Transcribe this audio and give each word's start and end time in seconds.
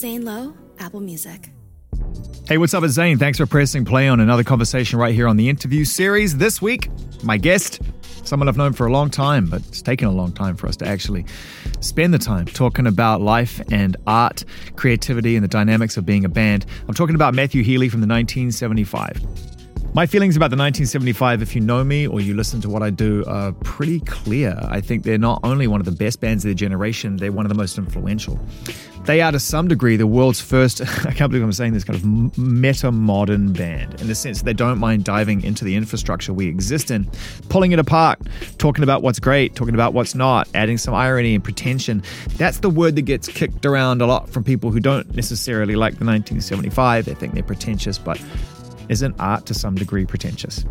Zane 0.00 0.24
Lowe, 0.24 0.54
Apple 0.78 1.00
Music. 1.00 1.50
Hey, 2.48 2.56
what's 2.56 2.72
up? 2.72 2.82
It's 2.84 2.94
Zane. 2.94 3.18
Thanks 3.18 3.36
for 3.36 3.44
pressing 3.44 3.84
play 3.84 4.08
on 4.08 4.18
another 4.18 4.42
conversation 4.42 4.98
right 4.98 5.14
here 5.14 5.28
on 5.28 5.36
the 5.36 5.46
interview 5.46 5.84
series. 5.84 6.38
This 6.38 6.62
week, 6.62 6.88
my 7.22 7.36
guest, 7.36 7.82
someone 8.24 8.48
I've 8.48 8.56
known 8.56 8.72
for 8.72 8.86
a 8.86 8.92
long 8.92 9.10
time, 9.10 9.44
but 9.44 9.60
it's 9.68 9.82
taken 9.82 10.08
a 10.08 10.10
long 10.10 10.32
time 10.32 10.56
for 10.56 10.68
us 10.68 10.76
to 10.78 10.88
actually 10.88 11.26
spend 11.80 12.14
the 12.14 12.18
time 12.18 12.46
talking 12.46 12.86
about 12.86 13.20
life 13.20 13.60
and 13.70 13.98
art, 14.06 14.42
creativity, 14.74 15.36
and 15.36 15.44
the 15.44 15.48
dynamics 15.48 15.98
of 15.98 16.06
being 16.06 16.24
a 16.24 16.30
band. 16.30 16.64
I'm 16.88 16.94
talking 16.94 17.14
about 17.14 17.34
Matthew 17.34 17.62
Healy 17.62 17.90
from 17.90 18.00
the 18.00 18.06
1975. 18.06 19.22
My 19.92 20.06
feelings 20.06 20.34
about 20.34 20.50
the 20.50 20.56
1975, 20.56 21.42
if 21.42 21.54
you 21.54 21.60
know 21.60 21.84
me 21.84 22.06
or 22.06 22.22
you 22.22 22.32
listen 22.32 22.62
to 22.62 22.70
what 22.70 22.82
I 22.82 22.88
do, 22.88 23.22
are 23.26 23.52
pretty 23.52 24.00
clear. 24.00 24.56
I 24.62 24.80
think 24.80 25.02
they're 25.02 25.18
not 25.18 25.40
only 25.42 25.66
one 25.66 25.80
of 25.80 25.84
the 25.84 25.92
best 25.92 26.20
bands 26.20 26.42
of 26.44 26.48
their 26.48 26.54
generation, 26.54 27.16
they're 27.16 27.32
one 27.32 27.44
of 27.44 27.50
the 27.50 27.56
most 27.56 27.76
influential. 27.76 28.38
They 29.04 29.22
are, 29.22 29.32
to 29.32 29.40
some 29.40 29.66
degree, 29.66 29.96
the 29.96 30.06
world's 30.06 30.40
first, 30.40 30.82
I 31.06 31.12
can't 31.12 31.30
believe 31.30 31.42
I'm 31.42 31.52
saying 31.52 31.72
this, 31.72 31.84
kind 31.84 31.96
of 31.98 32.38
meta 32.38 32.92
modern 32.92 33.52
band 33.52 34.00
in 34.00 34.06
the 34.08 34.14
sense 34.14 34.38
that 34.38 34.44
they 34.44 34.52
don't 34.52 34.78
mind 34.78 35.04
diving 35.04 35.42
into 35.42 35.64
the 35.64 35.74
infrastructure 35.74 36.32
we 36.34 36.46
exist 36.46 36.90
in, 36.90 37.10
pulling 37.48 37.72
it 37.72 37.78
apart, 37.78 38.20
talking 38.58 38.84
about 38.84 39.02
what's 39.02 39.18
great, 39.18 39.54
talking 39.54 39.74
about 39.74 39.94
what's 39.94 40.14
not, 40.14 40.48
adding 40.54 40.76
some 40.76 40.94
irony 40.94 41.34
and 41.34 41.42
pretension. 41.42 42.02
That's 42.36 42.58
the 42.58 42.70
word 42.70 42.94
that 42.96 43.02
gets 43.02 43.26
kicked 43.26 43.64
around 43.64 44.02
a 44.02 44.06
lot 44.06 44.28
from 44.28 44.44
people 44.44 44.70
who 44.70 44.80
don't 44.80 45.14
necessarily 45.16 45.76
like 45.76 45.94
the 45.94 46.04
1975. 46.04 47.06
They 47.06 47.14
think 47.14 47.32
they're 47.34 47.42
pretentious, 47.42 47.98
but 47.98 48.20
isn't 48.90 49.18
art 49.18 49.46
to 49.46 49.54
some 49.54 49.76
degree 49.76 50.04
pretentious? 50.04 50.64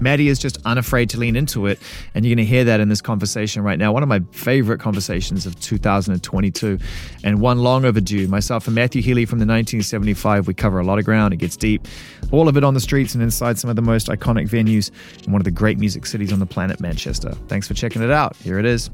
Matty 0.00 0.28
is 0.28 0.38
just 0.38 0.58
unafraid 0.64 1.10
to 1.10 1.18
lean 1.18 1.36
into 1.36 1.66
it, 1.66 1.78
and 2.14 2.24
you're 2.24 2.34
going 2.34 2.46
to 2.46 2.48
hear 2.48 2.64
that 2.64 2.80
in 2.80 2.88
this 2.88 3.00
conversation 3.00 3.62
right 3.62 3.78
now. 3.78 3.92
One 3.92 4.02
of 4.02 4.08
my 4.08 4.20
favorite 4.32 4.80
conversations 4.80 5.46
of 5.46 5.58
2022, 5.60 6.78
and 7.24 7.40
one 7.40 7.58
long 7.58 7.84
overdue. 7.84 8.28
Myself 8.28 8.66
and 8.66 8.74
Matthew 8.74 9.02
Healy 9.02 9.24
from 9.24 9.38
the 9.38 9.46
1975, 9.46 10.46
we 10.46 10.54
cover 10.54 10.78
a 10.78 10.84
lot 10.84 10.98
of 10.98 11.04
ground. 11.04 11.34
It 11.34 11.38
gets 11.38 11.56
deep, 11.56 11.86
all 12.30 12.48
of 12.48 12.56
it 12.56 12.64
on 12.64 12.74
the 12.74 12.80
streets 12.80 13.14
and 13.14 13.22
inside 13.22 13.58
some 13.58 13.70
of 13.70 13.76
the 13.76 13.82
most 13.82 14.08
iconic 14.08 14.48
venues 14.48 14.90
in 15.26 15.32
one 15.32 15.40
of 15.40 15.44
the 15.44 15.50
great 15.50 15.78
music 15.78 16.06
cities 16.06 16.32
on 16.32 16.38
the 16.38 16.46
planet, 16.46 16.80
Manchester. 16.80 17.30
Thanks 17.48 17.66
for 17.66 17.74
checking 17.74 18.02
it 18.02 18.10
out. 18.10 18.36
Here 18.36 18.58
it 18.58 18.64
is. 18.64 18.90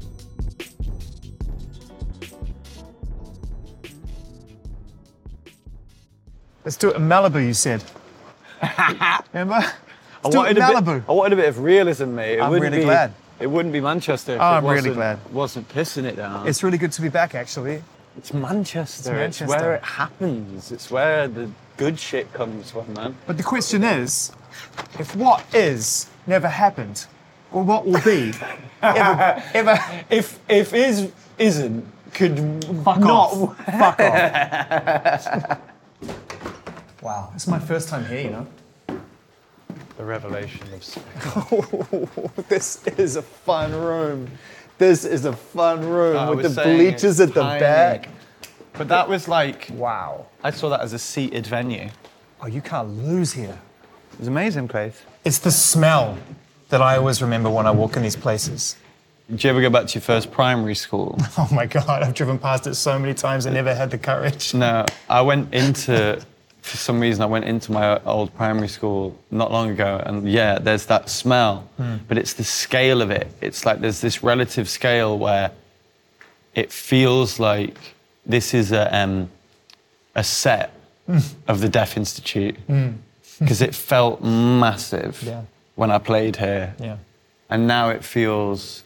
Let's 6.65 6.77
do 6.77 6.89
it 6.89 6.95
in 6.95 7.03
Malibu, 7.03 7.45
you 7.45 7.53
said. 7.53 7.83
Remember? 9.33 9.63
I 10.25 10.27
Let's 10.27 10.33
do 10.33 10.39
it 10.39 10.57
wanted, 10.59 10.77
a 10.77 10.81
bit, 10.81 11.03
I 11.07 11.11
wanted 11.11 11.33
a 11.33 11.41
bit 11.41 11.49
of 11.49 11.59
realism, 11.59 12.15
mate. 12.15 12.39
It 12.39 12.41
I'm 12.41 12.49
wouldn't 12.49 12.63
really 12.71 12.79
be, 12.83 12.85
glad. 12.85 13.13
It 13.39 13.45
wouldn't 13.47 13.73
be 13.73 13.79
Manchester 13.81 14.33
if 14.35 14.41
Oh, 14.41 14.43
it 14.43 14.47
I'm 14.47 14.63
really 14.63 14.75
wasn't, 14.89 14.95
glad. 14.95 15.19
wasn't 15.31 15.69
pissing 15.69 16.05
it 16.05 16.15
down. 16.15 16.47
It's 16.47 16.63
really 16.63 16.79
good 16.79 16.91
to 16.93 17.01
be 17.01 17.09
back, 17.09 17.35
actually. 17.35 17.83
It's 18.17 18.33
Manchester. 18.33 19.15
It's 19.21 19.41
It's, 19.41 19.49
where 19.49 19.75
it 19.75 19.83
happens. 19.83 20.71
It's 20.71 20.89
where 20.89 21.27
the 21.27 21.51
good 21.77 21.99
shit 21.99 22.33
comes 22.33 22.71
from, 22.71 22.91
man. 22.93 23.15
But 23.27 23.37
the 23.37 23.43
question 23.43 23.83
is, 23.83 24.31
if 24.97 25.15
what 25.15 25.43
is 25.53 26.09
never 26.25 26.47
happened, 26.47 27.05
or 27.51 27.61
what 27.61 27.85
will 27.85 28.01
be, 28.01 28.33
ever, 28.81 29.43
ever 29.53 29.79
If 30.09 30.39
if 30.49 30.73
is 30.73 31.11
isn't 31.37 31.85
could 32.13 32.39
fuck 32.83 32.97
not 32.99 33.31
off, 33.33 33.57
fuck 33.65 33.99
off. 33.99 35.59
wow, 37.01 37.29
this 37.33 37.43
is 37.43 37.47
my 37.49 37.59
first 37.59 37.89
time 37.89 38.05
here, 38.05 38.21
you 38.21 38.29
know. 38.31 38.47
The 39.97 40.03
revelation 40.03 40.61
of 40.73 42.45
this 42.49 42.85
is 42.87 43.15
a 43.15 43.21
fun 43.21 43.71
room. 43.73 44.29
This 44.77 45.05
is 45.05 45.25
a 45.25 45.33
fun 45.33 45.87
room 45.87 46.17
I 46.17 46.29
with 46.31 46.53
the 46.55 46.61
bleachers 46.63 47.19
at 47.21 47.33
the 47.33 47.41
tiny. 47.41 47.59
back. 47.59 48.09
But 48.73 48.89
that 48.89 49.07
was 49.07 49.27
like 49.27 49.69
Wow. 49.73 50.25
I 50.43 50.51
saw 50.51 50.69
that 50.69 50.81
as 50.81 50.91
a 50.93 50.99
seated 50.99 51.47
venue. 51.47 51.89
Oh, 52.41 52.47
you 52.47 52.61
can't 52.61 52.89
lose 53.03 53.31
here. 53.31 53.57
It 54.13 54.19
was 54.19 54.27
an 54.27 54.33
amazing 54.33 54.67
place. 54.67 55.01
It's 55.23 55.39
the 55.39 55.51
smell 55.51 56.17
that 56.69 56.81
I 56.81 56.97
always 56.97 57.21
remember 57.21 57.49
when 57.49 57.65
I 57.65 57.71
walk 57.71 57.95
in 57.95 58.03
these 58.03 58.15
places. 58.17 58.75
Did 59.29 59.43
you 59.43 59.49
ever 59.49 59.61
go 59.61 59.69
back 59.69 59.87
to 59.87 59.93
your 59.95 60.01
first 60.01 60.31
primary 60.31 60.75
school? 60.75 61.17
Oh 61.37 61.47
my 61.51 61.65
God, 61.65 62.03
I've 62.03 62.13
driven 62.13 62.37
past 62.37 62.67
it 62.67 62.75
so 62.75 62.99
many 62.99 63.13
times. 63.13 63.47
I 63.47 63.51
never 63.51 63.73
had 63.73 63.91
the 63.91 63.97
courage. 63.97 64.53
No, 64.53 64.85
I 65.09 65.21
went 65.21 65.53
into, 65.53 66.21
for 66.65 66.77
some 66.77 66.99
reason, 66.99 67.21
I 67.21 67.27
went 67.27 67.45
into 67.45 67.71
my 67.71 68.01
old 68.05 68.33
primary 68.35 68.67
school 68.67 69.15
not 69.29 69.51
long 69.51 69.69
ago, 69.69 70.01
and 70.03 70.27
yeah, 70.27 70.57
there's 70.57 70.87
that 70.87 71.09
smell, 71.09 71.69
but 72.07 72.17
it's 72.17 72.33
the 72.33 72.43
scale 72.43 73.01
of 73.03 73.11
it. 73.11 73.27
It's 73.39 73.65
like 73.67 73.81
there's 73.81 74.01
this 74.01 74.23
relative 74.23 74.67
scale 74.67 75.17
where 75.19 75.51
it 76.55 76.71
feels 76.71 77.39
like 77.39 77.77
this 78.25 78.53
is 78.55 78.71
a, 78.71 78.83
um, 78.97 79.29
a 80.15 80.23
set 80.23 80.71
of 81.47 81.61
the 81.61 81.69
Deaf 81.69 81.97
Institute, 81.97 82.55
because 83.39 83.61
it 83.61 83.75
felt 83.75 84.23
massive 84.23 85.21
Yeah. 85.21 85.41
when 85.75 85.91
I 85.91 85.99
played 85.99 86.35
here, 86.37 86.73
Yeah. 86.79 86.97
and 87.49 87.67
now 87.67 87.89
it 87.89 88.03
feels, 88.03 88.83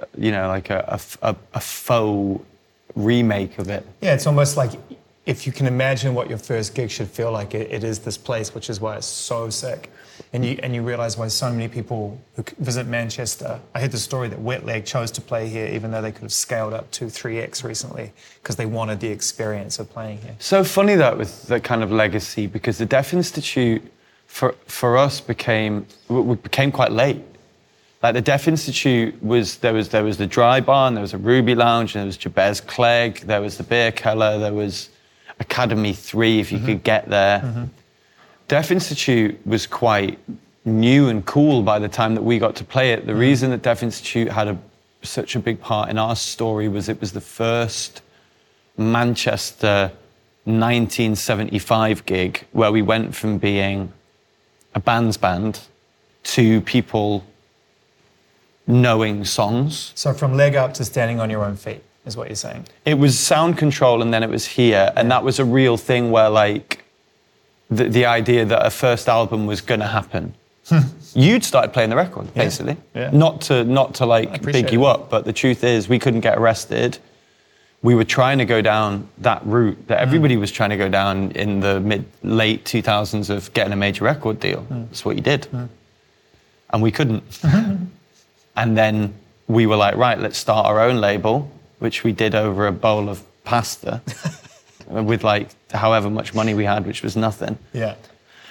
uh, 0.00 0.04
you 0.16 0.30
know, 0.30 0.46
like 0.46 0.70
a, 0.70 1.00
a, 1.22 1.34
a 1.54 1.60
faux 1.60 2.44
remake 2.94 3.58
of 3.58 3.68
it. 3.70 3.84
Yeah, 4.00 4.14
it's 4.14 4.26
almost 4.28 4.56
like 4.56 4.70
if 5.26 5.46
you 5.46 5.52
can 5.52 5.66
imagine 5.66 6.14
what 6.14 6.28
your 6.28 6.38
first 6.38 6.74
gig 6.74 6.90
should 6.90 7.08
feel 7.08 7.32
like, 7.32 7.54
it, 7.54 7.70
it 7.70 7.82
is 7.82 8.00
this 8.00 8.18
place, 8.18 8.54
which 8.54 8.68
is 8.68 8.80
why 8.80 8.96
it's 8.96 9.06
so 9.06 9.48
sick. 9.48 9.90
And 10.32 10.44
you, 10.44 10.58
and 10.62 10.74
you 10.74 10.82
realize 10.82 11.16
why 11.16 11.28
so 11.28 11.50
many 11.50 11.66
people 11.66 12.20
who 12.36 12.44
visit 12.58 12.86
Manchester. 12.86 13.58
I 13.74 13.80
heard 13.80 13.90
the 13.90 13.98
story 13.98 14.28
that 14.28 14.38
Wet 14.38 14.64
Leg 14.64 14.84
chose 14.84 15.10
to 15.12 15.20
play 15.20 15.48
here, 15.48 15.66
even 15.66 15.90
though 15.90 16.02
they 16.02 16.12
could 16.12 16.22
have 16.22 16.32
scaled 16.32 16.72
up 16.72 16.90
to 16.92 17.06
3x 17.06 17.64
recently, 17.64 18.12
because 18.42 18.56
they 18.56 18.66
wanted 18.66 19.00
the 19.00 19.08
experience 19.08 19.78
of 19.78 19.90
playing 19.90 20.18
here. 20.18 20.36
So 20.38 20.62
funny 20.62 20.94
that 20.96 21.16
with 21.16 21.46
the 21.46 21.58
kind 21.58 21.82
of 21.82 21.90
legacy 21.90 22.46
because 22.46 22.78
the 22.78 22.86
Deaf 22.86 23.12
Institute 23.12 23.82
for 24.26 24.54
for 24.66 24.96
us 24.96 25.20
became 25.20 25.86
we 26.08 26.36
became 26.36 26.70
quite 26.70 26.92
late. 26.92 27.22
Like 28.02 28.14
the 28.14 28.20
Deaf 28.20 28.46
Institute 28.46 29.20
was 29.22 29.56
there 29.58 29.72
was 29.72 29.88
there 29.88 30.04
was 30.04 30.16
the 30.16 30.26
Dry 30.26 30.60
Barn, 30.60 30.94
there 30.94 31.02
was 31.02 31.14
a 31.14 31.18
Ruby 31.18 31.54
Lounge, 31.54 31.94
and 31.94 32.02
there 32.02 32.06
was 32.06 32.16
Jabez 32.16 32.60
Clegg, 32.60 33.20
there 33.20 33.40
was 33.40 33.56
the 33.56 33.62
Beer 33.64 33.90
Keller, 33.90 34.38
there 34.38 34.52
was 34.52 34.90
Academy 35.40 35.92
Three 35.92 36.40
if 36.40 36.52
you 36.52 36.58
mm-hmm. 36.58 36.66
could 36.66 36.84
get 36.84 37.08
there. 37.08 37.40
Mm-hmm. 37.40 37.64
Deaf 38.48 38.70
Institute 38.70 39.38
was 39.46 39.66
quite 39.66 40.18
new 40.64 41.08
and 41.08 41.24
cool 41.26 41.62
by 41.62 41.78
the 41.78 41.88
time 41.88 42.14
that 42.14 42.22
we 42.22 42.38
got 42.38 42.56
to 42.56 42.64
play 42.64 42.92
it. 42.92 43.06
The 43.06 43.12
mm-hmm. 43.12 43.20
reason 43.20 43.50
that 43.50 43.62
Deaf 43.62 43.82
Institute 43.82 44.28
had 44.28 44.48
a, 44.48 44.58
such 45.02 45.36
a 45.36 45.40
big 45.40 45.60
part 45.60 45.90
in 45.90 45.98
our 45.98 46.16
story 46.16 46.68
was 46.68 46.88
it 46.88 47.00
was 47.00 47.12
the 47.12 47.20
first 47.20 48.02
Manchester 48.76 49.92
1975 50.44 52.04
gig 52.06 52.44
where 52.52 52.70
we 52.70 52.82
went 52.82 53.14
from 53.14 53.38
being 53.38 53.92
a 54.74 54.80
band's 54.80 55.16
band 55.16 55.60
to 56.22 56.60
people 56.62 57.24
knowing 58.66 59.24
songs. 59.24 59.92
So 59.94 60.12
from 60.12 60.36
leg 60.36 60.54
up 60.54 60.74
to 60.74 60.84
standing 60.84 61.20
on 61.20 61.30
your 61.30 61.44
own 61.44 61.56
feet, 61.56 61.82
is 62.06 62.16
what 62.16 62.28
you're 62.28 62.36
saying. 62.36 62.66
It 62.84 62.94
was 62.94 63.18
sound 63.18 63.58
control 63.58 64.02
and 64.02 64.12
then 64.12 64.22
it 64.22 64.30
was 64.30 64.46
here. 64.46 64.92
And 64.96 65.10
that 65.10 65.24
was 65.24 65.38
a 65.38 65.44
real 65.44 65.76
thing 65.76 66.10
where, 66.10 66.28
like, 66.28 66.84
the, 67.70 67.84
the 67.84 68.06
idea 68.06 68.44
that 68.44 68.64
a 68.64 68.70
first 68.70 69.08
album 69.08 69.46
was 69.46 69.60
going 69.60 69.80
to 69.80 69.86
happen. 69.86 70.34
You'd 71.14 71.44
started 71.44 71.72
playing 71.72 71.90
the 71.90 71.96
record, 71.96 72.32
basically. 72.34 72.76
Yeah. 72.94 73.10
Not 73.12 73.42
to 73.42 73.64
not 73.64 73.94
to 73.96 74.06
like 74.06 74.42
big 74.42 74.72
you 74.72 74.84
up, 74.84 75.10
but 75.10 75.24
the 75.24 75.32
truth 75.32 75.62
is 75.62 75.88
we 75.88 75.98
couldn't 75.98 76.20
get 76.20 76.38
arrested. 76.38 76.98
We 77.82 77.94
were 77.94 78.04
trying 78.04 78.38
to 78.38 78.46
go 78.46 78.62
down 78.62 79.08
that 79.18 79.44
route 79.44 79.88
that 79.88 80.00
everybody 80.00 80.38
was 80.38 80.50
trying 80.50 80.70
to 80.70 80.78
go 80.78 80.88
down 80.88 81.32
in 81.32 81.60
the 81.60 81.80
mid 81.80 82.06
late 82.22 82.64
2000s 82.64 83.28
of 83.28 83.52
getting 83.52 83.74
a 83.74 83.76
major 83.76 84.04
record 84.04 84.40
deal. 84.40 84.66
Mm. 84.70 84.88
That's 84.88 85.04
what 85.04 85.16
you 85.16 85.22
did. 85.22 85.46
And 86.70 86.82
we 86.82 86.90
couldn't. 86.90 87.22
and 88.56 88.76
then 88.76 89.14
we 89.48 89.66
were 89.66 89.76
like, 89.76 89.96
right, 89.96 90.18
let's 90.18 90.38
start 90.38 90.64
our 90.66 90.80
own 90.80 90.96
label, 90.96 91.50
which 91.78 92.04
we 92.04 92.12
did 92.12 92.34
over 92.34 92.66
a 92.66 92.72
bowl 92.72 93.08
of 93.08 93.22
pasta 93.44 94.00
with 94.88 95.24
like 95.24 95.48
however 95.72 96.10
much 96.10 96.34
money 96.34 96.54
we 96.54 96.64
had, 96.64 96.86
which 96.86 97.02
was 97.02 97.16
nothing. 97.16 97.58
Yeah. 97.72 97.94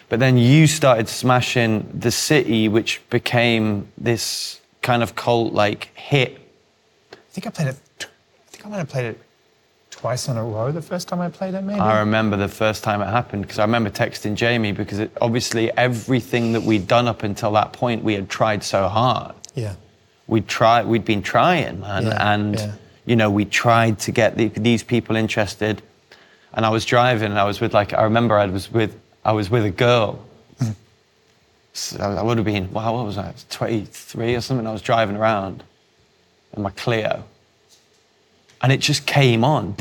But 0.10 0.20
then 0.20 0.38
you 0.38 0.68
started 0.68 1.08
smashing 1.08 1.90
the 1.94 2.12
city, 2.12 2.68
which 2.68 3.02
became 3.10 3.88
this 3.98 4.60
kind 4.82 5.02
of 5.02 5.16
cult 5.16 5.54
like 5.54 5.90
hit. 5.96 6.38
I 7.14 7.16
think 7.32 7.48
I 7.48 7.50
played 7.50 7.68
it. 7.70 7.78
I 8.02 8.52
think 8.52 8.66
I 8.66 8.70
might 8.70 8.78
have 8.78 8.90
played 8.90 9.06
it 9.06 9.20
twice 9.90 10.28
in 10.28 10.38
a 10.38 10.44
row. 10.44 10.72
The 10.72 10.82
first 10.82 11.08
time 11.08 11.22
I 11.22 11.30
played 11.30 11.54
it, 11.56 11.62
maybe. 11.62 11.80
I 11.80 12.00
remember 12.00 12.36
the 12.38 12.48
first 12.50 12.84
time 12.84 13.02
it 13.02 13.06
happened 13.08 13.44
because 13.44 13.58
I 13.58 13.64
remember 13.64 13.90
texting 13.90 14.36
Jamie 14.36 14.72
because 14.74 15.00
it, 15.00 15.12
obviously 15.22 15.72
everything 15.78 16.52
that 16.54 16.62
we'd 16.62 16.88
done 16.88 17.08
up 17.08 17.24
until 17.24 17.52
that 17.54 17.74
point 17.74 18.04
we 18.04 18.14
had 18.14 18.30
tried 18.30 18.64
so 18.64 18.88
hard. 18.88 19.34
yeah. 19.56 19.76
We'd 20.28 20.48
tried, 20.48 20.86
we'd 20.86 21.04
been 21.06 21.22
trying, 21.22 21.82
man, 21.82 22.04
Yeah, 22.06 22.34
and 22.34 22.56
yeah. 22.56 22.72
You 23.06 23.16
know 23.16 23.30
we 23.30 23.46
tried 23.46 24.00
to 24.00 24.12
get 24.12 24.38
the, 24.38 24.48
these 24.50 24.84
people 24.84 25.16
interested. 25.16 25.82
And 26.56 26.66
I 26.66 26.70
was 26.70 26.86
driving, 26.86 27.32
and 27.32 27.40
I 27.40 27.46
was 27.46 27.60
with 27.60 27.74
like 27.74 27.94
I 27.94 28.04
remember 28.04 28.38
I 28.38 28.46
was 28.46 28.72
with 28.72 29.00
I 29.26 29.32
was 29.32 29.50
with 29.50 29.66
a 29.66 29.72
girl. 29.72 30.24
So 31.76 31.98
I 32.00 32.22
would 32.22 32.38
have 32.38 32.46
been 32.46 32.72
wow, 32.72 32.94
what 32.94 33.06
was 33.06 33.18
I? 33.18 33.34
23 33.50 34.36
or 34.36 34.42
something. 34.42 34.68
I 34.68 34.72
was 34.72 34.84
driving 34.84 35.16
around 35.16 35.64
in 36.56 36.62
my 36.62 36.70
Clio, 36.70 37.24
and 38.62 38.72
it 38.72 38.80
just 38.80 39.08
came 39.08 39.44
on. 39.44 39.76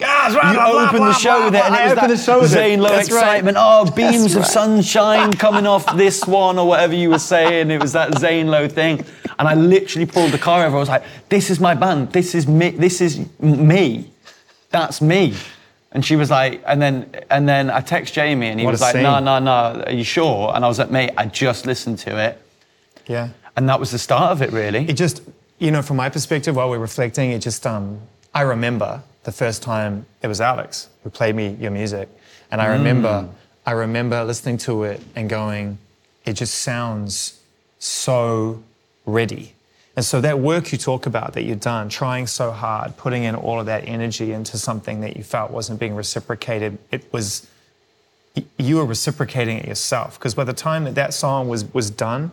Blah, 0.00 0.30
blah, 0.30 0.50
you 0.50 0.56
blah, 0.56 0.84
opened 0.86 0.98
blah, 0.98 1.08
the 1.08 1.12
show 1.14 1.36
blah, 1.36 1.44
with 1.46 1.54
it, 1.54 1.64
and 1.64 1.74
it 1.74 1.84
was 1.84 1.94
that 1.94 2.08
the 2.08 2.16
show. 2.16 2.44
Zane 2.46 2.80
Lowe 2.80 2.88
That's 2.88 3.10
right. 3.10 3.18
excitement. 3.18 3.56
Oh, 3.60 3.90
beams 3.90 4.34
of 4.34 4.42
right. 4.42 4.50
sunshine 4.50 5.32
coming 5.32 5.66
off 5.66 5.96
this 5.96 6.26
one, 6.26 6.58
or 6.58 6.66
whatever 6.66 6.94
you 6.94 7.10
were 7.10 7.18
saying. 7.18 7.70
It 7.70 7.80
was 7.80 7.92
that 7.92 8.18
Zane 8.18 8.48
Lowe 8.48 8.68
thing, 8.68 9.04
and 9.38 9.48
I 9.48 9.54
literally 9.54 10.06
pulled 10.06 10.32
the 10.32 10.38
car 10.38 10.66
over. 10.66 10.76
I 10.76 10.80
was 10.80 10.88
like, 10.88 11.04
"This 11.28 11.50
is 11.50 11.60
my 11.60 11.74
band. 11.74 12.12
This 12.12 12.34
is 12.34 12.46
me. 12.46 12.70
This 12.70 13.00
is 13.00 13.20
me. 13.40 14.10
That's 14.70 15.00
me." 15.00 15.34
And 15.92 16.04
she 16.04 16.14
was 16.14 16.30
like, 16.30 16.62
and 16.66 16.80
then 16.80 17.10
and 17.30 17.48
then 17.48 17.70
I 17.70 17.80
text 17.80 18.14
Jamie, 18.14 18.48
and 18.48 18.60
he 18.60 18.66
What 18.66 18.72
was 18.72 18.80
like, 18.80 18.96
"No, 18.96 19.18
no, 19.18 19.38
no. 19.38 19.82
Are 19.86 19.92
you 19.92 20.04
sure?" 20.04 20.52
And 20.54 20.64
I 20.64 20.68
was 20.68 20.78
like, 20.78 20.90
"Mate, 20.90 21.10
I 21.16 21.26
just 21.26 21.66
listened 21.66 21.98
to 22.00 22.16
it." 22.16 22.40
Yeah. 23.06 23.30
And 23.56 23.68
that 23.68 23.80
was 23.80 23.90
the 23.90 23.98
start 23.98 24.30
of 24.30 24.42
it, 24.42 24.52
really. 24.52 24.88
It 24.88 24.92
just, 24.96 25.22
you 25.58 25.72
know, 25.72 25.82
from 25.82 25.96
my 25.96 26.08
perspective, 26.08 26.54
while 26.54 26.70
we're 26.70 26.78
reflecting, 26.78 27.32
it 27.32 27.40
just, 27.40 27.66
um, 27.66 28.00
I 28.34 28.42
remember 28.42 29.02
the 29.24 29.32
first 29.32 29.62
time 29.62 30.06
it 30.22 30.28
was 30.28 30.40
Alex 30.40 30.88
who 31.02 31.10
played 31.10 31.34
me 31.34 31.56
your 31.60 31.70
music, 31.70 32.08
and 32.50 32.60
I 32.60 32.66
remember, 32.66 33.08
mm. 33.08 33.30
I 33.66 33.72
remember 33.72 34.24
listening 34.24 34.58
to 34.58 34.84
it 34.84 35.00
and 35.14 35.28
going, 35.28 35.78
it 36.24 36.34
just 36.34 36.54
sounds 36.54 37.40
so 37.78 38.62
ready. 39.06 39.54
And 39.96 40.04
so 40.04 40.20
that 40.20 40.38
work 40.38 40.72
you 40.72 40.78
talk 40.78 41.06
about 41.06 41.34
that 41.34 41.42
you've 41.42 41.60
done, 41.60 41.88
trying 41.88 42.26
so 42.26 42.52
hard, 42.52 42.96
putting 42.96 43.24
in 43.24 43.34
all 43.34 43.58
of 43.58 43.66
that 43.66 43.86
energy 43.86 44.32
into 44.32 44.56
something 44.56 45.00
that 45.00 45.16
you 45.16 45.22
felt 45.22 45.50
wasn't 45.50 45.80
being 45.80 45.94
reciprocated, 45.94 46.78
it 46.90 47.12
was 47.12 47.48
you 48.56 48.76
were 48.76 48.84
reciprocating 48.84 49.58
it 49.58 49.66
yourself. 49.66 50.18
Because 50.18 50.34
by 50.34 50.44
the 50.44 50.52
time 50.52 50.84
that 50.84 50.94
that 50.94 51.12
song 51.12 51.48
was 51.48 51.64
was 51.74 51.90
done, 51.90 52.30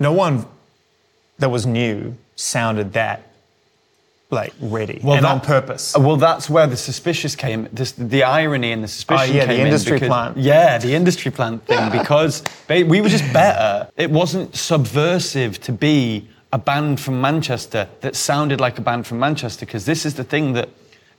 no 0.00 0.12
one 0.12 0.46
that 1.38 1.50
was 1.50 1.64
new 1.64 2.16
sounded 2.34 2.92
that 2.92 3.31
like 4.32 4.54
ready 4.60 5.00
and 5.04 5.26
on 5.26 5.40
purpose. 5.40 5.94
Uh, 5.94 6.00
well, 6.00 6.16
that's 6.16 6.48
where 6.48 6.66
the 6.66 6.76
suspicious 6.76 7.36
came. 7.36 7.68
This, 7.72 7.92
the 7.92 8.24
irony 8.24 8.72
and 8.72 8.82
the 8.82 8.88
suspicion 8.88 9.30
Oh, 9.30 9.38
yeah, 9.38 9.46
the 9.46 9.54
came 9.54 9.66
industry 9.66 9.92
in 9.92 10.00
because, 10.00 10.08
plant. 10.08 10.36
Yeah, 10.38 10.78
the 10.78 10.94
industry 10.94 11.30
plant 11.30 11.66
thing 11.66 11.90
because 11.98 12.42
we 12.68 13.00
were 13.00 13.08
just 13.08 13.30
better. 13.32 13.90
It 13.96 14.10
wasn't 14.10 14.56
subversive 14.56 15.60
to 15.60 15.72
be 15.72 16.28
a 16.52 16.58
band 16.58 17.00
from 17.00 17.20
Manchester 17.20 17.88
that 18.00 18.16
sounded 18.16 18.60
like 18.60 18.78
a 18.78 18.82
band 18.82 19.06
from 19.06 19.18
Manchester 19.18 19.66
because 19.66 19.84
this 19.84 20.04
is 20.04 20.14
the 20.14 20.24
thing 20.24 20.54
that. 20.54 20.68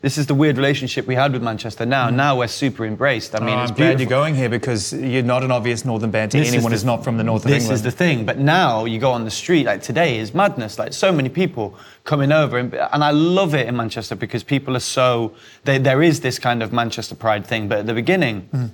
This 0.04 0.18
is 0.18 0.28
the 0.28 0.36
weird 0.36 0.58
relationship 0.58 1.08
we 1.08 1.16
had 1.16 1.32
with 1.32 1.42
Manchester. 1.42 1.86
Now, 1.86 2.10
now 2.10 2.38
we're 2.38 2.50
super 2.50 2.86
embraced. 2.86 3.36
I 3.36 3.40
mean, 3.40 3.58
Oh, 3.58 3.62
it's 3.62 3.72
I'm 3.72 3.78
glad 3.78 4.02
you're 4.02 4.10
going 4.10 4.36
here 4.36 4.50
because 4.50 4.92
you're 4.92 5.24
not 5.24 5.44
an 5.46 5.52
obvious 5.52 5.86
northern 5.86 6.12
band 6.12 6.32
to 6.32 6.40
This 6.40 6.50
anyone 6.50 6.72
the- 6.72 6.76
who's 6.76 6.84
not 6.84 7.06
from 7.06 7.16
the 7.18 7.24
north 7.24 7.46
of 7.46 7.50
this 7.52 7.64
England. 7.64 7.72
This 7.72 7.80
is 7.80 7.84
the 7.86 7.98
thing. 7.98 8.26
But 8.26 8.38
now 8.38 8.84
you 8.84 9.00
go 9.00 9.12
on 9.12 9.24
the 9.24 9.32
street, 9.32 9.66
like 9.66 9.82
today 9.82 10.18
is 10.18 10.34
madness. 10.34 10.78
Like 10.78 10.92
so 10.92 11.14
many 11.14 11.30
people 11.30 11.78
coming 12.04 12.34
over, 12.34 12.58
and, 12.58 12.74
and 12.76 13.02
I 13.02 13.12
love 13.12 13.56
it 13.56 13.66
in 13.66 13.78
Manchester 13.78 14.16
because 14.18 14.44
people 14.44 14.76
are 14.76 14.82
so. 14.82 15.32
They, 15.64 15.78
there 15.78 16.04
is 16.04 16.20
this 16.20 16.38
kind 16.38 16.62
of 16.62 16.74
Manchester 16.74 17.16
pride 17.16 17.46
thing. 17.48 17.70
But 17.70 17.78
at 17.80 17.86
the 17.88 17.94
beginning, 17.94 18.42
Hmm. 18.52 18.62
you 18.64 18.72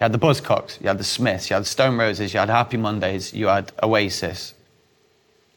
had 0.00 0.12
the 0.12 0.18
Buzzcocks, 0.18 0.80
you 0.80 0.88
had 0.88 0.96
the 0.96 1.04
Smiths, 1.04 1.50
you 1.50 1.54
had 1.56 1.64
the 1.64 1.68
Stone 1.68 1.98
Roses, 1.98 2.32
you 2.32 2.40
had 2.40 2.48
Happy 2.48 2.78
Mondays, 2.78 3.34
you 3.34 3.48
had 3.48 3.70
Oasis, 3.82 4.54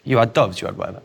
you 0.03 0.17
had 0.17 0.33
Doves, 0.33 0.59
you 0.59 0.67
had 0.67 0.75
whatever. 0.75 1.01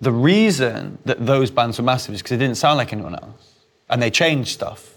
The 0.00 0.12
reason 0.12 0.98
that 1.04 1.24
those 1.26 1.50
bands 1.50 1.78
were 1.78 1.84
massive 1.84 2.14
is 2.14 2.22
because 2.22 2.38
they 2.38 2.44
didn't 2.44 2.56
sound 2.58 2.76
like 2.78 2.92
anyone 2.92 3.14
else, 3.14 3.54
and 3.90 4.00
they 4.00 4.10
changed 4.10 4.50
stuff. 4.50 4.94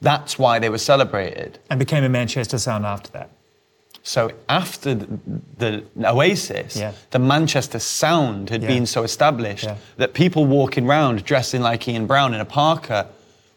That's 0.00 0.38
why 0.38 0.58
they 0.58 0.68
were 0.68 0.78
celebrated. 0.78 1.58
and 1.70 1.78
became 1.78 2.04
a 2.04 2.08
Manchester 2.08 2.58
sound 2.58 2.84
after 2.84 3.10
that. 3.12 3.30
So 4.02 4.32
after 4.48 4.94
the, 4.96 5.06
the 5.56 5.84
Oasis, 6.04 6.76
Yeah. 6.76 6.92
the 7.12 7.20
Manchester 7.20 7.78
sound 7.78 8.50
had 8.50 8.62
Yeah. 8.62 8.68
been 8.68 8.84
so 8.86 9.04
established 9.04 9.64
Yeah. 9.64 9.76
that 9.96 10.12
people 10.12 10.44
walking 10.44 10.86
around 10.88 11.24
dressing 11.24 11.62
like 11.62 11.86
Ian 11.88 12.06
Brown 12.06 12.34
in 12.34 12.40
a 12.40 12.44
parka 12.44 13.06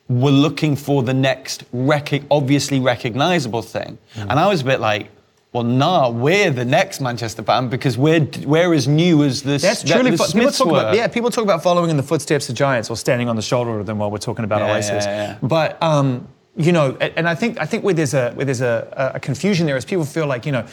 were 0.07 0.29
looking 0.31 0.75
for 0.75 1.01
the 1.01 1.15
next 1.15 1.63
rec- 1.73 2.21
obviously 2.29 2.79
recognizable 2.79 3.63
thing. 3.63 3.97
Mm. 4.15 4.27
And 4.29 4.39
I 4.39 4.47
was 4.47 4.61
a 4.61 4.65
bit 4.65 4.79
like, 4.79 5.09
well, 5.55 5.63
nah, 5.63 6.09
we're 6.09 6.51
the 6.51 6.65
next 6.65 6.99
Manchester 7.01 7.41
band 7.41 7.69
because 7.71 7.97
we're 7.97 8.27
we're 8.45 8.73
as 8.73 8.87
new 8.87 9.23
as 9.23 9.41
the, 9.41 9.57
That's 9.57 9.81
the, 9.83 9.89
truly 9.89 10.11
the 10.11 10.17
fo- 10.17 10.31
people 10.31 10.51
talk 10.51 10.67
were. 10.67 10.79
about 10.81 10.95
yeah 10.95 11.07
people 11.07 11.29
talk 11.31 11.43
about 11.45 11.63
following 11.63 11.89
in 11.89 11.97
the 11.97 12.03
footsteps 12.03 12.49
of 12.49 12.55
giants 12.55 12.89
or 12.89 12.97
standing 12.97 13.29
on 13.29 13.35
the 13.35 13.41
shoulder 13.41 13.79
of 13.79 13.85
them 13.85 13.97
while 13.99 14.11
we're 14.11 14.17
talking 14.17 14.43
about 14.45 14.59
Yeah, 14.59 14.73
Oasis. 14.73 15.05
yeah, 15.05 15.23
yeah. 15.31 15.37
But 15.41 15.81
um, 15.81 16.27
you 16.57 16.71
know, 16.73 16.95
and 17.19 17.27
I 17.27 17.35
think 17.35 17.59
I 17.59 17.65
think 17.65 17.83
where 17.85 17.93
there's 17.93 18.13
a 18.13 18.31
where 18.33 18.45
there's 18.45 18.61
a, 18.61 19.11
a 19.15 19.19
confusion 19.19 19.65
there 19.65 19.77
is 19.77 19.85
people 19.85 20.05
feel 20.05 20.27
like 20.27 20.45
you 20.45 20.51
know 20.51 20.65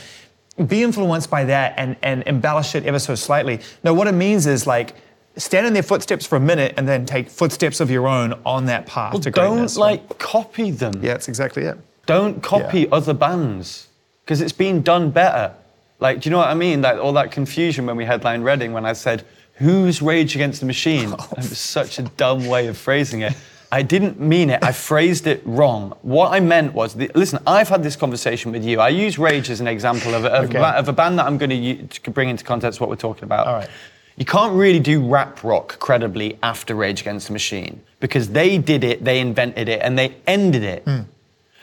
be 0.67 0.83
influenced 0.83 1.31
by 1.31 1.45
that 1.45 1.75
and 1.79 1.97
and 2.03 2.23
embellish 2.27 2.75
it 2.75 2.85
ever 2.85 2.99
so 2.99 3.15
slightly. 3.15 3.61
No, 3.85 3.95
what 3.95 4.07
it 4.09 4.13
means 4.13 4.47
is 4.47 4.67
like 4.67 4.95
stand 5.37 5.67
in 5.67 5.73
their 5.73 5.83
footsteps 5.83 6.27
for 6.27 6.37
a 6.37 6.41
minute 6.41 6.75
and 6.77 6.87
then 6.87 7.07
take 7.07 7.31
footsteps 7.31 7.81
of 7.81 7.91
your 7.91 8.07
own 8.07 8.35
on 8.45 8.67
that 8.67 8.85
path 8.87 9.15
to 9.21 9.31
Don't 9.31 9.51
greatness. 9.53 9.77
like 9.77 10.19
copy 10.19 10.71
them. 10.73 10.93
yeah, 10.97 11.13
that's 11.15 11.29
exactly 11.29 11.63
it. 11.65 11.79
Don't 12.07 12.43
copy 12.43 12.81
Yeah. 12.81 12.87
other 12.99 13.15
bands 13.15 13.87
because 14.25 14.41
it's 14.41 14.53
been 14.53 14.83
done 14.83 15.11
better. 15.11 15.55
Like, 16.01 16.21
do 16.21 16.29
you 16.29 16.33
know 16.33 16.39
what 16.39 16.49
I 16.49 16.55
mean? 16.55 16.83
Like 16.83 16.99
all 16.99 17.13
that 17.15 17.31
confusion 17.31 17.87
when 17.87 17.97
we 17.97 18.05
headlined 18.05 18.45
Reading 18.45 18.73
when 18.73 18.85
I 18.85 18.93
said, 18.93 19.25
"Who's 19.55 20.03
Rage 20.03 20.35
Against 20.35 20.61
the 20.61 20.67
Machine?" 20.67 21.13
It 21.33 21.37
was 21.37 21.59
such 21.59 21.99
a 21.99 22.03
dumb 22.03 22.47
way 22.47 22.67
of 22.67 22.77
phrasing 22.77 23.21
it. 23.23 23.35
I 23.71 23.81
didn't 23.83 24.21
mean 24.21 24.51
it. 24.51 24.63
I 24.63 24.71
phrased 24.73 25.27
it 25.27 25.41
wrong. 25.47 25.97
What 26.03 26.31
I 26.33 26.41
meant 26.41 26.75
was, 26.75 26.93
the, 26.95 27.11
listen, 27.15 27.39
I've 27.47 27.71
had 27.71 27.83
this 27.83 27.97
conversation 27.97 28.53
with 28.53 28.63
you. 28.65 28.81
I 28.81 28.91
use 28.91 29.19
Rage 29.19 29.49
as 29.49 29.61
an 29.63 29.67
example 29.67 30.13
of, 30.15 30.27
a- 30.27 30.29
of, 30.31 30.45
Okay. 30.51 30.59
a, 30.59 30.63
of 30.63 30.89
a 30.89 30.93
band 30.93 31.19
that 31.19 31.25
I'm 31.25 31.39
going 31.39 31.89
to 31.89 32.11
bring 32.11 32.29
into 32.29 32.45
context 32.45 32.81
what 32.81 32.91
we're 32.91 32.97
talking 32.97 33.25
about. 33.25 33.47
All 33.47 33.55
right. 33.55 33.71
You 34.17 34.27
can't 34.27 34.53
really 34.55 34.79
do 34.79 35.01
rap 35.09 35.43
rock 35.43 35.79
credibly 35.79 36.39
after 36.43 36.75
Rage 36.75 37.01
Against 37.01 37.29
the 37.29 37.33
Machine 37.33 37.81
because 37.99 38.29
they 38.29 38.59
did 38.59 38.85
it, 38.85 39.05
they 39.07 39.21
invented 39.21 39.71
it, 39.71 39.81
and 39.81 39.99
they 39.99 40.17
ended 40.27 40.65
it. 40.65 40.83
Hmm. 40.85 41.01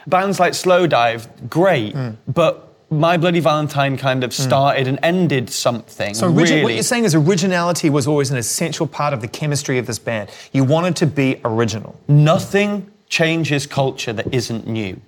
Bands 0.09 0.39
like 0.39 0.53
Slow 0.53 0.87
Slowdive, 0.87 1.49
great, 1.49 1.95
but 2.27 2.73
My 2.89 3.17
Bloody 3.17 3.39
Valentine 3.39 3.97
kind 3.97 4.23
of 4.23 4.33
started 4.33 4.87
and 4.87 4.97
ended 5.03 5.49
something. 5.49 6.09
Hmm. 6.09 6.13
So 6.15 6.31
origi- 6.31 6.35
really. 6.35 6.63
what 6.63 6.73
you're 6.73 6.83
saying 6.83 7.05
is 7.05 7.15
originality 7.15 7.89
was 7.89 8.07
always 8.07 8.31
an 8.31 8.37
essential 8.37 8.87
part 8.87 9.13
of 9.13 9.21
the 9.21 9.27
chemistry 9.27 9.77
of 9.77 9.85
this 9.85 9.99
band. 9.99 10.29
You 10.51 10.63
wanted 10.63 10.95
to 10.97 11.05
be 11.07 11.39
original. 11.45 11.99
Nothing 12.07 12.89
changes 13.07 13.65
culture 13.65 14.13
that 14.13 14.33
isn't 14.33 14.67
new. 14.67 14.99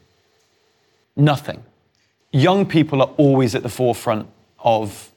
Nothing. 1.15 1.63
Young 2.31 2.65
people 2.65 3.01
are 3.01 3.09
always 3.17 3.55
at 3.55 3.63
the 3.63 3.69
forefront 3.69 4.27
of 4.59 5.09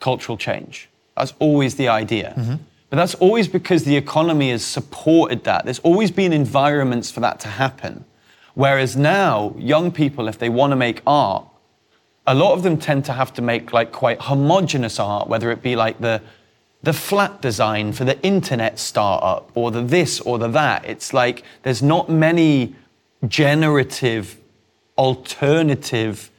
cultural 0.00 0.38
change. 0.38 0.88
That's 1.16 1.34
always 1.38 1.76
the 1.76 1.88
idea. 1.88 2.58
But 2.88 2.96
that's 2.96 3.14
always 3.16 3.48
because 3.48 3.84
the 3.84 3.96
economy 3.96 4.50
has 4.50 4.64
supported 4.64 5.44
that. 5.44 5.64
There's 5.64 5.80
always 5.80 6.10
been 6.10 6.32
environments 6.32 7.10
for 7.10 7.20
that 7.20 7.40
to 7.40 7.48
happen. 7.48 8.04
Whereas 8.56 8.96
now, 8.96 9.54
young 9.58 9.92
people, 9.92 10.28
if 10.28 10.38
they 10.38 10.48
want 10.48 10.70
to 10.72 10.76
make 10.76 11.02
art, 11.06 11.44
a 12.26 12.34
lot 12.34 12.54
of 12.54 12.62
them 12.62 12.78
tend 12.78 13.04
to 13.04 13.12
have 13.12 13.32
to 13.34 13.42
make 13.42 13.74
like 13.74 13.92
quite 13.92 14.18
homogenous 14.22 14.98
art, 14.98 15.28
whether 15.28 15.50
it 15.50 15.62
be 15.62 15.76
like 15.76 16.00
the 16.00 16.20
the 16.82 16.92
flat 16.94 17.42
design 17.42 17.92
for 17.92 18.04
the 18.04 18.18
internet 18.22 18.78
startup 18.78 19.50
or 19.54 19.70
the 19.70 19.82
this 19.82 20.20
or 20.20 20.38
the 20.38 20.48
that. 20.48 20.84
It's 20.86 21.12
like 21.12 21.42
there's 21.64 21.82
not 21.82 22.08
many 22.08 22.74
generative, 23.28 24.38
alternative 24.96 26.30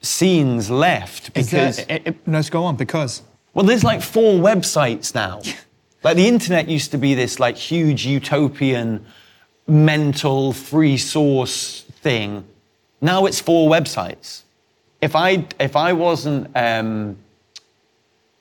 scenes 0.00 0.70
left 0.70 1.32
because 1.34 1.76
that- 1.78 1.90
it- 1.90 2.02
it- 2.06 2.26
no, 2.26 2.38
let's 2.38 2.50
go 2.50 2.64
on 2.64 2.76
because. 2.76 3.22
well, 3.52 3.64
there's 3.66 3.82
like 3.84 4.00
four 4.02 4.34
websites 4.34 5.12
now. 5.14 5.40
Like 6.04 6.16
the 6.18 6.28
internet 6.28 6.68
used 6.68 6.92
to 6.92 6.98
be 6.98 7.14
this 7.14 7.40
like 7.40 7.56
huge 7.56 8.06
utopian, 8.06 9.04
mental 9.66 10.52
free 10.52 10.96
source 10.96 11.82
thing. 12.02 12.44
Now 13.00 13.26
it's 13.26 13.40
four 13.40 13.70
websites. 13.70 14.42
If 15.00 15.14
I 15.14 15.46
if 15.60 15.76
I 15.76 15.92
wasn't 15.92 16.50
um, 16.56 17.16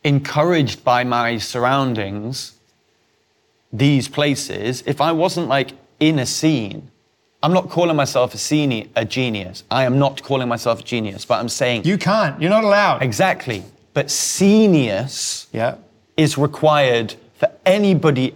encouraged 0.03 0.83
by 0.83 1.03
my 1.03 1.37
surroundings, 1.37 2.53
these 3.73 4.07
places, 4.07 4.83
if 4.85 5.01
I 5.01 5.11
wasn't 5.11 5.47
like 5.49 5.71
in 5.99 6.19
a 6.19 6.25
scene, 6.25 6.89
I'm 7.43 7.53
not 7.53 7.69
calling 7.69 7.95
myself 7.95 8.33
a, 8.33 8.37
scene, 8.37 8.89
a 8.95 9.05
genius. 9.05 9.63
I 9.69 9.83
am 9.83 9.99
not 9.99 10.23
calling 10.23 10.47
myself 10.47 10.79
a 10.79 10.83
genius, 10.83 11.25
but 11.25 11.39
I'm 11.39 11.49
saying 11.49 11.83
You 11.85 11.97
can't. 11.97 12.41
You're 12.41 12.49
not 12.49 12.63
allowed. 12.63 13.01
Exactly. 13.03 13.63
But 13.93 14.07
senius 14.07 15.47
Yeah. 15.51 15.75
is 16.17 16.37
required 16.37 17.15
for 17.39 17.49
anybody, 17.65 18.33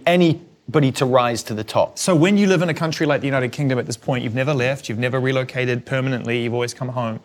anybody 0.70 0.92
to 0.92 1.04
rise 1.04 1.42
to 1.42 1.52
the 1.52 1.64
top. 1.64 1.98
So 1.98 2.14
when 2.14 2.36
you 2.36 2.46
live 2.46 2.62
in 2.62 2.68
a 2.68 2.74
country 2.74 3.04
like 3.04 3.20
the 3.20 3.26
United 3.26 3.50
Kingdom 3.50 3.80
at 3.80 3.86
this 3.86 3.96
point, 3.96 4.22
you've 4.22 4.36
never 4.36 4.54
left, 4.54 4.88
you've 4.88 5.00
never 5.00 5.18
relocated 5.18 5.84
permanently, 5.84 6.44
you've 6.44 6.54
always 6.54 6.74
come 6.74 6.90
home. 6.90 7.18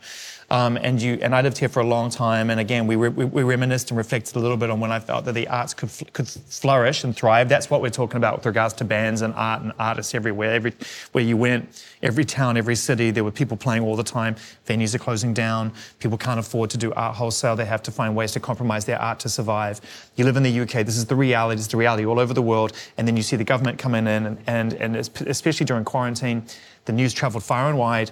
Um, 0.50 0.78
and 0.78 1.02
you 1.02 1.18
and 1.22 1.34
I 1.34 1.42
lived 1.42 1.58
here 1.58 1.70
for 1.70 1.80
a 1.80 1.86
long 1.86 2.10
time. 2.10 2.50
And 2.50 2.60
again, 2.60 2.86
we, 2.86 2.96
re, 2.96 3.10
we, 3.10 3.25
we 3.25 3.44
reminisced 3.44 3.90
and 3.90 3.98
reflected 3.98 4.36
a 4.36 4.40
little 4.40 4.58
bit 4.58 4.70
on 4.70 4.80
when 4.80 4.92
I 4.92 5.00
felt 5.00 5.25
that 5.25 5.34
the 5.34 5.48
arts 5.48 5.74
could 5.74 5.90
could 6.14 6.28
flourish 6.28 7.04
and 7.04 7.16
thrive. 7.16 7.50
That's 7.50 7.70
what 7.70 7.82
we're 7.82 7.90
talking 7.90 8.18
about 8.18 8.38
with 8.38 8.46
regards 8.46 8.74
to 8.75 8.86
bands 8.86 9.22
and 9.22 9.34
art 9.36 9.64
and 9.64 9.74
artists 9.80 10.14
everywhere. 10.14 10.54
Every 10.54 10.74
where 11.14 11.24
you 11.24 11.36
went, 11.36 11.84
every 12.04 12.25
town, 12.25 12.58
every 12.58 12.75
city, 12.75 13.10
there 13.10 13.24
were 13.24 13.32
people 13.32 13.58
playing 13.58 13.84
all 13.84 13.96
the 13.96 14.04
time. 14.04 14.36
Venues 14.68 14.94
are 14.94 15.00
closing 15.00 15.34
down. 15.34 15.74
People 16.00 16.18
can't 16.18 16.40
afford 16.40 16.70
to 16.72 16.78
do 16.78 16.94
art 16.94 17.16
wholesale. 17.16 17.56
They 17.56 17.66
have 17.66 17.84
to 17.84 17.92
find 17.92 18.16
ways 18.16 18.32
to 18.34 18.40
compromise 18.40 18.86
their 18.86 19.02
art 19.02 19.20
to 19.22 19.30
survive. 19.30 19.82
You 20.16 20.25
live 20.25 20.38
in 20.38 20.44
the 20.44 20.60
UK. 20.60 20.86
This 20.86 20.98
is 20.98 21.06
the 21.06 21.16
reality. 21.16 21.60
It's 21.60 21.68
the 21.68 21.78
reality 21.78 22.06
all 22.06 22.20
over 22.20 22.34
the 22.34 22.42
world. 22.44 22.74
And 22.98 23.08
then 23.08 23.18
you 23.18 23.24
see 23.24 23.36
the 23.36 23.44
government 23.44 23.80
coming 23.80 24.06
in, 24.06 24.25
and 24.28 24.38
and, 24.46 24.74
and 24.74 24.96
especially 24.96 25.66
during 25.66 25.86
quarantine, 25.86 26.44
the 26.86 26.94
news 26.94 27.14
travelled 27.14 27.44
far 27.44 27.68
and 27.68 27.78
wide 27.78 28.12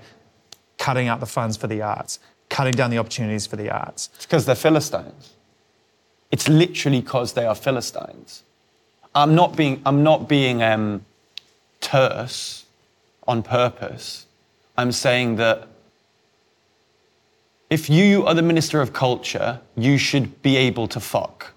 cutting 0.84 1.08
out 1.08 1.22
the 1.22 1.26
funds 1.26 1.56
for 1.56 1.68
the 1.68 1.82
arts, 1.82 2.20
cutting 2.50 2.74
down 2.74 2.90
the 2.90 2.98
opportunities 2.98 3.48
for 3.48 3.56
the 3.56 3.70
arts. 3.70 4.10
It's 4.16 4.26
because 4.26 4.46
they're 4.46 4.54
Philistines. 4.54 5.32
It's 6.30 6.50
literally 6.50 7.00
because 7.00 7.32
they 7.32 7.46
are 7.46 7.56
Philistines. 7.56 8.44
I'm 9.16 9.34
not 9.34 9.56
being, 9.56 9.82
I'm 9.86 10.04
not 10.04 10.28
being 10.28 10.62
um, 10.62 11.06
terse 11.80 12.66
on 13.26 13.44
purpose. 13.44 14.26
I'm 14.76 14.92
saying 14.92 15.38
that 15.38 15.70
if 17.70 17.90
you 17.90 18.26
are 18.26 18.34
the 18.34 18.42
Minister 18.42 18.82
of 18.82 18.92
Culture, 18.92 19.62
you 19.78 19.98
should 19.98 20.42
be 20.42 20.58
able 20.58 20.90
to 20.90 21.00
fuck. 21.00 21.54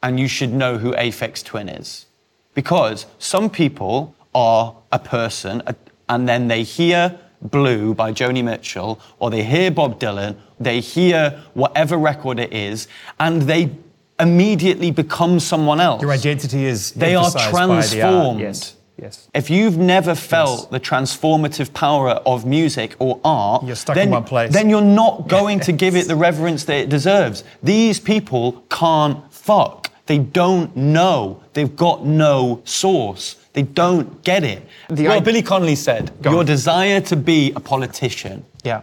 And 0.00 0.20
you 0.20 0.28
should 0.28 0.52
know 0.52 0.78
who 0.78 0.92
Aphex 0.92 1.42
Twin 1.42 1.68
is. 1.68 2.06
Because 2.54 3.06
some 3.18 3.50
people 3.50 4.14
are 4.32 4.76
a 4.92 5.00
person 5.00 5.60
and 6.08 6.28
then 6.28 6.46
they 6.46 6.62
hear 6.62 7.18
Blue 7.44 7.94
by 7.94 8.12
Joni 8.12 8.42
Mitchell, 8.42 9.00
or 9.18 9.30
they 9.30 9.44
hear 9.44 9.70
Bob 9.70 10.00
Dylan, 10.00 10.36
they 10.58 10.80
hear 10.80 11.42
whatever 11.54 11.96
record 11.96 12.38
it 12.38 12.52
is, 12.52 12.88
and 13.20 13.42
they 13.42 13.70
immediately 14.18 14.90
become 14.90 15.40
someone 15.40 15.80
else. 15.80 16.00
Your 16.02 16.12
identity 16.12 16.64
is 16.64 16.92
they 16.92 17.14
are 17.14 17.30
transformed. 17.30 18.40
The 18.40 18.44
yes. 18.44 18.76
Yes. 19.00 19.28
If 19.34 19.50
you've 19.50 19.76
never 19.76 20.14
felt 20.14 20.60
yes. 20.60 20.66
the 20.68 20.80
transformative 20.80 21.74
power 21.74 22.10
of 22.10 22.46
music 22.46 22.94
or 23.00 23.20
art, 23.24 23.64
you're 23.64 23.74
stuck 23.74 23.96
then, 23.96 24.08
in 24.08 24.12
one 24.12 24.24
place. 24.24 24.52
Then 24.52 24.70
you're 24.70 24.80
not 24.82 25.26
going 25.28 25.60
to 25.60 25.72
give 25.72 25.96
it 25.96 26.06
the 26.06 26.14
reverence 26.14 26.64
that 26.66 26.76
it 26.76 26.88
deserves. 26.90 27.42
These 27.62 27.98
people 27.98 28.64
can't 28.70 29.32
fuck. 29.32 29.90
They 30.06 30.18
don't 30.18 30.76
know. 30.76 31.42
They've 31.54 31.74
got 31.74 32.04
no 32.04 32.62
source. 32.64 33.36
They 33.54 33.62
don't 33.62 34.22
get 34.24 34.44
it. 34.44 34.66
The 34.90 35.04
well, 35.04 35.12
I- 35.12 35.20
Billy 35.20 35.42
Connolly 35.42 35.76
said, 35.76 36.12
Go 36.20 36.32
your 36.32 36.40
on. 36.40 36.46
desire 36.46 37.00
to 37.02 37.16
be 37.16 37.52
a 37.56 37.60
politician 37.60 38.44
yeah. 38.62 38.82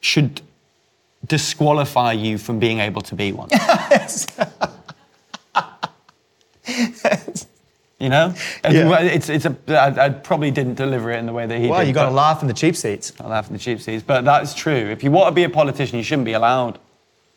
should 0.00 0.40
disqualify 1.26 2.12
you 2.12 2.38
from 2.38 2.58
being 2.58 2.78
able 2.78 3.02
to 3.02 3.14
be 3.14 3.32
one. 3.32 3.48
you 7.98 8.08
know, 8.08 8.34
yeah. 8.64 9.00
it's 9.00 9.28
it's 9.28 9.44
a. 9.44 9.56
I, 9.68 10.06
I 10.06 10.08
probably 10.10 10.52
didn't 10.52 10.74
deliver 10.74 11.10
it 11.10 11.18
in 11.18 11.26
the 11.26 11.32
way 11.32 11.46
that 11.46 11.58
he 11.58 11.66
well, 11.66 11.80
did. 11.80 11.82
Well, 11.82 11.86
you 11.88 11.92
got 11.92 12.04
to 12.06 12.14
laugh 12.14 12.42
in 12.42 12.48
the 12.48 12.54
cheap 12.54 12.76
seats. 12.76 13.12
I 13.20 13.26
laugh 13.26 13.48
in 13.48 13.52
the 13.52 13.58
cheap 13.58 13.80
seats, 13.80 14.04
but 14.06 14.24
that's 14.24 14.54
true. 14.54 14.72
If 14.72 15.02
you 15.02 15.10
want 15.10 15.28
to 15.28 15.34
be 15.34 15.44
a 15.44 15.50
politician, 15.50 15.98
you 15.98 16.04
shouldn't 16.04 16.26
be 16.26 16.32
allowed. 16.32 16.78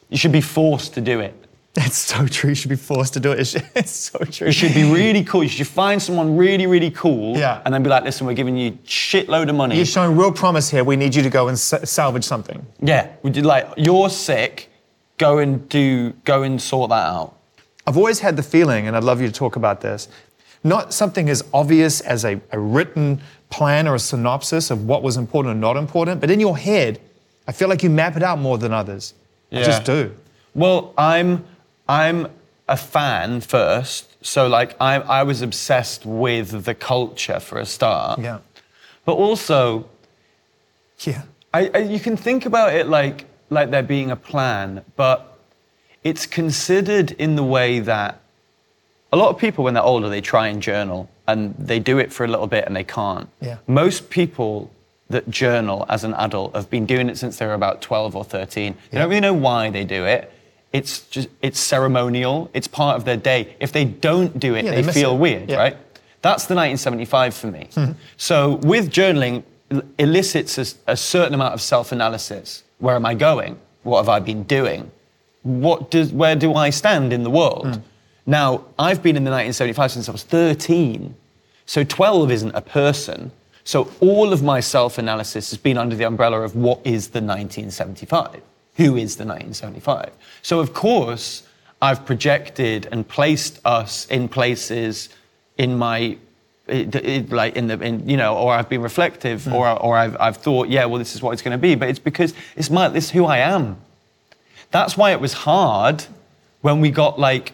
You 0.10 0.18
should 0.18 0.32
be 0.32 0.42
forced 0.42 0.94
to 0.94 1.01
do 1.01 1.20
it. 1.20 1.34
That's 1.86 1.98
so 1.98 2.25
true. 2.25 2.50
You 2.51 2.55
should 2.55 2.70
be 2.70 2.77
forced 2.77 3.13
to 3.15 3.20
do 3.20 3.34
it. 3.34 3.53
It's 3.75 3.91
so 3.91 4.20
true. 4.20 4.48
You 4.48 4.53
should 4.53 4.74
be 4.74 4.89
really 4.89 5.25
cool. 5.25 5.44
You 5.44 5.50
should 5.50 5.67
find 5.67 6.01
someone 6.01 6.38
really, 6.38 6.67
really 6.67 6.89
cool. 6.91 7.38
Yeah. 7.38 7.62
And 7.65 7.74
then 7.74 7.84
be 7.84 7.89
like, 7.89 8.05
listen, 8.05 8.25
we're 8.25 8.34
giving 8.34 8.55
you 8.55 8.72
shitload 8.86 9.50
of 9.50 9.55
money. 9.55 9.75
You're 9.75 9.86
showing 9.86 10.15
real 10.17 10.32
promise 10.32 10.70
here. 10.70 10.86
We 10.86 10.96
need 10.96 11.13
you 11.13 11.22
to 11.22 11.29
go 11.29 11.50
and 11.50 11.60
salvage 11.60 12.24
something. 12.24 12.65
Yeah. 12.79 13.12
Would 13.24 13.36
you 13.36 13.41
like, 13.41 13.67
you're 13.75 14.10
sick. 14.10 14.70
Go 15.17 15.39
and 15.39 15.67
do, 15.67 16.12
go 16.24 16.44
and 16.44 16.62
sort 16.62 16.91
that 16.91 17.08
out. 17.08 17.38
I've 17.86 17.98
always 17.98 18.20
had 18.20 18.38
the 18.38 18.44
feeling, 18.44 18.88
and 18.88 18.96
I'd 18.96 19.03
love 19.03 19.20
you 19.20 19.27
to 19.27 19.34
talk 19.34 19.58
about 19.58 19.82
this, 19.82 20.08
not 20.63 20.94
something 20.94 21.29
as 21.29 21.44
obvious 21.53 22.00
as 22.01 22.24
a, 22.24 22.39
a 22.51 22.60
written 22.60 23.22
plan 23.50 23.88
or 23.88 23.96
a 23.96 24.00
synopsis 24.00 24.72
of 24.72 24.86
what 24.86 25.03
was 25.03 25.17
important 25.17 25.51
and 25.51 25.62
not 25.62 25.77
important, 25.77 26.22
but 26.22 26.32
in 26.32 26.39
your 26.39 26.58
head, 26.58 27.00
I 27.48 27.51
feel 27.51 27.67
like 27.67 27.84
you 27.84 27.89
map 27.89 28.15
it 28.15 28.24
out 28.24 28.39
more 28.39 28.58
than 28.58 28.74
others. 28.74 29.13
Yeah. 29.51 29.60
I 29.60 29.63
just 29.63 29.84
do. 29.86 30.15
Well, 30.55 30.94
I'm 30.98 31.46
I'm 31.88 32.27
a 32.68 32.77
fan 32.77 33.42
first, 33.42 34.15
so 34.25 34.48
like 34.48 34.75
I, 34.82 34.96
I 34.96 35.24
was 35.24 35.42
obsessed 35.42 36.06
with 36.06 36.65
the 36.65 36.74
culture 36.74 37.39
for 37.39 37.60
a 37.60 37.65
start. 37.65 38.20
Yeah. 38.20 38.39
But 39.06 39.13
also, 39.13 39.88
yeah, 41.01 41.24
I, 41.54 41.70
I, 41.74 41.77
you 41.80 42.00
can 42.00 42.18
think 42.18 42.46
about 42.46 42.74
it 42.74 42.88
like 42.88 43.25
like 43.50 43.70
there 43.70 43.84
being 43.84 44.12
a 44.12 44.15
plan, 44.15 44.84
but 44.96 45.38
it's 46.04 46.25
considered 46.25 47.12
in 47.12 47.36
the 47.36 47.44
way 47.44 47.80
that 47.80 48.22
a 49.12 49.18
lot 49.18 49.30
of 49.30 49.38
people, 49.38 49.63
when 49.63 49.74
they're 49.74 49.84
older, 49.84 50.10
they 50.10 50.22
try 50.22 50.48
and 50.48 50.62
journal 50.62 51.10
and 51.27 51.56
they 51.58 51.80
do 51.80 51.98
it 52.00 52.12
for 52.12 52.25
a 52.25 52.27
little 52.27 52.48
bit 52.48 52.65
and 52.65 52.75
they 52.75 52.84
can't. 52.84 53.30
Yeah. 53.42 53.58
Most 53.68 54.10
people 54.10 54.72
that 55.10 55.30
journal 55.30 55.86
as 55.88 56.04
an 56.04 56.13
adult 56.15 56.56
have 56.56 56.70
been 56.70 56.86
doing 56.86 57.10
it 57.10 57.18
since 57.18 57.38
they 57.38 57.46
were 57.46 57.54
about 57.54 57.82
12 57.82 58.15
or 58.15 58.24
13. 58.24 58.74
They 58.74 58.80
yeah. 58.92 59.00
don't 59.00 59.10
really 59.10 59.22
know 59.22 59.34
why 59.34 59.70
they 59.70 59.84
do 59.84 60.06
it. 60.06 60.32
It's 60.75 61.08
just 61.08 61.29
it's 61.41 61.60
ceremonial. 61.60 62.50
It's 62.53 62.67
part 62.67 62.98
of 62.98 63.05
their 63.05 63.15
day. 63.15 63.55
If 63.62 63.72
they 63.72 63.86
don't 63.86 64.38
do 64.38 64.55
it, 64.55 64.65
yeah, 64.65 64.72
they, 64.72 64.82
they 64.82 64.91
feel 64.91 65.15
it. 65.15 65.20
weird, 65.20 65.50
yeah. 65.50 65.58
right? 65.58 65.77
That's 66.22 66.48
the 66.48 66.55
1975 66.55 67.34
for 67.34 67.48
me. 67.48 67.70
Mm-hmm. 67.72 67.91
So 68.17 68.55
with 68.55 68.91
journaling, 68.91 69.44
elicits 69.98 70.58
a, 70.58 70.91
a 70.91 70.98
certain 70.98 71.34
amount 71.34 71.53
of 71.53 71.62
self-analysis. 71.62 72.63
Where 72.79 72.96
am 72.96 73.05
I 73.05 73.13
going? 73.13 73.58
What 73.84 74.00
have 74.00 74.10
I 74.10 74.20
been 74.20 74.44
doing? 74.44 74.91
What 75.44 75.91
does 75.91 76.12
where 76.12 76.36
do 76.36 76.53
I 76.55 76.72
stand 76.72 77.13
in 77.13 77.24
the 77.24 77.29
world? 77.29 77.67
Mm. 77.67 77.82
Now, 78.25 78.65
I've 78.77 79.01
been 79.01 79.15
in 79.15 79.24
the 79.24 79.32
1975 79.32 79.91
since 79.91 80.10
I 80.10 80.12
was 80.12 80.24
13. 80.24 81.15
So 81.65 81.84
12 81.84 82.32
isn't 82.32 82.55
a 82.55 82.62
person. 82.62 83.32
So 83.63 83.91
all 84.01 84.34
of 84.34 84.44
my 84.44 84.60
self 84.60 84.98
analysis 84.98 85.51
has 85.51 85.60
been 85.60 85.77
under 85.77 85.96
the 85.96 86.03
umbrella 86.03 86.41
of 86.41 86.55
what 86.55 86.79
is 86.84 87.10
the 87.10 87.22
1975? 87.22 88.41
Who 88.75 88.96
is 88.96 89.15
the 89.15 89.25
1975. 89.25 90.12
So, 90.41 90.60
of 90.60 90.74
course, 90.74 91.44
I've 91.82 92.05
projected 92.05 92.88
and 92.91 93.08
placed 93.08 93.60
us 93.65 94.05
in 94.08 94.27
places 94.27 95.10
in 95.58 95.77
my 95.77 96.17
it, 96.67 96.96
it, 96.96 97.32
like 97.32 97.55
in 97.55 97.67
the 97.67 97.79
in, 97.79 98.10
you 98.10 98.17
know 98.17 98.36
or 98.36 98.51
I've 98.51 98.70
been 98.70 98.82
reflective 98.82 99.44
mm. 99.44 99.53
or 99.53 99.70
or 99.79 99.96
I've, 99.96 100.17
I've 100.20 100.38
thought 100.38 100.67
yeah 100.67 100.86
well 100.86 100.98
this 100.98 101.13
is 101.13 101.22
what 101.22 101.32
it's 101.34 101.44
going 101.44 101.51
to 101.51 101.60
be 101.60 101.75
but 101.75 101.89
it's 101.89 102.00
because 102.00 102.34
it's 102.55 102.72
my 102.72 102.89
this 102.89 103.05
is 103.05 103.12
who 103.12 103.25
I 103.25 103.38
am 103.38 103.77
that's 104.72 104.98
why 104.98 105.12
it 105.12 105.22
was 105.22 105.34
hard 105.34 106.05
when 106.62 106.82
we 106.82 106.89
got 106.89 107.20
like 107.20 107.53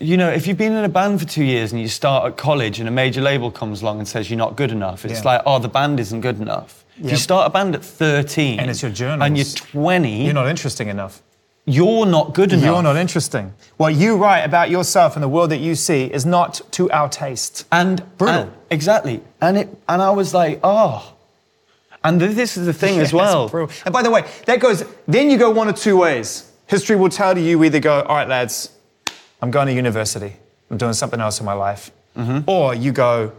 you 0.00 0.16
know 0.16 0.28
if 0.28 0.46
you've 0.46 0.58
been 0.58 0.72
in 0.72 0.84
a 0.84 0.88
band 0.88 1.18
for 1.20 1.26
two 1.26 1.44
years 1.44 1.72
and 1.72 1.80
you 1.80 1.88
start 1.88 2.26
at 2.26 2.36
college 2.36 2.80
and 2.80 2.88
a 2.88 2.92
major 2.92 3.22
label 3.22 3.50
comes 3.50 3.80
along 3.80 3.98
and 3.98 4.06
says 4.06 4.28
you're 4.28 4.38
not 4.38 4.56
good 4.56 4.70
enough 4.70 5.04
it's 5.04 5.20
yeah. 5.20 5.32
like 5.32 5.42
oh 5.46 5.58
the 5.58 5.68
band 5.68 5.98
isn't 5.98 6.20
good 6.20 6.38
enough 6.38 6.84
Yep. 6.96 7.06
If 7.06 7.10
you 7.10 7.16
start 7.16 7.48
a 7.48 7.50
band 7.50 7.74
at 7.74 7.84
13 7.84 8.60
and 8.60 8.70
it's 8.70 8.82
your 8.82 8.90
journals, 8.92 9.26
and 9.26 9.36
you're 9.36 9.46
20, 9.46 10.24
you're 10.24 10.34
not 10.34 10.46
interesting 10.46 10.88
enough. 10.88 11.22
You're 11.66 12.06
not 12.06 12.34
good 12.34 12.52
enough. 12.52 12.64
You're 12.64 12.82
not 12.82 12.96
interesting. 12.96 13.52
What 13.78 13.94
you 13.94 14.16
write 14.16 14.42
about 14.42 14.70
yourself 14.70 15.16
and 15.16 15.22
the 15.22 15.28
world 15.28 15.50
that 15.50 15.58
you 15.58 15.74
see 15.74 16.04
is 16.04 16.24
not 16.24 16.60
to 16.72 16.88
our 16.90 17.08
taste. 17.08 17.66
And 17.72 18.04
brutal. 18.16 18.42
And, 18.42 18.52
exactly. 18.70 19.22
And 19.40 19.58
it 19.58 19.68
and 19.88 20.02
I 20.02 20.10
was 20.10 20.34
like, 20.34 20.60
oh. 20.62 21.14
And 22.04 22.20
this 22.20 22.56
is 22.56 22.66
the 22.66 22.72
thing 22.72 23.00
as 23.00 23.12
well. 23.12 23.48
And 23.84 23.92
by 23.92 24.02
the 24.02 24.10
way, 24.10 24.24
that 24.44 24.60
goes. 24.60 24.84
Then 25.08 25.30
you 25.30 25.38
go 25.38 25.50
one 25.50 25.68
of 25.68 25.76
two 25.76 25.96
ways. 25.96 26.52
History 26.66 26.96
will 26.96 27.08
tell 27.08 27.36
you 27.36 27.64
either 27.64 27.80
go, 27.80 28.02
all 28.02 28.16
right, 28.16 28.28
lads, 28.28 28.70
I'm 29.44 29.50
going 29.50 29.66
to 29.66 29.74
university. 29.74 30.32
I'm 30.70 30.78
doing 30.78 30.94
something 30.94 31.20
else 31.20 31.38
in 31.38 31.44
my 31.44 31.52
life. 31.52 31.90
Mm-hmm. 32.16 32.48
Or 32.48 32.74
you 32.74 32.92
go, 32.92 33.30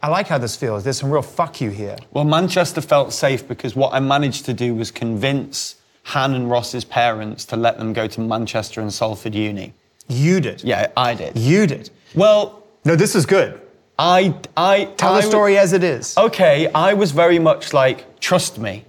I 0.00 0.06
like 0.06 0.28
how 0.28 0.38
this 0.38 0.54
feels. 0.54 0.84
There's 0.84 0.98
some 0.98 1.10
real 1.10 1.20
fuck 1.20 1.60
you 1.60 1.70
here. 1.70 1.96
Well, 2.12 2.22
Manchester 2.22 2.80
felt 2.80 3.12
safe 3.12 3.48
because 3.48 3.74
what 3.74 3.92
I 3.92 3.98
managed 3.98 4.44
to 4.44 4.54
do 4.54 4.76
was 4.76 4.92
convince 4.92 5.80
Hann 6.04 6.32
and 6.32 6.48
Ross's 6.48 6.84
parents 6.84 7.44
to 7.46 7.56
let 7.56 7.78
them 7.78 7.92
go 7.92 8.06
to 8.06 8.20
Manchester 8.20 8.80
and 8.80 8.94
Salford 8.94 9.34
Uni. 9.34 9.74
You 10.06 10.38
did? 10.38 10.62
Yeah, 10.62 10.92
I 10.96 11.14
did. 11.14 11.36
You 11.36 11.66
did? 11.66 11.90
Well, 12.14 12.62
no, 12.84 12.94
this 12.94 13.16
is 13.16 13.26
good. 13.26 13.60
I, 13.98 14.32
I 14.56 14.84
tell 14.96 15.14
I, 15.14 15.22
the 15.22 15.26
story 15.26 15.58
as 15.58 15.72
it 15.72 15.82
is. 15.82 16.16
Okay, 16.16 16.70
I 16.72 16.94
was 16.94 17.10
very 17.10 17.40
much 17.40 17.72
like, 17.72 18.20
trust 18.20 18.58
me, 18.60 18.84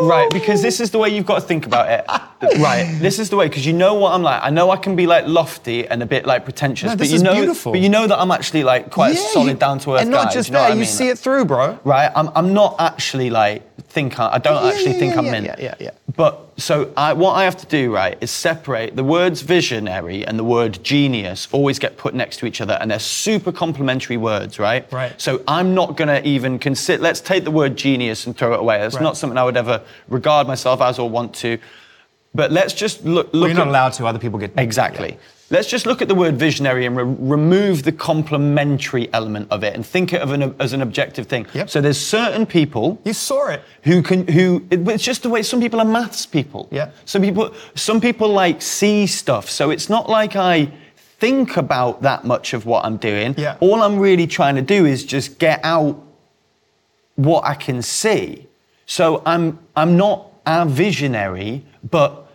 right? 0.00 0.28
Because 0.30 0.62
this 0.62 0.80
is 0.80 0.90
the 0.90 0.98
way 0.98 1.08
you've 1.10 1.26
got 1.26 1.36
to 1.36 1.46
think 1.46 1.66
about 1.66 1.88
it. 1.90 2.04
right. 2.58 2.96
This 3.00 3.18
is 3.18 3.30
the 3.30 3.36
way 3.36 3.48
because 3.48 3.66
you 3.66 3.72
know 3.72 3.94
what 3.94 4.12
I'm 4.12 4.22
like. 4.22 4.40
I 4.42 4.50
know 4.50 4.70
I 4.70 4.76
can 4.76 4.94
be 4.96 5.06
like 5.06 5.26
lofty 5.26 5.86
and 5.88 6.02
a 6.02 6.06
bit 6.06 6.26
like 6.26 6.44
pretentious, 6.44 6.86
No, 6.88 6.92
but 6.92 6.98
this 7.00 7.10
you 7.10 7.16
is 7.16 7.22
know, 7.22 7.34
beautiful. 7.34 7.72
but 7.72 7.80
you 7.80 7.88
know 7.88 8.06
that 8.06 8.18
I'm 8.18 8.30
actually 8.30 8.62
like 8.64 8.90
quite 8.90 9.12
a 9.12 9.14
Yeah, 9.14 9.26
solid, 9.32 9.48
you- 9.52 9.54
down 9.54 9.78
to 9.80 9.94
earth 9.94 10.02
And 10.02 10.10
not 10.10 10.26
guy. 10.28 10.32
just 10.34 10.48
do 10.48 10.52
you 10.52 10.54
know 10.54 10.58
that, 10.60 10.64
what 10.66 10.70
I 10.70 10.74
you 10.74 10.80
mean? 10.80 10.88
see 10.88 11.08
it 11.08 11.18
through, 11.18 11.44
bro. 11.46 11.78
right? 11.84 12.10
I'm, 12.14 12.30
I'm 12.34 12.52
not 12.54 12.76
actually 12.78 13.30
like 13.30 13.62
think 13.88 14.18
I, 14.20 14.34
I 14.34 14.38
don't 14.38 14.62
Yeah, 14.64 14.70
actually 14.70 14.92
yeah, 14.92 14.98
think 14.98 15.12
yeah, 15.14 15.18
I'm 15.18 15.24
yeah, 15.26 15.34
in. 15.36 15.44
yeah, 15.44 15.56
yeah, 15.58 15.74
yeah. 15.80 15.90
But 16.18 16.48
so 16.56 16.92
I, 16.96 17.12
what 17.12 17.34
I 17.34 17.44
have 17.44 17.56
to 17.58 17.66
do, 17.66 17.94
right, 17.94 18.18
is 18.20 18.32
separate 18.32 18.96
the 18.96 19.04
words 19.04 19.40
visionary 19.42 20.26
and 20.26 20.36
the 20.36 20.42
word 20.42 20.82
genius. 20.82 21.46
Always 21.52 21.78
get 21.78 21.96
put 21.96 22.12
next 22.12 22.38
to 22.38 22.46
each 22.46 22.60
other, 22.60 22.76
and 22.80 22.90
they're 22.90 22.98
super 22.98 23.52
complementary 23.52 24.16
words, 24.16 24.58
right? 24.58 24.92
Right. 24.92 25.12
So 25.20 25.40
I'm 25.46 25.76
not 25.76 25.96
gonna 25.96 26.20
even 26.24 26.58
consider. 26.58 27.00
Let's 27.00 27.20
take 27.20 27.44
the 27.44 27.52
word 27.52 27.76
genius 27.76 28.26
and 28.26 28.36
throw 28.36 28.52
it 28.54 28.58
away. 28.58 28.78
That's 28.78 28.96
Right. 28.96 29.02
not 29.04 29.16
something 29.16 29.38
I 29.38 29.44
would 29.44 29.56
ever 29.56 29.80
regard 30.08 30.48
myself 30.48 30.80
as 30.80 30.98
or 30.98 31.08
want 31.08 31.34
to. 31.36 31.56
But 32.34 32.50
let's 32.50 32.72
just 32.74 33.04
look. 33.04 33.26
look 33.26 33.34
Well, 33.34 33.42
you're 33.50 33.54
not 33.54 33.68
at- 33.68 33.70
allowed 33.70 33.92
to. 33.94 34.06
Other 34.08 34.18
people 34.18 34.40
get 34.40 34.50
Exactly. 34.56 35.16
Let's 35.50 35.68
just 35.68 35.86
look 35.86 36.02
at 36.02 36.08
the 36.08 36.14
word 36.14 36.36
visionary 36.38 36.84
and 36.84 36.94
re- 36.94 37.04
remove 37.36 37.82
the 37.82 37.92
complementary 37.92 39.10
element 39.14 39.48
of 39.50 39.64
it 39.64 39.74
and 39.74 39.84
think 39.84 40.12
of 40.12 40.30
an, 40.32 40.54
as 40.60 40.74
an 40.74 40.82
objective 40.82 41.26
thing. 41.26 41.46
Yep. 41.54 41.70
So 41.70 41.80
there's 41.80 41.98
certain 41.98 42.44
people 42.44 43.00
You 43.04 43.14
saw 43.14 43.48
it. 43.48 43.62
who 43.82 44.02
can 44.02 44.28
who 44.28 44.62
it- 44.70 44.86
it's 44.88 45.02
just 45.02 45.22
the 45.22 45.30
way 45.30 45.42
some 45.42 45.60
people 45.60 45.80
are 45.80 45.86
maths 45.86 46.26
people. 46.26 46.68
Yeah. 46.70 46.90
Some 47.06 47.22
people 47.22 47.54
some 47.74 47.98
people 48.00 48.28
like 48.28 48.60
see 48.60 49.06
stuff. 49.06 49.48
So 49.48 49.70
it's 49.70 49.88
not 49.88 50.10
like 50.10 50.36
I 50.36 50.70
think 51.18 51.56
about 51.56 52.02
that 52.02 52.24
much 52.24 52.52
of 52.52 52.66
what 52.66 52.84
I'm 52.84 52.98
doing. 52.98 53.34
Yeah. 53.38 53.56
All 53.60 53.82
I'm 53.82 53.98
really 53.98 54.26
trying 54.26 54.56
to 54.56 54.62
do 54.62 54.84
is 54.84 55.02
just 55.02 55.38
get 55.38 55.60
out 55.64 55.96
what 57.16 57.44
I 57.44 57.54
can 57.54 57.80
see. 57.80 58.46
So 58.84 59.22
I'm 59.24 59.58
I'm 59.74 59.96
not 59.96 60.26
a 60.44 60.66
visionary, 60.66 61.64
but 61.90 62.26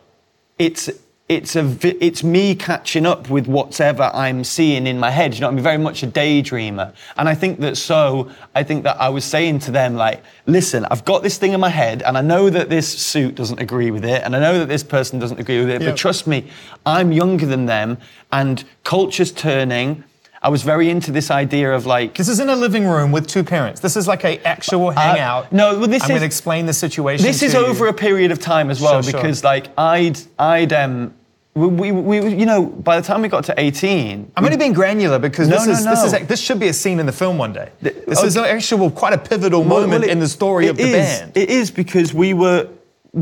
it's 0.58 0.90
it's 1.30 1.56
a 1.56 1.78
it's 2.04 2.22
me 2.22 2.54
catching 2.54 3.06
up 3.06 3.30
with 3.30 3.48
whatever 3.48 4.12
I'm 4.14 4.44
seeing 4.44 4.86
in 4.86 5.00
my 5.00 5.10
head. 5.10 5.34
You 5.34 5.42
know, 5.42 5.48
I'm 5.48 5.58
very 5.60 5.78
much 5.78 6.04
a 6.04 6.08
daydreamer, 6.08 6.94
and 7.16 7.30
I 7.30 7.36
think 7.36 7.60
that 7.62 7.78
so. 7.78 8.30
I 8.54 8.64
think 8.64 8.84
that 8.84 9.00
I 9.00 9.08
was 9.10 9.24
saying 9.24 9.60
to 9.60 9.72
them 9.72 9.96
like, 9.96 10.22
listen, 10.48 10.86
I've 10.86 11.06
got 11.06 11.24
this 11.24 11.38
thing 11.38 11.54
in 11.54 11.62
my 11.62 11.70
head, 11.70 12.04
and 12.04 12.18
I 12.18 12.22
know 12.22 12.50
that 12.50 12.70
this 12.70 12.88
suit 12.88 13.36
doesn't 13.36 13.60
agree 13.60 13.90
with 13.90 14.04
it, 14.04 14.22
and 14.24 14.36
I 14.36 14.40
know 14.40 14.60
that 14.60 14.68
this 14.68 14.84
person 14.84 15.18
doesn't 15.18 15.40
agree 15.40 15.60
with 15.60 15.70
it. 15.70 15.82
Yeah. 15.82 15.90
But 15.92 15.98
trust 15.98 16.28
me, 16.28 16.50
I'm 16.86 17.14
younger 17.14 17.46
than 17.46 17.68
them, 17.68 17.98
and 18.32 18.64
culture's 18.84 19.32
turning. 19.32 20.04
I 20.44 20.50
was 20.50 20.62
very 20.62 20.90
into 20.90 21.12
this 21.12 21.32
idea 21.32 21.72
of 21.74 21.86
like 21.86 22.16
This 22.16 22.28
is 22.28 22.40
in 22.42 22.50
a 22.50 22.56
living 22.56 22.86
room 22.86 23.12
with 23.14 23.28
two 23.28 23.44
parents. 23.46 23.80
This 23.80 23.96
is 23.96 24.08
like 24.10 24.26
a 24.26 24.46
actual 24.46 24.92
hangout. 24.92 25.46
Uh, 25.46 25.48
no, 25.52 25.80
well, 25.80 25.88
this 25.88 26.04
I'm 26.04 26.08
is- 26.08 26.10
going 26.10 26.20
to 26.20 26.26
explain 26.26 26.66
the 26.66 26.74
situation. 26.74 27.26
This 27.26 27.42
is 27.42 27.54
you. 27.54 27.66
over 27.66 27.88
a 27.88 27.94
period 27.94 28.32
of 28.32 28.40
time 28.40 28.70
as 28.70 28.82
well 28.82 29.02
Sure, 29.02 29.12
sure. 29.12 29.22
because 29.22 29.44
like 29.44 29.68
I'd 29.78 30.20
I'd 30.38 30.74
um 30.74 31.14
we, 31.56 31.68
we, 31.68 31.92
we 31.92 32.34
you 32.36 32.46
know 32.46 32.66
by 32.66 33.00
the 33.00 33.06
time 33.06 33.22
we 33.22 33.28
got 33.30 33.44
to 33.46 33.54
18 33.58 34.32
I'm 34.36 34.44
only 34.44 34.58
being 34.58 34.74
granular 34.74 35.20
because 35.20 35.48
No, 35.48 35.56
this 35.64 35.68
no, 35.68 35.72
is 35.74 35.86
this 36.04 36.22
is 36.22 36.28
this 36.28 36.40
should 36.42 36.60
be 36.60 36.68
a 36.68 36.74
scene 36.74 37.00
in 37.00 37.06
the 37.06 37.12
film 37.14 37.38
one 37.38 37.54
day. 37.54 37.70
This 37.82 38.22
is 38.24 38.36
okay. 38.36 38.50
actual 38.50 38.90
quite 38.92 39.14
a 39.14 39.18
pivotal 39.20 39.62
Well, 39.64 39.82
moment 39.82 40.02
well, 40.02 40.04
it- 40.04 40.10
in 40.10 40.20
the 40.20 40.28
story 40.28 40.68
of 40.68 40.76
the 40.78 40.84
is- 40.84 41.20
band. 41.20 41.38
It 41.38 41.50
is 41.50 41.72
because 41.72 42.14
we 42.14 42.34
were 42.34 42.68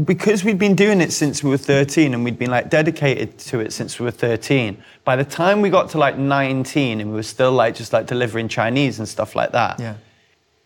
because 0.06 0.46
we'd 0.46 0.58
been 0.58 0.76
doing 0.76 1.02
it 1.02 1.12
since 1.12 1.44
we 1.44 1.50
were 1.50 1.58
13 1.58 2.14
and 2.14 2.24
we'd 2.24 2.40
been 2.40 2.50
like 2.50 2.70
dedicated 2.70 3.38
to 3.38 3.60
it 3.60 3.74
since 3.74 4.00
we 4.00 4.06
were 4.06 4.12
13. 4.12 4.82
By 5.04 5.18
the 5.18 5.26
time 5.26 5.60
we 5.62 5.70
got 5.70 5.90
to 5.90 5.98
like 5.98 6.18
19 6.18 7.02
and 7.02 7.10
we 7.10 7.16
were 7.16 7.24
still 7.24 7.52
like 7.52 7.76
just 7.76 7.92
like 7.92 8.08
delivering 8.08 8.48
Chinese 8.48 9.00
and 9.00 9.08
stuff 9.08 9.36
like 9.36 9.52
that. 9.52 9.80
yeah. 9.80 9.96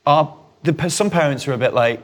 Our 0.05 0.38
the 0.62 0.89
some 0.89 1.10
parents 1.10 1.48
were 1.48 1.53
a 1.53 1.58
bit 1.58 1.74
like, 1.74 2.01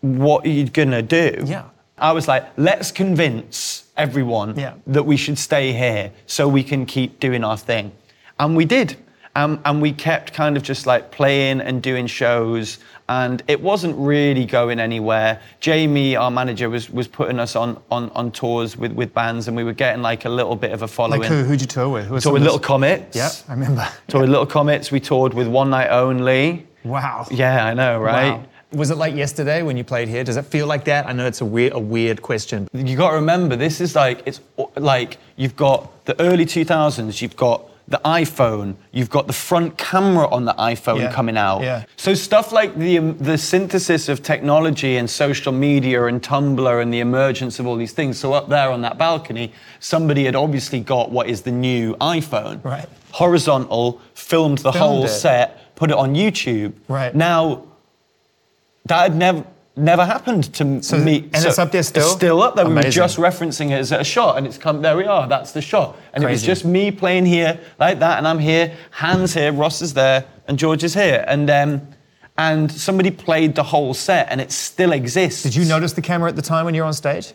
"What 0.00 0.44
are 0.44 0.48
you 0.48 0.68
gonna 0.68 1.02
do?" 1.02 1.44
Yeah. 1.44 1.64
I 1.98 2.10
was 2.12 2.26
like, 2.26 2.44
"Let's 2.56 2.90
convince 2.90 3.84
everyone 3.96 4.56
Yeah. 4.56 4.74
that 4.88 5.04
we 5.04 5.16
should 5.16 5.38
stay 5.38 5.72
here 5.72 6.10
so 6.26 6.48
we 6.48 6.62
can 6.64 6.84
keep 6.86 7.20
doing 7.20 7.44
our 7.44 7.56
thing," 7.56 7.92
and 8.40 8.56
we 8.56 8.64
did. 8.64 8.96
Um, 9.36 9.60
and 9.64 9.82
we 9.82 9.92
kept 9.92 10.32
kind 10.32 10.56
of 10.56 10.62
just 10.62 10.86
like 10.86 11.10
playing 11.10 11.60
and 11.60 11.82
doing 11.82 12.06
shows, 12.06 12.78
and 13.08 13.42
it 13.46 13.60
wasn't 13.60 13.96
really 13.96 14.44
going 14.44 14.80
anywhere. 14.80 15.40
Jamie, 15.60 16.16
our 16.16 16.30
manager, 16.30 16.68
was 16.68 16.90
was 16.90 17.06
putting 17.06 17.38
us 17.38 17.54
on 17.54 17.80
on, 17.90 18.10
on 18.10 18.32
tours 18.32 18.76
with, 18.76 18.92
with 18.92 19.14
bands, 19.14 19.48
and 19.48 19.56
we 19.56 19.64
were 19.64 19.72
getting 19.72 20.02
like 20.02 20.24
a 20.24 20.28
little 20.28 20.56
bit 20.56 20.72
of 20.72 20.82
a 20.82 20.88
following. 20.88 21.20
Like 21.20 21.30
who? 21.30 21.44
Who'd 21.44 21.60
you 21.60 21.66
tour 21.66 21.88
with? 21.88 22.06
Who 22.06 22.20
Toured 22.20 22.34
with 22.34 22.42
Little 22.42 22.58
Comets. 22.58 23.16
Yeah, 23.16 23.30
I 23.48 23.52
remember. 23.52 23.88
Toured 24.08 24.22
with 24.22 24.30
Little 24.30 24.46
Comets. 24.46 24.90
We 24.90 25.00
toured 25.00 25.34
with 25.34 25.46
One 25.46 25.70
Night 25.70 25.88
Only. 25.88 26.66
Wow. 26.84 27.26
Yeah, 27.30 27.66
I 27.66 27.74
know, 27.74 28.00
right? 28.00 28.38
Wow. 28.38 28.44
Was 28.72 28.90
it 28.90 28.96
like 28.96 29.14
yesterday 29.14 29.62
when 29.62 29.76
you 29.76 29.84
played 29.84 30.08
here? 30.08 30.24
Does 30.24 30.36
it 30.36 30.44
feel 30.44 30.66
like 30.66 30.84
that? 30.84 31.06
I 31.06 31.12
know 31.12 31.26
it's 31.26 31.40
a 31.40 31.44
weird, 31.44 31.72
a 31.72 31.78
weird 31.78 32.20
question. 32.20 32.68
You 32.72 32.96
got 32.96 33.10
to 33.10 33.16
remember, 33.16 33.56
this 33.56 33.80
is 33.80 33.94
like 33.94 34.22
it's 34.26 34.40
like 34.76 35.18
you've 35.36 35.56
got 35.56 36.04
the 36.04 36.20
early 36.20 36.44
2000s. 36.44 37.22
You've 37.22 37.36
got 37.36 37.68
the 37.88 38.00
iPhone. 38.04 38.74
You've 38.90 39.10
got 39.10 39.26
the 39.28 39.32
front 39.32 39.78
camera 39.78 40.28
on 40.28 40.44
the 40.44 40.54
iPhone 40.54 40.98
Yeah, 40.98 41.12
coming 41.12 41.36
out. 41.36 41.62
yeah. 41.62 41.84
So 41.96 42.14
stuff 42.14 42.50
like 42.50 42.74
the 42.76 42.98
um, 42.98 43.16
the 43.18 43.38
synthesis 43.38 44.08
of 44.08 44.22
technology 44.22 44.96
and 44.96 45.08
social 45.08 45.52
media 45.52 46.04
and 46.06 46.20
Tumblr 46.20 46.82
and 46.82 46.92
the 46.92 46.98
emergence 47.00 47.60
of 47.60 47.66
all 47.66 47.76
these 47.76 47.92
things. 47.92 48.18
So 48.18 48.32
up 48.32 48.48
there 48.48 48.70
on 48.70 48.82
that 48.82 48.98
balcony, 48.98 49.52
somebody 49.78 50.24
had 50.24 50.34
obviously 50.34 50.80
got 50.80 51.10
what 51.12 51.28
is 51.28 51.42
the 51.42 51.52
new 51.52 51.94
iPhone. 52.00 52.64
Right. 52.64 52.88
Horizontal, 53.12 54.00
filmed 54.14 54.58
the 54.58 54.72
Filmed 54.72 54.76
whole 54.78 55.04
it. 55.04 55.08
set, 55.08 55.74
put 55.76 55.90
it 55.90 55.96
on 55.96 56.14
YouTube. 56.14 56.72
Right. 56.88 57.14
Now 57.14 57.66
that 58.86 59.02
had 59.02 59.16
never 59.16 59.44
never 59.76 60.04
happened 60.04 60.52
to 60.54 60.82
So- 60.82 60.96
me. 60.98 61.28
and 61.34 61.44
it's 61.44 61.58
up 61.58 61.70
there 61.72 61.82
still? 61.82 62.02
It's 62.04 62.12
still 62.12 62.42
up 62.42 62.56
there. 62.56 62.66
We 62.66 62.74
were 62.74 62.82
just 62.84 63.18
referencing 63.18 63.70
it 63.70 63.74
as 63.74 63.92
a 63.92 64.02
shot, 64.04 64.38
and 64.38 64.46
it's 64.46 64.58
come. 64.58 64.82
There 64.82 64.96
we 64.96 65.04
are. 65.04 65.28
That's 65.28 65.52
the 65.52 65.60
shot. 65.62 65.96
And 66.14 66.24
it 66.24 66.30
was 66.30 66.42
just 66.42 66.64
me 66.64 66.90
playing 66.90 67.26
here 67.26 67.58
like 67.78 67.98
that, 68.00 68.18
and 68.18 68.26
I'm 68.26 68.38
here. 68.38 68.72
hands 68.90 69.34
here, 69.34 69.52
Ross 69.52 69.82
is 69.82 69.94
there, 69.94 70.24
and 70.48 70.58
George 70.58 70.82
is 70.84 70.94
here, 70.94 71.24
and 71.28 71.50
um, 71.50 71.82
and 72.38 72.70
somebody 72.70 73.10
played 73.10 73.54
the 73.54 73.62
whole 73.62 73.94
set, 73.94 74.28
and 74.30 74.40
it 74.40 74.52
still 74.52 74.92
exists. 74.92 75.42
Did 75.42 75.54
you 75.54 75.64
notice 75.64 75.92
the 75.92 76.02
camera 76.02 76.28
at 76.28 76.36
the 76.36 76.42
time 76.42 76.64
when 76.64 76.74
you 76.74 76.82
were 76.82 76.86
on 76.86 76.92
stage? 76.92 77.34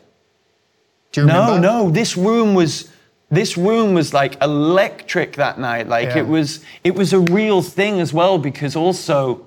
Do 1.11 1.21
you 1.21 1.27
No, 1.27 1.41
remember? 1.45 1.59
no. 1.67 1.89
This 1.89 2.15
room 2.17 2.53
was. 2.55 2.89
This 3.29 3.57
room 3.57 3.93
was 3.93 4.13
like 4.13 4.35
electric 4.43 5.37
that 5.37 5.57
night. 5.57 5.87
Like 5.87 6.09
Yeah. 6.09 6.17
it 6.19 6.27
was. 6.27 6.59
It 6.83 6.95
was 6.95 7.13
a 7.13 7.19
real 7.19 7.61
thing 7.61 7.99
as 8.01 8.13
well 8.13 8.37
because 8.37 8.75
also. 8.75 9.45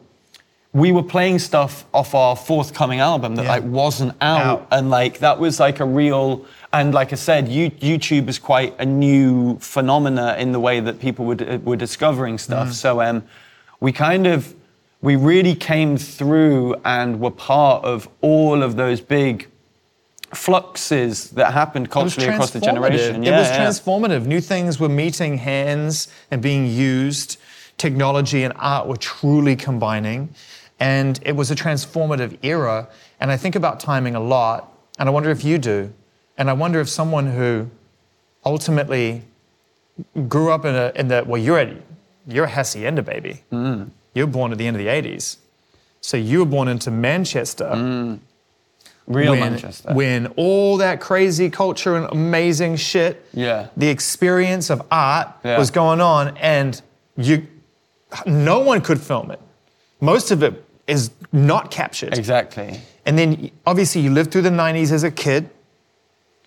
We 0.75 0.91
were 0.91 1.05
playing 1.05 1.39
stuff 1.39 1.85
off 1.95 2.15
our 2.17 2.35
forthcoming 2.35 2.99
album 2.99 3.37
that 3.37 3.45
Yeah. 3.45 3.49
like 3.49 3.63
wasn't 3.63 4.13
out, 4.21 4.45
Out. 4.45 4.67
and 4.73 4.91
like 4.91 5.21
that 5.21 5.39
was 5.39 5.61
like 5.61 5.79
a 5.81 5.85
real. 5.85 6.45
And 6.73 6.93
like 6.93 7.13
I 7.13 7.17
said, 7.17 7.49
you, 7.49 7.71
YouTube 7.71 8.29
is 8.29 8.41
quite 8.41 8.75
a 8.81 8.85
new 8.85 9.57
phenomena 9.61 10.35
in 10.37 10.51
the 10.51 10.59
way 10.59 10.81
that 10.81 10.99
people 10.99 11.25
were, 11.25 11.37
uh, 11.41 11.59
were 11.59 11.77
discovering 11.77 12.37
stuff. 12.39 12.73
So 12.73 13.01
um, 13.01 13.23
we 13.79 13.93
kind 13.93 14.27
of, 14.27 14.53
we 15.01 15.15
really 15.15 15.55
came 15.55 15.97
through 15.97 16.75
and 16.85 17.21
were 17.21 17.31
part 17.31 17.85
of 17.85 18.09
all 18.21 18.61
of 18.61 18.75
those 18.75 19.01
big 19.01 19.47
fluxes 20.33 21.31
that 21.31 21.53
happened 21.53 21.91
culturally 21.91 22.29
across 22.29 22.51
the 22.51 22.61
generation. 22.61 23.23
It 23.23 23.31
was 23.31 23.49
yeah. 23.49 23.65
transformative. 23.65 24.27
New 24.27 24.41
things 24.41 24.81
were 24.81 24.89
meeting 24.89 25.39
hands 25.39 26.09
and 26.33 26.43
being 26.43 26.67
used. 26.67 27.37
Technology 27.79 28.43
and 28.43 28.53
art 28.57 28.87
were 28.89 28.97
truly 28.97 29.57
combining. 29.57 30.35
And 30.81 31.21
it 31.25 31.33
was 31.37 31.51
a 31.51 31.55
transformative 31.55 32.39
era. 32.43 32.89
And 33.21 33.31
I 33.31 33.37
think 33.37 33.55
about 33.55 33.81
timing 33.81 34.15
a 34.15 34.21
lot. 34.21 34.73
And 34.99 35.09
I 35.09 35.13
wonder 35.13 35.31
if 35.31 35.45
you 35.45 35.59
do. 35.59 35.93
And 36.37 36.51
I 36.51 36.53
wonder 36.53 36.81
if 36.81 36.89
someone 36.89 37.27
who 37.33 37.71
ultimately 38.45 39.23
grew 40.29 40.51
up 40.51 40.65
in, 40.65 40.75
a, 40.75 40.93
in 40.97 41.09
the, 41.09 41.25
well, 41.27 41.41
you're, 41.41 41.61
a, 41.61 41.77
you're 42.27 42.45
a 42.45 42.51
Hacienda 42.51 43.03
baby. 43.03 43.43
Mm. 43.53 43.91
You're 44.15 44.27
born 44.27 44.53
at 44.53 44.59
the 44.59 44.67
end 44.67 44.77
of 44.77 44.83
the 44.83 44.89
80s. 44.89 45.37
So 46.01 46.17
you 46.17 46.41
were 46.41 46.45
born 46.47 46.69
into 46.69 46.91
Manchester 46.91 48.19
Real 49.07 49.33
when, 49.33 49.41
Manchester. 49.41 49.93
when 49.95 50.27
all 50.37 50.79
that 50.79 51.01
crazy 51.01 51.51
culture 51.51 51.97
and 51.97 52.07
amazing 52.11 52.77
shit, 52.77 53.25
Yeah. 53.35 53.69
the 53.77 53.89
experience 53.89 54.71
of 54.71 54.83
art 54.91 55.29
Yeah. 55.45 55.59
was 55.59 55.71
going 55.71 56.01
on, 56.01 56.37
and 56.39 56.81
you, 57.17 57.47
no 58.27 58.61
one 58.61 58.81
could 58.81 59.01
film 59.01 59.31
it. 59.31 59.41
Most 60.01 60.31
of 60.31 60.43
it 60.43 60.64
is 60.87 61.11
not 61.33 61.71
captured. 61.71 62.17
exactly. 62.17 62.81
And 63.07 63.19
then 63.19 63.51
obviously 63.67 64.01
you 64.03 64.11
lived 64.11 64.31
through 64.33 64.43
the 64.43 64.51
'90s 64.51 64.93
as 64.93 65.03
a 65.05 65.11
kid, 65.11 65.51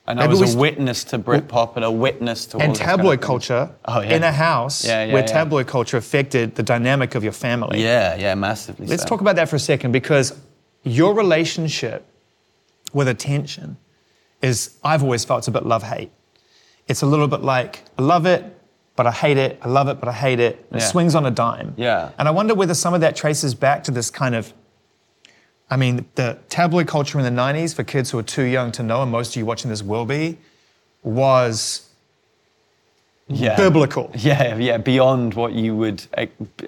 And 0.07 0.19
I 0.19 0.27
was 0.27 0.55
a 0.55 0.57
witness 0.57 1.03
to 1.05 1.19
Britpop 1.19 1.75
and 1.75 1.83
a 1.85 1.91
witness 1.91 2.45
to 2.47 2.57
all 2.57 2.63
and 2.63 2.71
this 2.71 2.79
kind 2.79 2.91
of 2.91 2.97
tabloid 2.97 3.21
culture 3.21 3.69
Oh, 3.85 4.01
yeah. 4.01 4.15
in 4.15 4.23
a 4.23 4.31
house 4.31 4.85
Yeah, 4.85 5.03
yeah, 5.05 5.13
where 5.13 5.21
yeah. 5.23 5.27
tabloid 5.27 5.67
culture 5.67 5.97
affected 5.97 6.55
the 6.55 6.63
dynamic 6.63 7.13
of 7.15 7.23
your 7.23 7.33
family. 7.33 7.83
Yeah, 7.83 8.15
yeah, 8.15 8.33
massively. 8.35 8.87
Let's 8.87 9.03
so. 9.03 9.09
talk 9.09 9.21
about 9.21 9.35
that 9.35 9.49
for 9.49 9.55
a 9.57 9.59
second 9.59 9.91
because 9.91 10.33
your 10.83 11.13
relationship 11.13 12.05
with 12.93 13.07
attention 13.07 13.77
is, 14.41 14.77
I've 14.83 15.03
always 15.03 15.25
felt 15.25 15.39
it's 15.39 15.47
a 15.47 15.51
bit 15.51 15.65
love 15.65 15.83
hate. 15.83 16.11
It's 16.87 17.01
a 17.01 17.05
little 17.05 17.27
bit 17.27 17.41
like, 17.41 17.83
I 17.99 18.01
love 18.01 18.25
it, 18.25 18.43
but 18.97 19.07
I 19.07 19.11
hate 19.11 19.37
it. 19.37 19.57
I 19.61 19.69
love 19.69 19.87
it, 19.87 20.01
but 20.01 20.09
I 20.09 20.11
hate 20.11 20.41
it. 20.41 20.65
It 20.73 20.81
swings 20.81 21.15
on 21.15 21.25
a 21.25 21.31
dime. 21.31 21.73
Yeah. 21.77 22.11
And 22.17 22.27
I 22.27 22.31
wonder 22.31 22.53
whether 22.53 22.73
some 22.73 22.93
of 22.93 22.99
that 23.01 23.15
traces 23.15 23.55
back 23.55 23.83
to 23.85 23.91
this 23.91 24.09
kind 24.09 24.35
of 24.35 24.53
I 25.69 25.75
mean, 25.75 26.05
the 26.15 26.39
tabloid 26.47 26.87
culture 26.87 27.19
in 27.19 27.25
the 27.25 27.41
90s, 27.41 27.75
for 27.75 27.83
kids 27.83 28.11
who 28.11 28.19
are 28.19 28.23
too 28.23 28.43
young 28.43 28.71
to 28.73 28.83
know, 28.83 29.03
and 29.03 29.11
most 29.11 29.31
of 29.31 29.35
you 29.35 29.45
watching 29.45 29.69
this 29.69 29.83
will 29.83 30.05
be, 30.05 30.37
was 31.03 31.89
yeah. 33.27 33.57
biblical. 33.57 34.09
Yeah, 34.15 34.55
yeah, 34.55 34.77
beyond 34.77 35.33
what 35.33 35.53
you 35.53 35.75
would 35.75 36.05
uh, 36.17 36.27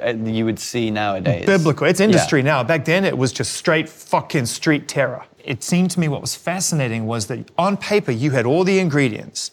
you 0.10 0.46
would 0.46 0.60
see 0.60 0.92
nowadays. 0.92 1.46
Biblical. 1.46 1.88
It's 1.88 2.02
industry 2.02 2.42
Yeah. 2.42 2.46
now. 2.46 2.64
Back 2.64 2.86
then, 2.86 3.06
it 3.06 3.18
was 3.18 3.32
just 3.32 3.54
straight 3.54 3.88
fucking 3.88 4.46
street 4.48 4.88
terror. 4.88 5.24
It 5.44 5.64
seemed 5.64 5.92
to 5.92 6.00
me 6.00 6.10
what 6.10 6.20
was 6.22 6.36
fascinating 6.36 7.06
was 7.06 7.28
that 7.28 7.50
on 7.58 7.78
paper 7.78 8.12
you 8.12 8.32
had 8.32 8.46
all 8.46 8.66
the 8.66 8.80
ingredients. 8.80 9.52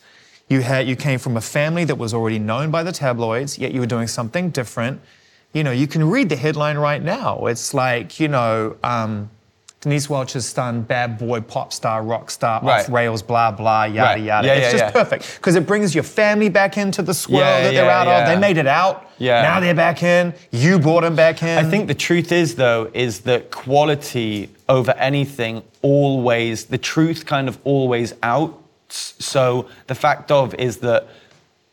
You 0.48 0.60
had 0.62 0.86
you 0.86 0.96
came 0.96 1.18
from 1.18 1.36
a 1.36 1.40
family 1.40 1.84
that 1.84 1.96
was 1.96 2.14
already 2.14 2.38
known 2.38 2.70
by 2.70 2.82
the 2.82 2.92
tabloids, 2.92 3.58
yet 3.58 3.72
you 3.72 3.80
were 3.80 3.86
doing 3.86 4.06
something 4.06 4.50
different. 4.50 5.00
You 5.52 5.64
know, 5.64 5.72
you 5.72 5.86
can 5.86 6.08
read 6.08 6.28
the 6.28 6.36
headline 6.36 6.76
right 6.78 7.02
now. 7.02 7.46
It's 7.46 7.74
like 7.74 8.20
you 8.20 8.28
know. 8.28 8.76
Um, 8.82 9.30
Denise 9.82 10.10
Welch's 10.10 10.46
son, 10.46 10.82
bad 10.82 11.16
boy, 11.16 11.42
pop 11.42 11.72
star, 11.72 12.02
rock 12.02 12.28
star, 12.30 12.64
off 12.64 12.88
rails, 12.88 13.22
blah 13.22 13.52
blah, 13.52 13.84
yada 13.84 14.14
Right. 14.14 14.22
yada. 14.24 14.48
Yeah, 14.48 14.54
it's 14.54 14.64
yeah, 14.64 14.72
just 14.72 14.84
yeah. 14.84 14.90
perfect 14.90 15.36
because 15.36 15.54
it 15.54 15.64
brings 15.64 15.94
your 15.94 16.02
family 16.02 16.48
back 16.48 16.76
into 16.76 17.02
the 17.02 17.14
swirl 17.14 17.40
that 17.40 17.72
they're 17.72 17.88
out 17.88 18.08
of. 18.08 18.26
They 18.26 18.36
made 18.36 18.56
it 18.56 18.66
out. 18.66 19.08
Yeah. 19.18 19.42
Now 19.42 19.60
they're 19.60 19.74
back 19.74 20.02
in. 20.02 20.34
You 20.50 20.80
brought 20.80 21.02
them 21.02 21.14
back 21.14 21.40
in. 21.42 21.56
I 21.58 21.62
think 21.70 21.86
the 21.86 21.94
truth 21.94 22.32
is, 22.32 22.56
though, 22.56 22.90
is 22.94 23.20
that 23.20 23.52
quality 23.52 24.50
over 24.68 24.90
anything 24.92 25.62
always, 25.82 26.64
the 26.64 26.78
truth 26.78 27.24
kind 27.24 27.46
of 27.46 27.58
always 27.62 28.12
out. 28.24 28.60
So 28.88 29.68
the 29.86 29.94
fact 29.94 30.30
of 30.30 30.54
is 30.54 30.78
that 30.78 31.04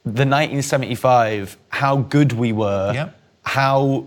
the 0.06 0.26
1975, 0.26 1.58
how 1.70 1.98
good 1.98 2.34
we 2.34 2.52
were, 2.52 2.92
Yep. 2.94 3.20
how 3.44 4.06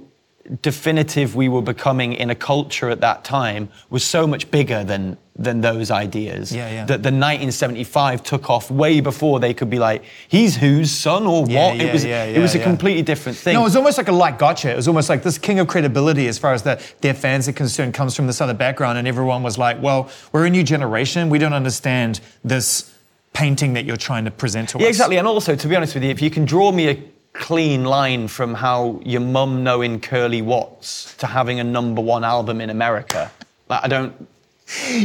definitive 0.63 1.35
we 1.35 1.49
were 1.49 1.63
becoming 1.63 2.13
in 2.13 2.31
a 2.31 2.35
culture 2.35 2.89
at 2.89 3.01
that 3.01 3.25
time 3.25 3.69
was 3.91 4.05
so 4.05 4.27
much 4.27 4.51
bigger 4.51 4.85
than 4.85 5.17
than 5.39 5.61
those 5.61 5.91
ideas. 5.91 6.51
Yeah, 6.51 6.71
yeah. 6.71 6.85
That 6.87 7.03
the 7.03 7.11
1975 7.11 8.23
took 8.23 8.49
off 8.49 8.71
way 8.71 9.01
before 9.03 9.39
they 9.39 9.53
could 9.53 9.69
be 9.69 9.79
like, 9.79 10.03
he's 10.29 10.57
whose 10.57 10.91
son 10.91 11.27
or 11.27 11.45
Yeah, 11.47 11.67
what? 11.69 11.77
yeah, 11.77 11.83
it 11.83 11.93
was 11.93 12.05
yeah, 12.07 12.25
it 12.25 12.39
was 12.41 12.55
a 12.55 12.59
yeah. 12.59 12.65
completely 12.65 13.03
different 13.03 13.37
thing. 13.37 13.53
No, 13.53 13.61
it 13.61 13.65
was 13.65 13.77
almost 13.77 13.99
like 13.99 14.09
a 14.09 14.13
light 14.13 14.39
gotcha. 14.39 14.71
It 14.73 14.77
was 14.77 14.89
almost 14.89 15.11
like 15.11 15.23
this 15.23 15.37
king 15.37 15.59
of 15.59 15.67
credibility 15.69 16.27
as 16.27 16.39
far 16.39 16.55
as 16.55 16.63
the, 16.63 16.81
their 17.03 17.13
fans 17.13 17.49
are 17.49 17.53
concerned 17.53 17.93
comes 17.93 18.15
from 18.17 18.27
this 18.27 18.41
other 18.41 18.55
background, 18.55 18.97
and 18.97 19.07
everyone 19.07 19.43
was 19.43 19.59
like, 19.59 19.83
well, 19.83 20.09
we're 20.33 20.47
a 20.47 20.51
new 20.51 20.63
generation. 20.63 21.29
We 21.29 21.39
don't 21.39 21.53
understand 21.53 22.21
this 22.43 22.91
painting 23.37 23.75
that 23.75 23.85
you're 23.85 23.99
trying 24.11 24.25
to 24.25 24.31
present 24.31 24.71
to 24.71 24.79
Yeah, 24.79 24.85
us. 24.87 24.89
exactly. 24.95 25.19
And 25.19 25.27
also, 25.29 25.55
to 25.55 25.69
be 25.69 25.77
honest 25.77 25.95
with 25.95 26.05
you, 26.05 26.11
if 26.11 26.23
you 26.23 26.31
can 26.31 26.45
draw 26.47 26.73
me 26.73 26.89
a 26.89 26.97
clean 27.35 27.85
line 27.85 28.29
from 28.29 28.55
how 28.55 29.01
your 29.05 29.21
mum 29.21 29.63
knowing 29.63 30.01
Curly 30.01 30.41
Watts 30.41 31.15
to 31.19 31.27
having 31.27 31.61
a 31.61 31.65
number 31.65 32.01
one 32.01 32.25
album 32.25 32.61
in 32.63 32.71
America, 32.71 33.31
like, 33.69 33.85
I 33.85 33.89
don't. 33.89 34.13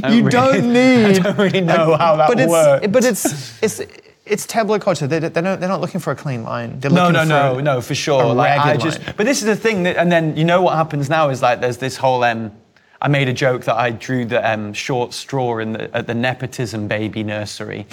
I 0.04 0.10
You 0.14 0.24
really- 0.26 0.32
don't 0.32 0.74
need. 0.74 1.06
I 1.06 1.20
don't 1.20 1.38
really 1.38 1.62
know 1.62 1.96
how 1.98 2.16
that 2.16 2.28
but 2.30 2.40
it's, 2.40 2.50
works. 2.50 2.88
But 2.88 3.04
it's 3.04 3.62
it's 3.62 3.82
it's 4.26 4.46
tabloid 4.46 4.82
culture. 4.82 5.08
They, 5.08 5.20
they 5.20 5.42
don't, 5.42 5.60
they're 5.60 5.68
not 5.76 5.82
looking 5.82 6.00
for 6.00 6.12
a 6.12 6.16
clean 6.16 6.44
line. 6.44 6.80
They're 6.80 6.90
No, 6.90 7.10
looking 7.10 7.14
no, 7.14 7.22
for 7.24 7.28
no, 7.54 7.58
a- 7.60 7.62
no, 7.62 7.82
for 7.82 7.96
sure. 7.96 8.24
a 8.24 8.28
Like, 8.34 8.52
I 8.60 8.68
ragged 8.68 8.82
just, 8.82 9.00
line. 9.06 9.14
but 9.18 9.26
this 9.26 9.40
is 9.42 9.46
the 9.46 9.56
thing, 9.58 9.84
that, 9.84 9.98
and 9.98 10.10
then 10.12 10.38
you 10.38 10.46
know 10.46 10.62
what 10.62 10.76
happens 10.76 11.10
now 11.10 11.30
is 11.30 11.42
like 11.42 11.60
there's 11.60 11.78
this 11.78 11.98
whole. 11.98 12.24
Um, 12.24 12.52
I 13.04 13.08
made 13.08 13.28
a 13.30 13.34
joke 13.34 13.64
that 13.66 13.76
I 13.78 13.90
drew 14.06 14.26
the 14.26 14.40
um, 14.48 14.74
short 14.74 15.14
straw 15.14 15.58
in 15.58 15.74
the, 15.74 15.84
at 15.98 16.06
the 16.06 16.14
nepotism 16.14 16.88
baby 16.88 17.24
nursery. 17.24 17.88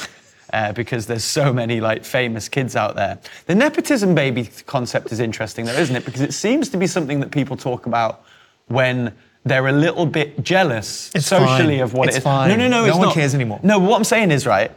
Uh, 0.52 0.72
because 0.72 1.06
there's 1.06 1.24
so 1.24 1.52
many 1.52 1.78
like 1.80 2.04
famous 2.04 2.48
kids 2.48 2.74
out 2.74 2.96
there. 2.96 3.18
The 3.46 3.54
nepotism 3.54 4.14
baby 4.14 4.48
concept 4.66 5.12
is 5.12 5.20
interesting, 5.20 5.66
though, 5.66 5.74
isn't 5.74 5.94
it? 5.94 6.06
Because 6.06 6.22
it 6.22 6.32
seems 6.32 6.70
to 6.70 6.78
be 6.78 6.86
something 6.86 7.20
that 7.20 7.30
people 7.30 7.54
talk 7.56 7.84
about 7.84 8.22
when 8.68 9.12
they're 9.44 9.66
a 9.68 9.72
little 9.72 10.06
bit 10.06 10.42
jealous 10.42 11.10
It's 11.14 11.26
socially 11.26 11.76
fine. 11.76 11.80
of 11.80 11.92
what 11.92 12.08
It's 12.08 12.16
it 12.16 12.20
is. 12.20 12.24
fine. 12.24 12.48
No, 12.48 12.56
no, 12.56 12.66
no, 12.68 12.86
No 12.86 12.96
one 12.96 13.06
not. 13.08 13.14
cares 13.14 13.34
anymore. 13.34 13.60
No, 13.62 13.78
what 13.78 13.96
I'm 13.98 14.04
saying 14.04 14.30
is 14.30 14.46
right. 14.46 14.70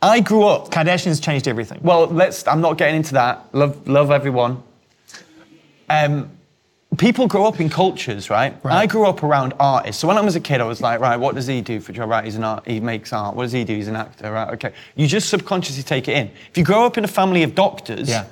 I 0.00 0.20
grew 0.20 0.44
up 0.46 0.70
Kardashians 0.70 1.22
changed 1.22 1.46
everything. 1.46 1.80
well, 1.82 2.06
let's. 2.06 2.46
I'm 2.48 2.62
not 2.62 2.78
getting 2.78 2.96
into 2.96 3.12
that. 3.14 3.44
Love, 3.52 3.86
love 3.86 4.10
everyone. 4.10 4.62
Um, 5.90 6.30
people 7.00 7.26
grow 7.26 7.46
up 7.46 7.58
in 7.60 7.70
cultures, 7.70 8.28
right? 8.28 8.54
Right. 8.62 8.74
I 8.82 8.86
grew 8.86 9.06
up 9.06 9.22
around 9.22 9.54
artists. 9.58 10.00
So 10.00 10.06
when 10.06 10.18
I 10.18 10.20
was 10.20 10.36
a 10.36 10.40
kid, 10.40 10.60
I 10.60 10.64
was 10.64 10.80
like, 10.82 11.00
right, 11.00 11.16
what 11.18 11.34
does 11.34 11.46
he 11.46 11.62
do 11.62 11.80
for 11.80 11.92
a 11.92 11.94
job? 11.94 12.10
Right, 12.10 12.24
he's 12.24 12.36
an 12.36 12.44
art. 12.44 12.66
He 12.68 12.78
makes 12.78 13.12
art. 13.12 13.34
What 13.34 13.44
does 13.44 13.52
he 13.52 13.64
do? 13.64 13.74
He's 13.74 13.88
an 13.88 13.96
actor. 13.96 14.30
Right, 14.30 14.50
okay. 14.54 14.72
You 14.96 15.06
just 15.06 15.30
subconsciously 15.30 15.82
take 15.82 16.08
it 16.08 16.16
in. 16.16 16.30
If 16.50 16.58
you 16.58 16.62
grow 16.62 16.84
up 16.84 16.98
in 16.98 17.04
a 17.04 17.08
family 17.08 17.42
of 17.42 17.54
doctors, 17.54 18.08
Yeah. 18.10 18.26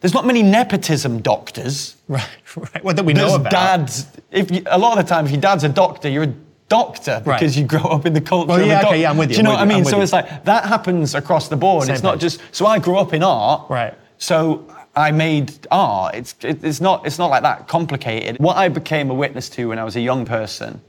there's 0.00 0.12
not 0.12 0.26
many 0.26 0.42
nepotism 0.42 1.22
doctors. 1.22 1.96
right, 2.08 2.28
right. 2.56 2.84
Well, 2.84 2.94
that 2.94 3.04
we 3.04 3.14
know 3.14 3.36
about. 3.36 3.50
dads. 3.50 4.06
If 4.30 4.50
you, 4.50 4.62
a 4.66 4.78
lot 4.78 4.98
of 4.98 5.04
the 5.06 5.08
time, 5.08 5.24
if 5.24 5.32
your 5.32 5.40
dad's 5.40 5.64
a 5.64 5.68
doctor, 5.70 6.10
you're 6.10 6.24
a 6.24 6.34
doctor 6.68 7.22
Right. 7.24 7.40
because 7.40 7.56
you 7.58 7.64
grow 7.64 7.80
up 7.82 8.04
in 8.04 8.12
the 8.12 8.20
culture. 8.20 8.48
Well, 8.48 8.60
of 8.60 8.66
yeah, 8.66 8.80
a 8.80 8.82
doc- 8.82 8.90
okay, 8.92 9.00
yeah, 9.02 9.10
I'm 9.10 9.16
with 9.16 9.30
you, 9.30 9.36
Do 9.36 9.38
you 9.38 9.44
know 9.44 9.50
what 9.52 9.60
I 9.60 9.64
mean? 9.64 9.84
So 9.86 9.96
you. 9.96 10.02
it's 10.02 10.12
like 10.12 10.44
that 10.44 10.66
happens 10.66 11.14
across 11.14 11.48
the 11.48 11.56
board. 11.56 11.86
Same 11.86 11.94
it's 11.94 12.02
not 12.02 12.14
page. 12.14 12.20
just. 12.20 12.40
So 12.52 12.66
I 12.66 12.78
grew 12.78 12.98
up 12.98 13.14
in 13.14 13.22
art. 13.22 13.70
Right. 13.70 13.94
So 14.18 14.66
I 14.96 15.12
made 15.12 15.52
art. 15.70 16.14
It's 16.14 16.34
it, 16.42 16.64
it's 16.64 16.80
not 16.80 17.06
it's 17.06 17.18
not 17.18 17.30
like 17.30 17.42
that 17.42 17.68
complicated. 17.68 18.38
What 18.38 18.56
I 18.56 18.68
became 18.68 19.10
a 19.10 19.14
witness 19.14 19.48
to 19.50 19.68
when 19.68 19.78
I 19.78 19.84
was 19.84 19.96
a 19.96 20.00
young 20.00 20.24
person, 20.24 20.80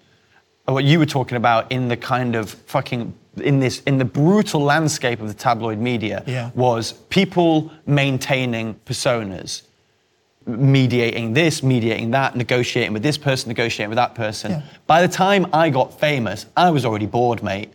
or 0.68 0.74
what 0.76 0.84
you 0.86 1.00
were 1.00 1.06
talking 1.06 1.38
about 1.38 1.72
in 1.72 1.88
the 1.88 1.98
kind 1.98 2.36
of 2.36 2.50
fucking 2.50 3.14
in 3.38 3.60
this 3.60 3.82
in 3.86 3.98
the 3.98 4.06
brutal 4.06 4.62
landscape 4.62 5.22
of 5.22 5.28
the 5.28 5.34
tabloid 5.34 5.78
media 5.80 6.24
Yeah. 6.28 6.50
was 6.56 6.94
people 7.10 7.72
maintaining 7.86 8.76
personas 8.86 9.62
mediating 10.48 11.34
this, 11.34 11.62
mediating 11.62 12.12
that, 12.12 12.36
negotiating 12.36 12.94
with 12.94 13.04
this 13.04 13.18
person, 13.18 13.48
negotiating 13.50 13.90
with 13.90 13.98
that 13.98 14.16
person. 14.16 14.52
Yeah. 14.52 14.62
By 14.88 15.06
the 15.06 15.08
time 15.08 15.46
I 15.54 15.70
got 15.70 16.00
famous, 16.00 16.48
I 16.58 16.72
was 16.72 16.84
already 16.84 17.06
bored, 17.06 17.44
mate. 17.44 17.72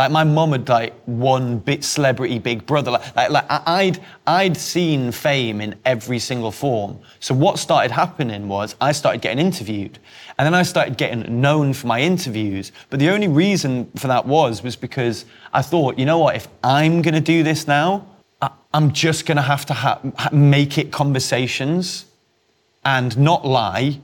Like 0.00 0.12
my 0.12 0.24
mum 0.24 0.52
had 0.52 0.66
like 0.66 0.94
won 1.04 1.58
bit 1.58 1.84
celebrity 1.84 2.38
Big 2.38 2.64
Brother. 2.64 2.90
Like, 2.92 3.14
like, 3.14 3.30
like 3.30 3.44
I'd 3.50 4.00
I'd 4.26 4.56
seen 4.56 5.12
fame 5.12 5.60
in 5.60 5.74
every 5.84 6.18
single 6.18 6.50
form. 6.50 6.98
So 7.18 7.34
what 7.34 7.58
started 7.58 7.90
happening 7.90 8.48
was 8.48 8.76
I 8.80 8.92
started 8.92 9.20
getting 9.20 9.44
interviewed, 9.44 9.98
and 10.38 10.46
then 10.46 10.54
I 10.54 10.62
started 10.62 10.96
getting 10.96 11.42
known 11.42 11.74
for 11.74 11.86
my 11.86 12.00
interviews. 12.00 12.72
But 12.88 12.98
the 12.98 13.10
only 13.10 13.28
reason 13.28 13.90
for 13.96 14.06
that 14.06 14.24
was 14.24 14.62
was 14.62 14.74
because 14.74 15.26
I 15.52 15.60
thought, 15.60 15.98
you 15.98 16.06
know 16.06 16.20
what, 16.20 16.34
if 16.34 16.48
I'm 16.64 17.02
gonna 17.02 17.20
do 17.20 17.42
this 17.42 17.66
now, 17.66 18.06
I, 18.40 18.48
I'm 18.72 18.92
just 18.92 19.26
gonna 19.26 19.42
have 19.42 19.66
to 19.66 19.74
ha- 19.74 20.00
make 20.32 20.78
it 20.78 20.90
conversations 20.90 22.06
and 22.86 23.18
not 23.18 23.44
lie, 23.44 24.00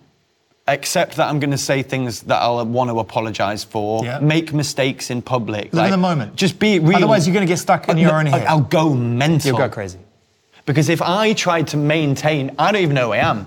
except 0.68 1.16
that 1.16 1.28
I'm 1.28 1.38
going 1.38 1.52
to 1.52 1.58
say 1.58 1.82
things 1.82 2.22
that 2.22 2.42
I'll 2.42 2.64
want 2.66 2.90
to 2.90 2.98
apologize 2.98 3.62
for, 3.62 4.04
Yeah. 4.04 4.18
make 4.18 4.52
mistakes 4.52 5.10
in 5.10 5.22
public. 5.22 5.72
Live 5.72 5.86
in 5.86 5.90
the 5.92 5.96
moment. 5.96 6.34
Just 6.34 6.58
be 6.58 6.78
real. 6.80 6.96
Otherwise, 6.96 7.26
you're 7.26 7.34
gonna 7.34 7.46
get 7.46 7.58
stuck 7.60 7.88
in 7.88 7.98
your 7.98 8.14
own 8.18 8.26
head. 8.26 8.46
I'll 8.46 8.60
go 8.60 8.92
mental. 8.92 9.48
You'll 9.50 9.58
go 9.58 9.68
crazy. 9.68 9.98
Because 10.64 10.88
if 10.88 11.00
I 11.00 11.32
tried 11.34 11.68
to 11.68 11.76
maintain, 11.76 12.50
I 12.58 12.72
don't 12.72 12.82
even 12.82 12.94
know 12.96 13.06
who 13.06 13.12
I 13.12 13.18
am. 13.18 13.46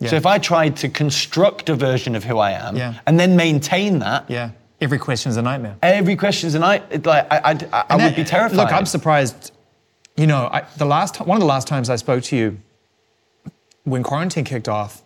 Yeah. 0.00 0.10
So 0.10 0.16
if 0.16 0.26
I 0.26 0.36
tried 0.38 0.76
to 0.78 0.88
construct 0.90 1.68
a 1.70 1.74
version 1.74 2.14
of 2.14 2.24
who 2.24 2.38
I 2.38 2.50
am 2.52 2.76
Yeah. 2.76 2.94
and 3.06 3.18
then 3.18 3.36
maintain 3.36 4.00
that, 4.00 4.24
Yeah. 4.28 4.50
Every 4.82 4.98
question's 4.98 5.36
a 5.38 5.42
nightmare. 5.42 5.76
every 5.82 6.16
question's 6.16 6.54
a 6.54 6.58
night, 6.58 7.06
like 7.06 7.26
I, 7.32 7.40
I'd- 7.44 7.66
I, 7.72 7.78
I 7.78 7.84
And 7.90 8.02
would 8.02 8.10
that- 8.10 8.16
be 8.16 8.24
terrified. 8.24 8.56
Look, 8.56 8.72
I'm 8.72 8.84
surprised. 8.84 9.52
You 10.16 10.26
know, 10.26 10.50
I, 10.52 10.64
the 10.76 10.84
last 10.84 11.20
one 11.20 11.36
of 11.36 11.40
the 11.40 11.46
last 11.46 11.66
times 11.68 11.88
I 11.88 11.96
spoke 11.96 12.22
to 12.24 12.36
you, 12.36 12.58
when 13.84 14.02
quarantine 14.02 14.44
kicked 14.44 14.68
off, 14.68 15.02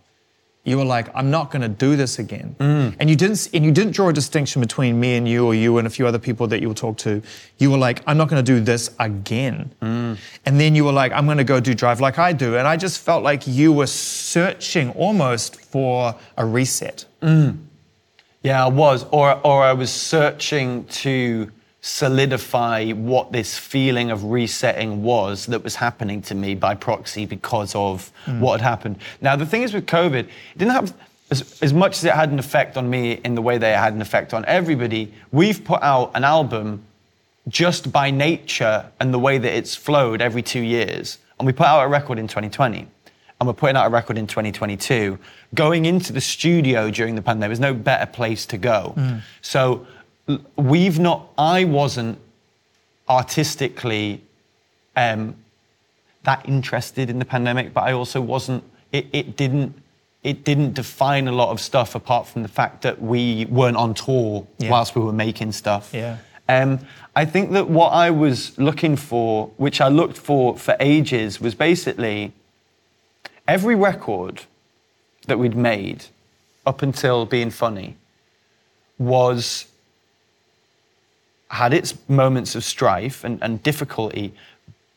you 0.67 0.77
were 0.77 0.85
like, 0.85 1.07
"I'm 1.15 1.31
not 1.31 1.51
going 1.53 1.63
to 1.63 1.69
do 1.87 1.97
this 1.97 2.19
again," 2.19 2.57
Mm. 2.59 2.95
and 3.01 3.09
you 3.09 3.17
didn't. 3.17 3.49
And 3.55 3.65
you 3.65 3.71
didn't 3.73 3.93
draw 3.93 4.09
a 4.09 4.13
distinction 4.13 4.61
between 4.61 4.99
me 5.01 5.17
and 5.17 5.27
you, 5.29 5.47
or 5.47 5.55
you 5.55 5.79
and 5.79 5.87
a 5.87 5.91
few 5.91 6.07
other 6.07 6.19
people 6.19 6.47
that 6.49 6.61
you 6.61 6.67
will 6.69 6.75
talk 6.87 6.97
to. 6.99 7.23
You 7.59 7.71
were 7.71 7.79
like, 7.79 8.03
"I'm 8.07 8.19
not 8.19 8.29
going 8.29 8.45
to 8.45 8.53
do 8.55 8.61
this 8.61 8.91
again," 8.99 9.71
Mm. 9.81 10.17
and 10.45 10.61
then 10.61 10.75
you 10.75 10.85
were 10.85 10.93
like, 11.03 11.13
"I'm 11.13 11.25
going 11.27 11.39
to 11.39 11.45
go 11.55 11.61
do 11.61 11.73
drive 11.75 12.01
like 12.01 12.19
I 12.19 12.33
do," 12.33 12.57
and 12.59 12.67
I 12.67 12.77
just 12.77 12.99
felt 13.01 13.23
like 13.23 13.47
you 13.47 13.73
were 13.73 13.87
searching 13.87 14.91
almost 14.91 15.57
for 15.73 16.15
a 16.37 16.45
reset. 16.45 17.05
Yeah, 18.43 18.65
I 18.65 18.69
was, 18.69 19.07
or 19.11 19.39
or 19.45 19.63
I 19.63 19.73
was 19.73 19.91
searching 19.91 20.85
to 21.03 21.51
solidify 21.87 22.91
what 22.91 23.31
this 23.31 23.57
feeling 23.57 24.11
of 24.11 24.25
resetting 24.25 25.05
was 25.05 25.47
that 25.47 25.63
was 25.63 25.77
happening 25.77 26.21
to 26.21 26.35
me 26.35 26.53
by 26.53 26.75
proxy 26.75 27.25
because 27.25 27.73
of 27.77 28.11
hmm. 28.25 28.41
what 28.41 28.61
had 28.61 28.69
happened. 28.69 28.99
Now 29.21 29.37
the 29.37 29.47
thing 29.47 29.63
is 29.63 29.73
with 29.73 29.87
COVID, 29.87 30.25
it 30.25 30.29
didn't 30.57 30.73
have 30.73 30.93
as, 31.31 31.63
as 31.63 31.73
much 31.73 31.99
as 31.99 32.05
it 32.05 32.13
had 32.13 32.31
an 32.31 32.41
effect 32.41 32.77
on 32.77 32.91
me 32.91 33.21
in 33.25 33.37
the 33.37 33.43
way 33.43 33.57
that 33.57 33.73
it 33.73 33.79
had 33.79 33.95
an 33.95 34.03
effect 34.03 34.35
on 34.35 34.45
everybody. 34.47 35.15
We've 35.31 35.65
put 35.65 35.81
out 35.81 36.11
an 36.17 36.25
album 36.25 36.83
just 37.47 37.93
by 37.93 38.11
nature 38.11 38.91
and 38.99 39.15
the 39.15 39.21
way 39.21 39.39
that 39.39 39.57
it's 39.57 39.77
flowed 39.77 40.21
every 40.21 40.43
two 40.43 40.61
years. 40.61 41.19
And 41.39 41.47
we 41.47 41.53
put 41.53 41.69
out 41.69 41.85
a 41.85 41.89
record 41.89 42.19
in 42.19 42.27
2020. 42.27 42.89
And 43.39 43.47
we're 43.47 43.53
putting 43.53 43.77
out 43.77 43.87
a 43.87 43.91
record 43.91 44.19
in 44.19 44.27
2022. 44.27 45.19
Going 45.55 45.85
into 45.85 46.13
the 46.13 46.23
studio 46.23 46.91
during 46.91 47.15
the 47.15 47.23
pandemic, 47.23 47.51
there's 47.51 47.61
no 47.61 47.75
better 47.75 48.07
place 48.07 48.47
to 48.47 48.57
go. 48.57 48.95
Hmm. 48.97 49.19
So 49.43 49.63
l- 49.73 49.96
we've 50.57 50.99
not, 50.99 51.29
I 51.39 51.65
wasn't 51.65 52.19
artistically 53.09 54.23
um, 54.97 55.37
that 56.25 56.47
interested 56.49 57.09
in 57.11 57.19
the 57.19 57.25
pandemic, 57.25 57.73
but 57.73 57.83
I 57.85 57.93
also 57.93 58.21
wasn't, 58.21 58.65
it, 58.93 59.07
it 59.13 59.37
didn't 59.37 59.83
it 60.23 60.43
didn't 60.43 60.75
define 60.75 61.29
a 61.29 61.33
lot 61.33 61.51
of 61.51 61.61
stuff 61.61 61.95
apart 61.95 62.27
from 62.27 62.43
the 62.43 62.49
fact 62.49 62.83
that 62.83 63.01
we 63.01 63.45
weren't 63.45 63.77
on 63.77 63.95
tour 63.95 64.45
Yeah. 64.59 64.71
whilst 64.71 64.97
we 64.97 65.03
were 65.03 65.13
making 65.13 65.53
stuff. 65.53 65.91
Yeah. 65.95 66.17
Um, 66.49 66.81
I 67.15 67.25
think 67.25 67.53
that 67.53 67.69
what 67.71 67.91
I 67.91 68.11
was 68.11 68.59
looking 68.59 68.97
for, 68.97 69.53
which 69.57 69.81
I 69.81 69.87
looked 69.87 70.19
for 70.19 70.59
for 70.59 70.77
ages, 70.81 71.41
was 71.41 71.55
basically 71.55 72.33
every 73.47 73.77
record 73.77 74.43
that 75.29 75.39
we'd 75.39 75.55
made 75.57 76.07
up 76.67 76.83
until 76.83 77.25
being 77.25 77.51
funny 77.51 77.97
was 78.99 79.67
had 81.49 81.73
its 81.73 81.95
moments 82.09 82.55
of 82.55 82.65
strife 82.65 83.25
and, 83.25 83.39
and 83.43 83.63
difficulty, 83.63 84.33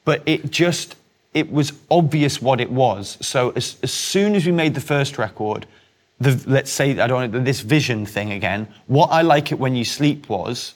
but 0.05 0.21
it 0.25 0.49
just 0.51 0.95
it 1.33 1.51
was 1.51 1.73
obvious 1.91 2.41
what 2.41 2.59
it 2.59 2.71
was. 2.71 3.17
So 3.21 3.51
as, 3.51 3.77
as 3.83 3.93
soon 3.93 4.33
as 4.35 4.45
we 4.45 4.51
made 4.51 4.73
the 4.73 4.81
first 4.81 5.17
record, 5.19 5.67
the 6.19 6.41
let's 6.47 6.71
say 6.71 6.99
I 6.99 7.07
don't 7.07 7.31
know 7.31 7.39
this 7.39 7.59
vision 7.61 8.05
thing 8.05 8.31
again. 8.31 8.67
What 8.87 9.07
I 9.11 9.21
like 9.21 9.51
it 9.51 9.59
when 9.59 9.75
you 9.75 9.85
sleep 9.85 10.27
was, 10.27 10.73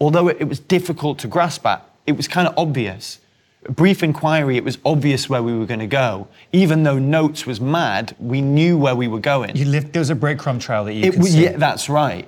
although 0.00 0.28
it, 0.28 0.38
it 0.40 0.48
was 0.48 0.60
difficult 0.60 1.18
to 1.20 1.28
grasp 1.28 1.66
at, 1.66 1.84
it 2.06 2.12
was 2.12 2.26
kind 2.26 2.48
of 2.48 2.54
obvious. 2.56 3.18
A 3.64 3.70
Brief 3.70 4.02
inquiry, 4.02 4.56
it 4.56 4.64
was 4.64 4.78
obvious 4.84 5.28
where 5.28 5.42
we 5.42 5.56
were 5.56 5.66
going 5.66 5.78
to 5.78 5.86
go. 5.86 6.26
Even 6.52 6.82
though 6.82 6.98
Notes 6.98 7.46
was 7.46 7.60
mad, 7.60 8.16
we 8.18 8.40
knew 8.40 8.76
where 8.76 8.96
we 8.96 9.06
were 9.06 9.20
going. 9.20 9.54
You 9.54 9.66
left, 9.66 9.92
there 9.92 10.00
was 10.00 10.10
a 10.10 10.16
breadcrumb 10.16 10.60
trail 10.60 10.84
that 10.86 10.94
you 10.94 11.04
It 11.04 11.12
could 11.14 11.24
see. 11.26 11.44
yeah, 11.44 11.56
that's 11.56 11.88
right. 11.88 12.26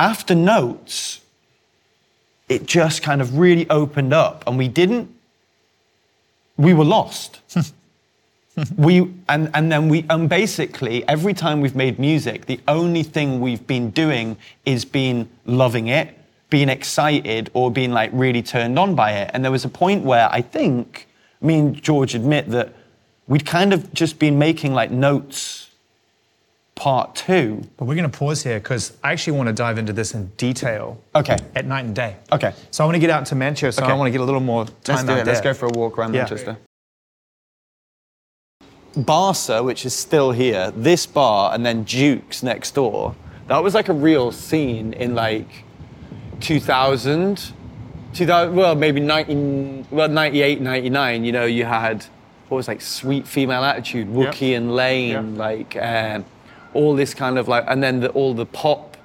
After 0.00 0.34
notes, 0.34 1.20
it 2.48 2.66
just 2.66 3.02
kind 3.02 3.20
of 3.20 3.38
really 3.38 3.68
opened 3.70 4.12
up, 4.12 4.44
and 4.46 4.56
we 4.58 4.68
didn't. 4.68 5.14
We 6.56 6.74
were 6.74 6.84
lost. 6.84 7.40
we 8.76 9.12
and 9.28 9.50
and 9.54 9.70
then 9.70 9.88
we 9.88 10.04
and 10.10 10.28
basically 10.28 11.06
every 11.08 11.34
time 11.34 11.60
we've 11.60 11.76
made 11.76 11.98
music, 11.98 12.46
the 12.46 12.60
only 12.66 13.02
thing 13.02 13.40
we've 13.40 13.66
been 13.66 13.90
doing 13.90 14.36
is 14.64 14.84
been 14.84 15.28
loving 15.46 15.88
it, 15.88 16.16
being 16.50 16.68
excited, 16.68 17.50
or 17.54 17.70
being 17.70 17.92
like 17.92 18.10
really 18.12 18.42
turned 18.42 18.78
on 18.78 18.94
by 18.94 19.12
it. 19.12 19.30
And 19.34 19.44
there 19.44 19.52
was 19.52 19.64
a 19.64 19.68
point 19.68 20.04
where 20.04 20.28
I 20.32 20.40
think 20.40 21.06
me 21.40 21.58
and 21.58 21.82
George 21.82 22.14
admit 22.14 22.48
that 22.48 22.72
we'd 23.28 23.46
kind 23.46 23.72
of 23.72 23.92
just 23.92 24.18
been 24.18 24.38
making 24.38 24.74
like 24.74 24.90
notes 24.90 25.67
part 26.78 27.16
two. 27.16 27.60
But 27.76 27.86
we're 27.86 27.96
going 27.96 28.08
to 28.08 28.18
pause 28.18 28.44
here 28.44 28.60
because 28.60 28.96
I 29.02 29.10
actually 29.12 29.36
want 29.36 29.48
to 29.48 29.52
dive 29.52 29.78
into 29.78 29.92
this 29.92 30.14
in 30.14 30.28
detail. 30.36 31.02
Okay. 31.14 31.36
At 31.56 31.66
night 31.66 31.84
and 31.84 31.94
day. 31.94 32.16
Okay. 32.30 32.54
So 32.70 32.84
I 32.84 32.86
want 32.86 32.94
to 32.94 33.00
get 33.00 33.10
out 33.10 33.26
to 33.26 33.34
Manchester. 33.34 33.82
Okay. 33.82 33.92
I 33.92 33.96
want 33.96 34.06
to 34.06 34.12
get 34.12 34.20
a 34.20 34.24
little 34.24 34.40
more 34.40 34.64
time 34.84 34.98
out 34.98 35.06
there. 35.06 35.24
Let's 35.24 35.40
go 35.40 35.52
for 35.54 35.66
a 35.66 35.70
walk 35.70 35.98
around 35.98 36.14
Yeah. 36.14 36.20
Manchester. 36.20 36.56
Barca, 38.96 39.62
which 39.62 39.84
is 39.84 39.94
still 39.94 40.30
here, 40.30 40.72
this 40.72 41.04
bar, 41.06 41.52
and 41.54 41.64
then 41.64 41.84
Duke's 41.84 42.42
next 42.42 42.74
door. 42.74 43.14
That 43.48 43.62
was 43.62 43.74
like 43.74 43.88
a 43.88 43.92
real 43.92 44.32
scene 44.32 44.92
in 44.92 45.14
like 45.14 45.64
2000, 46.40 47.52
2000 48.14 48.54
well, 48.56 48.74
maybe 48.74 49.00
19, 49.00 49.86
well, 49.90 50.08
98, 50.08 50.60
99. 50.60 51.24
You 51.24 51.32
know, 51.32 51.44
you 51.44 51.64
had 51.64 52.04
what 52.48 52.56
was 52.56 52.66
like 52.68 52.80
Sweet 52.80 53.26
Female 53.26 53.62
Attitude, 53.62 54.08
Wookie 54.08 54.56
and 54.56 54.74
Lane, 54.74 55.36
like 55.36 55.76
um, 55.76 56.24
all 56.74 56.94
this 56.94 57.14
kind 57.14 57.38
of 57.38 57.48
like, 57.48 57.64
and 57.68 57.82
then 57.82 58.00
the, 58.00 58.08
all 58.10 58.34
the 58.34 58.46
pop 58.46 58.96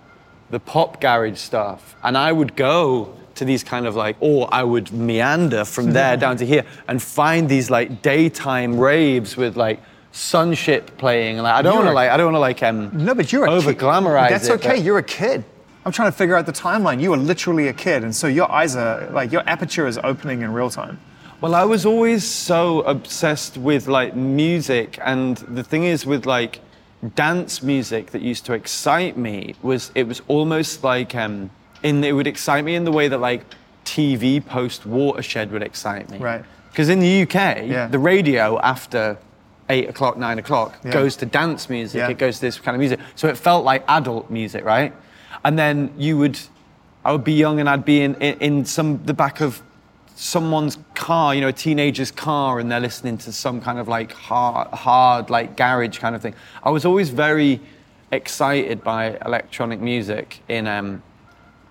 the 0.49 0.59
pop 0.59 1.01
garage 1.01 1.37
stuff. 1.39 1.95
And 2.03 2.15
I 2.15 2.31
would 2.31 2.55
go 2.55 3.15
to 3.35 3.43
these 3.45 3.63
kind 3.63 3.87
of 3.87 3.95
like, 3.95 4.15
or 4.19 4.47
I 4.53 4.61
would 4.63 4.91
meander 4.91 5.65
from 5.65 5.91
there 5.97 6.15
down 6.15 6.37
to 6.37 6.45
here 6.45 6.63
and 6.87 7.01
find 7.01 7.49
these 7.49 7.71
like 7.71 8.03
daytime 8.03 8.79
raves 8.79 9.35
with 9.35 9.57
like 9.57 9.79
sunship 10.11 10.95
playing. 10.99 11.37
And 11.37 11.43
like, 11.43 11.55
I 11.55 11.61
don't 11.63 11.75
want 11.75 11.87
to 11.87 11.93
like, 11.93 12.11
I 12.11 12.17
don't 12.17 12.27
want 12.27 12.35
to 12.35 12.39
like 12.39 12.61
um 12.61 12.91
No, 13.05 13.15
but 13.15 13.31
you're 13.33 13.47
over 13.49 13.73
glamorize 13.73 14.29
That's 14.29 14.47
it. 14.49 14.51
okay. 14.53 14.69
but- 14.75 14.83
You're 14.83 14.99
a 14.99 15.03
kid. 15.03 15.43
I'm 15.85 15.91
trying 15.91 16.11
to 16.11 16.17
figure 16.17 16.35
out 16.37 16.45
the 16.45 16.53
timeline. 16.53 17.01
You 17.01 17.09
were 17.09 17.17
literally 17.17 17.67
a 17.67 17.73
kid, 17.73 18.03
and 18.05 18.15
so 18.15 18.27
your 18.27 18.49
eyes 18.49 18.75
are 18.77 19.09
like 19.09 19.33
your 19.33 19.43
aperture 19.49 19.85
is 19.85 19.97
opening 20.01 20.41
in 20.41 20.53
real 20.53 20.69
time. 20.69 20.97
Well, 21.41 21.55
I 21.55 21.65
was 21.65 21.85
always 21.85 22.23
so 22.23 22.83
obsessed 22.83 23.57
with 23.57 23.87
like 23.89 24.15
music, 24.15 24.97
and 25.03 25.35
the 25.37 25.61
thing 25.63 25.83
is 25.83 26.05
with 26.05 26.25
like 26.25 26.61
dance 27.15 27.61
music 27.61 28.11
that 28.11 28.21
used 28.21 28.45
to 28.45 28.53
excite 28.53 29.17
me 29.17 29.55
was 29.61 29.91
it 29.95 30.07
was 30.07 30.21
almost 30.27 30.83
like 30.83 31.15
um, 31.15 31.49
in 31.83 32.03
it 32.03 32.13
would 32.13 32.27
excite 32.27 32.63
me 32.63 32.75
in 32.75 32.83
the 32.85 32.91
way 32.91 33.07
that 33.07 33.17
like 33.19 33.43
TV 33.85 34.43
post 34.45 34.85
Watershed 34.85 35.51
would 35.51 35.63
excite 35.63 36.09
me. 36.09 36.17
Right. 36.17 36.43
Because 36.71 36.89
in 36.89 36.99
the 36.99 37.21
UK, 37.23 37.67
Yeah. 37.67 37.87
the 37.87 37.99
radio 37.99 38.59
after 38.61 39.17
eight 39.69 39.89
o'clock, 39.89 40.17
nine 40.17 40.39
o'clock 40.39 40.77
Yeah. 40.83 40.91
goes 40.91 41.15
to 41.17 41.25
dance 41.25 41.69
music. 41.69 41.99
Yeah. 41.99 42.09
It 42.09 42.17
goes 42.17 42.35
to 42.35 42.41
this 42.41 42.59
kind 42.59 42.75
of 42.75 42.79
music. 42.79 42.99
So 43.15 43.27
it 43.27 43.37
felt 43.37 43.63
like 43.65 43.83
adult 43.87 44.29
music, 44.29 44.63
right? 44.65 44.93
And 45.43 45.59
then 45.59 45.91
you 45.97 46.17
would, 46.17 46.39
I 47.03 47.11
would 47.11 47.23
be 47.23 47.33
young 47.33 47.59
and 47.59 47.69
I'd 47.69 47.85
be 47.85 48.01
in, 48.01 48.15
in, 48.15 48.37
in 48.39 48.65
some 48.65 49.03
the 49.05 49.13
back 49.13 49.41
of 49.41 49.61
someone's 50.15 50.77
car, 50.93 51.33
you 51.33 51.41
know, 51.41 51.47
a 51.47 51.53
teenager's 51.53 52.11
car, 52.11 52.59
and 52.59 52.71
they're 52.71 52.79
listening 52.79 53.17
to 53.19 53.31
some 53.31 53.61
kind 53.61 53.79
of 53.79 53.87
like 53.87 54.11
hard, 54.11 54.67
hard 54.69 55.29
like 55.29 55.57
garage 55.57 55.97
kind 55.97 56.15
of 56.15 56.21
thing. 56.21 56.35
I 56.63 56.69
was 56.69 56.85
always 56.85 57.09
very 57.09 57.59
excited 58.11 58.83
by 58.83 59.17
electronic 59.25 59.79
music 59.79 60.39
in 60.47 60.67
um, 60.67 61.01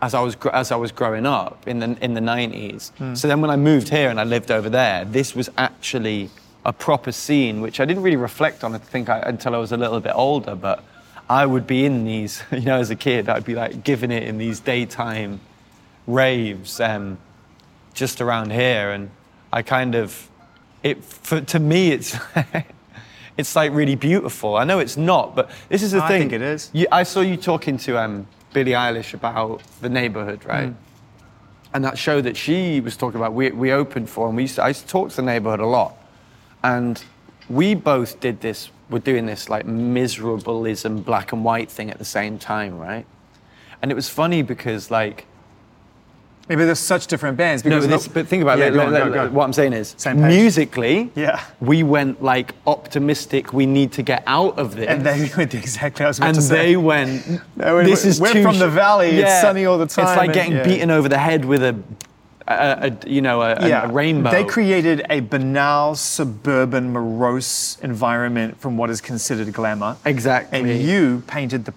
as 0.01 0.15
I 0.15 0.21
was 0.21 0.37
as 0.53 0.73
I 0.73 0.77
was 0.77 0.91
growing 0.91 1.27
up 1.27 1.67
in 1.67 1.79
the 1.79 1.97
in 2.01 2.15
the 2.15 2.21
90s. 2.21 3.17
So 3.17 3.29
then 3.29 3.41
when 3.41 3.51
I 3.51 3.57
moved 3.57 3.89
here 3.89 4.11
and 4.11 4.19
I 4.19 4.25
lived 4.25 4.51
over 4.51 4.69
there, 4.69 5.05
this 5.05 5.35
was 5.35 5.49
actually 5.57 6.31
a 6.65 6.73
proper 6.73 7.13
scene, 7.13 7.61
which 7.61 7.81
I 7.81 7.85
didn't 7.85 8.03
really 8.03 8.17
reflect 8.17 8.65
on. 8.65 8.75
I 8.75 8.79
think 8.79 9.09
I, 9.09 9.19
until 9.21 9.55
I 9.55 9.59
was 9.59 9.73
a 9.73 9.77
little 9.77 10.01
bit 10.01 10.13
older, 10.15 10.55
but. 10.55 10.85
I 11.31 11.47
would 11.47 11.67
be 11.67 11.87
in 11.87 12.05
these, 12.05 12.43
you 12.53 12.61
know, 12.61 12.79
as 12.79 12.91
a 12.91 12.97
kid, 12.97 13.29
I'd 13.29 13.45
be 13.45 13.55
like 13.55 13.85
giving 13.85 14.11
it 14.11 14.25
in 14.25 14.37
these 14.37 14.61
daytime 14.61 15.41
raves. 16.07 16.79
Um, 16.79 17.17
just 17.93 18.21
around 18.21 18.53
here, 18.53 18.91
and 18.91 19.11
I 19.53 19.63
kind 19.63 19.95
of, 19.95 20.29
it 20.83 21.05
for, 21.05 21.41
to 21.41 21.59
me 21.59 21.93
it's. 21.93 22.17
It's 23.39 23.57
like 23.57 23.73
really 23.73 23.95
beautiful. 23.95 24.57
I 24.57 24.65
know 24.65 24.79
it's 24.79 24.97
not, 24.97 25.35
but 25.35 25.51
this 25.69 25.83
is 25.83 25.93
the 25.93 26.05
I 26.05 26.09
thing. 26.09 26.17
I 26.17 26.19
think 26.21 26.33
it 26.33 26.43
is. 26.43 26.71
You, 26.73 26.87
I 26.93 27.03
saw 27.03 27.23
you 27.23 27.37
talking 27.37 27.79
to 27.79 27.99
um, 27.99 28.27
Billie 28.53 28.73
Eilish 28.73 29.15
about 29.15 29.63
the 29.81 29.89
neighborhood, 29.89 30.45
right? 30.45 30.71
Mm. 30.71 30.75
And 31.75 31.85
that 31.85 31.97
show 31.97 32.21
that 32.21 32.37
she 32.37 32.81
was 32.81 32.97
talking 32.97 33.19
about, 33.19 33.33
we, 33.33 33.51
we 33.51 33.73
opened 33.73 34.11
for, 34.11 34.29
and 34.29 34.37
we 34.37 34.43
used 34.43 34.57
to, 34.57 34.63
I 34.63 34.69
used 34.69 34.83
to 34.83 34.87
talk 34.89 35.11
to 35.11 35.17
the 35.17 35.23
neighborhood 35.23 35.61
a 35.61 35.67
lot. 35.67 35.97
And 36.63 37.03
we 37.49 37.75
both 37.75 38.21
did 38.21 38.43
this, 38.43 38.71
we're 38.91 38.99
doing 38.99 39.25
this 39.25 39.49
like 39.49 39.67
miserableism, 39.67 41.03
black 41.03 41.33
and 41.33 41.43
white 41.43 41.71
thing 41.71 41.91
at 41.91 41.99
the 41.99 42.05
same 42.05 42.39
time, 42.39 42.79
right? 42.79 43.07
And 43.81 43.91
it 43.91 43.95
was 43.95 44.09
funny 44.09 44.43
because, 44.43 44.91
like, 44.91 45.27
Maybe 46.49 46.65
there's 46.65 46.79
such 46.81 47.07
different 47.07 47.37
bands. 47.37 47.65
no, 47.65 47.71
Because 47.71 47.87
but, 47.87 47.91
this, 47.93 48.09
but 48.09 48.27
think 48.27 48.43
about 48.43 48.59
Yeah, 48.59 48.67
it. 48.67 48.75
go 48.75 48.81
on, 48.83 48.91
go, 48.93 49.11
go. 49.11 49.29
What 49.31 49.45
I'm 49.45 49.53
saying 49.53 49.73
is, 49.75 49.95
musically, 50.15 51.11
Yeah. 51.15 51.41
we 51.61 51.83
went 51.83 52.23
like 52.23 52.55
optimistic. 52.67 53.53
We 53.53 53.65
need 53.65 53.93
to 53.93 54.03
get 54.03 54.23
out 54.27 54.59
of 54.59 54.75
this. 54.77 54.89
And 54.89 55.05
they 55.07 55.31
went 55.37 55.55
exactly. 55.55 56.05
I 56.05 56.09
was 56.09 56.19
about 56.19 56.27
and 56.29 56.35
to 56.37 56.43
say. 56.43 56.55
they 56.67 56.77
went. 56.77 57.25
They 57.57 57.73
went, 57.73 57.87
this 57.89 58.05
is 58.05 58.21
"We're 58.21 58.43
from 58.43 58.57
sh-" 58.57 58.59
the 58.59 58.69
valley, 58.69 59.09
it's 59.11 59.41
sunny 59.41 59.67
all 59.67 59.79
the 59.79 59.87
time. 59.87 60.07
It's 60.09 60.17
like 60.17 60.27
and- 60.29 60.35
getting 60.35 60.53
yeah. 60.55 60.65
beaten 60.65 60.91
over 60.91 61.09
the 61.09 61.19
head 61.19 61.45
with 61.45 61.63
a, 61.63 61.77
a, 62.49 62.91
a 63.05 63.09
you 63.09 63.23
know, 63.23 63.41
a- 63.41 63.69
yeah, 63.69 63.85
a 63.89 63.93
rainbow. 63.93 64.31
They 64.33 64.45
created 64.45 65.07
a 65.11 65.21
banal, 65.21 65.95
suburban, 65.95 66.93
morose 66.93 67.79
environment 67.83 68.61
from 68.61 68.77
what 68.77 68.91
is 68.91 69.01
considered 69.01 69.53
glamour. 69.53 69.97
Exactly. 70.05 70.59
And 70.59 70.83
you 70.83 71.23
painted 71.29 71.65
the 71.67 71.75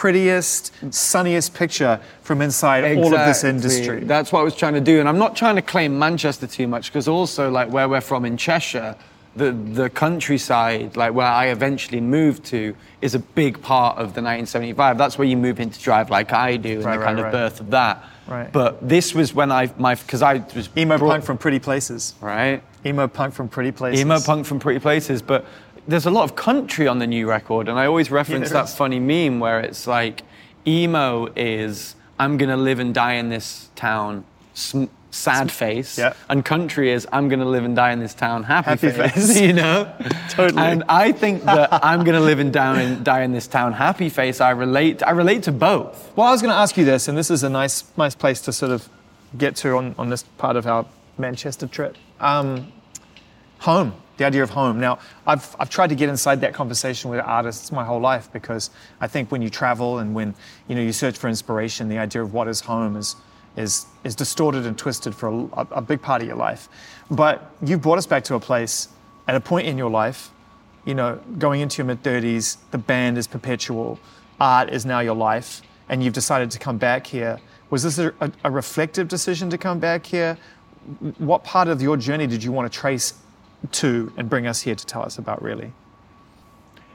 prettiest, 0.00 0.72
sunniest 0.94 1.52
picture 1.52 2.00
from 2.22 2.40
inside 2.40 2.96
all 2.96 3.14
of 3.14 3.26
this 3.26 3.44
industry. 3.44 4.00
That's 4.00 4.32
what 4.32 4.40
I 4.40 4.42
was 4.42 4.56
trying 4.56 4.72
to 4.72 4.80
do, 4.80 4.98
and 4.98 5.06
I'm 5.06 5.18
not 5.18 5.36
trying 5.36 5.56
to 5.56 5.62
claim 5.62 5.98
Manchester 5.98 6.46
too 6.46 6.66
much 6.66 6.86
because 6.90 7.06
also 7.06 7.50
like 7.50 7.68
where 7.70 7.86
we're 7.86 8.00
from 8.00 8.24
in 8.24 8.38
Cheshire, 8.38 8.96
the 9.36 9.52
the 9.52 9.90
countryside, 9.90 10.96
like 10.96 11.12
where 11.12 11.26
I 11.26 11.48
eventually 11.48 12.00
moved 12.00 12.44
to, 12.46 12.74
is 13.02 13.14
a 13.14 13.18
big 13.18 13.60
part 13.60 13.98
of 13.98 14.14
the 14.14 14.22
1975. 14.22 14.96
That's 14.96 15.18
where 15.18 15.28
you 15.28 15.36
move 15.36 15.60
into 15.60 15.78
drive 15.78 16.08
like 16.08 16.32
I 16.32 16.56
do, 16.56 16.76
and 16.76 16.84
Right, 16.86 16.92
the 16.94 16.98
right, 17.00 17.04
kind 17.06 17.18
right. 17.18 17.26
of 17.26 17.32
birth 17.32 17.60
of 17.60 17.70
that. 17.70 18.02
Right. 18.26 18.50
But 18.50 18.88
this 18.88 19.14
was 19.14 19.34
when 19.34 19.52
I 19.52 19.70
my 19.76 19.96
because 19.96 20.22
I 20.22 20.42
was 20.56 20.70
Emo 20.78 20.96
brought- 20.96 21.10
punk 21.10 21.24
from 21.24 21.36
pretty 21.36 21.58
places. 21.58 22.14
right. 22.22 22.62
Emo 22.86 23.06
punk 23.06 23.34
from 23.34 23.48
pretty 23.50 23.72
places. 23.72 24.00
Emo 24.00 24.18
punk 24.20 24.46
from 24.46 24.58
Pretty 24.58 24.80
Places, 24.80 25.20
but 25.20 25.44
there's 25.88 26.06
a 26.06 26.10
lot 26.10 26.24
of 26.24 26.36
country 26.36 26.86
on 26.86 26.98
the 26.98 27.06
new 27.06 27.28
record, 27.28 27.68
and 27.68 27.78
I 27.78 27.86
always 27.86 28.10
reference 28.10 28.50
that 28.50 28.64
is. 28.66 28.74
funny 28.74 28.98
meme 29.00 29.40
where 29.40 29.60
it's 29.60 29.86
like, 29.86 30.22
emo 30.66 31.26
is 31.36 31.96
I'm 32.18 32.36
gonna 32.36 32.56
live 32.56 32.78
and 32.80 32.94
die 32.94 33.14
in 33.14 33.28
this 33.30 33.68
town, 33.76 34.24
sm- 34.54 34.84
sad 35.10 35.50
face, 35.50 35.98
Yeah. 35.98 36.12
and 36.28 36.44
country 36.44 36.92
is 36.92 37.06
I'm 37.12 37.28
gonna 37.28 37.44
live 37.46 37.64
and 37.64 37.74
die 37.74 37.90
in 37.92 37.98
this 37.98 38.14
town, 38.14 38.44
happy, 38.44 38.70
Happy 38.70 38.90
face, 38.90 39.12
face. 39.26 39.40
you 39.40 39.52
know? 39.52 39.90
Totally. 40.28 40.62
And 40.62 40.84
I 40.88 41.10
think 41.12 41.42
that 41.44 41.68
I'm 41.84 42.04
gonna 42.04 42.20
live 42.20 42.38
and 42.38 42.52
die 42.52 42.82
in, 42.82 43.02
die 43.02 43.22
in 43.22 43.32
this 43.32 43.46
town, 43.48 43.72
happy 43.72 44.08
face. 44.08 44.40
I 44.40 44.50
relate. 44.50 45.02
I 45.02 45.10
relate 45.10 45.42
to 45.44 45.52
both. 45.52 46.12
Well, 46.14 46.26
I 46.26 46.30
was 46.30 46.42
going 46.42 46.52
to 46.52 46.58
ask 46.58 46.76
you 46.76 46.84
this, 46.84 47.08
and 47.08 47.16
this 47.18 47.30
is 47.30 47.42
a 47.42 47.48
nice, 47.48 47.84
nice 47.96 48.14
place 48.14 48.40
to 48.42 48.52
sort 48.52 48.70
of 48.70 48.88
get 49.38 49.56
to 49.56 49.76
on, 49.76 49.94
on 49.98 50.10
this 50.10 50.22
part 50.38 50.56
of 50.56 50.66
our 50.66 50.84
Manchester 51.18 51.66
trip. 51.66 51.96
Um, 52.20 52.72
home. 53.60 53.94
The 54.20 54.26
idea 54.26 54.42
of 54.42 54.50
home. 54.50 54.78
Now, 54.78 54.98
I've, 55.26 55.56
I've 55.58 55.70
tried 55.70 55.88
to 55.88 55.94
get 55.94 56.10
inside 56.10 56.42
that 56.42 56.52
conversation 56.52 57.10
with 57.10 57.20
artists 57.20 57.72
my 57.72 57.84
whole 57.84 58.00
life 58.00 58.30
because 58.34 58.68
I 59.00 59.08
think 59.08 59.32
when 59.32 59.40
you 59.40 59.48
travel 59.48 59.98
and 59.98 60.14
when 60.14 60.34
you 60.68 60.74
know 60.74 60.82
you 60.82 60.92
search 60.92 61.16
for 61.16 61.28
inspiration, 61.28 61.88
the 61.88 61.96
idea 61.96 62.22
of 62.22 62.34
what 62.34 62.46
is 62.46 62.60
home 62.60 62.96
is 62.96 63.16
is 63.56 63.86
is 64.04 64.14
distorted 64.14 64.66
and 64.66 64.76
twisted 64.76 65.14
for 65.14 65.48
a, 65.54 65.66
a 65.70 65.80
big 65.80 66.02
part 66.02 66.20
of 66.20 66.28
your 66.28 66.36
life. 66.36 66.68
But 67.10 67.50
you've 67.64 67.80
brought 67.80 67.96
us 67.96 68.06
back 68.06 68.22
to 68.24 68.34
a 68.34 68.40
place 68.40 68.88
at 69.26 69.36
a 69.36 69.40
point 69.40 69.66
in 69.66 69.78
your 69.78 69.88
life, 69.88 70.30
you 70.84 70.94
know, 70.94 71.18
going 71.38 71.62
into 71.62 71.78
your 71.78 71.86
mid 71.86 72.02
30s, 72.02 72.58
the 72.72 72.78
band 72.78 73.16
is 73.16 73.26
perpetual, 73.26 73.98
art 74.38 74.68
is 74.68 74.84
now 74.84 75.00
your 75.00 75.16
life, 75.16 75.62
and 75.88 76.04
you've 76.04 76.12
decided 76.12 76.50
to 76.50 76.58
come 76.58 76.76
back 76.76 77.06
here. 77.06 77.40
Was 77.70 77.84
this 77.84 77.96
a, 77.98 78.12
a 78.44 78.50
reflective 78.50 79.08
decision 79.08 79.48
to 79.48 79.56
come 79.56 79.78
back 79.78 80.04
here? 80.04 80.36
What 81.16 81.42
part 81.42 81.68
of 81.68 81.80
your 81.80 81.96
journey 81.96 82.26
did 82.26 82.44
you 82.44 82.52
want 82.52 82.70
to 82.70 82.78
trace 82.78 83.14
to 83.72 84.12
and 84.16 84.28
bring 84.28 84.46
us 84.46 84.62
here 84.62 84.74
to 84.74 84.86
tell 84.86 85.02
us 85.02 85.18
about, 85.18 85.42
really? 85.42 85.72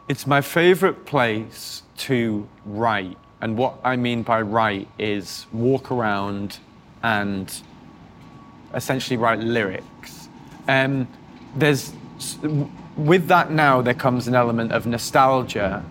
It's 0.08 0.28
my 0.28 0.42
favorite 0.42 1.06
place 1.06 1.84
to 1.98 2.48
write. 2.66 3.18
And 3.42 3.58
what 3.58 3.80
I 3.84 3.96
mean 3.96 4.24
by 4.24 4.42
write 4.42 4.88
is 5.00 5.46
walk 5.52 5.92
around 5.92 6.60
and 7.04 7.54
essentially 8.74 9.18
write 9.18 9.40
lyrics. 9.40 10.30
Um, 10.68 11.08
there's 11.56 11.94
with 12.98 13.28
that 13.28 13.52
now 13.52 13.82
there 13.82 13.94
comes 13.94 14.28
an 14.28 14.36
element 14.36 14.72
of 14.72 14.86
nostalgia. 14.86 15.84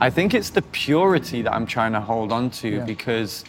I 0.00 0.10
think 0.10 0.34
it's 0.34 0.50
the 0.50 0.62
purity 0.62 1.42
that 1.42 1.52
I'm 1.52 1.66
trying 1.66 1.92
to 1.92 2.00
hold 2.00 2.32
on 2.32 2.50
to 2.50 2.68
Yeah. 2.68 2.84
because 2.84 3.44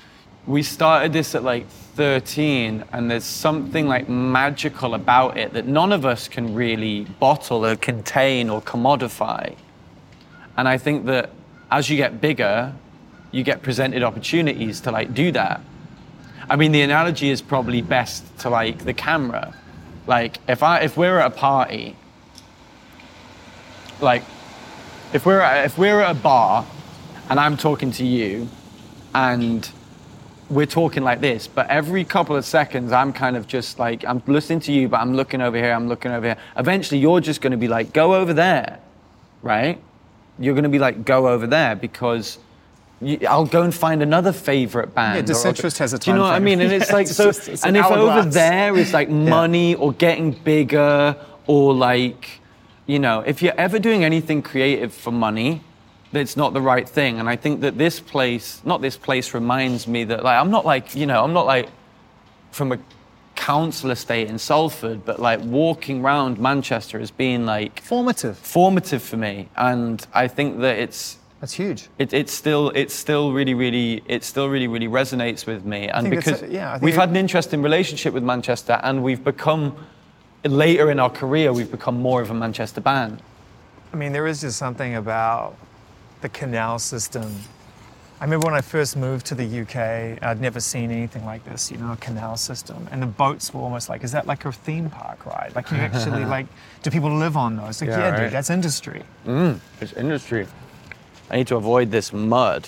we 0.47 0.63
started 0.63 1.13
this 1.13 1.35
at 1.35 1.43
like 1.43 1.67
13 1.67 2.83
and 2.91 3.11
there's 3.11 3.25
something 3.25 3.87
like 3.87 4.07
magical 4.07 4.93
about 4.93 5.37
it 5.37 5.53
that 5.53 5.67
none 5.67 5.91
of 5.91 6.05
us 6.05 6.27
can 6.27 6.55
really 6.55 7.03
bottle 7.19 7.65
or 7.65 7.75
contain 7.75 8.49
or 8.49 8.61
commodify. 8.61 9.55
And 10.57 10.67
I 10.67 10.77
think 10.77 11.05
that 11.05 11.31
as 11.71 11.89
you 11.89 11.97
get 11.97 12.21
bigger, 12.21 12.73
you 13.31 13.43
get 13.43 13.61
presented 13.61 14.01
opportunities 14.01 14.81
to 14.81 14.91
like 14.91 15.13
do 15.13 15.31
that. 15.33 15.61
I 16.49 16.55
mean, 16.55 16.71
the 16.71 16.81
analogy 16.81 17.29
is 17.29 17.41
probably 17.41 17.81
best 17.81 18.23
to 18.39 18.49
like 18.49 18.85
the 18.85 18.93
camera. 18.93 19.53
Like 20.07 20.39
if 20.47 20.63
I 20.63 20.79
if 20.79 20.97
we're 20.97 21.19
at 21.19 21.31
a 21.31 21.35
party, 21.35 21.95
like 24.01 24.23
if 25.13 25.25
we're 25.25 25.41
at, 25.41 25.65
if 25.65 25.77
we're 25.77 26.01
at 26.01 26.15
a 26.15 26.19
bar 26.19 26.65
and 27.29 27.39
I'm 27.39 27.57
talking 27.57 27.91
to 27.91 28.05
you 28.05 28.47
and 29.13 29.69
we're 30.49 30.65
talking 30.65 31.03
like 31.03 31.21
this, 31.21 31.47
but 31.47 31.67
every 31.69 32.03
couple 32.03 32.35
of 32.35 32.43
seconds 32.45 32.91
I'm 32.91 33.13
kind 33.13 33.37
of 33.37 33.47
just 33.47 33.77
like 33.79 34.03
I'm 34.05 34.21
listening 34.25 34.59
to 34.61 34.71
you, 34.71 34.87
but 34.89 34.99
I'm 34.99 35.13
looking 35.15 35.41
over 35.41 35.57
here, 35.57 35.71
I'm 35.73 35.87
looking 35.87 36.11
over 36.11 36.25
here. 36.27 36.37
Eventually 36.57 36.99
you're 36.99 37.19
just 37.21 37.41
gonna 37.41 37.57
be 37.57 37.67
like, 37.67 37.93
go 37.93 38.15
over 38.15 38.33
there, 38.33 38.79
right? 39.43 39.79
You're 40.39 40.55
gonna 40.55 40.69
be 40.69 40.79
like, 40.79 41.05
go 41.05 41.27
over 41.27 41.45
there 41.45 41.75
because 41.75 42.39
you, 43.01 43.19
I'll 43.29 43.45
go 43.45 43.61
and 43.61 43.73
find 43.73 44.01
another 44.01 44.33
favorite 44.33 44.93
band. 44.95 45.15
Yeah, 45.17 45.21
disinterest 45.21 45.77
has 45.77 45.93
a 45.93 45.99
Do 45.99 46.11
you 46.11 46.17
know 46.17 46.23
what 46.23 46.33
I 46.33 46.39
mean? 46.39 46.59
And 46.61 46.71
it's 46.71 46.89
Yeah, 46.89 46.95
like 46.95 47.07
it's 47.07 47.15
so. 47.15 47.25
just- 47.25 47.47
it's 47.47 47.63
and 47.63 47.77
an 47.77 47.83
if 47.85 47.91
over 47.91 48.09
hourglass. 48.09 48.33
there 48.33 48.75
is 48.75 48.91
like 48.93 49.09
money 49.09 49.75
or 49.75 49.93
getting 49.93 50.31
bigger 50.31 51.15
or 51.47 51.73
like, 51.73 52.41
you 52.87 52.99
know, 52.99 53.21
if 53.21 53.41
you're 53.41 53.53
ever 53.57 53.77
doing 53.79 54.03
anything 54.03 54.41
creative 54.41 54.93
for 54.93 55.11
money, 55.11 55.61
that's 56.11 56.35
not 56.35 56.53
the 56.53 56.61
right 56.61 56.87
thing. 56.87 57.19
And 57.19 57.29
I 57.29 57.35
think 57.35 57.61
that 57.61 57.77
this 57.77 57.99
place, 57.99 58.61
not 58.65 58.81
this 58.81 58.97
place, 58.97 59.33
reminds 59.33 59.87
me 59.87 60.03
that 60.05 60.23
like 60.23 60.39
I'm 60.39 60.51
not 60.51 60.65
like 60.65 60.95
you 60.95 61.05
know 61.05 61.23
I'm 61.23 61.33
not 61.33 61.45
like 61.45 61.69
from 62.51 62.71
a 62.71 62.79
council 63.35 63.91
estate 63.91 64.27
in 64.27 64.37
Salford, 64.37 65.05
but 65.05 65.19
like 65.19 65.39
walking 65.41 66.03
around 66.03 66.39
Manchester 66.39 66.99
has 66.99 67.11
been 67.11 67.45
like 67.45 67.81
Formative. 67.81 68.37
formative 68.37 69.01
for 69.01 69.17
me, 69.17 69.49
and 69.55 70.05
I 70.13 70.27
think 70.27 70.59
that 70.59 70.77
it's 70.77 71.17
That's 71.39 71.53
huge. 71.53 71.87
it, 71.99 72.13
it's 72.13 72.33
still 72.33 72.69
it's 72.71 72.93
still 72.93 73.31
really 73.31 73.53
really 73.53 74.03
it 74.07 74.23
still 74.23 74.49
really 74.49 74.67
really 74.67 74.87
resonates 74.87 75.45
with 75.45 75.63
me 75.63 75.87
and 75.87 76.09
because 76.09 76.41
yeah, 76.43 76.79
we've 76.81 76.95
had 76.95 77.09
an 77.09 77.15
interesting 77.15 77.61
relationship 77.61 78.13
with 78.13 78.23
Manchester 78.23 78.79
and 78.83 79.03
we've 79.03 79.23
become 79.23 79.75
later 80.43 80.89
in 80.91 80.99
our 80.99 81.09
career 81.09 81.53
we've 81.53 81.71
become 81.71 82.01
more 82.01 82.21
of 82.21 82.29
a 82.31 82.33
Manchester 82.33 82.81
band 82.81 83.21
I 83.91 83.95
mean, 83.95 84.11
there 84.11 84.27
is 84.27 84.41
just 84.41 84.57
something 84.57 84.95
about 84.95 85.55
the 86.21 86.29
canal 86.29 86.79
system. 86.79 87.33
I 88.21 88.25
remember 88.25 88.45
when 88.47 88.53
I 88.53 88.59
first 88.61 88.97
moved 88.97 89.25
to 89.27 89.35
the 89.35 89.61
UK, 89.61 90.21
I'd 90.21 90.41
never 90.41 90.59
seen 90.59 90.91
anything 90.91 91.23
like 91.25 91.45
this, 91.45 91.71
you 91.71 91.77
know, 91.77 91.93
a 91.93 91.97
canal 91.97 92.35
system. 92.35 92.85
And 92.91 93.01
the 93.01 93.05
boats 93.07 93.53
were 93.53 93.61
almost 93.61 93.87
like, 93.87 94.03
is 94.03 94.11
that 94.11 94.27
like 94.27 94.43
a 94.43 94.51
theme 94.51 94.89
park 94.89 95.25
ride? 95.25 95.53
Like, 95.55 95.71
you 95.71 95.77
actually, 95.77 96.25
like, 96.35 96.47
do 96.83 96.91
people 96.91 97.15
live 97.15 97.37
on 97.37 97.55
those? 97.55 97.79
Like, 97.79 97.91
Yeah, 97.91 97.99
yeah, 97.99 98.09
right. 98.09 98.23
dude, 98.23 98.31
that's 98.33 98.49
industry. 98.49 99.03
Mm, 99.25 99.59
it's 99.79 99.93
industry 99.93 100.47
I 101.31 101.37
need 101.37 101.47
to 101.47 101.55
avoid 101.55 101.91
this 101.91 102.11
mud 102.11 102.67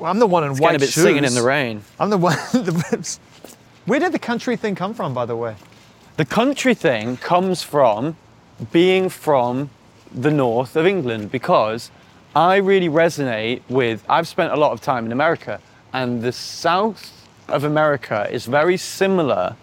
Well, 0.00 0.10
I'm 0.10 0.18
the 0.18 0.26
one 0.26 0.42
in 0.44 0.50
it's 0.52 0.60
white 0.60 0.80
bit 0.80 0.88
shoes. 0.88 1.04
singing 1.04 1.24
in 1.24 1.34
the 1.34 1.42
rain 1.42 1.82
I'm 2.00 2.10
the 2.10 2.18
one. 2.18 2.36
the- 2.52 3.18
Where 3.84 4.00
did 4.00 4.10
the 4.12 4.18
country 4.18 4.56
thing 4.56 4.74
come 4.74 4.94
from, 4.94 5.14
by 5.14 5.26
the 5.26 5.36
way? 5.36 5.54
the 6.16 6.24
country 6.24 6.74
thing 6.74 7.18
comes 7.18 7.62
from 7.62 8.16
being 8.72 9.08
from 9.10 9.68
the 10.12 10.30
north 10.30 10.74
of 10.74 10.86
England 10.86 11.30
because 11.30 11.90
I 12.36 12.56
really 12.56 12.90
resonate 12.90 13.62
with. 13.70 14.04
I've 14.10 14.28
spent 14.28 14.52
a 14.52 14.56
lot 14.56 14.72
of 14.72 14.82
time 14.82 15.06
in 15.06 15.12
America, 15.12 15.58
and 15.94 16.20
the 16.20 16.32
south 16.32 17.26
of 17.48 17.64
America 17.64 18.28
is 18.30 18.44
very 18.44 18.76
similar 18.76 19.56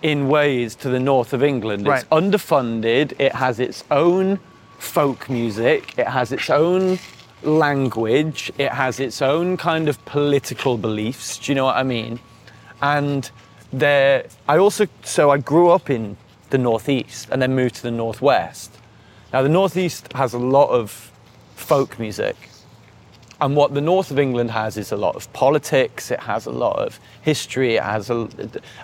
in 0.00 0.28
ways 0.28 0.76
to 0.76 0.88
the 0.88 1.00
north 1.00 1.32
of 1.32 1.42
England. 1.42 1.88
Right. 1.88 1.98
It's 1.98 2.08
underfunded, 2.10 3.20
it 3.20 3.32
has 3.34 3.58
its 3.58 3.82
own 3.90 4.38
folk 4.78 5.28
music, 5.28 5.98
it 5.98 6.06
has 6.06 6.30
its 6.30 6.50
own 6.50 7.00
language, 7.42 8.52
it 8.58 8.70
has 8.70 9.00
its 9.00 9.20
own 9.20 9.56
kind 9.56 9.88
of 9.88 10.04
political 10.04 10.78
beliefs. 10.78 11.36
Do 11.38 11.50
you 11.50 11.56
know 11.56 11.64
what 11.64 11.76
I 11.76 11.82
mean? 11.82 12.20
And 12.80 13.28
there, 13.72 14.26
I 14.46 14.58
also, 14.58 14.86
so 15.02 15.30
I 15.30 15.38
grew 15.38 15.70
up 15.70 15.90
in 15.90 16.16
the 16.50 16.58
northeast 16.58 17.28
and 17.32 17.42
then 17.42 17.56
moved 17.56 17.74
to 17.76 17.82
the 17.82 17.90
northwest. 17.90 18.78
Now, 19.32 19.42
the 19.42 19.48
northeast 19.48 20.12
has 20.12 20.32
a 20.32 20.38
lot 20.38 20.68
of 20.68 21.11
folk 21.62 21.98
music. 21.98 22.36
And 23.40 23.56
what 23.56 23.74
the 23.74 23.80
north 23.80 24.10
of 24.12 24.18
England 24.18 24.52
has 24.52 24.76
is 24.76 24.92
a 24.92 24.96
lot 24.96 25.16
of 25.16 25.32
politics, 25.32 26.10
it 26.12 26.20
has 26.20 26.46
a 26.46 26.50
lot 26.52 26.78
of 26.78 27.00
history, 27.22 27.74
it 27.74 27.82
has 27.82 28.08
a, 28.08 28.28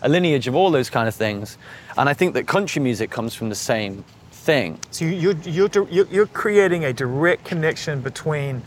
a 0.02 0.08
lineage 0.08 0.48
of 0.48 0.56
all 0.56 0.70
those 0.72 0.90
kind 0.90 1.06
of 1.06 1.14
things. 1.14 1.58
And 1.96 2.08
I 2.08 2.14
think 2.14 2.34
that 2.34 2.48
country 2.48 2.82
music 2.82 3.10
comes 3.10 3.34
from 3.34 3.50
the 3.50 3.54
same 3.54 4.04
thing. 4.32 4.80
So 4.90 5.04
you- 5.04 5.38
you're, 5.44 6.06
you're, 6.10 6.26
creating 6.26 6.84
a 6.84 6.92
direct 6.92 7.44
connection 7.44 8.00
between 8.00 8.62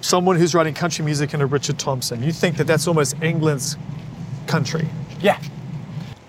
someone 0.00 0.36
who's 0.36 0.54
writing 0.54 0.72
country 0.72 1.04
music 1.04 1.34
and 1.34 1.42
a 1.42 1.46
Richard 1.46 1.78
Thompson. 1.78 2.22
You 2.22 2.32
think 2.32 2.56
that 2.56 2.66
that's 2.66 2.86
almost 2.86 3.20
England's 3.22 3.76
country. 4.46 4.88
Yeah. 5.20 5.38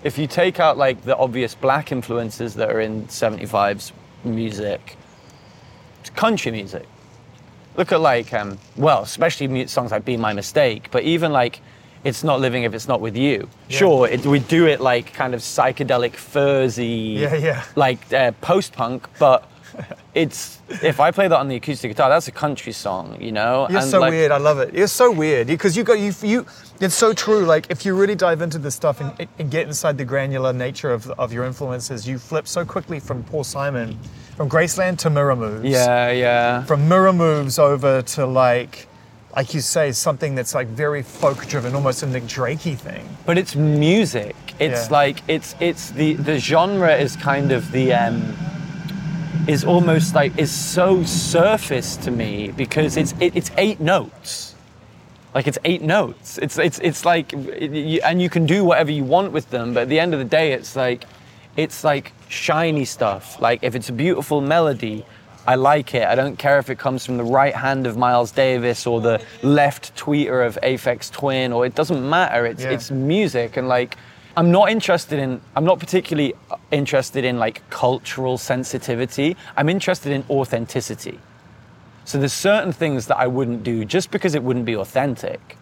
If 0.02 0.18
you 0.18 0.26
take 0.26 0.60
out 0.60 0.76
like 0.76 1.02
the 1.02 1.16
obvious 1.16 1.54
black 1.54 1.92
influences 1.92 2.54
that 2.56 2.70
are 2.70 2.80
in 2.80 3.06
75's 3.06 3.92
music, 4.24 4.96
it's 6.00 6.10
country 6.10 6.50
music. 6.52 6.84
Look 7.78 7.92
at 7.92 8.00
like, 8.00 8.34
um, 8.34 8.58
well, 8.76 9.02
especially 9.04 9.66
songs 9.68 9.92
like 9.92 10.04
"Be 10.04 10.16
My 10.16 10.32
Mistake," 10.32 10.88
but 10.90 11.04
even 11.04 11.32
like, 11.32 11.60
"It's 12.02 12.24
Not 12.24 12.40
Living 12.40 12.64
If 12.64 12.74
It's 12.74 12.88
Not 12.88 13.00
With 13.00 13.16
You." 13.16 13.48
Sure, 13.68 14.08
it, 14.08 14.26
we 14.26 14.40
do 14.40 14.66
it 14.66 14.80
like 14.80 15.14
kind 15.14 15.32
of 15.32 15.40
psychedelic, 15.40 16.14
furzy, 16.16 17.14
Yeah, 17.20 17.34
yeah. 17.36 17.62
like 17.76 18.12
uh, 18.12 18.32
post-punk, 18.40 19.06
but 19.20 19.48
it's 20.14 20.58
if 20.82 20.98
I 20.98 21.12
play 21.12 21.28
that 21.28 21.38
on 21.38 21.46
the 21.46 21.54
acoustic 21.54 21.92
guitar, 21.92 22.08
that's 22.10 22.26
a 22.26 22.32
country 22.32 22.72
song, 22.72 23.16
you 23.20 23.30
know. 23.30 23.68
You're 23.70 23.78
And, 23.80 23.88
so 23.88 24.00
like, 24.00 24.10
weird. 24.10 24.32
I 24.32 24.38
love 24.38 24.58
it. 24.58 24.74
You're 24.74 24.88
so 24.88 25.12
weird 25.12 25.46
because 25.46 25.76
you 25.76 25.84
got 25.84 26.00
you 26.00 26.12
you. 26.22 26.46
It's 26.80 26.94
so 26.94 27.12
true. 27.12 27.44
Like 27.44 27.66
if 27.70 27.84
you 27.84 27.94
really 27.94 28.14
dive 28.14 28.40
into 28.40 28.58
this 28.58 28.74
stuff 28.74 29.00
and, 29.00 29.28
and 29.38 29.50
get 29.50 29.66
inside 29.66 29.98
the 29.98 30.04
granular 30.04 30.52
nature 30.52 30.90
of, 30.92 31.10
of 31.12 31.32
your 31.32 31.44
influences, 31.44 32.06
you 32.06 32.18
flip 32.18 32.46
so 32.46 32.64
quickly 32.64 33.00
from 33.00 33.24
Paul 33.24 33.42
Simon, 33.44 33.98
from 34.36 34.48
Graceland 34.48 34.98
to 34.98 35.10
Mirror 35.10 35.36
Moves. 35.36 35.64
Yeah, 35.68 36.10
yeah. 36.12 36.64
From 36.64 36.88
Mirror 36.88 37.14
Moves 37.14 37.58
over 37.58 38.02
to 38.02 38.26
like, 38.26 38.86
like 39.34 39.54
you 39.54 39.60
say, 39.60 39.90
something 39.92 40.36
that's 40.36 40.54
like 40.54 40.68
very 40.68 41.02
folk 41.02 41.46
driven, 41.48 41.74
almost 41.74 42.02
a 42.04 42.06
Nick 42.06 42.24
Drakey 42.24 42.76
thing. 42.76 43.08
but 43.26 43.36
it's 43.38 43.56
music. 43.56 44.36
It's 44.60 44.86
Yeah. 44.86 44.92
like 44.96 45.22
it's 45.28 45.54
it's 45.60 45.90
the 45.90 46.14
the 46.14 46.38
genre 46.38 46.94
is 46.96 47.14
kind 47.16 47.52
of 47.52 47.70
the 47.72 47.92
um 47.92 48.36
is 49.46 49.64
almost 49.64 50.14
like 50.14 50.36
is 50.38 50.50
so 50.50 51.02
surface 51.04 51.96
to 51.98 52.10
me 52.10 52.52
because 52.56 52.96
it's 52.96 53.14
it, 53.20 53.34
it's 53.36 53.50
eight 53.56 53.80
notes. 53.80 54.47
Like 55.34 55.46
it's 55.46 55.58
eight 55.64 55.82
notes. 55.82 56.38
It's 56.38 56.58
it's 56.58 56.78
it's 56.78 57.04
like 57.04 57.32
it, 57.32 57.70
you, 57.70 58.00
and 58.04 58.20
you 58.20 58.30
can 58.30 58.46
do 58.46 58.64
whatever 58.64 58.90
you 58.90 59.04
want 59.04 59.32
with 59.32 59.50
them, 59.50 59.74
but 59.74 59.82
at 59.82 59.88
the 59.88 60.00
end 60.00 60.14
of 60.14 60.18
the 60.20 60.24
day, 60.24 60.52
it's 60.52 60.74
like 60.74 61.04
it's 61.56 61.84
like 61.84 62.12
shiny 62.28 62.84
stuff. 62.84 63.40
Like 63.40 63.62
if 63.62 63.74
it's 63.74 63.88
a 63.88 63.92
beautiful 63.92 64.40
melody. 64.40 65.04
I 65.46 65.54
like 65.54 65.94
it. 65.94 66.06
I 66.06 66.14
don't 66.14 66.38
care 66.38 66.58
if 66.58 66.68
it 66.68 66.78
comes 66.78 67.06
from 67.06 67.16
the 67.16 67.24
right 67.24 67.54
hand 67.54 67.86
of 67.86 67.96
Miles 67.96 68.32
Davis 68.32 68.86
or 68.86 69.00
the 69.00 69.18
left 69.42 69.96
tweeter 69.96 70.46
of 70.46 70.58
Aphex 70.62 71.10
Twin, 71.10 71.54
or 71.54 71.64
it 71.64 71.74
doesn't 71.74 72.06
matter. 72.06 72.44
It's 72.44 72.62
Yeah. 72.62 72.72
it's 72.72 72.90
music 72.90 73.56
and 73.56 73.66
like 73.66 73.96
I'm 74.36 74.50
not 74.52 74.70
interested 74.70 75.18
in. 75.18 75.40
I'm 75.56 75.64
not 75.64 75.78
particularly 75.80 76.34
interested 76.70 77.24
in 77.24 77.38
like 77.38 77.62
cultural 77.70 78.36
sensitivity. 78.36 79.36
I'm 79.56 79.70
interested 79.70 80.12
in 80.12 80.22
authenticity. 80.28 81.18
So 82.08 82.16
there's 82.16 82.32
certain 82.32 82.72
things 82.72 83.06
that 83.08 83.18
I 83.18 83.26
wouldn't 83.26 83.62
do 83.62 83.84
just 83.84 84.10
because 84.10 84.34
it 84.34 84.42
wouldn't 84.42 84.64
be 84.64 84.74
authentic. 84.74 85.58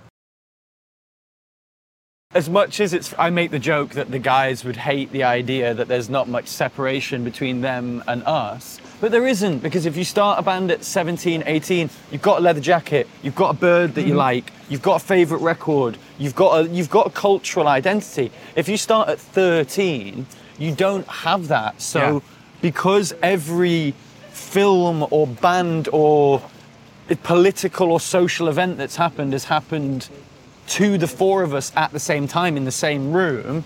As 2.34 2.48
much 2.48 2.78
as 2.78 2.94
it's, 2.94 3.12
I 3.18 3.30
make 3.30 3.50
the 3.50 3.58
joke 3.58 3.94
that 3.94 4.12
the 4.12 4.20
guys 4.20 4.64
would 4.64 4.76
hate 4.76 5.10
the 5.10 5.24
idea 5.24 5.74
that 5.74 5.88
there's 5.88 6.08
not 6.08 6.28
much 6.28 6.46
separation 6.46 7.24
between 7.24 7.62
them 7.62 8.04
and 8.06 8.22
us, 8.22 8.80
but 9.00 9.10
there 9.10 9.26
isn't 9.26 9.58
because 9.58 9.86
if 9.86 9.96
you 9.96 10.04
start 10.04 10.38
a 10.38 10.42
band 10.42 10.70
at 10.70 10.84
17, 10.84 11.42
18, 11.44 11.90
you've 12.12 12.22
got 12.22 12.38
a 12.38 12.42
leather 12.42 12.60
jacket, 12.60 13.08
you've 13.24 13.34
got 13.34 13.52
a 13.52 13.58
bird 13.58 13.96
that 13.96 14.02
you 14.02 14.10
mm-hmm. 14.10 14.18
like, 14.18 14.52
you've 14.68 14.82
got 14.82 15.02
a 15.02 15.04
favorite 15.04 15.40
record, 15.40 15.98
you've 16.16 16.36
got 16.36 16.60
a, 16.60 16.68
you've 16.68 16.90
got 16.90 17.08
a 17.08 17.10
cultural 17.10 17.66
identity. 17.66 18.30
If 18.54 18.68
you 18.68 18.76
start 18.76 19.08
at 19.08 19.18
13, 19.18 20.24
you 20.58 20.74
don't 20.76 21.08
have 21.08 21.48
that. 21.48 21.82
So 21.82 21.98
Yeah. 21.98 22.20
because 22.60 23.14
every 23.20 23.94
film 24.36 25.06
or 25.10 25.26
band 25.26 25.88
or 25.92 26.42
political 27.22 27.92
or 27.92 28.00
social 28.00 28.48
event 28.48 28.78
that's 28.78 28.96
happened 28.96 29.32
has 29.32 29.44
happened 29.44 30.08
to 30.68 30.98
the 30.98 31.06
four 31.06 31.42
of 31.42 31.54
us 31.54 31.72
at 31.76 31.92
the 31.92 32.00
same 32.00 32.26
time 32.26 32.56
in 32.56 32.64
the 32.64 32.72
same 32.72 33.12
room, 33.12 33.64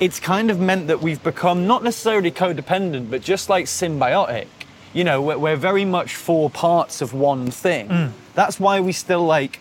it's 0.00 0.18
kind 0.18 0.50
of 0.50 0.58
meant 0.58 0.86
that 0.86 1.00
we've 1.00 1.22
become 1.22 1.66
not 1.66 1.84
necessarily 1.84 2.30
codependent, 2.30 3.10
but 3.10 3.20
just 3.20 3.48
like 3.50 3.66
symbiotic. 3.66 4.46
You 4.94 5.04
know, 5.04 5.20
we're, 5.20 5.38
we're 5.38 5.56
very 5.56 5.84
much 5.84 6.16
four 6.16 6.48
parts 6.48 7.02
of 7.02 7.12
one 7.12 7.50
thing. 7.50 7.88
Mm. 7.88 8.12
That's 8.34 8.58
why 8.58 8.80
we 8.80 8.92
still 8.92 9.24
like 9.24 9.60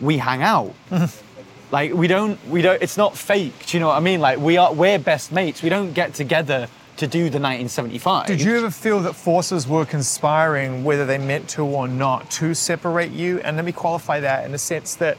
we 0.00 0.18
hang 0.18 0.42
out. 0.42 0.74
Mm-hmm. 0.90 1.74
like 1.74 1.92
we 1.92 2.06
don't 2.06 2.38
we 2.48 2.62
don't 2.62 2.80
it's 2.80 2.96
not 2.96 3.16
fake. 3.16 3.66
Do 3.66 3.76
you 3.76 3.80
know 3.80 3.88
what 3.88 3.96
I 3.96 4.00
mean? 4.00 4.20
Like 4.20 4.38
we 4.38 4.56
are 4.56 4.72
we're 4.72 4.98
best 4.98 5.32
mates. 5.32 5.62
We 5.62 5.68
don't 5.68 5.92
get 5.92 6.14
together 6.14 6.68
to 6.96 7.06
do 7.06 7.20
the 7.30 7.40
1975. 7.40 8.26
Did 8.26 8.40
you 8.40 8.56
ever 8.56 8.70
feel 8.70 9.00
that 9.00 9.14
forces 9.14 9.66
were 9.66 9.84
conspiring, 9.84 10.84
whether 10.84 11.06
they 11.06 11.18
meant 11.18 11.48
to 11.50 11.64
or 11.64 11.88
not, 11.88 12.30
to 12.32 12.54
separate 12.54 13.10
you? 13.10 13.40
And 13.40 13.56
let 13.56 13.64
me 13.64 13.72
qualify 13.72 14.20
that 14.20 14.44
in 14.44 14.52
the 14.52 14.58
sense 14.58 14.94
that 14.96 15.16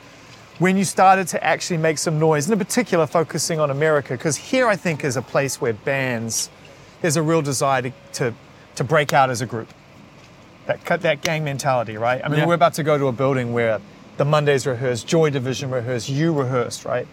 when 0.59 0.77
you 0.77 0.83
started 0.85 1.27
to 1.29 1.43
actually 1.43 1.77
make 1.77 1.97
some 1.97 2.19
noise, 2.19 2.45
and 2.45 2.53
in 2.53 2.59
particular 2.59 3.07
focusing 3.07 3.59
on 3.59 3.71
America, 3.71 4.13
because 4.13 4.37
here 4.37 4.67
I 4.67 4.75
think 4.75 5.03
is 5.03 5.17
a 5.17 5.21
place 5.21 5.59
where 5.59 5.73
bands, 5.73 6.49
there's 7.01 7.17
a 7.17 7.23
real 7.23 7.41
desire 7.41 7.81
to, 7.81 7.91
to, 8.13 8.33
to 8.75 8.83
break 8.83 9.11
out 9.13 9.29
as 9.31 9.41
a 9.41 9.45
group. 9.47 9.67
That, 10.67 10.85
cut 10.85 11.01
that 11.01 11.21
gang 11.21 11.43
mentality, 11.43 11.97
right? 11.97 12.21
I 12.23 12.29
mean, 12.29 12.39
Yeah. 12.39 12.45
we're 12.45 12.53
about 12.53 12.75
to 12.75 12.83
go 12.83 12.97
to 12.97 13.07
a 13.07 13.11
building 13.11 13.51
where 13.51 13.81
the 14.17 14.25
Mondays 14.25 14.67
rehearse, 14.67 15.03
Joy 15.03 15.31
Division 15.31 15.71
rehearse, 15.71 16.07
you 16.07 16.31
rehearsed, 16.33 16.85
right? 16.85 17.07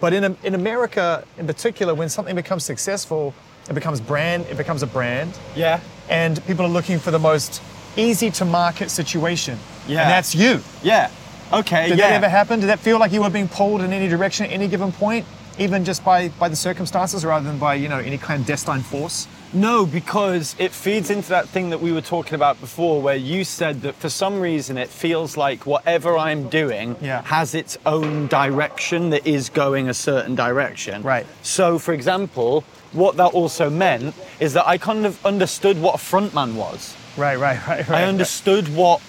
But 0.00 0.12
in, 0.12 0.36
in 0.42 0.54
America, 0.54 1.24
in 1.36 1.46
particular, 1.46 1.94
when 1.94 2.08
something 2.08 2.36
becomes 2.36 2.64
successful, 2.64 3.34
it 3.68 3.74
becomes 3.74 4.00
brand, 4.00 4.46
it 4.50 4.56
becomes 4.56 4.82
a 4.82 4.86
brand, 4.86 5.32
Yeah. 5.56 5.80
and 6.08 6.44
people 6.46 6.64
are 6.64 6.68
looking 6.68 6.98
for 6.98 7.10
the 7.10 7.18
most 7.18 7.62
easy 7.96 8.30
to 8.32 8.44
market 8.44 8.90
situation. 8.90 9.58
Yeah. 9.86 10.02
And 10.02 10.10
that's 10.10 10.34
you. 10.34 10.60
Yeah. 10.82 11.10
Okay. 11.52 11.88
Did 11.88 11.98
yeah. 11.98 12.08
that 12.08 12.14
ever 12.16 12.28
happen? 12.28 12.60
Did 12.60 12.68
that 12.68 12.78
feel 12.80 12.98
like 12.98 13.12
you 13.12 13.22
were 13.22 13.30
being 13.30 13.48
pulled 13.48 13.80
in 13.82 13.92
any 13.92 14.08
direction 14.08 14.46
at 14.46 14.52
any 14.52 14.66
given 14.68 14.90
point, 14.92 15.24
even 15.58 15.84
just 15.84 16.04
by, 16.04 16.28
by 16.30 16.48
the 16.48 16.56
circumstances 16.56 17.24
rather 17.24 17.46
than 17.46 17.58
by, 17.58 17.74
you 17.74 17.88
know, 17.88 17.98
any 17.98 18.18
clandestine 18.18 18.80
force? 18.80 19.28
No, 19.52 19.86
because 19.86 20.56
it 20.58 20.72
feeds 20.72 21.10
into 21.10 21.28
that 21.28 21.48
thing 21.48 21.70
that 21.70 21.80
we 21.80 21.92
were 21.92 22.00
talking 22.00 22.34
about 22.34 22.60
before, 22.60 23.00
where 23.00 23.14
you 23.14 23.44
said 23.44 23.82
that 23.82 23.94
for 23.94 24.08
some 24.08 24.40
reason 24.40 24.76
it 24.76 24.88
feels 24.88 25.36
like 25.36 25.64
whatever 25.64 26.18
I'm 26.18 26.48
doing 26.48 26.96
Yeah. 27.00 27.22
has 27.22 27.54
its 27.54 27.78
own 27.86 28.26
direction 28.26 29.10
that 29.10 29.24
is 29.24 29.48
going 29.50 29.88
a 29.88 29.94
certain 29.94 30.34
direction. 30.34 31.02
Right. 31.02 31.24
So, 31.42 31.78
for 31.78 31.92
example, 31.94 32.64
what 32.94 33.16
that 33.16 33.34
also 33.34 33.68
meant 33.68 34.14
is 34.40 34.52
that 34.54 34.66
I 34.66 34.78
kind 34.78 35.04
of 35.04 35.24
understood 35.26 35.80
what 35.80 35.94
a 35.94 35.98
frontman 35.98 36.54
was. 36.54 36.96
Right, 37.16 37.36
right, 37.36 37.64
right, 37.66 37.88
right. 37.88 38.02
I 38.02 38.04
understood 38.04 38.74
what 38.74 39.02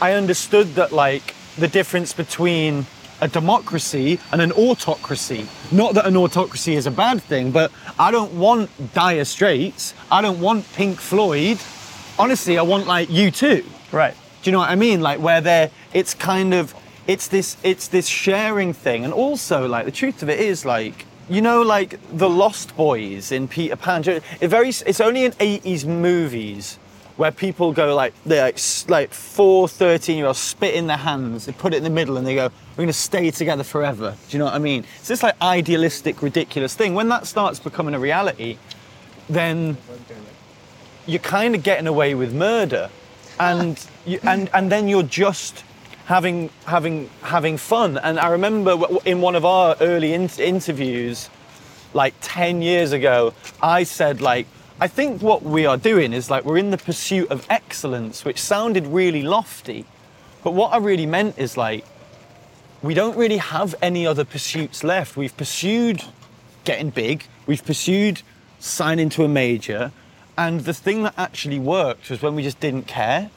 I 0.00 0.12
understood 0.12 0.74
that 0.74 0.92
like 0.92 1.34
the 1.56 1.68
difference 1.68 2.12
between 2.12 2.86
a 3.20 3.28
democracy 3.28 4.18
and 4.32 4.42
an 4.42 4.50
autocracy. 4.52 5.46
Not 5.70 5.94
that 5.94 6.06
an 6.06 6.16
autocracy 6.16 6.74
is 6.74 6.86
a 6.86 6.90
bad 6.90 7.22
thing, 7.22 7.52
but 7.52 7.70
I 7.98 8.10
don't 8.10 8.32
want 8.32 8.68
Dire 8.94 9.24
Straits. 9.24 9.94
I 10.10 10.20
don't 10.20 10.40
want 10.40 10.70
Pink 10.72 10.98
Floyd. 10.98 11.58
Honestly, 12.18 12.58
I 12.58 12.62
want 12.62 12.86
like 12.86 13.08
U2. 13.08 13.64
Right. 13.92 14.14
Do 14.42 14.50
you 14.50 14.52
know 14.52 14.58
what 14.58 14.70
I 14.70 14.74
mean? 14.74 15.00
Like 15.00 15.20
where 15.20 15.40
they're 15.40 15.70
it's 15.94 16.14
kind 16.14 16.52
of 16.52 16.74
it's 17.06 17.28
this 17.28 17.56
it's 17.62 17.86
this 17.88 18.08
sharing 18.08 18.72
thing. 18.72 19.04
And 19.04 19.12
also 19.12 19.68
like 19.68 19.84
the 19.84 19.92
truth 19.92 20.22
of 20.22 20.28
it 20.28 20.40
is 20.40 20.64
like 20.64 21.06
you 21.32 21.40
know 21.40 21.62
like 21.62 21.98
the 22.12 22.28
Lost 22.28 22.76
Boys 22.76 23.32
in 23.32 23.48
Peter 23.48 23.74
Pan. 23.74 24.06
It 24.06 24.48
very 24.48 24.68
it's 24.68 25.00
only 25.00 25.24
in 25.24 25.32
80s 25.32 25.86
movies 25.86 26.78
where 27.16 27.30
people 27.30 27.72
go 27.72 27.94
like 27.94 28.12
they're 28.26 28.42
like, 28.42 28.58
like 28.88 29.12
four 29.14 29.66
13 29.66 30.18
year 30.18 30.26
olds 30.26 30.38
spit 30.38 30.74
in 30.74 30.86
their 30.88 30.98
hands, 30.98 31.46
they 31.46 31.52
put 31.52 31.72
it 31.72 31.78
in 31.78 31.84
the 31.84 31.90
middle 31.90 32.18
and 32.18 32.26
they 32.26 32.34
go, 32.34 32.50
We're 32.76 32.84
gonna 32.84 32.92
stay 32.92 33.30
together 33.30 33.64
forever. 33.64 34.14
Do 34.28 34.36
you 34.36 34.40
know 34.40 34.44
what 34.44 34.54
I 34.54 34.58
mean? 34.58 34.84
It's 34.98 35.08
this 35.08 35.22
like 35.22 35.40
idealistic, 35.40 36.20
ridiculous 36.20 36.74
thing. 36.74 36.94
When 36.94 37.08
that 37.08 37.26
starts 37.26 37.58
becoming 37.58 37.94
a 37.94 37.98
reality, 37.98 38.58
then 39.30 39.78
you're 41.06 41.18
kind 41.20 41.54
of 41.54 41.62
getting 41.62 41.86
away 41.86 42.14
with 42.14 42.34
murder, 42.34 42.90
and 43.40 43.82
you, 44.04 44.20
and 44.22 44.50
and 44.52 44.70
then 44.70 44.86
you're 44.86 45.02
just 45.02 45.64
having 46.12 46.50
having 46.66 47.08
having 47.22 47.56
fun. 47.56 47.96
And 47.96 48.20
I 48.20 48.28
remember 48.28 48.72
in 49.06 49.22
one 49.22 49.34
of 49.34 49.44
our 49.44 49.76
early 49.80 50.12
in- 50.12 50.28
interviews, 50.38 51.30
like 51.94 52.14
ten 52.20 52.60
years 52.60 52.92
ago, 52.92 53.34
I 53.62 53.84
said 53.84 54.20
like. 54.20 54.46
I 54.80 54.88
think 54.88 55.22
what 55.22 55.44
we 55.44 55.64
are 55.64 55.76
doing 55.76 56.12
is 56.12 56.28
like 56.28 56.44
we're 56.44 56.58
in 56.58 56.70
the 56.70 56.82
pursuit 56.90 57.30
of 57.30 57.46
excellence, 57.48 58.24
which 58.24 58.40
sounded 58.40 58.84
really 58.88 59.22
lofty. 59.22 59.84
But 60.42 60.54
what 60.54 60.72
I 60.72 60.78
really 60.78 61.06
meant 61.06 61.38
is 61.38 61.56
like, 61.56 61.84
we 62.82 62.92
don't 62.92 63.16
really 63.16 63.36
have 63.36 63.76
any 63.80 64.08
other 64.08 64.24
pursuits 64.24 64.82
left. 64.82 65.16
We've 65.16 65.36
pursued 65.36 66.02
getting 66.64 66.90
big, 66.90 67.26
we've 67.46 67.64
pursued 67.64 68.22
signing 68.58 69.08
to 69.10 69.22
a 69.22 69.28
major, 69.28 69.92
and 70.36 70.62
the 70.62 70.74
thing 70.74 71.04
that 71.04 71.14
actually 71.16 71.60
worked 71.60 72.10
was 72.10 72.20
when 72.20 72.34
we 72.34 72.42
just 72.42 72.58
didn't 72.58 72.88
care. 72.88 73.30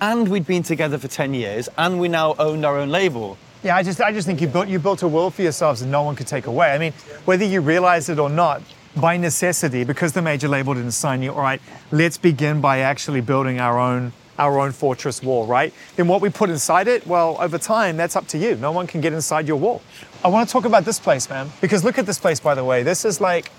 And 0.00 0.28
we'd 0.28 0.46
been 0.46 0.62
together 0.62 0.96
for 0.96 1.08
10 1.08 1.34
years, 1.34 1.68
and 1.76 2.00
we 2.00 2.08
now 2.08 2.34
owned 2.38 2.64
our 2.64 2.78
own 2.78 2.88
label. 2.88 3.36
Yeah, 3.62 3.76
I 3.76 3.82
just 3.82 4.00
I 4.00 4.12
just 4.12 4.26
think 4.26 4.40
you 4.40 4.46
built 4.46 4.68
you 4.68 4.78
built 4.78 5.02
a 5.02 5.08
world 5.08 5.34
for 5.34 5.42
yourselves 5.42 5.80
that 5.80 5.86
no 5.86 6.02
one 6.02 6.16
could 6.16 6.26
take 6.26 6.46
away. 6.46 6.72
I 6.72 6.78
mean, 6.78 6.92
whether 7.26 7.44
you 7.44 7.60
realize 7.60 8.08
it 8.08 8.18
or 8.18 8.30
not, 8.30 8.62
by 8.96 9.18
necessity, 9.18 9.84
because 9.84 10.14
the 10.14 10.22
major 10.22 10.48
label 10.48 10.72
didn't 10.72 10.92
sign 10.92 11.22
you, 11.22 11.32
all 11.32 11.42
right, 11.42 11.60
let's 11.92 12.16
begin 12.16 12.62
by 12.62 12.78
actually 12.78 13.20
building 13.20 13.60
our 13.60 13.78
own 13.78 14.12
our 14.38 14.58
own 14.58 14.72
fortress 14.72 15.22
wall, 15.22 15.46
right? 15.46 15.74
Then 15.96 16.08
what 16.08 16.22
we 16.22 16.30
put 16.30 16.48
inside 16.48 16.88
it, 16.88 17.06
well, 17.06 17.36
over 17.38 17.58
time, 17.58 17.98
that's 17.98 18.16
up 18.16 18.26
to 18.28 18.38
you. 18.38 18.56
No 18.56 18.72
one 18.72 18.86
can 18.86 19.02
get 19.02 19.12
inside 19.12 19.46
your 19.46 19.58
wall. 19.58 19.82
I 20.24 20.28
want 20.28 20.48
to 20.48 20.52
talk 20.52 20.64
about 20.64 20.86
this 20.86 20.98
place, 20.98 21.28
man, 21.28 21.50
because 21.60 21.84
look 21.84 21.98
at 21.98 22.06
this 22.06 22.18
place, 22.18 22.40
by 22.40 22.54
the 22.54 22.64
way. 22.64 22.82
This 22.82 23.04
is 23.04 23.20
like, 23.20 23.52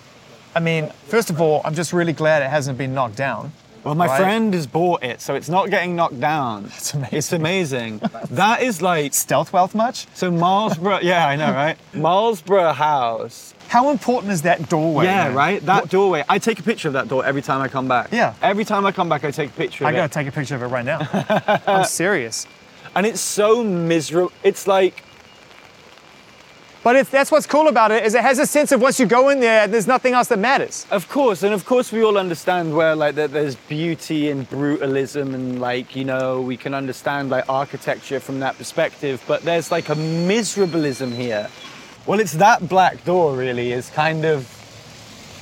I 0.55 0.59
mean, 0.59 0.89
first 1.05 1.29
of 1.29 1.39
all, 1.39 1.61
I'm 1.63 1.75
just 1.75 1.93
really 1.93 2.13
glad 2.13 2.41
it 2.41 2.49
hasn't 2.49 2.79
been 2.79 2.95
knocked 2.95 3.15
down. 3.15 3.51
Well, 3.83 3.95
my 3.95 4.05
Right. 4.07 4.19
friend 4.19 4.53
has 4.53 4.67
bought 4.67 5.03
it, 5.03 5.21
so 5.21 5.33
it's 5.35 5.49
not 5.49 5.69
getting 5.71 5.95
knocked 5.95 6.19
down. 6.19 6.65
It's 6.77 6.93
amazing. 6.93 7.17
It's 7.17 7.31
amazing. 7.33 8.01
that 8.31 8.61
is 8.61 8.81
like 8.81 9.13
Stealth 9.13 9.51
wealth 9.53 9.73
much? 9.73 10.05
so 10.13 10.31
Marlsborough. 10.31 10.99
Yeah, 11.01 11.25
I 11.27 11.35
know, 11.35 11.51
right? 11.51 11.77
Marlsborough 11.93 12.73
House. 12.73 13.53
How 13.69 13.89
important 13.89 14.33
is 14.33 14.41
that 14.43 14.67
doorway? 14.69 15.05
yeah, 15.05 15.25
man? 15.29 15.33
right. 15.35 15.65
That 15.65 15.89
doorway. 15.89 16.23
I 16.29 16.37
take 16.39 16.59
a 16.59 16.63
picture 16.63 16.89
of 16.89 16.93
that 16.93 17.07
door 17.07 17.25
every 17.25 17.41
time 17.41 17.61
I 17.61 17.67
come 17.69 17.87
back. 17.87 18.09
Yeah. 18.11 18.33
Every 18.41 18.65
time 18.65 18.85
I 18.85 18.91
come 18.91 19.07
back, 19.09 19.23
I 19.23 19.31
take 19.31 19.49
a 19.49 19.53
picture 19.53 19.85
of 19.85 19.87
I 19.87 19.91
it. 19.93 19.95
gotta 19.95 20.13
take 20.13 20.27
a 20.27 20.31
picture 20.31 20.55
of 20.55 20.61
it 20.61 20.67
right 20.67 20.85
now. 20.85 20.99
I'm 21.67 21.85
serious. 21.85 22.45
and 22.95 23.05
it's 23.05 23.21
so 23.21 23.63
miserable. 23.63 24.31
It's 24.43 24.67
like 24.67 25.03
But 26.83 27.07
that's 27.11 27.31
what's 27.31 27.45
cool 27.45 27.67
about 27.67 27.91
it, 27.91 28.03
is 28.03 28.15
it 28.15 28.21
has 28.21 28.39
a 28.39 28.45
sense 28.47 28.71
of 28.71 28.81
once 28.81 28.99
you 28.99 29.05
go 29.05 29.29
in 29.29 29.39
there, 29.39 29.67
there's 29.67 29.85
nothing 29.85 30.13
else 30.13 30.29
that 30.29 30.39
matters. 30.39 30.87
Of 30.89 31.07
course, 31.09 31.43
and 31.43 31.53
of 31.53 31.63
course, 31.63 31.91
we 31.91 32.03
all 32.03 32.17
understand 32.17 32.75
where 32.75 32.95
like 32.95 33.13
that 33.15 33.31
there's 33.31 33.55
beauty 33.55 34.29
in 34.29 34.47
brutalism, 34.47 35.35
and 35.35 35.61
like 35.61 35.95
you 35.95 36.03
know 36.03 36.41
we 36.41 36.57
can 36.57 36.73
understand 36.73 37.29
like 37.29 37.47
architecture 37.47 38.19
from 38.19 38.39
that 38.39 38.57
perspective. 38.57 39.23
But 39.27 39.43
there's 39.43 39.71
like 39.71 39.89
a 39.89 39.95
miserableism 39.95 41.13
here. 41.15 41.49
Well, 42.07 42.19
it's 42.19 42.33
that 42.33 42.67
black 42.67 43.03
door 43.05 43.35
really 43.35 43.73
is 43.73 43.91
kind 43.91 44.25
of 44.25 44.45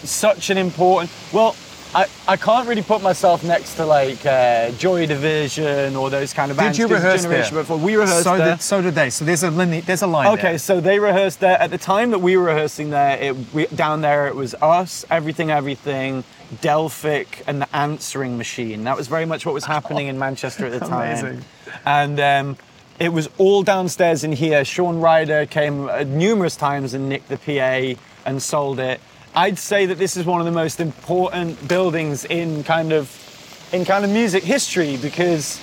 such 0.03 0.49
an 0.49 0.57
important. 0.57 1.09
Well, 1.31 1.55
I, 1.95 2.07
I 2.27 2.37
can't 2.37 2.67
really 2.67 2.83
put 2.83 3.01
myself 3.01 3.43
next 3.43 3.73
to 3.75 3.85
like 3.85 4.23
uh, 4.23 4.69
Joy 4.73 5.07
Division 5.07 5.95
or 5.95 6.11
those 6.11 6.33
kind 6.33 6.51
of 6.51 6.57
bands. 6.57 6.77
Did 6.77 6.87
you 6.87 6.95
rehearse 6.95 7.23
Generation 7.23 7.55
there? 7.55 7.63
Before. 7.63 7.77
We 7.77 7.95
rehearsed 7.95 8.23
so 8.23 8.37
there. 8.37 8.55
Did, 8.55 8.61
so 8.61 8.81
did 8.81 8.93
they. 8.93 9.09
So 9.09 9.25
there's 9.25 9.41
a 9.41 9.49
line, 9.49 9.81
there's 9.81 10.03
a 10.03 10.07
line 10.07 10.27
Okay, 10.33 10.41
there. 10.51 10.57
so 10.59 10.79
they 10.79 10.99
rehearsed 10.99 11.39
there. 11.39 11.59
At 11.59 11.71
the 11.71 11.79
time 11.79 12.11
that 12.11 12.19
we 12.19 12.37
were 12.37 12.43
rehearsing 12.43 12.91
there, 12.91 13.19
it, 13.19 13.35
we, 13.53 13.65
down 13.67 14.01
there 14.01 14.27
it 14.27 14.35
was 14.35 14.53
us, 14.55 15.03
everything, 15.09 15.49
everything, 15.49 16.23
Delphic, 16.61 17.43
and 17.47 17.59
the 17.61 17.75
answering 17.75 18.37
machine. 18.37 18.83
That 18.83 18.95
was 18.95 19.07
very 19.07 19.25
much 19.25 19.47
what 19.47 19.55
was 19.55 19.65
happening 19.65 20.07
in 20.07 20.19
Manchester 20.19 20.67
at 20.67 20.79
the 20.79 20.79
time. 20.87 21.17
Amazing. 21.25 21.45
And 21.87 22.19
um, 22.19 22.57
it 22.99 23.09
was 23.13 23.29
all 23.39 23.63
downstairs 23.63 24.23
in 24.23 24.31
here. 24.31 24.63
Shaun 24.63 24.99
Ryder 24.99 25.47
came 25.47 25.89
uh, 25.89 26.03
numerous 26.03 26.55
times 26.55 26.93
and 26.93 27.09
nicked 27.09 27.29
the 27.29 27.37
PA. 27.37 27.99
and 28.25 28.41
sold 28.43 28.79
it. 28.79 28.99
I'd 29.39 29.57
say 29.57 29.85
that 29.85 29.97
this 29.97 30.17
is 30.17 30.25
one 30.25 30.41
of 30.41 30.45
the 30.45 30.51
most 30.51 30.81
important 30.81 31.65
buildings 31.65 32.25
in 32.25 32.61
kind 32.65 32.91
of 32.91 33.07
in 33.71 33.85
kind 33.85 34.03
of 34.03 34.11
music 34.11 34.43
history 34.43 34.97
because 34.97 35.61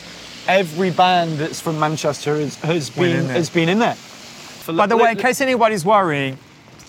every 0.49 0.91
band 0.91 1.33
that's 1.37 1.61
from 1.61 1.79
Manchester 1.79 2.37
has, 2.37 2.55
has 2.63 2.89
been 2.89 3.27
has 3.27 3.51
been 3.51 3.69
in 3.69 3.79
there. 3.79 3.99
By 4.67 4.87
the 4.87 4.97
way, 4.97 5.11
in 5.11 5.19
case 5.19 5.43
anybody's 5.43 5.85
worrying, 5.85 6.39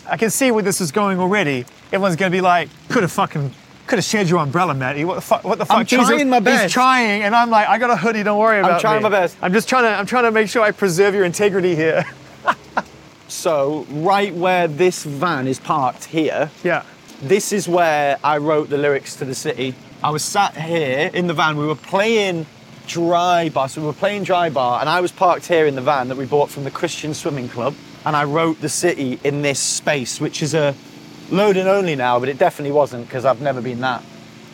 I 0.10 0.16
can 0.16 0.30
see 0.30 0.50
where 0.50 0.64
this 0.64 0.80
is 0.80 0.94
going 0.94 1.20
already. 1.20 1.66
Everyone's 1.92 2.16
going 2.16 2.32
to 2.32 2.36
be 2.36 2.40
like, 2.40 2.70
could 2.88 3.04
have 3.04 3.12
fucking, 3.12 3.52
could 3.86 4.00
have 4.00 4.06
shared 4.06 4.30
your 4.30 4.40
umbrella, 4.40 4.74
Matty. 4.74 5.04
What 5.04 5.16
the 5.16 5.22
fuck? 5.22 5.44
What 5.44 5.58
the 5.58 5.66
fuck? 5.66 5.80
I'm 5.80 5.86
trying 5.86 6.30
my 6.30 6.40
best. 6.40 6.64
He's 6.64 6.72
trying, 6.72 7.22
and 7.24 7.36
I'm 7.36 7.50
like, 7.50 7.68
I 7.68 7.80
got 7.80 7.90
a 7.90 7.98
hoodie. 7.98 8.24
Don't 8.24 8.40
worry 8.40 8.60
about 8.60 8.72
it. 8.72 8.74
I'm 8.76 8.80
trying 8.80 9.04
me. 9.04 9.10
my 9.10 9.10
best. 9.10 9.36
I'm 9.42 9.52
just 9.52 9.68
trying 9.68 9.84
to. 9.84 9.90
I'm 9.90 10.06
trying 10.06 10.24
to 10.24 10.32
make 10.32 10.48
sure 10.48 10.64
I 10.64 10.72
preserve 10.72 11.14
your 11.14 11.26
integrity 11.26 11.76
here. 11.76 12.06
So 13.28 13.86
right 13.90 14.34
where 14.34 14.68
this 14.68 15.04
van 15.04 15.48
is 15.48 15.60
parked 15.60 16.06
here, 16.06 16.50
yeah. 16.64 16.84
this 17.22 17.52
is 17.52 17.68
where 17.68 18.18
I 18.24 18.38
wrote 18.38 18.70
the 18.70 18.78
lyrics 18.78 19.16
to 19.18 19.26
the 19.26 19.36
city. 19.36 19.76
I 20.04 20.12
was 20.12 20.24
sat 20.24 20.56
here 20.56 21.10
in 21.14 21.28
the 21.28 21.34
van. 21.34 21.58
We 21.58 21.66
were 21.66 21.76
playing 21.76 22.46
dry 22.88 23.50
bar. 23.50 23.68
So 23.68 23.82
we 23.82 23.88
were 23.88 23.94
playing 23.94 24.24
dry 24.24 24.50
bar, 24.50 24.80
and 24.80 24.90
I 24.90 25.02
was 25.02 25.12
parked 25.12 25.48
here 25.48 25.66
in 25.66 25.76
the 25.76 25.82
van 25.82 26.08
that 26.08 26.18
we 26.18 26.26
bought 26.26 26.50
from 26.50 26.64
the 26.64 26.72
Christian 26.72 27.14
Swimming 27.14 27.50
Club. 27.50 27.76
And 28.06 28.16
I 28.16 28.24
wrote 28.24 28.62
the 28.62 28.70
city 28.70 29.20
in 29.24 29.42
this 29.42 29.60
space, 29.60 30.22
which 30.22 30.42
is 30.42 30.54
a 30.54 30.74
loading 31.30 31.68
only 31.68 31.96
now, 31.96 32.20
but 32.20 32.30
it 32.30 32.38
definitely 32.38 32.72
wasn't 32.72 33.06
because 33.08 33.26
I've 33.26 33.42
never 33.42 33.62
been 33.62 33.82
that 33.82 34.02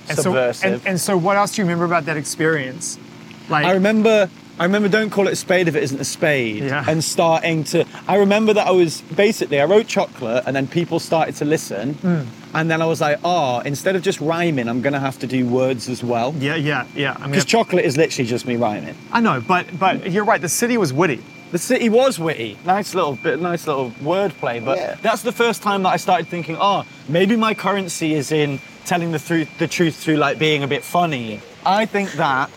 And 0.09 0.17
so, 0.17 0.24
subversive. 0.24 0.74
and, 0.74 0.88
and 0.88 0.99
so, 0.99 1.15
what 1.17 1.38
else 1.38 1.53
do 1.53 1.61
you 1.61 1.65
remember 1.65 1.86
about 1.86 2.05
that 2.05 2.17
experience? 2.17 2.97
Like, 3.49 3.65
I 3.65 3.74
remember 3.74 4.30
I 4.60 4.66
remember 4.66 4.88
don't 4.88 5.10
call 5.10 5.28
it 5.28 5.34
a 5.34 5.36
spade 5.36 5.68
if 5.68 5.76
it 5.76 5.84
isn't 5.84 5.99
a 5.99 6.04
spade. 6.06 6.64
Yeah. 6.64 6.86
And 6.88 7.04
starting 7.04 7.64
to 7.66 7.86
I 8.08 8.16
remember 8.18 8.54
that 8.54 8.68
I 8.68 8.72
was 8.72 9.01
basically 9.01 9.60
I 9.60 9.66
wrote 9.66 9.88
chocolate 9.88 10.43
and 10.45 10.56
then 10.56 10.68
people 10.68 10.99
started 10.99 11.36
to 11.38 11.45
listen. 11.45 11.93
Hmm. 11.95 12.22
And 12.56 12.70
then 12.70 12.82
I 12.82 12.86
was 12.86 13.01
like, 13.01 13.20
oh, 13.24 13.60
instead 13.62 13.95
of 13.95 14.04
just 14.04 14.22
rhyming, 14.22 14.68
I'm 14.70 14.82
gonna 14.82 14.99
have 14.99 15.18
to 15.20 15.28
do 15.28 15.47
words 15.47 15.89
as 15.89 16.04
well. 16.04 16.36
yeah, 16.38 16.56
yeah, 16.56 16.86
yeah. 16.95 17.14
I 17.18 17.22
mean, 17.22 17.32
Because 17.32 17.45
chocolate 17.45 17.84
is 17.86 17.97
literally 17.97 18.28
just 18.30 18.45
me 18.45 18.56
rhyming. 18.58 18.95
I 19.12 19.22
know, 19.22 19.41
but 19.41 19.66
but 19.80 20.12
you're 20.12 20.26
right. 20.26 20.39
The 20.41 20.49
city 20.49 20.78
was 20.78 20.93
witty. 20.93 21.24
The 21.51 21.58
city 21.60 21.89
was 21.89 22.18
witty. 22.20 22.58
Nice 22.66 22.95
little 22.95 23.16
bit, 23.16 23.39
nice 23.39 23.68
little 23.68 23.91
wordplay. 24.04 24.64
But 24.64 24.78
Yeah. 24.78 24.95
that's 25.01 25.22
the 25.24 25.32
first 25.32 25.62
time 25.64 25.84
that 25.84 25.89
I 25.89 25.97
started 25.97 26.28
thinking, 26.28 26.58
oh, 26.60 26.84
maybe 27.08 27.36
my 27.36 27.54
currency 27.54 28.14
is 28.14 28.32
in 28.32 28.60
telling 28.86 29.12
the 29.12 29.20
truth, 29.20 29.49
the 29.60 29.68
truth 29.68 29.95
through 29.95 30.18
like 30.18 30.38
being 30.39 30.64
a 30.64 30.68
bit 30.68 30.84
funny. 30.84 31.41
I 31.66 31.86
think 31.86 32.12
that 32.14 32.49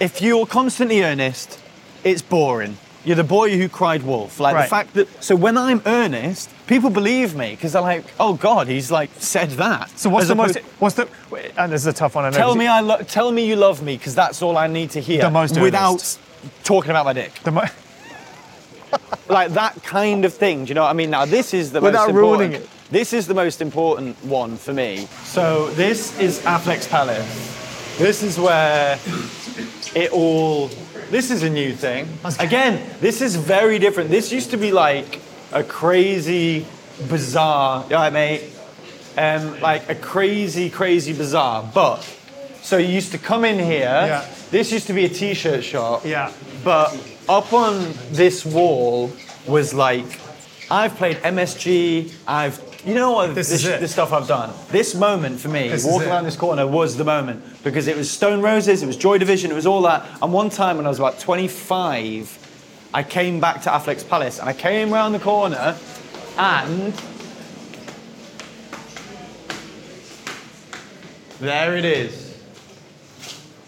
if 0.00 0.20
you're 0.22 0.46
constantly 0.46 1.02
earnest, 1.02 1.58
it's 2.04 2.22
boring. 2.22 2.76
You're 3.04 3.16
the 3.16 3.24
boy 3.24 3.56
who 3.56 3.68
cried 3.68 4.02
wolf. 4.02 4.38
Like 4.40 4.54
Right. 4.54 4.62
the 4.64 4.68
fact 4.68 4.94
that. 4.94 5.08
So 5.22 5.34
when 5.36 5.56
I'm 5.56 5.80
earnest, 5.86 6.50
people 6.66 6.90
believe 6.90 7.34
me 7.34 7.50
because 7.50 7.72
they're 7.72 7.80
like, 7.82 8.04
oh 8.20 8.34
God, 8.34 8.66
he's 8.66 8.90
like 8.90 9.10
said 9.18 9.50
that. 9.52 9.90
So 9.98 10.10
what's 10.10 10.24
As 10.24 10.28
the 10.28 10.34
most? 10.34 10.58
What's 10.78 10.96
the? 10.96 11.08
And 11.56 11.72
this 11.72 11.82
is 11.82 11.86
a 11.86 11.92
tough 11.92 12.16
one. 12.16 12.24
I 12.26 12.30
know. 12.30 12.36
Tell 12.36 12.54
me 12.54 12.66
I 12.66 12.80
lo- 12.80 12.98
tell 13.02 13.32
me 13.32 13.46
you 13.46 13.56
love 13.56 13.82
me 13.82 13.96
because 13.96 14.14
that's 14.14 14.42
all 14.42 14.56
I 14.58 14.66
need 14.66 14.90
to 14.90 15.00
hear. 15.00 15.22
The 15.22 15.30
most 15.30 15.58
without 15.58 15.90
earnest. 15.94 16.20
talking 16.64 16.90
about 16.90 17.04
my 17.06 17.12
dick 17.14 17.32
The 17.44 17.52
mo- 17.52 17.62
like 19.28 19.52
that 19.52 19.82
kind 19.84 20.24
of 20.24 20.34
thing. 20.34 20.64
Do 20.64 20.68
you 20.70 20.74
know 20.74 20.82
what 20.82 20.90
I 20.90 20.94
mean? 20.94 21.10
Now 21.10 21.24
this 21.24 21.54
is 21.54 21.72
the 21.72 21.80
Without 21.80 22.08
most 22.08 22.16
ruining 22.16 22.52
important. 22.54 22.64
it. 22.64 22.90
This 22.92 23.12
is 23.12 23.26
the 23.26 23.34
most 23.34 23.60
important 23.62 24.22
one 24.24 24.56
for 24.56 24.72
me. 24.72 25.06
So 25.24 25.70
this 25.70 26.18
is 26.18 26.40
Affleck's 26.40 26.88
Palace. 26.88 27.54
This 27.98 28.22
is 28.22 28.38
where 28.38 28.98
it 29.94 30.10
all. 30.12 30.68
This 31.10 31.30
is 31.30 31.42
a 31.42 31.50
new 31.50 31.72
thing. 31.72 32.08
Again, 32.38 32.82
this 33.00 33.20
is 33.20 33.36
very 33.36 33.78
different. 33.78 34.10
This 34.10 34.30
used 34.32 34.50
to 34.50 34.56
be 34.56 34.72
like 34.72 35.20
a 35.52 35.64
crazy, 35.64 36.66
bazaar. 37.08 37.86
Yeah, 37.88 37.96
right, 37.96 38.12
mate. 38.12 38.42
Um, 39.16 39.60
like 39.60 39.88
a 39.88 39.94
crazy, 39.94 40.70
crazy 40.70 41.12
bazaar. 41.12 41.70
But 41.74 42.02
so 42.62 42.76
you 42.76 42.88
used 42.88 43.12
to 43.12 43.18
come 43.18 43.44
in 43.44 43.58
here. 43.58 43.80
Yeah. 43.80 44.28
This 44.50 44.70
used 44.72 44.86
to 44.88 44.92
be 44.92 45.04
a 45.04 45.08
t-shirt 45.08 45.64
shop. 45.64 46.04
Yeah. 46.04 46.32
But 46.62 46.96
up 47.28 47.52
on 47.52 47.94
this 48.10 48.44
wall 48.44 49.10
was 49.46 49.72
like, 49.72 50.20
I've 50.70 50.94
played 50.96 51.16
MSG. 51.18 52.12
I've, 52.26 52.60
you 52.84 52.94
know 52.94 53.12
what? 53.12 53.34
This 53.34 53.50
this, 53.50 53.62
this 53.62 53.92
stuff 53.92 54.12
I've 54.12 54.28
done. 54.28 54.52
This 54.70 54.94
moment 54.94 55.40
for 55.40 55.48
me, 55.48 55.68
This 55.68 55.84
walking 55.84 56.08
around 56.08 56.24
this 56.24 56.36
corner, 56.36 56.66
was 56.66 56.96
the 56.96 57.04
moment 57.04 57.42
because 57.64 57.88
it 57.88 57.96
was 57.96 58.10
Stone 58.10 58.40
Roses, 58.40 58.82
it 58.82 58.86
was 58.86 58.96
Joy 58.96 59.18
Division, 59.18 59.50
it 59.50 59.54
was 59.54 59.66
all 59.66 59.82
that. 59.82 60.06
And 60.22 60.32
one 60.32 60.48
time 60.48 60.76
when 60.76 60.86
I 60.86 60.88
was 60.88 60.98
about 60.98 61.18
25, 61.18 62.90
I 62.94 63.02
came 63.02 63.40
back 63.40 63.62
to 63.62 63.70
Affleck's 63.70 64.04
Palace 64.04 64.38
and 64.38 64.48
I 64.48 64.52
came 64.52 64.94
around 64.94 65.12
the 65.12 65.18
corner 65.18 65.76
and 66.38 66.94
there 71.40 71.76
it 71.76 71.84
is. 71.84 72.40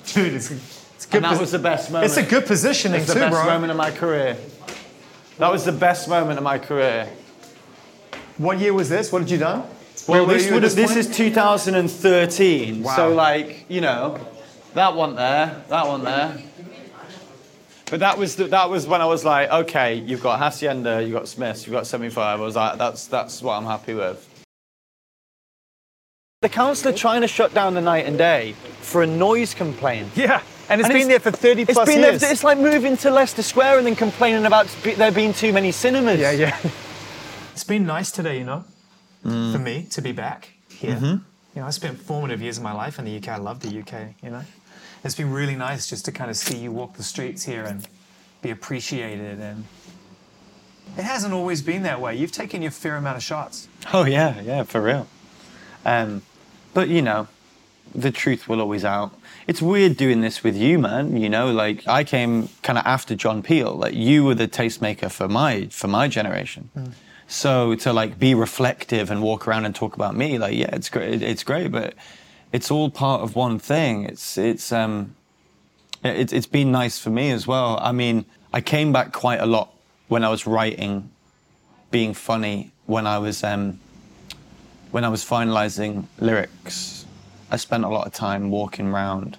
dude, 0.07 0.35
it's, 0.35 0.51
it's 0.51 1.07
good. 1.07 1.17
And 1.17 1.25
that 1.25 1.41
was 1.41 1.53
the 1.53 1.59
best 1.59 1.91
moment. 1.91 2.07
It's 2.07 2.17
a 2.17 2.23
good 2.29 2.47
positioning 2.47 3.01
It's 3.01 3.09
the 3.09 3.15
too, 3.15 3.21
best 3.21 3.33
bro. 3.33 3.45
moment 3.45 3.71
of 3.71 3.77
my 3.77 3.91
career. 3.91 4.37
That 5.39 5.51
was 5.51 5.65
the 5.65 5.73
best 5.73 6.09
moment 6.09 6.39
of 6.39 6.45
my 6.45 6.59
career. 6.59 7.09
What 8.41 8.59
year 8.59 8.73
was 8.73 8.89
this? 8.89 9.13
What 9.13 9.21
had 9.21 9.31
you 9.31 9.37
done? 9.37 9.65
Well, 10.09 10.25
Where 10.27 10.39
this, 10.39 10.51
would 10.51 10.63
have, 10.63 10.75
this 10.75 10.97
is 10.97 11.15
2013. 11.15 12.83
Wow. 12.83 12.97
So, 12.97 13.11
like, 13.15 13.67
you 13.69 13.83
know, 13.83 14.19
that 14.73 14.95
one 14.97 15.15
there, 15.15 15.63
that 15.69 15.87
one 15.87 16.03
there. 16.05 16.39
But 17.91 18.01
that 18.01 18.17
was 18.17 18.37
the, 18.37 18.45
that 18.47 18.71
was 18.71 18.87
when 18.87 19.03
I 19.03 19.05
was 19.05 19.27
like, 19.27 19.51
okay, 19.51 19.97
you've 19.97 20.23
got 20.23 20.39
Hacienda, 20.39 21.03
you've 21.03 21.13
got 21.13 21.29
Smiths, 21.29 21.67
you've 21.67 21.75
got 21.75 21.87
75. 21.87 22.41
I 22.41 22.43
was 22.43 22.57
like, 22.57 22.79
that's 22.79 23.09
that's 23.09 23.43
what 23.43 23.55
I'm 23.59 23.65
happy 23.67 23.93
with. 23.93 24.27
The 26.41 26.49
council 26.49 26.93
are 26.93 26.97
trying 26.97 27.21
to 27.21 27.29
shut 27.29 27.53
down 27.53 27.75
the 27.75 27.83
night 27.83 28.07
and 28.07 28.17
day 28.17 28.55
for 28.81 29.03
a 29.03 29.07
noise 29.07 29.53
complaint. 29.53 30.09
Yeah, 30.15 30.41
and 30.71 30.81
it's 30.81 30.89
And 30.89 30.99
been 30.99 31.09
there 31.09 31.21
for 31.21 31.31
30 31.31 31.63
It's 31.63 31.73
plus 31.75 31.87
been 31.87 32.01
years. 32.01 32.23
there, 32.23 32.33
it's 32.33 32.43
like 32.45 32.57
moving 32.57 32.97
to 32.99 33.11
Leicester 33.11 33.43
Square 33.43 33.77
and 33.79 33.87
then 33.87 33.97
complaining 33.97 34.47
about 34.47 34.67
there 34.97 35.13
being 35.13 35.35
too 35.35 35.53
many 35.53 35.73
cinemas. 35.73 36.19
yeah, 36.19 36.31
yeah. 36.31 36.57
It's 37.53 37.65
been 37.65 37.87
nice 37.87 38.11
today, 38.11 38.39
you 38.39 38.45
know, 38.45 38.65
for 39.23 39.59
me 39.59 39.87
to 39.91 40.01
be 40.03 40.13
back 40.13 40.51
here. 40.71 40.97
You 41.55 41.63
know, 41.63 41.67
I 41.67 41.71
spent 41.71 41.99
formative 42.01 42.41
years 42.41 42.59
of 42.59 42.63
my 42.65 42.73
life 42.73 42.99
in 42.99 43.05
the 43.05 43.17
UK. 43.17 43.29
I 43.29 43.37
love 43.39 43.61
the 43.61 43.81
UK, 43.81 44.15
you 44.23 44.31
know. 44.31 44.43
It's 45.05 45.15
been 45.15 45.33
really 45.33 45.57
nice 45.57 45.89
just 45.89 46.05
to 46.05 46.13
kind 46.13 46.31
of 46.31 46.37
see 46.37 46.59
you 46.59 46.71
walk 46.73 46.95
the 46.95 47.03
streets 47.03 47.45
here 47.45 47.65
and 47.65 47.87
be 48.43 48.51
appreciated. 48.51 49.41
And 49.41 49.65
it 50.97 51.03
hasn't 51.03 51.33
always 51.33 51.63
been 51.63 51.83
that 51.83 52.01
way. 52.01 52.15
You've 52.17 52.33
taken 52.33 52.63
your 52.63 52.71
fair 52.71 52.97
amount 52.97 53.17
of 53.17 53.23
shots. 53.23 53.69
Oh 53.93 54.05
yeah, 54.05 54.41
yeah, 54.41 54.63
for 54.63 54.81
real. 54.81 55.07
Um, 55.85 56.23
but 56.75 56.89
you 56.89 57.03
know, 57.03 57.29
the 57.95 58.11
truth 58.13 58.49
will 58.49 58.61
always 58.61 58.85
out. 58.85 59.13
It's 59.47 59.61
weird 59.61 59.97
doing 59.97 60.21
this 60.21 60.45
with 60.45 60.57
you, 60.57 60.79
man. 60.79 61.17
You 61.17 61.29
know, 61.29 61.51
like 61.51 61.87
I 61.89 62.05
came 62.05 62.49
kind 62.63 62.79
of 62.79 62.87
after 62.87 63.17
John 63.17 63.43
Peel. 63.43 63.75
Like 63.75 63.95
you 63.95 64.25
were 64.25 64.35
the 64.35 64.47
tastemaker 64.47 65.11
for 65.11 65.29
my 65.29 65.67
for 65.71 65.89
my 65.89 66.07
generation. 66.07 66.71
So 67.31 67.77
to 67.77 67.93
like 67.93 68.19
be 68.19 68.35
reflective 68.35 69.09
and 69.09 69.23
walk 69.23 69.47
around 69.47 69.65
and 69.65 69.73
talk 69.73 69.95
about 69.95 70.17
me, 70.17 70.37
like 70.37 70.57
yeah, 70.57 70.75
it's 70.75 70.89
great. 70.89 71.23
It's 71.23 71.45
great, 71.45 71.71
but 71.71 71.95
it's 72.53 72.73
all 72.73 72.91
part 72.91 73.23
of 73.23 73.37
one 73.37 73.61
thing. 73.61 74.05
It's 74.05 74.37
it's 74.37 74.73
um, 74.73 75.15
it, 76.03 76.33
it's 76.33 76.49
been 76.49 76.73
nice 76.73 76.99
for 76.99 77.11
me 77.11 77.31
as 77.31 77.47
well. 77.47 77.79
I 77.81 77.93
mean, 77.93 78.25
I 78.53 78.61
came 78.61 78.93
back 78.93 79.13
quite 79.13 79.41
a 79.41 79.47
lot 79.47 79.73
when 80.09 80.25
I 80.25 80.29
was 80.29 80.45
writing 80.45 81.09
being 81.93 82.15
funny 82.15 82.73
when 82.87 83.07
I 83.07 83.19
was 83.19 83.45
um, 83.45 83.79
when 84.91 85.05
I 85.05 85.09
was 85.09 85.25
finalizing 85.25 86.07
lyrics. 86.19 87.07
I 87.49 87.59
spent 87.59 87.85
a 87.85 87.89
lot 87.89 88.09
of 88.09 88.13
time 88.13 88.51
walking 88.51 88.89
around. 88.89 89.39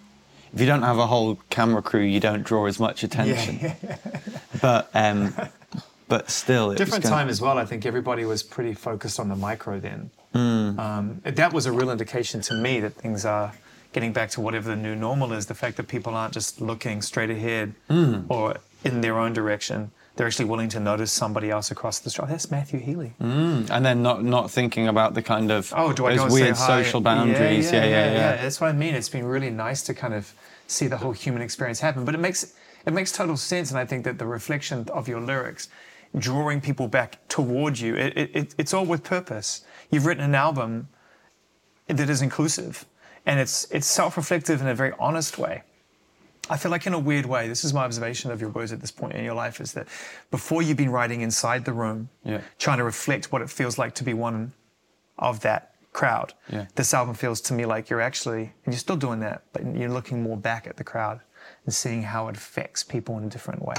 If 0.53 0.61
you 0.61 0.65
don't 0.65 0.83
have 0.83 0.97
a 0.97 1.07
whole 1.07 1.39
camera 1.49 1.81
crew, 1.81 2.03
you 2.03 2.21
don't 2.21 2.43
draw 2.43 2.67
as 2.67 2.79
much 2.79 3.03
attention. 3.03 3.59
Yeah. 3.61 3.97
But 4.61 4.91
um, 4.93 5.33
but 6.11 6.29
still, 6.29 6.73
Different 6.73 7.05
time 7.05 7.29
as 7.29 7.39
well. 7.39 7.57
I 7.57 7.63
think 7.63 7.85
everybody 7.85 8.25
was 8.25 8.43
pretty 8.43 8.73
focused 8.73 9.17
on 9.17 9.29
the 9.29 9.35
micro 9.37 9.79
then. 9.79 10.11
Mm. 10.35 10.77
Um, 10.77 11.21
that 11.23 11.53
was 11.53 11.65
a 11.65 11.71
real 11.71 11.89
indication 11.89 12.41
to 12.41 12.53
me 12.53 12.81
that 12.81 12.95
things 12.95 13.23
are 13.23 13.53
getting 13.93 14.11
back 14.11 14.29
to 14.31 14.41
whatever 14.41 14.67
the 14.67 14.75
new 14.75 14.93
normal 14.93 15.31
is. 15.31 15.45
The 15.45 15.55
fact 15.55 15.77
that 15.77 15.87
people 15.87 16.13
aren't 16.13 16.33
just 16.33 16.59
looking 16.59 17.01
straight 17.01 17.29
ahead 17.29 17.75
mm. 17.89 18.25
or 18.27 18.57
in 18.83 18.99
their 18.99 19.17
own 19.17 19.31
direction. 19.31 19.91
They're 20.17 20.27
actually 20.27 20.49
willing 20.53 20.67
to 20.75 20.81
notice 20.81 21.13
somebody 21.13 21.49
else 21.49 21.71
across 21.71 21.99
the 21.99 22.09
street. 22.09 22.25
Oh, 22.25 22.27
that's 22.27 22.51
Matthew 22.51 22.79
Healy. 22.81 23.13
Mm. 23.21 23.69
and 23.71 23.85
then 23.85 24.03
not 24.03 24.21
not 24.21 24.51
thinking 24.51 24.89
about 24.89 25.13
the 25.13 25.21
kind 25.21 25.49
of 25.49 25.73
Oh, 25.73 25.93
do 25.93 26.05
I 26.07 26.09
those 26.09 26.17
go 26.17 26.23
and 26.25 26.33
weird 26.33 26.57
say 26.57 26.65
hi? 26.65 26.83
social 26.83 26.99
boundaries. 26.99 27.71
Yeah 27.71 27.85
yeah, 27.85 28.11
yeah, 28.11 28.35
That's 28.41 28.59
what 28.59 28.69
I 28.69 28.73
mean. 28.73 28.95
It's 28.95 29.07
been 29.17 29.25
really 29.35 29.49
nice 29.49 29.81
to 29.83 29.93
kind 29.93 30.13
of 30.13 30.33
see 30.67 30.87
the 30.87 30.97
whole 30.97 31.13
human 31.13 31.41
experience 31.41 31.79
happen. 31.79 32.03
But 32.03 32.15
it 32.15 32.21
makes 32.27 32.41
it 32.85 32.93
makes 32.93 33.11
total 33.11 33.37
sense, 33.37 33.69
and 33.71 33.79
I 33.79 33.85
think 33.85 34.03
that 34.05 34.17
the 34.17 34.25
reflection 34.25 34.87
of 34.89 35.07
your 35.07 35.21
lyrics, 35.21 35.69
drawing 36.17 36.61
people 36.61 36.87
back 36.87 37.25
towards 37.29 37.81
you, 37.81 37.95
it, 37.95 38.17
it, 38.17 38.31
it, 38.35 38.55
it's 38.57 38.73
all 38.73 38.85
with 38.85 39.03
purpose. 39.03 39.63
You've 39.89 40.05
written 40.05 40.23
an 40.23 40.35
album 40.35 40.87
that 41.87 42.09
is 42.09 42.21
inclusive, 42.21 42.85
and 43.25 43.39
it's 43.39 43.69
it's 43.71 43.87
self-reflective 43.87 44.61
in 44.61 44.67
a 44.67 44.75
very 44.75 44.93
honest 44.99 45.37
way. 45.37 45.63
I 46.49 46.57
feel 46.57 46.71
like 46.71 46.85
in 46.87 46.93
a 46.93 46.99
weird 46.99 47.25
way, 47.25 47.47
this 47.47 47.63
is 47.63 47.73
my 47.73 47.83
observation 47.85 48.31
of 48.31 48.41
your 48.41 48.49
words 48.49 48.71
at 48.73 48.81
this 48.81 48.91
point 48.91 49.13
in 49.13 49.23
your 49.23 49.35
life, 49.35 49.61
is 49.61 49.73
that 49.73 49.87
before 50.31 50.61
you've 50.61 50.77
been 50.77 50.89
writing 50.89 51.21
inside 51.21 51.63
the 51.65 51.73
room, 51.73 52.09
Yeah. 52.23 52.41
trying 52.59 52.79
to 52.79 52.83
reflect 52.83 53.31
what 53.31 53.41
it 53.41 53.49
feels 53.49 53.77
like 53.77 53.93
to 53.95 54.03
be 54.03 54.13
one 54.13 54.53
of 55.17 55.39
that 55.41 55.75
crowd. 55.93 56.33
Yeah. 56.49 56.65
This 56.75 56.93
album 56.93 57.15
feels 57.15 57.41
to 57.41 57.53
me 57.53 57.65
like 57.65 57.89
you're 57.89 58.01
actually, 58.01 58.53
and 58.65 58.73
you're 58.73 58.79
still 58.79 58.95
doing 58.97 59.19
that, 59.19 59.43
but 59.53 59.61
you're 59.75 59.89
looking 59.89 60.23
more 60.23 60.35
back 60.37 60.67
at 60.67 60.77
the 60.77 60.83
crowd 60.83 61.21
and 61.65 61.73
seeing 61.73 62.03
how 62.03 62.27
it 62.27 62.35
affects 62.35 62.83
people 62.83 63.17
in 63.17 63.23
a 63.25 63.29
different 63.29 63.61
way. 63.63 63.75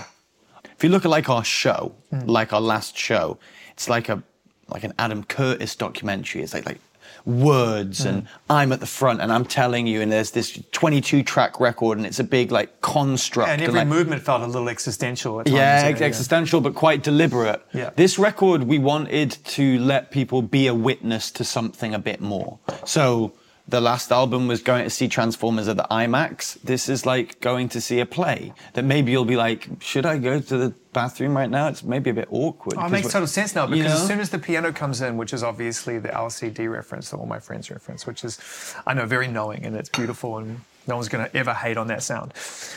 If 0.82 0.86
you 0.86 0.90
look 0.90 1.04
at 1.04 1.12
like 1.12 1.30
our 1.30 1.44
show, 1.44 1.94
hmm. 2.10 2.26
like 2.26 2.52
our 2.52 2.60
last 2.60 2.96
show, 2.96 3.38
it's 3.70 3.88
like 3.88 4.08
a 4.08 4.20
like 4.66 4.82
an 4.82 4.92
Adam 4.98 5.22
Curtis 5.22 5.76
documentary. 5.76 6.42
It's 6.42 6.54
like 6.54 6.66
like 6.66 6.80
words 7.24 8.02
hmm. 8.02 8.08
and 8.08 8.28
I'm 8.50 8.72
at 8.72 8.80
the 8.80 8.86
front 8.86 9.20
and 9.20 9.32
I'm 9.32 9.44
telling 9.44 9.86
you, 9.86 10.00
and 10.00 10.10
there's 10.10 10.32
this 10.32 10.60
22 10.72 11.22
track 11.22 11.60
record 11.60 11.98
and 11.98 12.04
it's 12.04 12.18
a 12.18 12.24
big 12.24 12.50
like 12.50 12.80
construct. 12.80 13.48
And 13.48 13.62
every 13.62 13.78
like, 13.78 13.86
movement 13.86 14.22
felt 14.22 14.42
a 14.42 14.46
little 14.48 14.68
existential. 14.68 15.36
Times, 15.44 15.54
yeah, 15.54 15.82
ex- 15.84 16.00
existential, 16.00 16.60
but 16.60 16.74
quite 16.74 17.04
deliberate. 17.04 17.64
Yeah. 17.72 17.90
This 17.94 18.18
record, 18.18 18.64
we 18.64 18.80
wanted 18.80 19.38
to 19.44 19.78
let 19.78 20.10
people 20.10 20.42
be 20.42 20.66
a 20.66 20.74
witness 20.74 21.30
to 21.30 21.44
something 21.44 21.94
a 21.94 22.00
bit 22.00 22.20
more. 22.20 22.58
So 22.86 23.34
the 23.68 23.80
last 23.80 24.10
album 24.10 24.48
was 24.48 24.60
going 24.60 24.84
to 24.84 24.90
see 24.90 25.08
Transformers 25.08 25.68
at 25.68 25.76
the 25.76 25.86
IMAX. 25.90 26.60
This 26.62 26.88
is 26.88 27.06
like 27.06 27.40
going 27.40 27.68
to 27.70 27.80
see 27.80 28.00
a 28.00 28.06
play 28.06 28.52
that 28.74 28.84
maybe 28.84 29.12
you'll 29.12 29.24
be 29.24 29.36
like, 29.36 29.68
should 29.80 30.04
I 30.04 30.18
go 30.18 30.40
to 30.40 30.56
the 30.58 30.74
bathroom 30.92 31.36
right 31.36 31.48
now? 31.48 31.68
It's 31.68 31.82
maybe 31.82 32.10
a 32.10 32.14
bit 32.14 32.28
awkward. 32.30 32.76
Oh, 32.78 32.86
it 32.86 32.90
makes 32.90 33.12
total 33.12 33.28
sense 33.28 33.54
now 33.54 33.66
because 33.66 33.78
you 33.78 33.84
know? 33.84 33.94
as 33.94 34.06
soon 34.06 34.20
as 34.20 34.30
the 34.30 34.38
piano 34.38 34.72
comes 34.72 35.00
in, 35.00 35.16
which 35.16 35.32
is 35.32 35.42
obviously 35.42 35.98
the 35.98 36.08
LCD 36.08 36.70
reference 36.70 37.10
that 37.10 37.18
all 37.18 37.26
my 37.26 37.38
friends 37.38 37.70
reference, 37.70 38.06
which 38.06 38.24
is, 38.24 38.74
I 38.86 38.94
know, 38.94 39.06
very 39.06 39.28
knowing 39.28 39.64
and 39.64 39.76
it's 39.76 39.88
beautiful 39.88 40.38
and 40.38 40.60
no 40.88 40.96
one's 40.96 41.08
going 41.08 41.24
to 41.24 41.36
ever 41.36 41.54
hate 41.54 41.76
on 41.76 41.86
that 41.86 42.02
sound. 42.02 42.32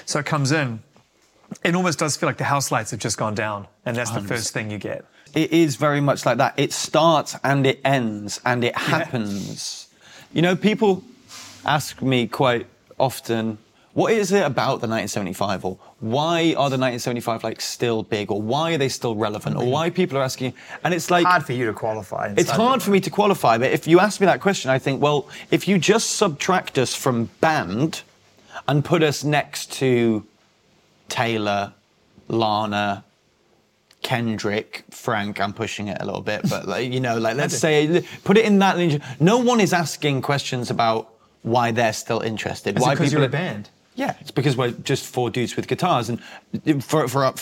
So 0.06 0.20
it 0.20 0.26
comes 0.26 0.52
in, 0.52 0.82
it 1.64 1.76
almost 1.76 2.00
does 2.00 2.16
feel 2.16 2.30
like 2.30 2.38
the 2.38 2.44
house 2.44 2.72
lights 2.72 2.92
have 2.92 3.00
just 3.00 3.18
gone 3.18 3.34
down 3.34 3.68
and 3.86 3.98
that's 3.98 4.12
the 4.12 4.22
first 4.22 4.54
thing 4.54 4.70
you 4.70 4.78
get. 4.78 5.06
It 5.34 5.52
is 5.52 5.76
very 5.76 6.00
much 6.00 6.26
like 6.26 6.38
that. 6.38 6.54
It 6.58 6.72
starts 6.72 7.36
and 7.44 7.66
it 7.66 7.82
ends 7.84 8.40
and 8.46 8.64
it 8.64 8.78
happens. 8.78 9.85
You 10.36 10.42
know, 10.42 10.54
people 10.54 11.02
ask 11.64 12.02
me 12.02 12.28
quite 12.28 12.68
often, 13.00 13.58
what 13.94 14.12
is 14.12 14.34
it 14.34 14.42
about 14.42 14.82
the 14.82 14.88
1975 14.90 15.64
or 15.64 15.78
why 16.02 16.50
are 16.58 16.70
the 16.70 16.78
1975 16.78 17.46
like 17.46 17.62
still 17.62 18.04
big 18.04 18.30
or 18.30 18.42
why 18.42 18.74
are 18.74 18.78
they 18.78 18.90
still 18.90 19.16
relevant 19.16 19.56
or 19.56 19.66
why 19.66 19.90
people 19.90 20.18
are 20.18 20.24
asking 20.24 20.54
and 20.84 20.94
it's 20.94 21.10
like 21.10 21.26
Hard 21.26 21.46
for 21.46 21.54
you 21.54 21.66
to 21.68 21.72
qualify. 21.72 22.34
it's 22.36 22.50
hard 22.50 22.84
for 22.84 22.92
me 22.92 23.00
to 23.00 23.10
qualify 23.10 23.58
but 23.58 23.72
if 23.72 23.88
you 23.88 24.02
ask 24.02 24.20
me 24.20 24.26
that 24.26 24.42
question 24.42 24.70
I 24.70 24.78
think 24.78 25.02
well 25.02 25.30
if 25.52 25.70
you 25.70 25.78
just 25.78 26.18
subtract 26.18 26.78
us 26.78 26.94
from 26.94 27.30
band 27.40 28.02
and 28.68 28.84
put 28.84 29.04
us 29.04 29.24
next 29.24 29.72
to 29.80 30.26
Taylor 31.08 31.72
Lana 32.28 33.06
Kendrick, 34.06 34.84
Frank, 34.92 35.42
I'm 35.42 35.52
pushing 35.52 35.88
it 35.88 35.98
a 36.00 36.06
little 36.06 36.22
bit, 36.22 36.48
but 36.48 36.68
like, 36.68 36.94
you 36.94 37.00
know, 37.00 37.18
like 37.18 37.36
let's 37.42 37.58
say 37.58 38.06
put 38.24 38.38
it 38.38 38.46
in 38.46 38.60
that. 38.60 39.02
No 39.20 39.40
one 39.40 39.60
is 39.60 39.74
asking 39.74 40.22
questions 40.22 40.70
about 40.70 41.10
why 41.42 41.72
they're 41.72 41.92
still 41.92 42.20
interested. 42.20 42.78
why 42.78 42.94
because 42.94 43.12
you're 43.12 43.24
are- 43.24 43.26
a 43.26 43.30
band. 43.30 43.72
Yeah, 43.96 44.14
it's 44.22 44.30
because 44.30 44.56
we're 44.56 44.72
just 44.72 45.08
four 45.08 45.32
dudes 45.32 45.56
with 45.56 45.68
guitars, 45.68 46.10
and 46.10 46.22
for 46.84 47.08
for 47.08 47.34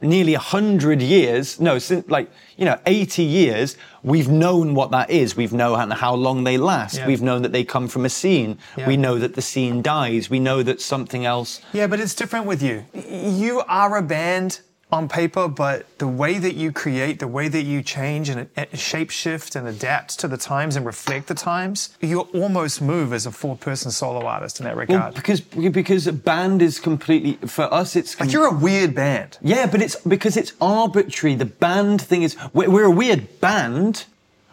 nearly 0.00 0.32
hundred 0.32 1.02
years, 1.02 1.60
no, 1.60 1.78
since 1.78 2.08
like 2.08 2.30
you 2.56 2.64
know, 2.64 2.78
eighty 2.86 3.24
years, 3.24 3.76
we've 4.02 4.28
known 4.28 4.74
what 4.74 4.92
that 4.92 5.10
is. 5.10 5.36
We've 5.36 5.52
known 5.52 5.90
how 5.90 6.14
long 6.14 6.44
they 6.44 6.56
last. 6.56 6.96
Yeah. 6.96 7.08
We've 7.08 7.20
known 7.20 7.42
that 7.42 7.52
they 7.52 7.64
come 7.64 7.88
from 7.88 8.06
a 8.06 8.08
scene. 8.08 8.56
Yeah. 8.78 8.88
We 8.88 8.96
know 8.96 9.18
that 9.18 9.34
the 9.34 9.42
scene 9.42 9.82
dies. 9.82 10.30
We 10.30 10.40
know 10.40 10.62
that 10.62 10.80
something 10.80 11.26
else. 11.26 11.60
Yeah, 11.74 11.88
but 11.88 12.00
it's 12.00 12.14
different 12.14 12.46
with 12.46 12.62
you. 12.62 12.86
You 12.94 13.62
are 13.68 13.98
a 13.98 14.02
band 14.02 14.60
on 14.92 15.08
paper, 15.08 15.48
but 15.48 15.98
the 15.98 16.06
way 16.06 16.38
that 16.38 16.54
you 16.54 16.70
create, 16.70 17.18
the 17.18 17.26
way 17.26 17.48
that 17.48 17.62
you 17.62 17.82
change 17.82 18.28
and 18.28 18.48
shape 18.74 19.10
shift 19.10 19.56
and 19.56 19.66
adapt 19.66 20.18
to 20.20 20.28
the 20.28 20.36
times 20.36 20.76
and 20.76 20.86
reflect 20.86 21.26
the 21.26 21.34
times, 21.34 21.96
you 22.00 22.20
almost 22.20 22.80
move 22.80 23.12
as 23.12 23.26
a 23.26 23.32
four-person 23.32 23.90
solo 23.90 24.24
artist 24.24 24.60
in 24.60 24.64
that 24.64 24.76
regard. 24.76 25.02
Well, 25.02 25.12
because 25.12 25.40
because 25.40 26.06
a 26.06 26.12
band 26.12 26.62
is 26.62 26.78
completely 26.78 27.34
for 27.48 27.72
us. 27.74 27.96
It's 27.96 28.18
like 28.20 28.32
you're 28.32 28.46
a 28.46 28.54
weird 28.56 28.94
band. 28.94 29.38
Yeah, 29.42 29.66
but 29.66 29.82
it's 29.82 29.96
because 29.96 30.36
it's 30.36 30.52
arbitrary. 30.60 31.34
The 31.34 31.46
band 31.46 32.00
thing 32.00 32.22
is 32.22 32.36
we're, 32.52 32.70
we're 32.70 32.84
a 32.84 32.90
weird 32.90 33.40
band. 33.40 34.04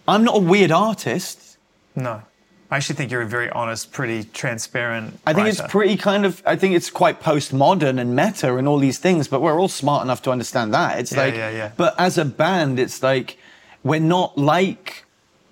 I'm 0.07 0.23
not 0.23 0.38
a 0.38 0.41
weird 0.41 0.71
artist. 0.71 1.57
No. 1.95 2.23
I 2.74 2.78
actually 2.78 2.95
think 2.95 3.11
you're 3.11 3.21
a 3.21 3.28
very 3.28 3.51
honest, 3.51 3.91
pretty 3.91 4.24
transparent. 4.24 5.19
I 5.28 5.34
think 5.34 5.47
it's 5.47 5.61
pretty 5.61 5.95
kind 5.95 6.26
of. 6.26 6.41
I 6.43 6.55
think 6.55 6.74
it's 6.74 6.89
quite 6.89 7.21
postmodern 7.21 7.99
and 7.99 8.15
meta 8.15 8.55
and 8.57 8.67
all 8.67 8.80
these 8.80 8.97
things. 8.97 9.28
But 9.28 9.41
we're 9.43 9.59
all 9.59 9.67
smart 9.67 10.03
enough 10.03 10.24
to 10.24 10.32
understand 10.32 10.74
that. 10.74 10.97
It's 10.97 11.11
Yeah, 11.11 11.19
like, 11.24 11.36
yeah, 11.36 11.49
yeah. 11.51 11.71
but 11.78 11.93
as 11.99 12.17
a 12.17 12.26
band, 12.26 12.80
it's 12.80 13.03
like 13.03 13.38
we're 13.84 13.99
not 13.99 14.39
like 14.39 15.05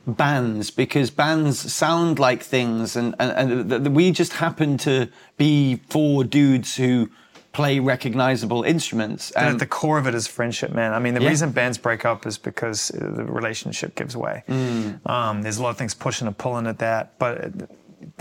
bands 0.08 0.72
because 0.72 1.12
bands 1.12 1.72
sound 1.72 2.18
like 2.18 2.42
things, 2.42 2.96
and 2.96 3.14
and, 3.20 3.32
and 3.52 3.70
th- 3.70 3.84
th- 3.84 3.92
we 3.96 4.10
just 4.10 4.34
happen 4.34 4.80
to 4.80 5.08
be 5.38 5.76
four 5.90 6.24
dudes 6.24 6.76
who 6.78 7.08
play 7.54 7.80
recognizable 7.80 8.64
instruments. 8.64 9.32
And 9.32 9.46
And 9.48 9.54
at 9.56 9.60
the 9.60 9.66
core 9.66 9.98
of 9.98 10.08
it 10.08 10.16
is 10.16 10.26
friendship, 10.28 10.72
man. 10.72 10.94
I 10.94 11.00
mean, 11.00 11.14
the 11.14 11.22
Yeah. 11.22 11.30
reason 11.30 11.52
bands 11.52 11.78
break 11.78 12.06
up 12.06 12.26
is 12.26 12.38
because 12.38 12.90
the 12.96 13.26
relationship 13.26 13.96
gives 13.96 14.16
way. 14.16 14.44
Mm. 14.48 15.06
Um, 15.10 15.42
there's 15.42 15.58
a 15.58 15.64
lot 15.64 15.70
of 15.70 15.78
things 15.78 15.94
pushing 15.94 16.28
and 16.28 16.38
pulling 16.38 16.66
at 16.68 16.80
that, 16.80 17.20
but 17.20 17.52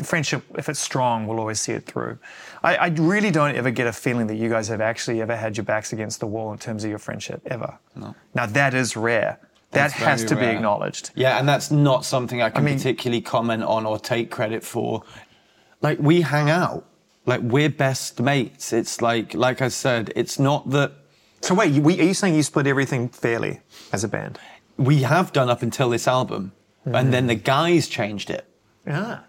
friendship, 0.03 0.43
if 0.59 0.69
it's 0.69 0.81
strong, 0.81 1.27
we'll 1.27 1.39
always 1.39 1.61
see 1.61 1.73
it 1.73 1.87
through. 1.87 2.19
I, 2.63 2.77
I 2.77 2.87
really 2.89 3.31
don't 3.31 3.55
ever 3.55 3.71
get 3.71 3.87
a 3.87 3.93
feeling 3.93 4.27
that 4.27 4.37
you 4.37 4.49
guys 4.51 4.69
have 4.69 4.81
actually 4.81 5.23
ever 5.23 5.37
had 5.37 5.57
your 5.57 5.65
backs 5.65 5.93
against 5.93 6.19
the 6.21 6.27
wall 6.27 6.53
in 6.53 6.59
terms 6.59 6.83
of 6.85 6.91
your 6.91 6.99
friendship, 6.99 7.41
ever. 7.47 7.79
No. 7.95 8.15
Now, 8.35 8.47
that 8.47 8.75
is 8.75 8.97
rare. 8.97 9.39
That 9.73 9.93
has 9.93 10.25
to 10.25 10.35
be 10.35 10.45
acknowledged. 10.47 11.11
Yeah, 11.15 11.39
and 11.39 11.49
that's 11.49 11.71
not 11.71 12.05
something 12.05 12.43
I 12.43 12.51
can 12.51 12.65
mean- 12.65 12.77
particularly 12.79 13.21
comment 13.21 13.63
on 13.63 13.87
or 13.87 13.99
take 14.01 14.29
credit 14.29 14.65
for. 14.65 15.05
Like 15.81 15.99
we 16.01 16.23
hang 16.23 16.51
out, 16.51 16.85
like 17.31 17.41
we're 17.55 17.71
best 17.71 18.21
mates. 18.21 18.73
It's 18.73 19.01
like, 19.01 19.35
like 19.35 19.63
I 19.63 19.69
said, 19.69 20.13
it's 20.15 20.39
not 20.39 20.69
that 20.71 20.93
So, 21.41 21.55
wait, 21.55 21.73
we, 21.87 21.99
are 22.01 22.05
you 22.05 22.15
saying 22.15 22.35
you 22.35 22.43
split 22.43 22.67
everything 22.67 23.09
fairly 23.09 23.61
as 23.93 24.05
a 24.05 24.09
band? 24.09 24.39
we 24.81 25.03
have 25.03 25.33
done 25.33 25.51
up 25.51 25.63
until 25.63 25.91
this 25.91 26.09
album, 26.09 26.53
and 26.87 27.07
hmm. 27.09 27.11
then 27.11 27.27
the 27.27 27.35
guys 27.35 27.87
changed 27.87 28.31
it. 28.31 28.47
Yeah. 28.87 29.21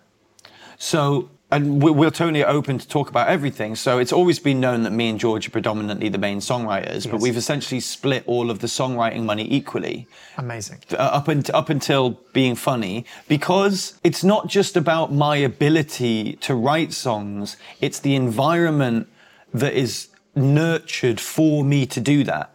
So, 0.77 1.29
and 1.51 1.83
we- 1.83 1.91
we're 1.91 2.09
totally 2.11 2.43
open 2.45 2.77
to 2.79 2.87
talk 2.87 3.09
about 3.09 3.27
everything. 3.27 3.75
So 3.75 3.99
it's 3.99 4.13
always 4.13 4.39
been 4.39 4.59
known 4.59 4.83
that 4.83 4.91
me 4.91 5.09
and 5.09 5.19
George 5.19 5.47
are 5.47 5.51
predominantly 5.51 6.09
the 6.09 6.17
main 6.17 6.39
songwriters, 6.39 7.09
but 7.09 7.19
we've 7.19 7.35
essentially 7.37 7.81
split 7.81 8.23
all 8.25 8.49
of 8.49 8.59
the 8.59 8.67
songwriting 8.67 9.23
money 9.23 9.45
equally. 9.49 10.07
Amazing. 10.37 10.79
uh, 10.93 10.95
up, 10.97 11.27
unt- 11.27 11.49
up 11.53 11.69
until 11.69 12.17
being 12.33 12.55
funny 12.55 13.05
because 13.27 13.93
it's 14.03 14.23
not 14.23 14.47
just 14.47 14.77
about 14.77 15.13
my 15.13 15.35
ability 15.35 16.37
to 16.41 16.55
write 16.55 16.93
songs, 16.93 17.57
it's 17.81 17.99
the 17.99 18.15
environment 18.15 19.07
that 19.53 19.73
is 19.73 20.07
nurtured 20.35 21.19
for 21.19 21.63
me 21.63 21.85
to 21.85 21.99
do 21.99 22.23
that. 22.23 22.49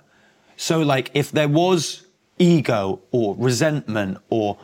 So, 0.56 0.80
like, 0.80 1.10
if 1.12 1.30
there 1.30 1.48
was 1.48 2.02
ego 2.38 3.00
or 3.12 3.34
resentment 3.38 4.18
or 4.30 4.56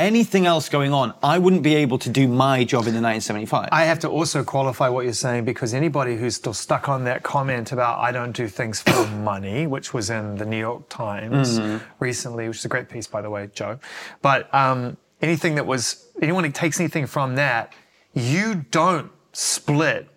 anything 0.00 0.46
else 0.46 0.68
going 0.68 0.92
on, 0.92 1.14
I 1.22 1.38
wouldn't 1.38 1.62
be 1.62 1.74
able 1.76 1.98
to 1.98 2.08
do 2.08 2.26
my 2.26 2.64
job 2.64 2.86
in 2.86 2.94
the 2.94 3.02
1975. 3.02 3.68
I 3.70 3.84
have 3.84 3.98
to 4.00 4.08
also 4.08 4.42
qualify 4.42 4.88
what 4.88 5.04
you're 5.04 5.12
saying 5.12 5.44
because 5.44 5.74
anybody 5.74 6.16
who's 6.16 6.34
still 6.34 6.54
stuck 6.54 6.88
on 6.88 7.04
that 7.04 7.22
comment 7.22 7.72
about 7.72 7.98
I 7.98 8.10
don't 8.10 8.32
do 8.32 8.48
things 8.48 8.80
for 8.80 9.06
money, 9.16 9.66
which 9.66 9.92
was 9.92 10.10
in 10.10 10.36
the 10.36 10.46
New 10.46 10.58
York 10.58 10.88
Times 10.88 11.60
recently, 12.00 12.48
which 12.48 12.58
is 12.58 12.64
a 12.64 12.68
great 12.68 12.88
piece, 12.88 13.06
by 13.06 13.20
the 13.20 13.30
way, 13.30 13.50
Joe. 13.52 13.78
But 14.22 14.52
um, 14.54 14.96
anything 15.20 15.54
that 15.56 15.66
was, 15.66 16.06
anyone 16.22 16.44
who 16.44 16.50
takes 16.50 16.80
anything 16.80 17.06
from 17.06 17.36
that, 17.36 17.72
you 18.14 18.66
don't 18.70 19.12
split 19.32 20.08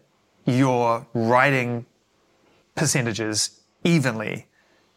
your 0.46 1.06
writing 1.14 1.86
percentages 2.76 3.62
evenly 3.84 4.48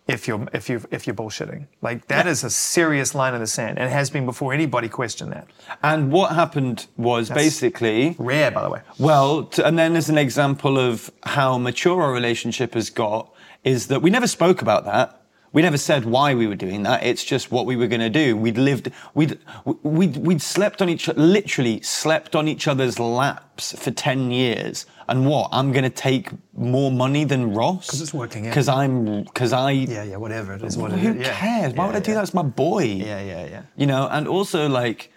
if 0.06 0.28
you're 0.28 0.46
if 0.52 0.68
you 0.68 0.82
if 0.90 1.06
you're 1.06 1.16
bullshitting. 1.16 1.66
Like 1.82 2.06
that 2.08 2.26
is 2.26 2.44
a 2.44 2.50
serious 2.50 3.14
line 3.14 3.34
in 3.34 3.40
the 3.40 3.46
sand, 3.46 3.78
and 3.78 3.90
has 3.90 4.10
been 4.10 4.24
before 4.26 4.52
anybody 4.52 4.88
questioned 4.88 5.32
that. 5.32 5.48
and 5.82 6.12
what 6.12 6.32
happened 6.32 6.86
was 6.96 7.30
basically. 7.30 8.14
Rare, 8.18 8.50
by 8.50 8.62
the 8.62 8.70
way. 8.70 8.80
Well, 8.98 9.44
t 9.44 9.62
and 9.62 9.78
then 9.78 9.96
as 9.96 10.08
an 10.08 10.18
example 10.18 10.78
of 10.78 11.10
how 11.24 11.58
mature 11.58 12.02
our 12.02 12.12
relationship 12.12 12.74
has 12.74 12.90
got, 12.90 13.32
is 13.64 13.88
that 13.88 14.00
we 14.02 14.10
never 14.10 14.26
spoke 14.26 14.62
about 14.62 14.84
that. 14.84 15.20
We 15.56 15.62
never 15.62 15.78
said 15.78 16.04
why 16.04 16.34
we 16.34 16.46
were 16.46 16.54
doing 16.54 16.82
that. 16.82 17.02
It's 17.02 17.24
just 17.24 17.50
what 17.50 17.64
we 17.64 17.76
were 17.76 17.86
going 17.86 18.02
to 18.02 18.10
do. 18.10 18.36
We'd 18.36 18.58
lived, 18.58 18.90
we'd, 19.14 19.38
we'd, 19.82 20.18
we'd 20.18 20.42
slept 20.42 20.82
on 20.82 20.90
each, 20.90 21.08
literally 21.08 21.80
slept 21.80 22.36
on 22.36 22.46
each 22.46 22.68
other's 22.68 22.98
laps 22.98 23.72
for 23.72 23.90
10 23.90 24.30
years. 24.30 24.84
And 25.08 25.24
what? 25.26 25.48
I'm 25.52 25.72
going 25.72 25.84
to 25.84 25.88
take 25.88 26.28
more 26.54 26.92
money 26.92 27.24
than 27.24 27.54
Ross? 27.54 27.86
Because 27.86 28.02
it's 28.02 28.12
working 28.12 28.46
out. 28.46 28.50
Because 28.50 28.68
I'm, 28.68 29.22
because 29.24 29.54
I, 29.54 29.70
Yeah, 29.70 30.02
yeah, 30.02 30.16
whatever 30.18 30.52
it 30.52 30.62
is, 30.62 30.76
what 30.76 30.92
it 30.92 30.98
who 30.98 31.12
is. 31.14 31.26
Yeah. 31.26 31.32
cares? 31.32 31.72
Why 31.72 31.84
Yeah, 31.84 31.86
would 31.86 31.96
I 31.96 32.00
do 32.00 32.12
that? 32.12 32.22
It's 32.24 32.34
my 32.34 32.42
boy. 32.42 32.84
Yeah, 32.84 33.22
yeah, 33.22 33.46
yeah. 33.46 33.62
You 33.78 33.86
know, 33.86 34.08
and 34.10 34.28
also 34.28 34.68
like, 34.68 35.10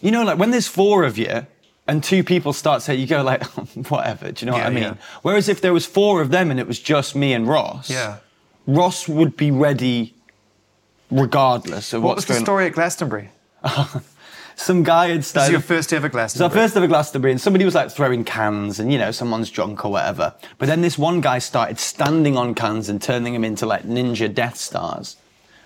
you 0.00 0.10
know, 0.12 0.24
like 0.24 0.38
when 0.38 0.50
there's 0.50 0.66
four 0.68 1.04
of 1.04 1.18
you 1.18 1.46
and 1.86 2.02
two 2.02 2.24
people 2.24 2.54
start 2.54 2.80
saying, 2.80 2.98
you 3.00 3.06
go 3.06 3.22
like, 3.22 3.44
whatever. 3.90 4.32
Do 4.32 4.46
you 4.46 4.50
know 4.50 4.56
Yeah, 4.56 4.62
what 4.64 4.72
I 4.72 4.74
mean? 4.74 4.82
yeah. 4.84 4.94
Whereas 5.20 5.50
if 5.50 5.60
there 5.60 5.74
was 5.74 5.84
four 5.84 6.22
of 6.22 6.30
them 6.30 6.50
and 6.50 6.58
it 6.58 6.66
was 6.66 6.78
just 6.80 7.14
me 7.14 7.34
and 7.34 7.46
Ross, 7.46 7.90
Yeah. 7.90 8.16
Ross 8.66 9.08
would 9.08 9.36
be 9.36 9.50
ready 9.50 10.14
regardless 11.10 11.92
of 11.92 12.02
What 12.02 12.16
what's 12.16 12.16
was 12.18 12.24
the 12.26 12.32
going 12.34 12.44
story 12.44 12.66
at 12.66 12.72
Glastonbury? 12.72 13.30
some 14.56 14.82
guy 14.82 15.08
had 15.08 15.18
This 15.18 15.26
is 15.26 15.30
started. 15.30 15.52
your 15.52 15.60
first 15.60 15.92
ever 15.92 16.08
Glastonbury. 16.08 16.38
So 16.38 16.48
Glastonbury. 16.48 16.64
first 16.66 16.76
ever 16.76 16.86
Glastonbury, 16.86 17.32
and 17.32 17.40
somebody 17.40 17.64
was 17.64 17.74
like 17.74 17.90
throwing 17.90 18.24
cans, 18.24 18.78
and 18.80 18.92
you 18.92 18.98
know, 18.98 19.10
someone's 19.10 19.50
drunk 19.50 19.84
or 19.84 19.92
whatever. 19.92 20.34
But 20.58 20.66
then 20.66 20.80
this 20.80 20.96
one 20.98 21.20
guy 21.20 21.38
started 21.38 21.78
standing 21.78 22.36
on 22.36 22.54
cans 22.54 22.88
and 22.88 23.00
turning 23.02 23.32
them 23.32 23.44
into 23.44 23.66
like 23.66 23.82
ninja 23.84 24.32
Death 24.32 24.56
Stars, 24.56 25.16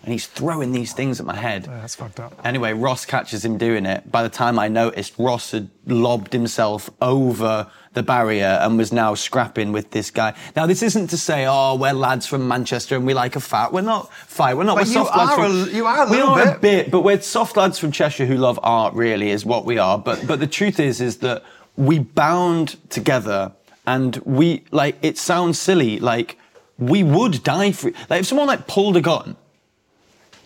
and 0.06 0.12
he's 0.12 0.28
throwing 0.28 0.70
these 0.70 0.92
things 0.92 1.18
at 1.18 1.26
my 1.26 1.34
head. 1.34 1.64
That's 1.64 1.96
fucked 1.96 2.20
up. 2.20 2.40
Anyway, 2.44 2.72
Ross 2.72 3.04
catches 3.04 3.44
him 3.44 3.58
doing 3.58 3.84
it. 3.84 4.08
By 4.10 4.22
the 4.22 4.28
time 4.28 4.56
I 4.56 4.68
noticed, 4.68 5.14
Ross 5.18 5.50
had 5.50 5.68
lobbed 5.84 6.32
himself 6.32 6.88
over 7.02 7.66
the 7.92 8.04
barrier 8.04 8.58
and 8.62 8.78
was 8.78 8.92
now 8.92 9.14
scrapping 9.14 9.72
with 9.72 9.90
this 9.90 10.12
guy. 10.12 10.34
Now, 10.54 10.66
this 10.66 10.80
isn't 10.84 11.08
to 11.08 11.16
say, 11.16 11.44
oh, 11.48 11.74
we're 11.74 11.92
lads 11.92 12.24
from 12.24 12.46
Manchester 12.46 12.94
and 12.94 13.04
we 13.04 13.14
like 13.14 13.34
a 13.34 13.40
fight. 13.40 13.72
We're 13.72 13.80
not 13.80 14.14
fight. 14.14 14.56
We're 14.56 14.62
not. 14.62 14.76
But 14.76 14.84
we're 14.84 14.88
you 14.90 14.94
soft 14.94 15.16
lads 15.16 15.30
are 15.32 15.36
from, 15.36 15.68
a- 15.68 15.72
you 15.76 15.86
are 15.86 16.06
a 16.06 16.10
we 16.10 16.16
little 16.18 16.28
are 16.34 16.42
a 16.42 16.52
bit. 16.52 16.60
bit, 16.60 16.90
but 16.92 17.00
we're 17.00 17.20
soft 17.20 17.56
lads 17.56 17.80
from 17.80 17.90
Cheshire 17.90 18.26
who 18.26 18.36
love 18.36 18.60
art. 18.62 18.94
Really, 18.94 19.30
is 19.30 19.44
what 19.44 19.64
we 19.64 19.76
are. 19.78 19.98
But 19.98 20.24
but 20.24 20.38
the 20.38 20.46
truth 20.46 20.78
is, 20.78 21.00
is 21.00 21.16
that 21.18 21.42
we 21.76 21.98
bound 21.98 22.76
together, 22.90 23.50
and 23.88 24.14
we 24.18 24.62
like. 24.70 24.98
It 25.02 25.18
sounds 25.18 25.58
silly, 25.58 25.98
like 25.98 26.38
we 26.78 27.02
would 27.02 27.42
die 27.42 27.72
for. 27.72 27.90
Like 28.08 28.20
if 28.20 28.26
someone 28.26 28.46
like 28.46 28.68
pulled 28.68 28.96
a 28.96 29.00
gun 29.00 29.36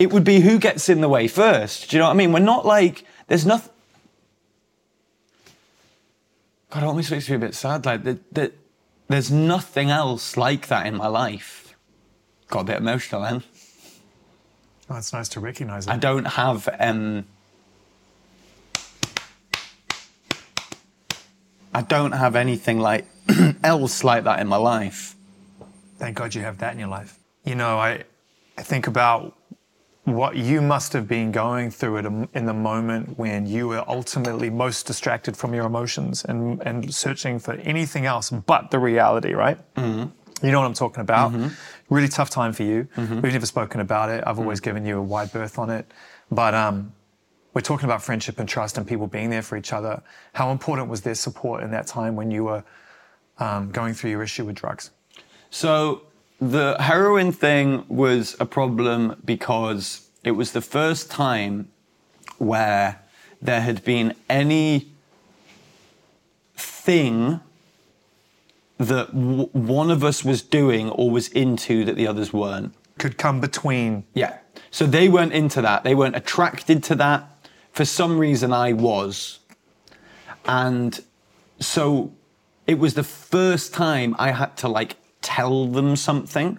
it 0.00 0.10
would 0.10 0.24
be 0.24 0.40
who 0.40 0.58
gets 0.58 0.88
in 0.88 1.02
the 1.02 1.08
way 1.10 1.28
first. 1.28 1.90
Do 1.90 1.96
you 1.96 2.00
know 2.00 2.06
what 2.06 2.14
I 2.14 2.16
mean? 2.16 2.32
We're 2.32 2.40
not 2.40 2.64
like 2.64 3.04
there's 3.28 3.44
nothing. 3.44 3.72
God, 6.70 6.82
it 6.82 6.86
almost 6.86 7.10
makes 7.10 7.28
me 7.28 7.36
a 7.36 7.38
bit 7.38 7.54
sad. 7.54 7.84
Like 7.84 8.02
that, 8.04 8.34
that 8.34 8.52
there's 9.08 9.30
nothing 9.30 9.90
else 9.90 10.38
like 10.38 10.68
that 10.68 10.86
in 10.86 10.96
my 10.96 11.06
life. 11.06 11.76
Got 12.48 12.60
a 12.60 12.64
bit 12.64 12.76
emotional 12.78 13.20
then. 13.20 13.42
Oh, 14.88 14.96
it's 14.96 15.12
nice 15.12 15.28
to 15.30 15.40
recognize 15.40 15.86
I 15.86 15.98
don't 15.98 16.24
have. 16.24 16.68
um 16.80 17.26
I 21.72 21.82
don't 21.82 22.12
have 22.12 22.36
anything 22.36 22.80
like 22.80 23.06
else 23.62 24.02
like 24.02 24.24
that 24.24 24.40
in 24.40 24.48
my 24.48 24.56
life. 24.56 25.14
Thank 25.98 26.16
God 26.16 26.34
you 26.34 26.40
have 26.40 26.58
that 26.58 26.72
in 26.72 26.78
your 26.78 26.88
life. 26.88 27.18
You 27.44 27.54
know, 27.54 27.78
I, 27.78 28.04
I 28.58 28.62
think 28.62 28.86
about 28.86 29.36
what 30.14 30.36
you 30.36 30.60
must 30.60 30.92
have 30.92 31.06
been 31.08 31.32
going 31.32 31.70
through 31.70 31.98
at 31.98 32.06
in 32.34 32.46
the 32.46 32.54
moment 32.54 33.18
when 33.18 33.46
you 33.46 33.68
were 33.68 33.84
ultimately 33.88 34.50
most 34.50 34.86
distracted 34.86 35.36
from 35.36 35.54
your 35.54 35.66
emotions 35.66 36.24
and, 36.24 36.60
and 36.62 36.94
searching 36.94 37.38
for 37.38 37.54
anything 37.54 38.06
else 38.06 38.30
but 38.30 38.70
the 38.70 38.78
reality, 38.78 39.32
right? 39.32 39.58
Mm-hmm. 39.74 40.46
You 40.46 40.52
know 40.52 40.60
what 40.60 40.66
I'm 40.66 40.74
talking 40.74 41.02
about. 41.02 41.32
Really 41.90 42.08
tough 42.08 42.30
time 42.30 42.52
for 42.52 42.62
you. 42.62 42.88
We've 43.20 43.32
never 43.32 43.46
spoken 43.46 43.80
about 43.80 44.08
it. 44.08 44.24
I've 44.26 44.38
always 44.38 44.60
given 44.60 44.86
you 44.86 44.98
a 44.98 45.02
wide 45.02 45.32
berth 45.32 45.58
on 45.58 45.70
it. 45.70 45.90
But 46.30 46.54
um, 46.54 46.92
we're 47.52 47.60
talking 47.60 47.84
about 47.84 48.02
friendship 48.02 48.38
and 48.38 48.48
trust 48.48 48.78
and 48.78 48.86
people 48.86 49.06
being 49.06 49.30
there 49.30 49.42
for 49.42 49.56
each 49.56 49.72
other. 49.72 50.02
How 50.32 50.50
important 50.50 50.88
was 50.88 51.02
their 51.02 51.14
support 51.14 51.62
in 51.62 51.70
that 51.72 51.86
time 51.86 52.16
when 52.16 52.30
you 52.30 52.44
were 52.44 52.64
um, 53.38 53.70
going 53.70 53.92
through 53.92 54.10
your 54.10 54.22
issue 54.22 54.44
with 54.44 54.54
drugs? 54.54 54.90
So 55.50 56.02
the 56.40 56.76
heroin 56.80 57.32
thing 57.32 57.84
was 57.88 58.36
a 58.40 58.46
problem 58.46 59.20
because 59.24 60.08
it 60.24 60.32
was 60.32 60.52
the 60.52 60.62
first 60.62 61.10
time 61.10 61.68
where 62.38 63.00
there 63.42 63.60
had 63.60 63.84
been 63.84 64.14
any 64.28 64.90
thing 66.56 67.40
that 68.78 69.08
w- 69.12 69.48
one 69.52 69.90
of 69.90 70.02
us 70.02 70.24
was 70.24 70.40
doing 70.40 70.88
or 70.90 71.10
was 71.10 71.28
into 71.28 71.84
that 71.84 71.96
the 71.96 72.06
others 72.06 72.32
weren't. 72.32 72.74
Could 72.98 73.18
come 73.18 73.40
between 73.40 74.04
Yeah. 74.14 74.38
So 74.70 74.86
they 74.86 75.08
weren't 75.08 75.32
into 75.32 75.60
that. 75.62 75.84
They 75.84 75.94
weren't 75.94 76.16
attracted 76.16 76.82
to 76.84 76.94
that. 76.96 77.28
For 77.72 77.84
some 77.84 78.18
reason, 78.18 78.52
I 78.52 78.72
was. 78.72 79.40
And 80.46 81.02
so 81.58 82.12
it 82.66 82.78
was 82.78 82.94
the 82.94 83.02
first 83.02 83.74
time 83.74 84.14
I 84.18 84.30
had 84.30 84.56
to 84.58 84.68
like 84.68 84.96
tell 85.22 85.66
them 85.66 85.96
something. 85.96 86.58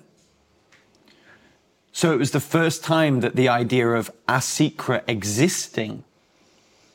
So 1.91 2.13
it 2.13 2.17
was 2.19 2.31
the 2.31 2.39
first 2.39 2.83
time 2.83 3.19
that 3.19 3.35
the 3.35 3.49
idea 3.49 3.87
of 3.89 4.11
a 4.27 4.41
secret 4.41 5.03
existing 5.07 6.03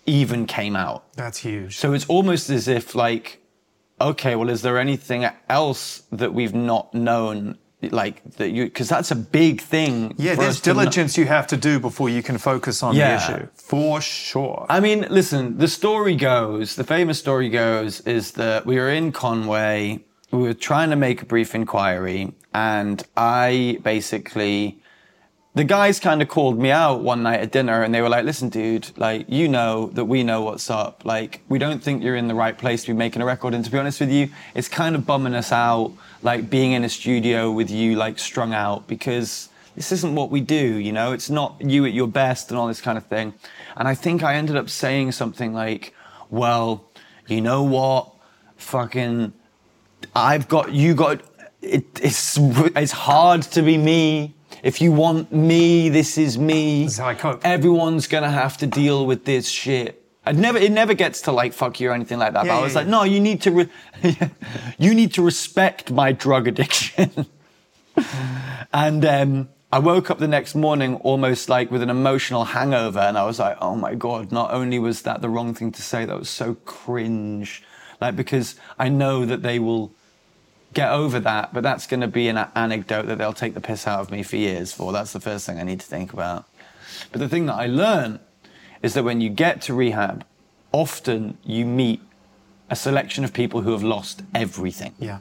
even 0.07 0.47
came 0.47 0.75
out. 0.77 1.05
That's 1.15 1.39
huge. 1.39 1.77
So 1.77 1.93
it's 1.93 2.07
almost 2.07 2.49
as 2.49 2.67
if 2.69 2.95
like, 2.95 3.43
okay, 4.01 4.37
well, 4.37 4.49
is 4.49 4.63
there 4.63 4.79
anything 4.79 5.29
else 5.49 6.03
that 6.13 6.33
we've 6.33 6.55
not 6.55 6.95
known? 6.95 7.59
Like 7.83 8.25
that 8.39 8.51
you, 8.51 8.65
because 8.65 8.89
that's 8.89 9.11
a 9.11 9.15
big 9.17 9.61
thing. 9.61 10.15
yeah, 10.17 10.35
there's 10.35 10.61
diligence 10.61 11.19
you 11.19 11.27
have 11.27 11.47
to 11.49 11.59
do 11.59 11.79
before 11.79 12.09
you 12.09 12.23
can 12.23 12.39
focus 12.39 12.83
on 12.83 12.97
Yeah. 12.97 13.17
the 13.19 13.35
issue. 13.37 13.49
For 13.55 14.01
sure. 14.01 14.65
I 14.71 14.81
mean, 14.81 15.07
listen, 15.11 15.59
the 15.59 15.69
story 15.69 16.17
goes, 16.17 16.75
the 16.75 16.85
famous 16.85 17.19
story 17.19 17.51
goes, 17.51 18.01
is 18.01 18.33
that 18.33 18.65
we 18.65 18.77
were 18.77 18.89
in 18.91 19.13
Conway, 19.13 20.01
we 20.31 20.39
were 20.39 20.55
trying 20.55 20.91
to 20.91 20.97
make 20.97 21.23
a 21.23 21.25
brief 21.25 21.55
inquiry, 21.55 22.33
and 22.53 23.03
I 23.17 23.79
basically, 23.83 24.79
the 25.55 25.65
guys 25.65 26.01
kind 26.01 26.21
of 26.21 26.29
called 26.29 26.59
me 26.59 26.71
out 26.71 27.03
one 27.03 27.23
night 27.23 27.41
at 27.41 27.51
dinner 27.51 27.83
and 27.83 27.95
they 27.95 28.03
were 28.03 28.09
like, 28.09 28.25
listen, 28.25 28.51
dude, 28.51 28.91
like, 28.99 29.25
you 29.29 29.49
know 29.49 29.87
that 29.95 30.05
we 30.05 30.23
know 30.23 30.43
what's 30.43 30.69
up. 30.69 31.05
Like, 31.05 31.41
we 31.49 31.59
don't 31.59 31.83
think 31.83 32.03
you're 32.03 32.17
in 32.17 32.29
the 32.29 32.35
right 32.35 32.59
place 32.59 32.83
to 32.85 32.93
be 32.93 32.99
making 32.99 33.23
a 33.23 33.25
record. 33.25 33.55
And 33.55 33.65
to 33.65 33.71
be 33.71 33.79
honest 33.79 34.01
with 34.01 34.11
you, 34.11 34.29
it's 34.55 34.69
kind 34.69 34.95
of 34.95 35.07
bumming 35.07 35.35
us 35.35 35.53
out, 35.53 35.93
like, 36.23 36.51
being 36.51 36.73
in 36.73 36.85
a 36.85 36.91
studio 36.91 37.51
with 37.51 37.71
you, 37.71 37.97
like, 37.97 38.19
strung 38.19 38.53
out 38.53 38.87
because 38.87 39.49
this 39.77 39.93
isn't 39.93 40.15
what 40.15 40.31
we 40.31 40.43
do, 40.43 40.77
you 40.77 40.93
know? 40.93 41.13
It's 41.13 41.31
not 41.31 41.57
you 41.61 41.87
at 41.87 41.93
your 41.95 42.09
best 42.09 42.51
and 42.51 42.59
all 42.59 42.67
this 42.67 42.81
kind 42.81 42.99
of 42.99 43.07
thing. 43.07 43.33
And 43.77 43.89
I 43.89 43.95
think 43.95 44.23
I 44.23 44.35
ended 44.35 44.57
up 44.57 44.69
saying 44.69 45.13
something 45.13 45.55
like, 45.55 45.95
well, 46.29 46.85
you 47.29 47.41
know 47.41 47.63
what? 47.63 48.13
Fucking, 48.57 49.33
I've 50.17 50.49
got, 50.49 50.73
you 50.73 50.95
got, 50.95 51.21
it, 51.61 51.85
it's, 52.03 52.39
it's 52.39 52.93
hard 52.93 53.43
to 53.43 53.63
be 53.63 53.77
me. 53.77 54.35
If 54.63 54.81
you 54.81 54.91
want 54.91 55.31
me, 55.31 55.91
this 55.91 56.17
is 56.17 56.39
me. 56.39 56.85
This 56.85 56.95
is 56.95 56.99
how 56.99 57.09
I 57.09 57.15
cope. 57.15 57.45
Everyone's 57.45 58.07
gonna 58.07 58.31
have 58.31 58.57
to 58.59 58.67
deal 58.67 59.07
with 59.07 59.25
this 59.25 59.49
shit. 59.49 60.03
I'd 60.25 60.39
never, 60.39 60.59
it 60.59 60.73
never 60.73 60.95
gets 60.95 61.23
to 61.23 61.33
like 61.33 61.53
fuck 61.53 61.79
you 61.79 61.91
or 61.91 61.93
anything 61.93 62.19
like 62.19 62.33
that. 62.33 62.47
Yeah, 62.47 62.53
but 62.53 62.55
I 62.55 62.59
yeah, 62.59 62.65
was 62.65 62.75
like, 62.75 62.87
yeah. 62.87 62.91
no, 62.91 63.03
you 63.05 63.21
need 63.21 63.43
to, 63.43 63.51
re- 63.51 63.69
you 64.79 64.95
need 64.95 65.13
to 65.15 65.23
respect 65.23 65.91
my 65.93 66.13
drug 66.13 66.49
addiction. 66.49 67.27
and 68.73 69.05
um, 69.05 69.49
I 69.71 69.79
woke 69.79 70.11
up 70.11 70.19
the 70.19 70.29
next 70.29 70.55
morning 70.55 70.97
almost 70.97 71.49
like 71.49 71.71
with 71.71 71.83
an 71.83 71.91
emotional 71.91 72.45
hangover, 72.45 73.01
and 73.01 73.19
I 73.19 73.25
was 73.25 73.39
like, 73.39 73.59
oh 73.61 73.77
my 73.77 73.95
god! 73.95 74.33
Not 74.33 74.53
only 74.53 74.79
was 74.79 75.03
that 75.03 75.21
the 75.21 75.29
wrong 75.29 75.55
thing 75.55 75.71
to 75.73 75.83
say, 75.83 76.05
that 76.05 76.19
was 76.19 76.31
so 76.31 76.55
cringe. 76.65 77.63
Like 78.01 78.17
because 78.17 78.57
I 78.79 78.89
know 78.89 79.25
that 79.27 79.43
they 79.43 79.59
will 79.59 79.93
get 80.77 80.93
over 80.93 81.19
that, 81.19 81.55
but 81.55 81.63
that's 81.63 81.87
going 81.87 82.03
to 82.03 82.07
be 82.07 82.29
an 82.29 82.37
anecdote 82.55 83.07
that 83.07 83.17
they'll 83.17 83.33
take 83.33 83.55
the 83.55 83.63
piss 83.63 83.87
out 83.87 83.99
of 84.01 84.11
me 84.11 84.23
for 84.23 84.37
years 84.37 84.75
for. 84.75 84.93
That's 84.93 85.15
the 85.15 85.21
first 85.21 85.47
thing 85.47 85.59
I 85.59 85.63
need 85.63 85.81
to 85.81 85.87
think 85.87 86.13
about. 86.13 86.45
But 87.11 87.21
the 87.21 87.31
thing 87.31 87.47
that 87.47 87.55
I 87.55 87.67
learned 87.67 88.21
is 88.83 88.93
that 88.93 89.03
when 89.03 89.23
you 89.23 89.31
get 89.31 89.63
to 89.63 89.75
rehab, 89.75 90.23
often 90.73 91.39
you 91.43 91.65
meet 91.65 92.03
a 92.69 92.77
selection 92.77 93.25
of 93.25 93.33
people 93.33 93.63
who 93.63 93.73
have 93.73 93.83
lost 93.83 94.23
everything. 94.35 94.93
yeah. 94.99 95.19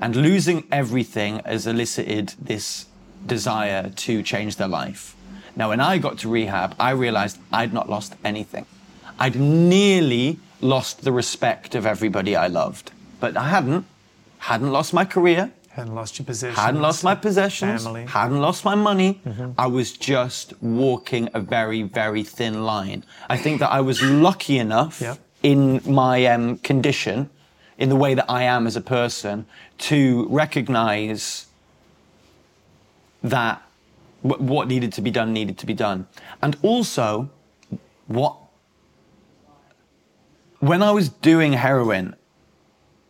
And 0.00 0.14
losing 0.14 0.64
everything 0.70 1.40
has 1.44 1.66
elicited 1.66 2.34
this 2.40 2.86
desire 3.26 3.90
to 3.90 4.22
change 4.22 4.56
their 4.56 4.68
life. 4.68 5.16
Now, 5.56 5.70
when 5.70 5.80
I 5.80 5.98
got 5.98 6.18
to 6.18 6.28
rehab, 6.28 6.74
I 6.78 6.90
realized 6.90 7.38
I'd 7.52 7.72
not 7.72 7.88
lost 7.88 8.14
anything. 8.24 8.64
I'd 9.18 9.36
nearly 9.36 10.38
lost 10.60 11.02
the 11.02 11.12
respect 11.12 11.74
of 11.74 11.84
everybody 11.84 12.36
I 12.36 12.46
loved, 12.46 12.92
but 13.20 13.36
I 13.36 13.48
hadn't. 13.48 13.86
Hadn't 14.38 14.70
lost 14.72 14.92
my 14.94 15.04
career, 15.04 15.52
Hadn't 15.70 15.94
lost 15.94 16.18
your 16.18 16.26
possessions. 16.26 16.58
hadn't 16.58 16.80
lost 16.80 17.04
my 17.04 17.14
possessions, 17.14 17.84
Family. 17.84 18.00
Mm-hmm. 18.02 18.08
hadn't 18.18 18.40
lost 18.40 18.64
my 18.64 18.74
money. 18.74 19.20
I 19.56 19.66
was 19.66 19.92
just 19.92 20.54
walking 20.62 21.28
a 21.34 21.40
very, 21.40 21.82
very 21.82 22.24
thin 22.24 22.64
line. 22.64 23.04
I 23.28 23.36
think 23.36 23.60
that 23.60 23.70
I 23.70 23.80
was 23.80 24.02
lucky 24.02 24.58
enough 24.58 25.00
Yeah. 25.00 25.14
in 25.42 25.80
my 25.86 26.26
um, 26.26 26.58
condition, 26.58 27.30
in 27.78 27.88
the 27.90 27.96
way 27.96 28.14
that 28.14 28.26
I 28.28 28.42
am 28.44 28.66
as 28.66 28.74
a 28.76 28.80
person, 28.80 29.46
to 29.78 30.26
recognize 30.30 31.46
that 33.22 33.62
wh- 34.22 34.40
what 34.40 34.66
needed 34.68 34.92
to 34.94 35.00
be 35.02 35.10
done 35.10 35.32
needed 35.32 35.58
to 35.58 35.66
be 35.66 35.74
done. 35.74 36.06
And 36.42 36.56
also, 36.62 37.30
what 38.06 38.34
when 40.60 40.82
I 40.82 40.90
was 40.90 41.08
doing 41.08 41.52
heroin, 41.52 42.16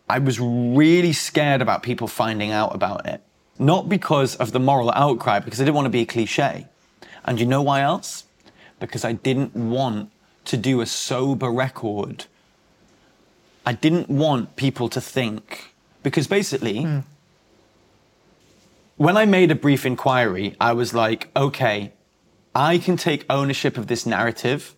I 0.09 0.17
was 0.17 0.39
really 0.39 1.13
scared 1.13 1.61
about 1.61 1.83
people 1.83 2.07
finding 2.07 2.51
out 2.51 2.73
about 2.73 3.05
it. 3.05 3.21
Not 3.59 3.87
because 3.87 4.35
of 4.37 4.51
the 4.51 4.59
moral 4.59 4.91
outcry, 4.91 5.39
because 5.39 5.61
I 5.61 5.65
didn't 5.65 5.75
want 5.75 5.85
to 5.85 5.91
be 5.91 6.01
a 6.01 6.05
cliche. 6.05 6.65
And 7.25 7.39
you 7.39 7.45
know 7.45 7.61
why 7.61 7.81
else? 7.81 8.23
Because 8.79 9.05
I 9.05 9.13
didn't 9.13 9.55
want 9.55 10.09
to 10.45 10.57
do 10.57 10.81
a 10.81 10.85
sober 10.85 11.51
record. 11.51 12.25
I 13.65 13.73
didn't 13.73 14.09
want 14.09 14.55
people 14.55 14.89
to 14.89 14.99
think, 14.99 15.73
because 16.01 16.25
basically, 16.25 16.81
hmm. 16.81 16.99
when 18.97 19.15
I 19.15 19.25
made 19.25 19.51
a 19.51 19.55
brief 19.55 19.85
inquiry, 19.85 20.55
I 20.59 20.73
was 20.73 20.93
like, 20.93 21.29
okay, 21.35 21.91
I 22.55 22.79
can 22.79 22.97
take 22.97 23.25
ownership 23.29 23.77
of 23.77 23.87
this 23.87 24.07
narrative 24.07 24.73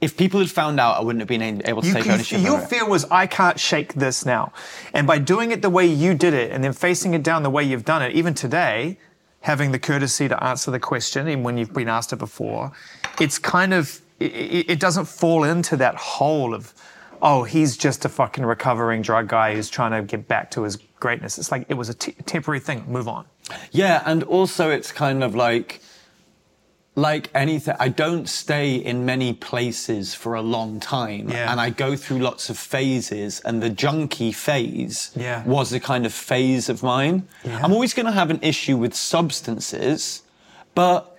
if 0.00 0.16
people 0.16 0.40
had 0.40 0.50
found 0.50 0.78
out, 0.78 0.98
I 0.98 1.00
wouldn't 1.00 1.20
have 1.20 1.28
been 1.28 1.42
able 1.64 1.82
to 1.82 1.88
You, 1.88 1.94
take 1.94 2.06
ownership 2.08 2.42
your 2.42 2.58
of 2.58 2.64
it. 2.64 2.68
fear 2.68 2.86
was, 2.88 3.04
I 3.10 3.26
can't 3.26 3.58
shake 3.58 3.94
this 3.94 4.26
now. 4.26 4.52
And 4.92 5.06
by 5.06 5.18
doing 5.18 5.52
it 5.52 5.62
the 5.62 5.70
way 5.70 5.86
you 5.86 6.14
did 6.14 6.34
it 6.34 6.50
and 6.52 6.62
then 6.62 6.72
facing 6.72 7.14
it 7.14 7.22
down 7.22 7.42
the 7.42 7.50
way 7.50 7.64
you've 7.64 7.84
done 7.84 8.02
it, 8.02 8.12
even 8.14 8.34
today, 8.34 8.98
having 9.40 9.72
the 9.72 9.78
courtesy 9.78 10.28
to 10.28 10.44
answer 10.44 10.70
the 10.70 10.80
question, 10.80 11.28
even 11.28 11.42
when 11.42 11.56
you've 11.56 11.72
been 11.72 11.88
asked 11.88 12.12
it 12.12 12.18
before, 12.18 12.72
it's 13.20 13.38
kind 13.38 13.72
of, 13.72 14.00
it, 14.20 14.32
it 14.32 14.70
it 14.70 14.80
doesn't 14.80 15.06
fall 15.06 15.44
into 15.44 15.76
that 15.78 15.94
hole 15.94 16.52
of, 16.54 16.74
oh, 17.22 17.44
he's 17.44 17.76
just 17.76 18.04
a 18.04 18.08
fucking 18.08 18.44
recovering 18.44 19.00
drug 19.00 19.28
guy 19.28 19.54
who's 19.54 19.70
trying 19.70 19.92
to 19.92 20.02
get 20.02 20.28
back 20.28 20.50
to 20.50 20.62
his 20.62 20.76
greatness. 21.00 21.38
It's 21.38 21.50
like 21.50 21.64
it 21.68 21.74
was 21.74 21.88
a 21.88 21.94
t- 21.94 22.12
temporary 22.26 22.60
thing, 22.60 22.84
move 22.86 23.08
on. 23.08 23.24
Yeah, 23.72 24.02
and 24.04 24.22
also 24.24 24.70
it's 24.70 24.92
kind 24.92 25.24
of 25.24 25.34
like 25.34 25.80
like 26.98 27.28
anything 27.34 27.74
I 27.78 27.88
don't 27.88 28.26
stay 28.26 28.74
in 28.76 29.04
many 29.04 29.34
places 29.34 30.14
for 30.14 30.34
a 30.34 30.40
long 30.40 30.80
time 30.80 31.28
Yeah. 31.28 31.50
and 31.52 31.60
I 31.60 31.68
go 31.70 31.94
through 31.94 32.20
lots 32.20 32.48
of 32.48 32.56
phases 32.58 33.40
and 33.40 33.62
the 33.62 33.68
junkie 33.68 34.32
phase 34.32 35.10
Yeah. 35.14 35.44
was 35.44 35.72
a 35.74 35.78
kind 35.80 36.06
of 36.06 36.12
phase 36.14 36.70
of 36.70 36.82
mine. 36.82 37.28
Yeah. 37.44 37.60
I'm 37.62 37.72
always 37.72 37.92
going 37.92 38.06
to 38.06 38.12
have 38.12 38.30
an 38.30 38.38
issue 38.42 38.78
with 38.78 38.94
substances, 38.94 40.22
but 40.74 41.18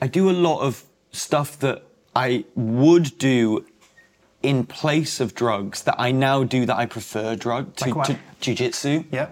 I 0.00 0.06
do 0.06 0.30
a 0.30 0.36
lot 0.48 0.60
of 0.60 0.82
stuff 1.12 1.58
that 1.58 1.82
I 2.16 2.44
would 2.54 3.18
do 3.18 3.66
in 4.42 4.64
place 4.64 5.20
of 5.20 5.34
drugs 5.34 5.82
that 5.82 5.96
I 5.98 6.12
now 6.12 6.44
do 6.44 6.64
that 6.64 6.76
I 6.76 6.86
prefer 6.86 7.36
drug 7.36 7.76
to, 7.76 7.84
Like 7.86 7.94
what? 7.96 8.06
to 8.06 8.18
jiu-jitsu, 8.40 9.04
Yeah, 9.12 9.28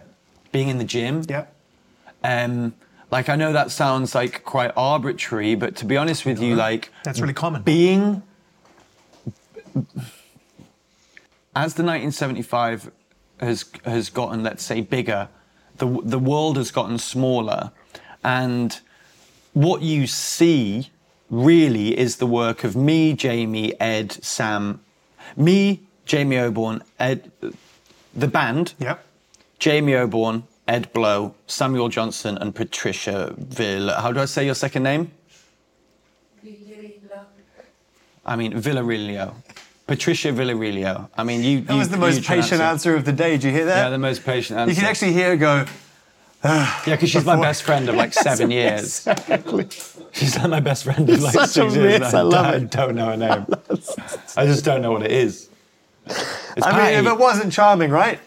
being 0.52 0.68
in 0.68 0.76
the 0.78 0.84
gym. 0.84 1.22
yeah. 1.28 1.44
Um, 2.24 2.74
like 3.11 3.28
I 3.28 3.36
know 3.36 3.52
that 3.52 3.70
sounds 3.70 4.14
like 4.14 4.44
quite 4.44 4.72
arbitrary, 4.76 5.54
but 5.54 5.76
to 5.76 5.84
be 5.84 5.96
honest 5.96 6.24
with 6.26 6.40
you, 6.40 6.54
like 6.57 6.90
That's 7.04 7.20
really 7.20 7.34
common. 7.34 7.62
being 7.62 8.22
as 11.54 11.74
the 11.74 11.82
1975 11.82 12.90
has 13.40 13.64
has 13.84 14.11
gotten, 14.11 14.42
let's 14.42 14.62
say, 14.64 14.80
bigger, 14.80 15.28
the 15.78 15.86
the 16.02 16.18
world 16.18 16.57
has 16.57 16.70
gotten 16.70 16.98
smaller, 16.98 17.70
and 18.24 18.80
what 19.52 19.82
you 19.82 20.07
see 20.07 20.90
really 21.30 21.98
is 21.98 22.16
the 22.16 22.26
work 22.26 22.62
of 22.64 22.76
me, 22.76 23.12
Jamie, 23.12 23.78
Ed, 23.80 24.12
Sam, 24.24 24.80
me, 25.36 25.82
Jamie 26.04 26.36
Oborne, 26.36 26.82
Ed, 27.00 27.30
the 28.14 28.28
band, 28.28 28.74
Yep. 28.78 29.04
Jamie 29.59 29.92
Oborne, 29.94 30.44
Ed 30.69 30.93
Blow, 30.93 31.35
Samuel 31.47 31.89
Johnson, 31.89 32.37
and 32.39 32.55
Patricia 32.55 33.35
Vill. 33.39 33.93
How 33.95 34.11
do 34.12 34.21
I 34.21 34.25
say 34.25 34.45
your 34.45 34.55
second 34.55 34.83
name? 34.83 35.11
I 38.25 38.35
mean 38.35 38.53
Villarilio. 38.55 39.35
Patricia 39.87 40.29
Villarilio. 40.33 41.09
I 41.17 41.23
mean 41.23 41.45
you. 41.45 41.61
That 41.61 41.77
was 41.77 41.89
the 41.91 41.97
most 41.97 42.25
patient 42.25 42.61
answer 42.61 42.97
of 42.97 43.05
the 43.05 43.12
day. 43.12 43.33
Did 43.33 43.45
you 43.45 43.51
hear 43.53 43.67
that? 43.67 43.85
Yeah, 43.85 43.91
the 43.91 43.99
most 43.99 44.25
patient 44.25 44.59
answer. 44.59 44.71
you 44.73 44.77
can 44.77 44.87
actually 44.87 45.12
hear 45.12 45.31
her 45.31 45.37
go, 45.37 45.64
ah, 46.43 46.83
Yeah, 46.87 46.97
because 46.97 47.11
she's 47.11 47.25
my 47.25 47.41
best 47.41 47.62
friend 47.62 47.89
of 47.89 47.95
like 47.95 48.12
seven 48.29 48.51
years. 48.51 49.07
Exactly. 49.07 49.69
She's 50.12 50.37
like 50.37 50.51
my 50.51 50.59
best 50.61 50.83
friend 50.85 51.09
of 51.09 51.23
like 51.23 51.33
such 51.35 51.45
a 51.51 51.71
six 51.71 51.77
years. 51.77 52.01
mess, 52.01 52.09
and 52.12 52.19
I 52.19 52.23
love 52.23 52.47
I 52.47 52.57
it. 52.57 52.71
don't 52.71 52.97
know 52.97 53.07
her 53.07 53.17
name. 53.17 53.47
I 54.37 54.45
just 54.47 54.64
don't 54.64 54.83
know 54.83 54.91
what 54.91 55.03
it 55.05 55.12
is. 55.12 55.49
It's 56.09 56.67
I 56.67 56.73
mean, 56.91 56.99
if 56.99 57.12
it 57.12 57.19
wasn't 57.19 57.53
charming, 57.53 57.91
right? 57.91 58.19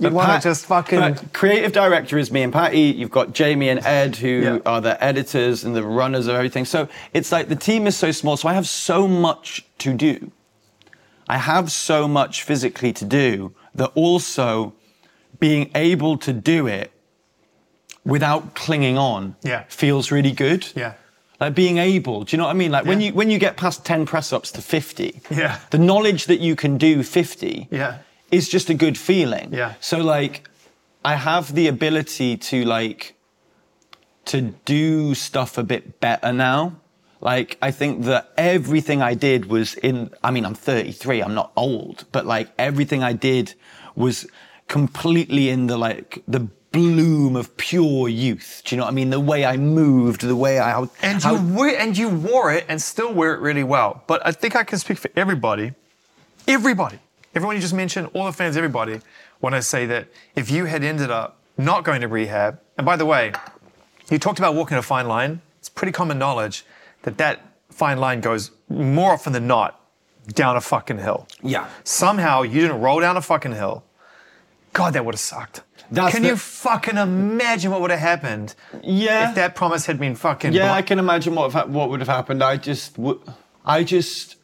You'd 0.00 0.08
But 0.08 0.12
want 0.14 0.28
Pat- 0.28 0.42
to 0.42 0.48
just 0.48 0.64
fucking. 0.66 0.98
but 0.98 1.32
creative 1.34 1.72
director 1.72 2.16
is 2.18 2.30
me 2.32 2.42
and 2.42 2.52
Patty. 2.52 2.80
You've 2.80 3.10
got 3.10 3.34
Jamie 3.34 3.68
and 3.68 3.84
Ed, 3.84 4.16
who 4.16 4.28
Yeah. 4.28 4.58
are 4.64 4.80
the 4.80 5.02
editors 5.04 5.62
and 5.62 5.76
the 5.76 5.82
runners 5.84 6.26
of 6.26 6.34
everything. 6.36 6.64
So 6.64 6.88
it's 7.12 7.30
like 7.30 7.48
the 7.48 7.56
team 7.56 7.86
is 7.86 7.96
so 7.96 8.10
small. 8.10 8.36
So 8.38 8.48
I 8.48 8.54
have 8.54 8.66
so 8.66 9.06
much 9.06 9.64
to 9.78 9.92
do. 9.92 10.30
I 11.28 11.36
have 11.36 11.70
so 11.70 12.08
much 12.08 12.42
physically 12.42 12.92
to 12.94 13.04
do 13.04 13.52
that 13.74 13.90
also 13.94 14.72
being 15.38 15.70
able 15.74 16.16
to 16.18 16.32
do 16.32 16.66
it 16.66 16.90
without 18.04 18.54
clinging 18.54 18.96
on 18.96 19.36
Yeah. 19.42 19.64
feels 19.68 20.10
really 20.10 20.32
good. 20.32 20.66
Yeah. 20.74 20.94
Like 21.40 21.54
being 21.54 21.78
able, 21.78 22.24
do 22.24 22.34
you 22.34 22.38
know 22.38 22.44
what 22.44 22.50
I 22.50 22.54
mean? 22.54 22.70
Like 22.70 22.84
when 22.86 23.00
you 23.00 23.12
when 23.12 23.30
you 23.30 23.38
get 23.38 23.56
past 23.56 23.84
10 23.84 24.06
press 24.06 24.32
ups 24.32 24.50
to 24.52 24.62
50, 24.62 25.20
Yeah. 25.30 25.58
the 25.70 25.78
knowledge 25.78 26.24
that 26.26 26.40
you 26.40 26.56
can 26.56 26.78
do 26.78 27.02
50 27.02 27.68
Yeah. 27.70 27.96
Is 28.30 28.48
just 28.48 28.70
a 28.70 28.74
good 28.74 28.96
feeling. 28.98 29.52
Yeah. 29.52 29.74
So 29.80 29.98
like 29.98 30.48
I 31.04 31.14
have 31.16 31.54
the 31.54 31.68
ability 31.68 32.36
to 32.36 32.64
like 32.64 33.14
to 34.26 34.42
do 34.64 35.14
stuff 35.14 35.58
a 35.58 35.62
bit 35.62 36.00
better 36.00 36.32
now. 36.32 36.76
Like 37.20 37.58
I 37.60 37.70
think 37.70 38.04
that 38.04 38.32
everything 38.36 39.02
I 39.02 39.14
did 39.14 39.46
was 39.46 39.74
in 39.74 40.10
I 40.22 40.30
mean 40.30 40.44
I'm 40.46 40.54
33, 40.54 41.22
I'm 41.22 41.34
not 41.34 41.52
old, 41.56 42.04
but 42.12 42.24
like 42.26 42.48
everything 42.58 43.02
I 43.02 43.12
did 43.12 43.54
was 43.94 44.26
completely 44.68 45.48
in 45.50 45.66
the 45.66 45.76
like 45.76 46.22
the 46.28 46.40
bloom 46.72 47.34
of 47.34 47.56
pure 47.56 48.08
youth. 48.08 48.62
Do 48.64 48.74
you 48.74 48.78
know 48.78 48.84
what 48.84 48.92
I 48.92 48.94
mean? 48.94 49.10
The 49.10 49.18
way 49.18 49.44
I 49.44 49.56
moved, 49.56 50.20
the 50.22 50.36
way 50.36 50.60
I 50.60 50.80
And 51.02 51.20
how- 51.20 51.34
you 51.34 51.54
wear, 51.56 51.76
and 51.80 51.98
you 51.98 52.08
wore 52.08 52.52
it 52.52 52.64
and 52.68 52.80
still 52.80 53.12
wear 53.12 53.34
it 53.34 53.40
really 53.40 53.64
well. 53.64 54.04
But 54.06 54.24
I 54.24 54.30
think 54.30 54.54
I 54.54 54.62
can 54.62 54.78
speak 54.78 54.98
for 54.98 55.10
everybody. 55.16 55.72
Everybody, 56.46 56.98
everyone 57.34 57.56
you 57.56 57.62
just 57.62 57.74
mentioned, 57.74 58.08
all 58.14 58.24
the 58.26 58.32
fans, 58.32 58.56
everybody, 58.56 59.00
when 59.40 59.54
I 59.54 59.60
say 59.60 59.86
that 59.86 60.08
if 60.34 60.50
you 60.50 60.64
had 60.66 60.82
ended 60.84 61.10
up 61.10 61.38
not 61.56 61.84
going 61.84 62.00
to 62.00 62.08
rehab, 62.08 62.58
and 62.76 62.84
by 62.84 62.96
the 62.96 63.06
way, 63.06 63.32
you 64.10 64.18
talked 64.18 64.38
about 64.38 64.54
walking 64.54 64.76
a 64.76 64.82
fine 64.82 65.06
line. 65.08 65.40
It's 65.58 65.68
pretty 65.68 65.92
common 65.92 66.18
knowledge 66.18 66.64
that 67.02 67.18
that 67.18 67.40
fine 67.70 67.98
line 67.98 68.20
goes 68.20 68.50
more 68.68 69.12
often 69.12 69.32
than 69.32 69.46
not 69.46 69.80
down 70.28 70.56
a 70.56 70.60
fucking 70.60 70.98
hill. 70.98 71.26
Yeah. 71.42 71.68
Somehow 71.84 72.42
you 72.42 72.60
didn't 72.62 72.80
roll 72.80 73.00
down 73.00 73.16
a 73.16 73.22
fucking 73.22 73.52
hill. 73.52 73.84
God, 74.72 74.92
that 74.94 75.04
would 75.04 75.14
have 75.14 75.20
sucked. 75.20 75.62
That's 75.90 76.14
Can 76.14 76.22
the- 76.22 76.28
you 76.30 76.36
fucking 76.36 76.96
imagine 76.96 77.70
what 77.72 77.80
would 77.80 77.90
have 77.90 77.98
happened 78.00 78.54
Yeah. 78.82 79.30
if 79.30 79.34
that 79.34 79.54
promise 79.56 79.86
had 79.86 79.98
been 79.98 80.14
fucking 80.14 80.52
Yeah, 80.52 80.72
I 80.72 80.82
can 80.82 80.98
imagine 80.98 81.34
what 81.34 81.68
what 81.68 81.90
would 81.90 82.00
have 82.00 82.08
happened. 82.08 82.42
I 82.44 82.56
just 82.56 82.96
I 83.66 83.82
just 83.82 84.36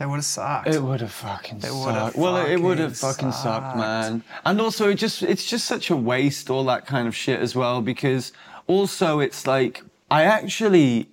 That 0.00 0.08
would 0.08 0.16
have 0.16 0.24
sucked. 0.24 0.68
It 0.68 0.82
would 0.82 1.02
have 1.02 1.12
fucking 1.12 1.58
It 1.58 1.64
sucked. 1.64 2.16
Well, 2.16 2.38
it- 2.38 2.52
it 2.52 2.62
would 2.62 2.78
have 2.78 2.96
fucking 2.96 3.16
fucking 3.16 3.32
sucked, 3.32 3.66
sucked. 3.66 3.76
man. 3.76 4.22
And 4.46 4.58
also, 4.58 4.88
it 4.88 4.94
just 4.94 5.22
it's 5.22 5.44
just 5.44 5.66
such 5.66 5.90
a 5.90 5.94
waste, 5.96 6.48
all 6.48 6.64
that 6.64 6.86
kind 6.86 7.06
of 7.06 7.14
shit 7.14 7.38
as 7.38 7.54
well. 7.54 7.82
Because 7.82 8.32
also, 8.66 9.20
it's 9.20 9.46
like 9.46 9.84
I 10.10 10.22
actually 10.22 11.10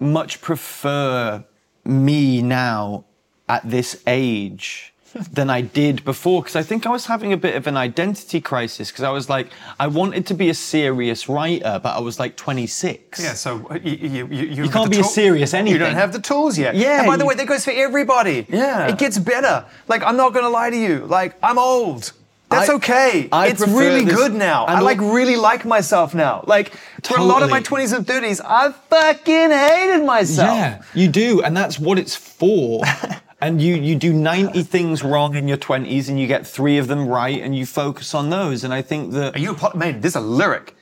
much 0.00 0.40
prefer 0.40 1.44
me 1.84 2.42
now 2.42 3.04
at 3.48 3.70
this 3.70 4.02
age 4.08 4.92
than 5.32 5.50
I 5.50 5.60
did 5.62 6.04
before 6.04 6.42
because 6.42 6.56
I 6.56 6.62
think 6.62 6.86
I 6.86 6.90
was 6.90 7.06
having 7.06 7.32
a 7.32 7.36
bit 7.36 7.56
of 7.56 7.66
an 7.66 7.76
identity 7.76 8.40
crisis 8.40 8.90
because 8.90 9.04
I 9.04 9.10
was 9.10 9.28
like 9.28 9.48
I 9.78 9.86
wanted 9.86 10.26
to 10.26 10.34
be 10.34 10.48
a 10.48 10.54
serious 10.54 11.28
writer 11.28 11.80
but 11.82 11.96
I 11.96 12.00
was 12.00 12.18
like 12.18 12.36
26. 12.36 13.22
Yeah, 13.22 13.34
so 13.34 13.66
you, 13.82 13.92
you, 13.92 14.26
you, 14.26 14.44
you, 14.64 14.68
can't 14.68 14.90
be 14.90 15.00
a 15.00 15.04
serious 15.04 15.54
anything. 15.54 15.72
You 15.72 15.78
don't 15.78 15.94
have 15.94 16.12
the 16.12 16.20
tools 16.20 16.58
yet. 16.58 16.74
Yeah, 16.74 16.98
And 16.98 17.06
by 17.06 17.16
the 17.16 17.24
way, 17.24 17.34
that 17.34 17.46
goes 17.46 17.64
for 17.64 17.70
everybody. 17.70 18.46
Yeah. 18.48 18.88
It 18.88 18.98
gets 18.98 19.18
better. 19.18 19.64
Like, 19.88 20.02
I'm 20.02 20.16
not 20.16 20.32
going 20.32 20.44
to 20.44 20.50
lie 20.50 20.70
to 20.70 20.76
you. 20.76 21.06
Like, 21.06 21.36
I'm 21.42 21.58
old. 21.58 22.12
That's 22.50 22.70
I- 22.70 22.74
okay. 22.74 23.28
I 23.30 23.48
it's 23.48 23.66
really 23.66 24.04
this- 24.04 24.14
good 24.14 24.34
now. 24.34 24.64
I 24.64 24.80
like 24.80 24.98
really 25.00 25.36
like 25.36 25.64
myself 25.64 26.14
now. 26.14 26.44
Like 26.46 26.72
for 27.02 27.18
a 27.18 27.22
lot 27.22 27.42
of 27.42 27.50
my 27.50 27.60
20s 27.60 27.94
and 27.94 28.06
30s, 28.06 28.40
I 28.44 28.72
fucking 28.72 29.50
hated 29.50 30.04
myself. 30.04 30.48
Yeah, 30.48 30.82
you 30.94 31.08
do, 31.08 31.42
and 31.42 31.56
that's 31.56 31.78
what 31.78 31.98
it's 31.98 32.16
for. 32.16 32.82
and 33.40 33.62
you 33.62 33.74
you 33.76 33.94
do 33.94 34.12
90 34.12 34.62
things 34.64 35.02
wrong 35.04 35.34
in 35.36 35.46
your 35.48 35.58
20s 35.58 36.08
and 36.08 36.18
you 36.20 36.26
get 36.26 36.46
3 36.46 36.78
of 36.78 36.88
them 36.88 37.08
right 37.08 37.40
and 37.40 37.56
you 37.56 37.66
focus 37.66 38.14
on 38.14 38.30
those 38.30 38.64
and 38.64 38.72
I 38.74 38.82
think 38.82 39.12
that 39.12 39.36
Are 39.36 39.38
you 39.38 39.52
apo- 39.52 39.76
man? 39.76 40.00
There's 40.00 40.16
a 40.16 40.20
lyric. 40.20 40.74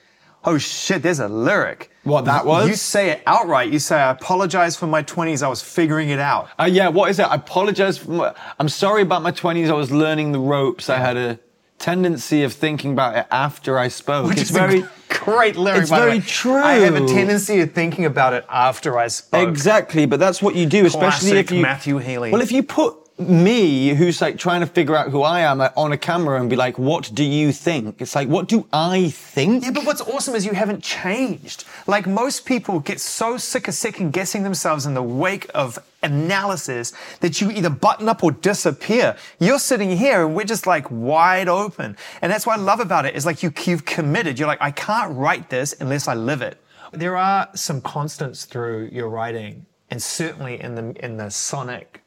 Oh 0.48 0.58
shit, 0.58 1.02
there's 1.02 1.18
a 1.18 1.26
lyric. 1.26 1.90
What, 2.04 2.24
that 2.26 2.46
was? 2.46 2.68
You 2.68 2.76
say 2.76 3.10
it 3.10 3.20
outright. 3.26 3.72
You 3.72 3.80
say, 3.80 3.96
"I 3.96 4.12
apologize 4.12 4.76
for 4.76 4.86
my 4.86 5.02
20s. 5.02 5.42
I 5.42 5.48
was 5.48 5.60
figuring 5.60 6.10
it 6.10 6.20
out." 6.20 6.48
uh, 6.60 6.68
yeah, 6.70 6.86
what 6.86 7.10
is 7.10 7.18
it? 7.18 7.24
I 7.24 7.34
apologize 7.34 7.98
for 7.98 8.12
my, 8.12 8.34
I'm 8.60 8.68
sorry 8.68 9.02
about 9.02 9.22
my 9.22 9.32
20s. 9.32 9.68
I 9.68 9.72
was 9.72 9.90
learning 9.90 10.30
the 10.30 10.38
ropes. 10.38 10.88
I 10.88 10.98
had 10.98 11.16
a 11.16 11.40
tendency 11.78 12.42
of 12.42 12.52
thinking 12.52 12.92
about 12.92 13.16
it 13.16 13.26
after 13.30 13.78
I 13.78 13.88
spoke. 13.88 14.28
Which 14.28 14.38
it's 14.38 14.50
is 14.50 14.56
very 14.56 14.84
great 15.08 15.56
lyric. 15.56 15.82
it's 15.82 15.90
by 15.90 16.00
the 16.00 16.06
very 16.06 16.20
true. 16.20 16.62
I 16.62 16.74
have 16.74 16.94
a 16.94 17.06
tendency 17.06 17.60
of 17.60 17.72
thinking 17.72 18.04
about 18.04 18.32
it 18.32 18.44
after 18.48 18.98
I 18.98 19.08
spoke. 19.08 19.48
Exactly, 19.48 20.06
but 20.06 20.20
that's 20.20 20.42
what 20.42 20.54
you 20.54 20.66
do, 20.66 20.86
especially 20.86 21.30
Classic 21.30 21.46
if 21.46 21.52
you 21.52 21.62
Matthew 21.62 21.98
Healy. 21.98 22.30
Well, 22.30 22.42
if 22.42 22.52
you 22.52 22.62
put 22.62 22.96
me, 23.18 23.94
who's 23.94 24.20
like 24.20 24.36
trying 24.38 24.60
to 24.60 24.66
figure 24.66 24.94
out 24.94 25.10
who 25.10 25.22
I 25.22 25.40
am, 25.40 25.58
like, 25.58 25.72
on 25.76 25.92
a 25.92 25.96
camera 25.96 26.38
and 26.40 26.50
be 26.50 26.56
like, 26.56 26.78
"What 26.78 27.10
do 27.14 27.24
you 27.24 27.50
think?" 27.52 28.00
It's 28.00 28.14
like, 28.14 28.28
"What 28.28 28.46
do 28.46 28.66
I 28.72 29.08
think?" 29.10 29.64
Yeah, 29.64 29.70
but 29.70 29.86
what's 29.86 30.02
awesome 30.02 30.34
is 30.34 30.44
you 30.44 30.52
haven't 30.52 30.82
changed. 30.82 31.64
Like 31.86 32.06
most 32.06 32.44
people 32.44 32.80
get 32.80 33.00
so 33.00 33.38
sick 33.38 33.68
of 33.68 33.74
second 33.74 34.12
guessing 34.12 34.42
themselves 34.42 34.84
in 34.84 34.94
the 34.94 35.02
wake 35.02 35.50
of 35.54 35.78
analysis 36.02 36.92
that 37.20 37.40
you 37.40 37.50
either 37.50 37.70
button 37.70 38.08
up 38.08 38.22
or 38.22 38.32
disappear. 38.32 39.16
You're 39.38 39.58
sitting 39.58 39.96
here 39.96 40.26
and 40.26 40.34
we're 40.34 40.44
just 40.44 40.66
like 40.66 40.86
wide 40.90 41.48
open. 41.48 41.96
And 42.22 42.30
that's 42.30 42.46
what 42.46 42.58
I 42.58 42.62
love 42.62 42.80
about 42.80 43.06
it 43.06 43.16
is 43.16 43.26
like 43.26 43.42
you, 43.42 43.52
you've 43.64 43.84
committed. 43.84 44.38
You're 44.38 44.48
like, 44.48 44.62
I 44.62 44.70
can't 44.70 45.16
write 45.16 45.50
this 45.50 45.74
unless 45.80 46.06
I 46.06 46.14
live 46.14 46.42
it. 46.42 46.60
There 46.92 47.16
are 47.16 47.48
some 47.54 47.80
constants 47.80 48.44
through 48.44 48.90
your 48.92 49.08
writing 49.08 49.66
and 49.90 50.02
certainly 50.02 50.60
in 50.60 50.74
the 50.74 51.04
in 51.04 51.16
the 51.16 51.30
sonic 51.30 52.02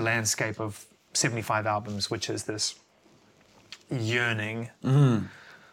landscape 0.00 0.60
of 0.60 0.86
75 1.14 1.66
albums, 1.66 2.10
which 2.10 2.30
is 2.30 2.44
this 2.44 2.76
yearning 3.90 4.70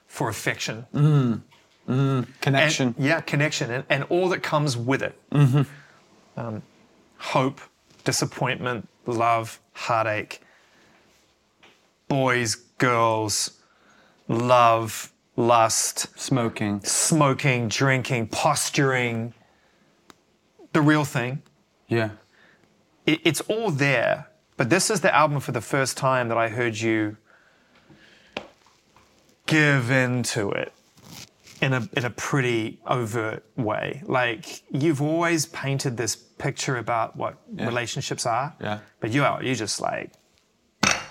for 0.07 0.29
affection. 0.29 0.85
Connection. 2.41 2.93
And, 2.97 3.05
yeah, 3.05 3.21
connection, 3.21 3.71
and, 3.71 3.83
and 3.89 4.03
all 4.09 4.29
that 4.29 4.43
comes 4.43 4.77
with 4.77 5.01
it. 5.01 5.19
Um, 6.37 6.61
hope, 7.17 7.61
disappointment, 8.03 8.87
love, 9.05 9.59
heartache, 9.73 10.41
boys, 12.07 12.55
girls, 12.77 13.59
love, 14.27 15.11
lust, 15.35 16.07
Smoking. 16.19 16.81
smoking, 16.83 17.67
drinking, 17.67 18.27
posturing, 18.27 19.33
the 20.73 20.81
real 20.81 21.05
thing. 21.05 21.41
Yeah. 21.87 22.11
It, 23.05 23.21
it's 23.23 23.41
all 23.41 23.71
there. 23.71 24.27
But 24.57 24.69
this 24.69 24.89
is 24.89 25.01
the 25.01 25.15
album 25.15 25.39
for 25.39 25.51
the 25.51 25.61
first 25.61 25.97
time 25.97 26.27
that 26.29 26.37
I 26.37 26.49
heard 26.49 26.77
you 26.77 27.17
give 29.45 29.89
into 29.89 30.51
it 30.51 30.73
in 31.61 31.73
a 31.73 31.89
in 31.95 32.05
a 32.05 32.09
pretty 32.09 32.79
overt 32.85 33.43
way. 33.55 34.01
Like 34.05 34.63
you've 34.69 35.01
always 35.01 35.45
painted 35.47 35.97
this 35.97 36.15
picture 36.15 36.77
about 36.77 37.15
what 37.15 37.37
relationships 37.53 38.25
are. 38.25 38.55
Yeah. 38.61 38.79
But 38.99 39.11
you 39.11 39.23
are 39.23 39.43
you 39.43 39.55
just 39.55 39.81
like 39.81 40.11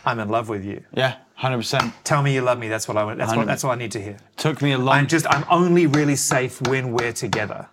I'm 0.05 0.19
in 0.21 0.29
love 0.29 0.49
with 0.49 0.65
you. 0.65 0.85
Yeah. 0.93 1.17
Hundred 1.35 1.59
percent. 1.59 1.93
Tell 2.05 2.23
me 2.23 2.35
you 2.35 2.41
love 2.41 2.59
me. 2.59 2.69
That's 2.69 2.89
what 2.89 2.97
I 2.97 3.05
want. 3.05 3.19
That's 3.19 3.29
what, 3.29 3.39
100. 3.39 3.51
that's 3.51 3.65
all 3.65 3.71
I 3.71 3.77
need 3.77 3.93
to 3.93 4.01
hear. 4.01 4.19
Took 4.37 4.63
me 4.63 4.73
a 4.73 4.79
long. 4.79 4.97
I'm 4.97 5.07
just 5.07 5.27
I'm 5.29 5.45
only 5.51 5.87
really 5.87 6.17
safe 6.17 6.61
when 6.63 6.93
we're 6.93 7.13
together. 7.13 7.69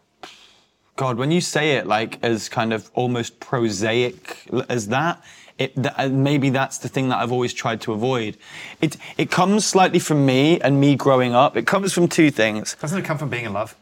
God, 0.98 1.18
when 1.18 1.30
you 1.32 1.42
say 1.42 1.74
it 1.74 1.88
like 1.88 2.20
as 2.24 2.48
kind 2.48 2.72
of 2.72 2.90
almost 2.94 3.40
prosaic 3.42 4.48
as 4.70 4.88
that, 4.88 5.22
it, 5.58 5.76
th- 5.76 5.94
uh, 5.98 6.10
maybe 6.10 6.50
that's 6.50 6.78
the 6.78 6.88
thing 6.88 7.10
that 7.10 7.18
I've 7.18 7.32
always 7.32 7.54
tried 7.54 7.82
to 7.82 7.94
avoid. 7.94 8.38
It 8.82 8.98
it 9.18 9.32
comes 9.32 9.66
slightly 9.66 10.00
from 10.00 10.26
me 10.26 10.60
and 10.62 10.80
me 10.80 10.96
growing 10.96 11.34
up. 11.34 11.58
It 11.58 11.68
comes 11.68 11.94
from 11.94 12.08
two 12.08 12.32
things. 12.32 12.76
Doesn't 12.80 12.98
it 12.98 13.06
come 13.06 13.18
from 13.18 13.30
being 13.30 13.46
in 13.46 13.54
love? 13.54 13.76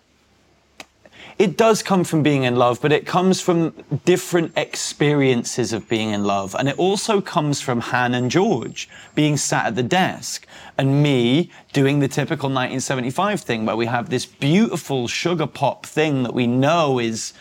It 1.40 1.58
does 1.58 1.82
come 1.82 2.04
from 2.04 2.22
being 2.22 2.44
in 2.44 2.56
love, 2.56 2.82
but 2.82 2.92
it 2.92 3.06
comes 3.06 3.42
from 3.42 3.74
different 4.06 4.54
experiences 4.56 5.74
of 5.74 5.88
being 5.90 6.12
in 6.12 6.24
love. 6.24 6.56
And 6.58 6.70
it 6.70 6.78
also 6.78 7.22
comes 7.22 7.60
from 7.60 7.82
Hann 7.82 8.14
and 8.14 8.30
George 8.30 8.88
being 9.16 9.38
sat 9.38 9.66
at 9.66 9.76
the 9.76 9.84
desk 9.84 10.46
and 10.78 11.02
me 11.02 11.50
doing 11.72 12.00
the 12.00 12.08
typical 12.08 12.50
1975 12.50 13.42
thing 13.42 13.66
where 13.66 13.76
we 13.76 13.88
have 13.88 14.10
this 14.10 14.26
beautiful 14.26 15.08
sugar 15.08 15.48
pop 15.48 15.86
thing 15.86 16.24
that 16.24 16.34
we 16.34 16.48
know 16.48 17.00
is 17.00 17.34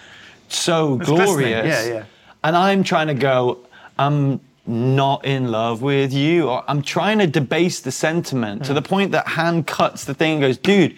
so 0.49 0.99
It's 0.99 1.09
glorious. 1.09 1.67
Yeah, 1.67 1.93
yeah. 1.93 2.05
And 2.45 2.57
I'm 2.57 2.83
trying 2.83 3.09
to 3.09 3.15
go, 3.15 3.59
I'm 3.99 4.41
not 4.67 5.25
in 5.25 5.51
love 5.51 5.83
with 5.83 6.13
you. 6.13 6.49
Or 6.49 6.65
I'm 6.69 6.83
trying 6.83 7.19
to 7.19 7.27
debase 7.27 7.81
the 7.81 7.93
sentiment 7.93 8.65
to 8.65 8.69
hmm. 8.69 8.75
the 8.75 8.83
point 8.83 9.13
that 9.13 9.29
Hann 9.29 9.65
cuts 9.65 10.05
the 10.05 10.15
thing 10.15 10.35
and 10.35 10.41
goes, 10.43 10.59
dude, 10.59 10.97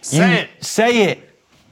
Say 0.00 0.30
you- 0.30 0.38
it. 0.38 0.50
Say 0.60 1.02
it. 1.04 1.25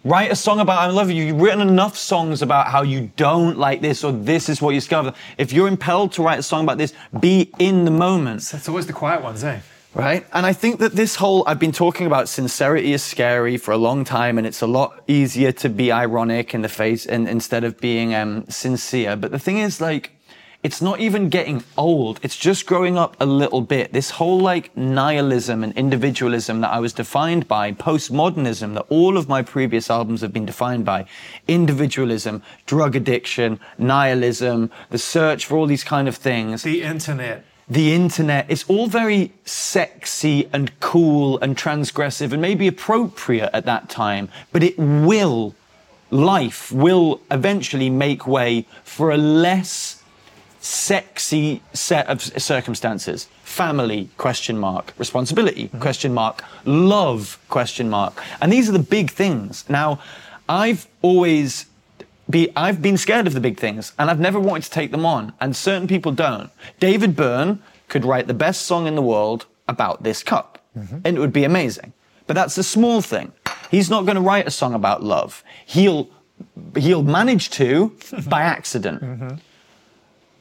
Write 0.07 0.31
a 0.31 0.37
song 0.37 0.61
about 0.61 0.81
I 0.81 0.89
love 0.89 1.11
you. 1.11 1.25
You've 1.25 1.41
written 1.41 1.63
enough 1.63 1.97
songs 1.97 2.43
about 2.43 2.67
how 2.67 2.83
you 2.83 3.11
don't 3.17 3.57
like 3.57 3.81
this 3.81 4.05
or 4.05 4.13
this 4.13 4.51
is 4.51 4.61
what 4.61 4.75
you 4.75 4.77
discover. 4.81 5.15
If 5.39 5.51
you're 5.51 5.67
impelled 5.67 6.13
to 6.13 6.23
write 6.23 6.39
a 6.39 6.43
song 6.43 6.65
about 6.65 6.77
this, 6.77 6.93
be 7.21 7.51
in 7.59 7.87
the 7.87 7.91
moment. 7.91 8.53
It's 8.53 8.69
always 8.69 8.87
the 8.87 8.93
quiet 8.93 9.23
ones, 9.23 9.43
eh? 9.43 9.61
Right? 9.95 10.27
And 10.35 10.45
I 10.45 10.53
think 10.53 10.81
that 10.81 10.93
this 10.93 11.17
whole, 11.17 11.43
I've 11.47 11.59
been 11.59 11.73
talking 11.73 12.07
about 12.07 12.29
sincerity 12.29 12.93
is 12.93 13.03
scary 13.03 13.57
for 13.57 13.71
a 13.71 13.79
long 13.79 14.05
time, 14.05 14.37
and 14.37 14.47
it's 14.47 14.61
a 14.61 14.67
lot 14.67 15.03
easier 15.07 15.53
to 15.53 15.71
be 15.71 15.91
ironic 15.91 16.53
in 16.53 16.61
the 16.61 16.69
face 16.69 17.07
and 17.07 17.27
instead 17.27 17.65
of 17.65 17.81
being 17.81 18.15
um, 18.15 18.45
sincere. 18.51 19.17
But 19.17 19.31
the 19.31 19.39
thing 19.39 19.57
is, 19.57 19.81
like, 19.81 20.14
it's 20.65 20.81
not 20.81 20.99
even 20.99 21.29
getting 21.29 21.63
old. 21.77 22.19
It's 22.23 22.39
just 22.39 22.65
growing 22.65 22.97
up 22.97 23.17
a 23.21 23.27
little 23.27 23.61
bit. 23.61 23.93
This 23.93 24.13
whole 24.13 24.41
like 24.41 24.75
nihilism 24.75 25.63
and 25.63 25.77
individualism 25.77 26.63
that 26.63 26.71
I 26.71 26.81
was 26.81 26.95
defined 26.95 27.47
by, 27.47 27.73
postmodernism 27.73 28.73
that 28.73 28.87
all 28.89 29.19
of 29.19 29.29
my 29.29 29.43
previous 29.43 29.91
albums 29.91 30.23
have 30.23 30.33
been 30.33 30.47
defined 30.47 30.87
by, 30.87 31.05
individualism, 31.47 32.43
drug 32.65 32.97
addiction, 32.97 33.61
nihilism, 33.77 34.71
the 34.89 34.97
search 34.97 35.45
for 35.45 35.59
all 35.59 35.67
these 35.67 35.85
kind 35.85 36.09
of 36.09 36.17
things 36.17 36.63
The 36.63 36.83
internet. 36.83 37.45
the 37.69 37.95
internet, 37.95 38.47
it's 38.49 38.65
all 38.67 38.87
very 38.87 39.33
sexy 39.45 40.49
and 40.51 40.81
cool 40.81 41.39
and 41.41 41.59
transgressive 41.59 42.33
and 42.33 42.41
maybe 42.41 42.67
appropriate 42.67 43.51
at 43.53 43.67
that 43.67 43.91
time, 43.91 44.31
but 44.51 44.63
it 44.63 44.79
will, 44.79 45.55
life 46.11 46.73
will 46.73 47.21
eventually 47.31 47.91
make 47.91 48.27
way 48.27 48.67
for 48.83 49.11
a 49.11 49.19
less 49.19 50.01
sexy 50.65 51.61
set 51.75 52.07
of 52.07 52.23
circumstances. 52.23 53.29
Family, 53.43 54.09
question 54.17 54.59
mark. 54.59 54.95
Responsibility, 54.97 55.69
mm-hmm. 55.69 55.79
question 55.79 56.15
mark. 56.15 56.43
Love, 56.65 57.39
question 57.51 57.91
mark. 57.91 58.21
And 58.41 58.51
these 58.51 58.69
are 58.69 58.73
the 58.73 58.79
big 58.79 59.11
things. 59.11 59.69
Now, 59.69 60.01
I've 60.49 60.87
always 61.03 61.67
be 62.31 62.51
I've 62.57 62.81
been 62.81 62.97
scared 62.97 63.27
of 63.27 63.35
the 63.35 63.41
big 63.41 63.59
things 63.59 63.93
and 63.99 64.11
I've 64.11 64.19
never 64.19 64.41
wanted 64.41 64.65
to 64.65 64.71
take 64.71 64.91
them 64.91 65.05
on 65.05 65.35
and 65.39 65.55
certain 65.55 65.87
people 65.87 66.13
don't. 66.13 66.51
David 66.81 67.15
Byrne 67.15 67.63
could 67.89 68.07
write 68.07 68.27
the 68.27 68.35
best 68.35 68.63
song 68.63 68.87
in 68.87 68.95
the 68.95 69.03
world 69.03 69.45
about 69.69 70.03
this 70.03 70.23
cup 70.23 70.65
mm-hmm. 70.77 70.99
and 71.05 71.17
it 71.19 71.21
would 71.21 71.35
be 71.35 71.45
amazing. 71.45 71.93
But 72.27 72.35
that's 72.35 72.57
a 72.57 72.63
small 72.63 73.03
thing. 73.03 73.33
He's 73.71 73.91
not 73.91 74.07
going 74.07 74.17
to 74.17 74.23
write 74.23 74.47
a 74.47 74.51
song 74.51 74.73
about 74.73 75.03
love. 75.03 75.45
He'll 75.67 76.09
he'll 76.75 77.03
manage 77.03 77.51
to 77.51 77.95
by 78.27 78.41
accident. 78.41 79.03
Mm-hmm. 79.03 79.37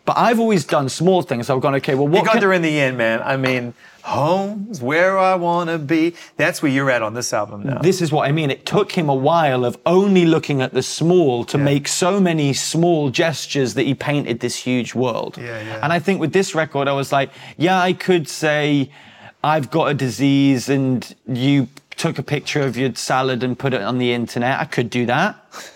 But 0.05 0.17
I've 0.17 0.39
always 0.39 0.65
done 0.65 0.89
small 0.89 1.21
things. 1.21 1.49
I've 1.49 1.61
gone, 1.61 1.75
okay, 1.75 1.95
well, 1.95 2.07
what 2.07 2.19
You 2.19 2.25
got 2.25 2.31
can- 2.33 2.41
there 2.41 2.53
in 2.53 2.61
the 2.61 2.77
end, 2.79 2.97
man. 2.97 3.21
I 3.23 3.37
mean, 3.37 3.73
home's 4.03 4.81
where 4.81 5.17
I 5.17 5.35
want 5.35 5.69
to 5.69 5.77
be. 5.77 6.13
That's 6.35 6.61
where 6.61 6.69
you're 6.69 6.91
at 6.91 7.01
on 7.01 7.13
this 7.13 7.31
album 7.31 7.63
now. 7.63 7.77
This 7.79 8.01
is 8.01 8.11
what 8.11 8.27
I 8.27 8.33
mean. 8.33 8.51
It 8.51 8.65
took 8.65 8.91
him 8.91 9.07
a 9.07 9.15
while 9.15 9.63
of 9.63 9.77
only 9.85 10.25
looking 10.25 10.61
at 10.61 10.73
the 10.73 10.83
small 10.83 11.45
to 11.45 11.57
make 11.57 11.87
so 11.87 12.19
many 12.19 12.51
small 12.51 13.11
gestures 13.11 13.75
that 13.75 13.83
he 13.83 13.93
painted 13.95 14.41
this 14.41 14.57
huge 14.57 14.93
world. 14.93 15.37
Yeah, 15.37 15.61
yeah. 15.61 15.79
And 15.81 15.93
I 15.93 15.99
think 15.99 16.19
with 16.19 16.33
this 16.33 16.53
record, 16.53 16.89
I 16.89 16.93
was 16.93 17.13
like, 17.13 17.29
yeah, 17.57 17.79
I 17.79 17.93
could 17.93 18.27
say, 18.27 18.91
I've 19.41 19.71
got 19.71 19.85
a 19.89 19.93
disease 19.93 20.67
and 20.67 21.15
you 21.27 21.69
took 21.95 22.19
a 22.19 22.23
picture 22.23 22.61
of 22.61 22.75
your 22.75 22.93
salad 22.95 23.41
and 23.41 23.57
put 23.57 23.73
it 23.73 23.81
on 23.81 23.99
the 23.99 24.11
internet. 24.11 24.59
I 24.59 24.65
could 24.65 24.89
do 24.89 25.05
that. 25.05 25.37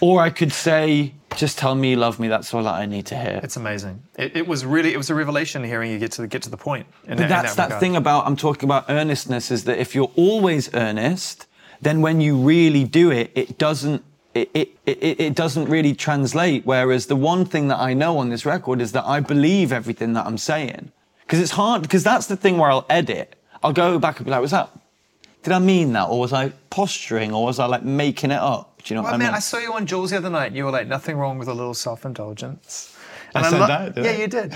Or 0.00 0.20
I 0.20 0.28
could 0.28 0.52
say, 0.52 1.14
just 1.34 1.58
tell 1.58 1.74
me 1.74 1.90
you 1.90 1.96
love 1.96 2.18
me. 2.20 2.28
That's 2.28 2.54
all 2.54 2.62
that 2.62 2.74
I 2.74 2.86
need 2.86 3.06
to 3.06 3.16
hear. 3.18 3.40
it's 3.42 3.56
amazing. 3.56 4.02
It, 4.16 4.36
it 4.36 4.46
was 4.46 4.64
really, 4.64 4.94
it 4.94 4.96
was 4.96 5.10
a 5.10 5.14
revelation 5.14 5.64
hearing 5.64 5.90
you 5.90 5.98
get 5.98 6.12
to 6.12 6.22
the, 6.22 6.28
get 6.28 6.42
to 6.42 6.50
the 6.50 6.56
point. 6.56 6.86
in 7.04 7.10
But 7.16 7.28
that- 7.28 7.28
that's 7.28 7.54
that, 7.56 7.64
regard. 7.64 7.80
thing 7.80 7.96
about 7.96 8.26
I'm 8.26 8.36
talking 8.36 8.64
about 8.64 8.86
earnestness 8.88 9.50
is 9.50 9.64
that 9.64 9.78
if 9.78 9.94
you're 9.94 10.10
always 10.16 10.72
earnest, 10.74 11.46
then 11.82 12.00
when 12.00 12.20
you 12.20 12.36
really 12.38 12.84
do 12.84 13.10
it, 13.10 13.30
it 13.34 13.58
doesn't 13.58 14.02
it, 14.34 14.50
it, 14.52 14.68
it, 14.84 15.20
it 15.20 15.34
doesn't 15.34 15.66
really 15.66 15.94
translate. 15.94 16.66
Whereas 16.66 17.06
the 17.06 17.16
one 17.16 17.46
thing 17.46 17.68
that 17.68 17.78
I 17.78 17.94
know 17.94 18.18
on 18.18 18.28
this 18.28 18.44
record 18.44 18.82
is 18.82 18.92
that 18.92 19.04
I 19.06 19.20
believe 19.20 19.72
everything 19.72 20.12
that 20.12 20.26
I'm 20.26 20.36
saying. 20.36 20.92
Because 21.22 21.40
it's 21.40 21.52
hard, 21.52 21.80
because 21.82 22.04
that's 22.04 22.26
the 22.26 22.36
thing 22.36 22.58
where 22.58 22.70
I'll 22.70 22.84
edit. 22.90 23.34
I'll 23.62 23.72
go 23.72 23.98
back 23.98 24.18
and 24.18 24.26
be 24.26 24.30
like, 24.30 24.42
was 24.42 24.50
that, 24.50 24.68
did 25.42 25.54
I 25.54 25.58
mean 25.58 25.94
that? 25.94 26.04
Or 26.10 26.20
was 26.20 26.34
I 26.34 26.50
posturing? 26.68 27.32
Or 27.32 27.44
was 27.46 27.58
I 27.58 27.64
like 27.64 27.82
making 27.82 28.30
it 28.30 28.38
up? 28.38 28.75
Do 28.86 28.94
you 28.94 28.96
know 28.96 29.02
Well, 29.02 29.12
what 29.12 29.14
I 29.16 29.18
man, 29.18 29.28
mean? 29.28 29.34
I 29.34 29.40
saw 29.40 29.58
you 29.58 29.72
on 29.72 29.84
Jules 29.84 30.10
the 30.10 30.18
other 30.18 30.30
night. 30.30 30.46
And 30.46 30.56
you 30.56 30.64
were 30.64 30.70
like, 30.70 30.86
nothing 30.86 31.16
wrong 31.16 31.38
with 31.38 31.48
a 31.48 31.52
little 31.54 31.74
self-indulgence. 31.74 32.96
I 33.34 33.40
And 33.40 33.48
said 33.48 33.60
lo- 33.60 33.66
that, 33.66 33.94
did 33.96 34.04
yeah, 34.04 34.10
I? 34.12 34.14
you 34.14 34.26
did. 34.28 34.52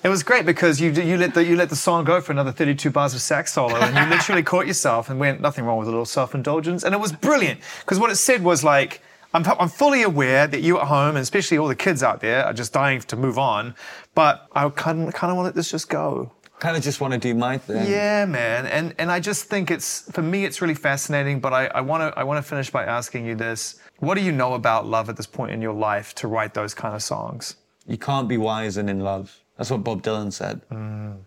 it 0.04 0.08
was 0.08 0.22
great 0.22 0.46
because 0.46 0.80
you 0.80 0.90
you 0.92 1.16
let 1.18 1.34
the 1.34 1.44
you 1.44 1.56
let 1.56 1.68
the 1.68 1.76
song 1.76 2.04
go 2.04 2.20
for 2.20 2.30
another 2.32 2.52
32 2.52 2.88
bars 2.90 3.12
of 3.12 3.20
sax 3.20 3.52
solo, 3.52 3.74
and 3.74 3.94
you 3.96 4.06
literally 4.16 4.44
caught 4.44 4.66
yourself 4.68 5.10
and 5.10 5.18
went, 5.18 5.40
nothing 5.40 5.64
wrong 5.64 5.78
with 5.78 5.88
a 5.88 5.90
little 5.90 6.06
self-indulgence, 6.06 6.84
and 6.84 6.94
it 6.94 6.98
was 6.98 7.12
brilliant 7.12 7.60
because 7.80 7.98
what 7.98 8.10
it 8.10 8.16
said 8.16 8.42
was 8.42 8.64
like. 8.64 9.02
I'm, 9.34 9.46
I'm 9.58 9.70
fully 9.70 10.02
aware 10.02 10.46
that 10.46 10.60
you 10.60 10.78
at 10.78 10.88
home, 10.88 11.16
and 11.16 11.22
especially 11.22 11.56
all 11.56 11.66
the 11.66 11.74
kids 11.74 12.02
out 12.02 12.20
there, 12.20 12.44
are 12.44 12.52
just 12.52 12.74
dying 12.74 13.00
to 13.00 13.16
move 13.16 13.38
on. 13.38 13.74
But 14.14 14.46
I 14.54 14.68
kind 14.68 15.08
of, 15.08 15.14
kind 15.14 15.30
of 15.30 15.38
want 15.38 15.46
to 15.46 15.48
let 15.48 15.54
this 15.54 15.70
just 15.70 15.88
go. 15.88 16.30
Kind 16.62 16.76
of 16.76 16.82
just 16.82 17.00
want 17.00 17.12
to 17.12 17.18
do 17.18 17.34
my 17.34 17.58
thing. 17.58 17.90
Yeah, 17.90 18.24
man, 18.24 18.66
and 18.66 18.94
and 18.98 19.10
I 19.10 19.18
just 19.18 19.46
think 19.46 19.70
it's 19.70 20.10
for 20.12 20.22
me 20.22 20.44
it's 20.44 20.62
really 20.62 20.76
fascinating. 20.76 21.40
But 21.40 21.52
I 21.52 21.66
I 21.66 21.80
want 21.80 22.00
to 22.02 22.18
I 22.18 22.22
want 22.22 22.38
to 22.42 22.48
finish 22.48 22.70
by 22.70 22.84
asking 22.84 23.26
you 23.26 23.34
this: 23.34 23.80
What 23.98 24.14
do 24.14 24.22
you 24.22 24.32
know 24.32 24.54
about 24.54 24.86
love 24.86 25.08
at 25.08 25.16
this 25.16 25.26
point 25.26 25.50
in 25.50 25.60
your 25.60 25.74
life 25.74 26.14
to 26.20 26.28
write 26.28 26.54
those 26.54 26.72
kind 26.72 26.94
of 26.94 27.02
songs? 27.02 27.56
You 27.86 27.98
can't 27.98 28.28
be 28.28 28.38
wise 28.38 28.76
and 28.76 28.88
in 28.88 29.00
love. 29.00 29.40
That's 29.56 29.70
what 29.70 29.82
Bob 29.82 30.02
Dylan 30.02 30.32
said. 30.32 30.60
Mm. 30.70 31.18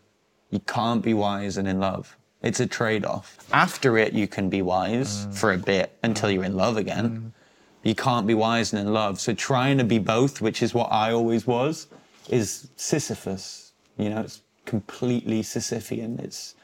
You 0.51 0.61
can't 0.61 1.03
be 1.03 1.13
wise 1.13 1.57
and 1.57 1.67
in 1.67 1.79
love. 1.79 2.17
It's 2.41 2.61
a 2.61 2.67
trade 2.67 3.03
off. 3.05 3.37
After 3.51 3.97
it, 3.97 4.13
you 4.13 4.27
can 4.27 4.49
be 4.49 4.61
wise 4.61 5.25
mm. 5.25 5.33
for 5.33 5.51
a 5.51 5.57
bit 5.57 5.97
until 6.01 6.31
you're 6.31 6.45
in 6.45 6.55
love 6.55 6.77
again. 6.77 7.07
Mm. 7.09 7.31
You 7.83 7.95
can't 7.95 8.25
be 8.25 8.33
wise 8.33 8.71
and 8.71 8.87
in 8.87 8.93
love. 8.93 9.19
So 9.19 9.33
trying 9.33 9.77
to 9.79 9.83
be 9.83 9.99
both, 9.99 10.41
which 10.41 10.63
is 10.63 10.73
what 10.73 10.89
I 10.91 11.11
always 11.11 11.45
was, 11.45 11.87
is 12.29 12.69
Sisyphus. 12.77 13.73
You 13.97 14.09
know, 14.09 14.21
it's 14.21 14.41
completely 14.65 15.41
Sisyphean. 15.41 16.19
It's 16.19 16.55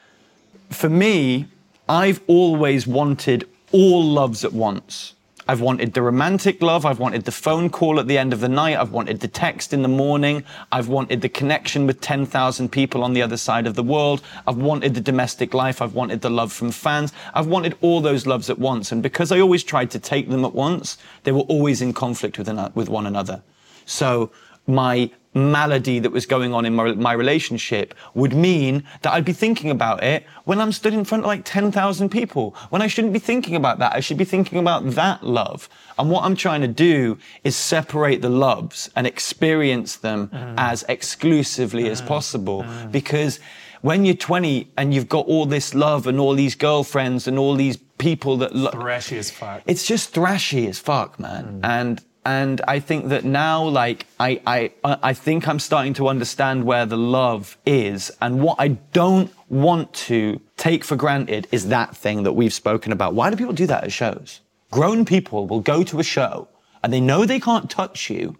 for 0.70 0.88
me, 0.88 1.46
I've 1.88 2.20
always 2.26 2.86
wanted 2.86 3.48
all 3.72 4.02
loves 4.04 4.44
at 4.44 4.52
once. 4.52 5.14
I've 5.48 5.60
wanted 5.60 5.92
the 5.92 6.02
romantic 6.02 6.62
love. 6.62 6.86
I've 6.86 7.00
wanted 7.00 7.24
the 7.24 7.32
phone 7.32 7.68
call 7.68 7.98
at 7.98 8.06
the 8.06 8.16
end 8.16 8.32
of 8.32 8.40
the 8.40 8.48
night. 8.48 8.78
I've 8.78 8.92
wanted 8.92 9.20
the 9.20 9.28
text 9.28 9.72
in 9.72 9.82
the 9.82 9.88
morning. 9.88 10.44
I've 10.70 10.88
wanted 10.88 11.20
the 11.20 11.28
connection 11.28 11.86
with 11.86 12.00
10,000 12.00 12.70
people 12.70 13.02
on 13.02 13.12
the 13.12 13.22
other 13.22 13.36
side 13.36 13.66
of 13.66 13.74
the 13.74 13.82
world. 13.82 14.22
I've 14.46 14.56
wanted 14.56 14.94
the 14.94 15.00
domestic 15.00 15.52
life. 15.52 15.82
I've 15.82 15.94
wanted 15.94 16.20
the 16.20 16.30
love 16.30 16.52
from 16.52 16.70
fans. 16.70 17.12
I've 17.34 17.48
wanted 17.48 17.76
all 17.80 18.00
those 18.00 18.24
loves 18.24 18.50
at 18.50 18.58
once. 18.58 18.92
And 18.92 19.02
because 19.02 19.32
I 19.32 19.40
always 19.40 19.64
tried 19.64 19.90
to 19.90 19.98
take 19.98 20.28
them 20.28 20.44
at 20.44 20.54
once, 20.54 20.96
they 21.24 21.32
were 21.32 21.40
always 21.40 21.82
in 21.82 21.92
conflict 21.92 22.38
with, 22.38 22.48
with 22.76 22.88
one 22.88 23.06
another. 23.06 23.42
So 23.84 24.30
my 24.68 25.10
malady 25.34 25.98
that 25.98 26.10
was 26.10 26.26
going 26.26 26.52
on 26.52 26.64
in 26.64 26.74
my, 26.74 26.92
my 26.92 27.12
relationship 27.12 27.94
would 28.14 28.34
mean 28.34 28.84
that 29.02 29.12
I'd 29.12 29.24
be 29.24 29.32
thinking 29.32 29.70
about 29.70 30.02
it 30.02 30.26
when 30.44 30.60
I'm 30.60 30.72
stood 30.72 30.92
in 30.92 31.04
front 31.04 31.24
of 31.24 31.28
like 31.28 31.42
10,000 31.44 32.08
people. 32.10 32.54
When 32.70 32.82
I 32.82 32.86
shouldn't 32.86 33.12
be 33.12 33.18
thinking 33.18 33.56
about 33.56 33.78
that, 33.78 33.94
I 33.94 34.00
should 34.00 34.18
be 34.18 34.24
thinking 34.24 34.58
about 34.58 34.90
that 34.90 35.24
love. 35.24 35.68
And 35.98 36.10
what 36.10 36.24
I'm 36.24 36.36
trying 36.36 36.60
to 36.60 36.68
do 36.68 37.18
is 37.44 37.56
separate 37.56 38.22
the 38.22 38.28
loves 38.28 38.90
and 38.94 39.06
experience 39.06 39.96
them 39.96 40.28
mm. 40.28 40.54
as 40.58 40.84
exclusively 40.88 41.88
as 41.88 42.02
mm. 42.02 42.06
possible. 42.06 42.62
Mm. 42.64 42.92
Because 42.92 43.40
when 43.80 44.04
you're 44.04 44.14
20 44.14 44.70
and 44.76 44.94
you've 44.94 45.08
got 45.08 45.26
all 45.26 45.46
this 45.46 45.74
love 45.74 46.06
and 46.06 46.20
all 46.20 46.34
these 46.34 46.54
girlfriends 46.54 47.26
and 47.26 47.38
all 47.38 47.54
these 47.54 47.76
people 47.98 48.36
that 48.38 48.54
lo- 48.54 48.70
Thrashy 48.70 49.18
as 49.18 49.30
fuck. 49.30 49.62
it's 49.66 49.86
just 49.86 50.14
thrashy 50.14 50.68
as 50.68 50.78
fuck, 50.78 51.18
man. 51.18 51.60
And 51.62 52.02
and 52.24 52.60
I 52.68 52.78
think 52.78 53.08
that 53.08 53.24
now, 53.24 53.64
like, 53.64 54.06
I, 54.20 54.40
I 54.46 54.70
I 54.84 55.12
think 55.12 55.48
I'm 55.48 55.58
starting 55.58 55.94
to 55.94 56.08
understand 56.08 56.64
where 56.64 56.86
the 56.86 56.96
love 56.96 57.56
is, 57.66 58.12
and 58.20 58.40
what 58.40 58.56
I 58.60 58.68
don't 58.68 59.32
want 59.48 59.92
to 59.94 60.40
take 60.56 60.84
for 60.84 60.96
granted 60.96 61.48
is 61.50 61.68
that 61.68 61.96
thing 61.96 62.22
that 62.22 62.32
we've 62.32 62.52
spoken 62.52 62.92
about. 62.92 63.14
Why 63.14 63.28
do 63.30 63.36
people 63.36 63.52
do 63.52 63.66
that 63.66 63.84
at 63.84 63.92
shows? 63.92 64.40
Grown 64.70 65.04
people 65.04 65.46
will 65.46 65.60
go 65.60 65.82
to 65.82 65.98
a 65.98 66.04
show 66.04 66.48
and 66.82 66.92
they 66.92 67.00
know 67.00 67.26
they 67.26 67.40
can't 67.40 67.70
touch 67.70 68.08
you, 68.08 68.38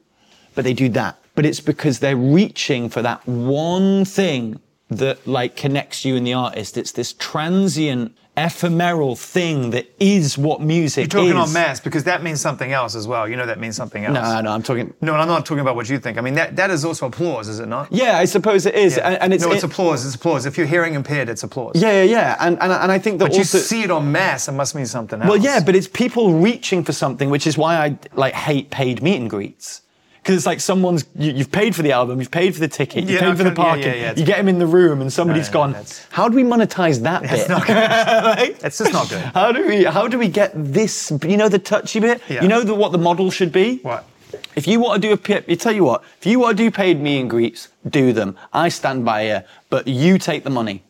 but 0.55 0.65
they 0.65 0.73
do 0.73 0.89
that. 0.91 1.19
But 1.35 1.45
it's 1.45 1.61
because 1.61 1.99
they're 1.99 2.17
reaching 2.17 2.89
for 2.89 3.03
that 3.03 3.27
one 3.27 4.05
thing 4.05 4.61
that 4.89 5.27
like 5.27 5.57
connects 5.57 6.05
you 6.05 6.17
and 6.17 6.27
the 6.27 6.35
artist. 6.35 6.77
It's 6.77 6.93
this 6.93 7.13
transient, 7.15 8.17
ephemeral 8.35 9.15
thing 9.15 9.71
that 9.71 9.87
is 10.01 10.39
what 10.39 10.61
music 10.63 11.13
You're 11.13 11.23
talking 11.23 11.37
is. 11.39 11.49
on 11.49 11.53
mass 11.53 11.81
because 11.81 12.05
that 12.05 12.23
means 12.23 12.41
something 12.41 12.73
else 12.73 12.95
as 12.95 13.07
well. 13.07 13.29
You 13.29 13.37
know 13.37 13.45
that 13.45 13.61
means 13.61 13.77
something 13.77 14.05
else. 14.07 14.15
No, 14.15 14.41
no, 14.41 14.53
I'm 14.53 14.63
talking. 14.63 14.95
No, 15.03 15.13
and 15.13 15.21
I'm 15.21 15.29
not 15.29 15.45
talking 15.45 15.61
about 15.61 15.77
what 15.77 15.89
you 15.91 15.99
think. 15.99 16.17
I 16.17 16.23
mean, 16.23 16.35
that, 16.35 16.57
that 16.57 16.71
is 16.71 16.85
also 16.85 17.07
applause, 17.07 17.47
is 17.49 17.61
it 17.61 17.67
not? 17.69 17.93
Yeah, 17.93 18.17
I 18.17 18.25
suppose 18.25 18.65
it 18.65 18.75
is, 18.75 18.97
Yeah. 18.97 19.09
and, 19.11 19.23
and 19.23 19.35
it's 19.35 19.45
no, 19.45 19.53
it's 19.53 19.63
it- 19.65 19.71
applause. 19.71 20.07
It's 20.07 20.15
applause. 20.15 20.47
If 20.47 20.57
you're 20.57 20.67
hearing 20.67 20.95
impaired, 20.95 21.29
it's 21.29 21.43
applause. 21.43 21.81
yeah, 21.81 22.03
yeah, 22.03 22.05
yeah, 22.05 22.37
and 22.41 22.59
and, 22.63 22.73
and 22.73 22.91
I 22.91 22.99
think 22.99 23.19
that 23.19 23.29
But 23.31 23.37
you 23.37 23.45
see 23.45 23.83
it 23.83 23.91
on 23.91 24.11
mass, 24.11 24.49
it 24.49 24.53
must 24.53 24.75
mean 24.75 24.87
something 24.87 25.21
else. 25.21 25.29
well, 25.29 25.39
yeah, 25.39 25.61
but 25.65 25.77
it's 25.77 25.89
people 25.89 26.33
reaching 26.35 26.85
for 26.85 26.93
something, 26.93 27.29
which 27.29 27.47
is 27.47 27.59
why 27.59 27.77
I 27.77 27.99
like 28.15 28.33
hate 28.35 28.71
paid 28.71 29.03
meet 29.03 29.21
and 29.21 29.29
greets. 29.29 29.83
Because 30.23 30.37
it's 30.37 30.47
like 30.47 30.61
someone's, 30.61 31.05
you, 31.17 31.33
you've 31.33 31.51
paid 31.51 31.75
for 31.75 31.83
the 31.83 31.91
album, 31.91 32.21
you've 32.21 32.31
paid 32.31 32.55
for 32.55 32.61
the 32.61 32.69
ticket, 32.69 33.03
you've 33.03 33.21
Yeah, 33.21 33.29
paid 33.29 33.39
for 33.39 33.43
the 33.43 33.51
parking, 33.51 33.87
yeah, 33.87 33.95
yeah, 33.95 34.15
you 34.15 34.25
get 34.25 34.39
him 34.39 34.49
in 34.49 34.61
the 34.61 34.67
room, 34.67 35.01
and 35.01 35.13
somebody's 35.13 35.49
no, 35.49 35.53
gone. 35.53 35.77
How 36.11 36.29
do 36.29 36.37
we 36.37 36.45
monetize 36.45 37.03
that 37.03 37.23
bit? 37.23 37.33
It's 37.33 37.49
not 37.49 37.67
good. 37.67 37.75
Like, 37.75 38.65
It's 38.65 38.79
just 38.79 38.93
not 38.93 39.09
good. 39.09 39.21
How 39.21 39.51
do 39.51 39.67
we? 39.67 39.83
How 39.83 40.07
do 40.07 40.19
we 40.19 40.29
get 40.29 40.53
this? 40.55 41.11
You 41.27 41.37
know 41.37 41.49
the 41.49 41.59
touchy 41.59 41.99
bit. 41.99 42.23
You 42.29 42.47
know 42.47 42.63
the, 42.63 42.75
what 42.75 42.93
the 42.93 42.99
model 42.99 43.31
should 43.33 43.51
be. 43.51 43.79
What? 43.79 44.07
If 44.55 44.67
you 44.67 44.81
want 44.81 45.03
to 45.03 45.09
do 45.09 45.13
a 45.13 45.17
pip, 45.17 45.49
you 45.49 45.57
tell 45.57 45.73
you 45.73 45.85
what. 45.85 46.05
If 46.19 46.27
you 46.27 46.39
want 46.39 46.57
to 46.57 46.63
do 46.63 46.71
paid 46.71 47.01
meet 47.01 47.21
and 47.21 47.29
greets, 47.29 47.69
do 47.89 48.13
them. 48.13 48.37
I 48.53 48.69
stand 48.69 49.05
by 49.05 49.27
you, 49.27 49.41
but 49.71 49.89
you 49.89 50.19
take 50.19 50.45
the 50.45 50.51
money. 50.51 50.85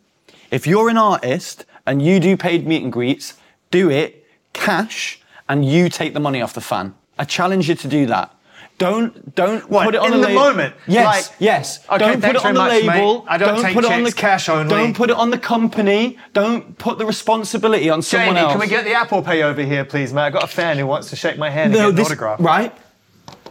If 0.50 0.66
you're 0.66 0.90
an 0.90 0.98
artist 0.98 1.64
and 1.86 2.02
you 2.02 2.20
do 2.20 2.36
paid 2.36 2.66
meet 2.66 2.82
and 2.82 2.92
greets, 2.92 3.34
do 3.70 3.90
it 3.90 4.26
cash, 4.52 5.20
and 5.48 5.64
you 5.64 5.88
take 5.88 6.14
the 6.14 6.20
money 6.20 6.42
off 6.42 6.52
the 6.54 6.60
fan. 6.60 6.94
I 7.18 7.24
challenge 7.24 7.68
you 7.68 7.74
to 7.76 7.88
do 7.88 8.06
that. 8.06 8.34
Don't 8.82 9.34
don't 9.34 9.70
What, 9.70 9.84
put 9.84 9.94
it 9.94 10.00
on 10.00 10.12
in 10.12 10.20
the 10.20 10.26
label. 10.28 10.40
moment? 10.40 10.74
Yes, 10.86 11.04
Like- 11.30 11.36
yes. 11.38 11.78
Okay, 11.88 11.98
don't 11.98 12.20
put 12.22 12.36
it 12.36 12.44
on 12.44 12.54
the 12.54 12.60
much, 12.60 12.70
label. 12.72 12.86
mate. 13.20 13.24
I 13.28 13.38
don't 13.38 13.62
take 13.62 13.74
put 13.74 13.84
it 13.84 13.92
on 13.92 14.02
the 14.02 14.12
cash 14.12 14.48
only. 14.48 14.68
Don't 14.68 14.94
put 14.94 15.10
it 15.10 15.16
on 15.16 15.30
the 15.30 15.38
company. 15.38 16.18
Don't 16.32 16.76
put 16.78 16.98
the 16.98 17.06
responsibility 17.06 17.88
on 17.90 18.02
someone 18.02 18.34
Jamie, 18.34 18.40
else. 18.40 18.52
can 18.52 18.60
we 18.60 18.66
get 18.66 18.84
the 18.84 18.94
Apple 18.94 19.22
Pay 19.22 19.42
over 19.42 19.62
here, 19.62 19.84
please, 19.84 20.12
mate? 20.12 20.22
I've 20.22 20.32
got 20.32 20.44
a 20.44 20.48
fan 20.48 20.78
who 20.78 20.86
wants 20.86 21.10
to 21.10 21.16
shake 21.16 21.38
my 21.38 21.50
hand 21.50 21.72
and 21.74 21.82
no, 21.82 21.90
get 21.92 22.00
an 22.00 22.06
autograph. 22.06 22.40
right? 22.40 22.72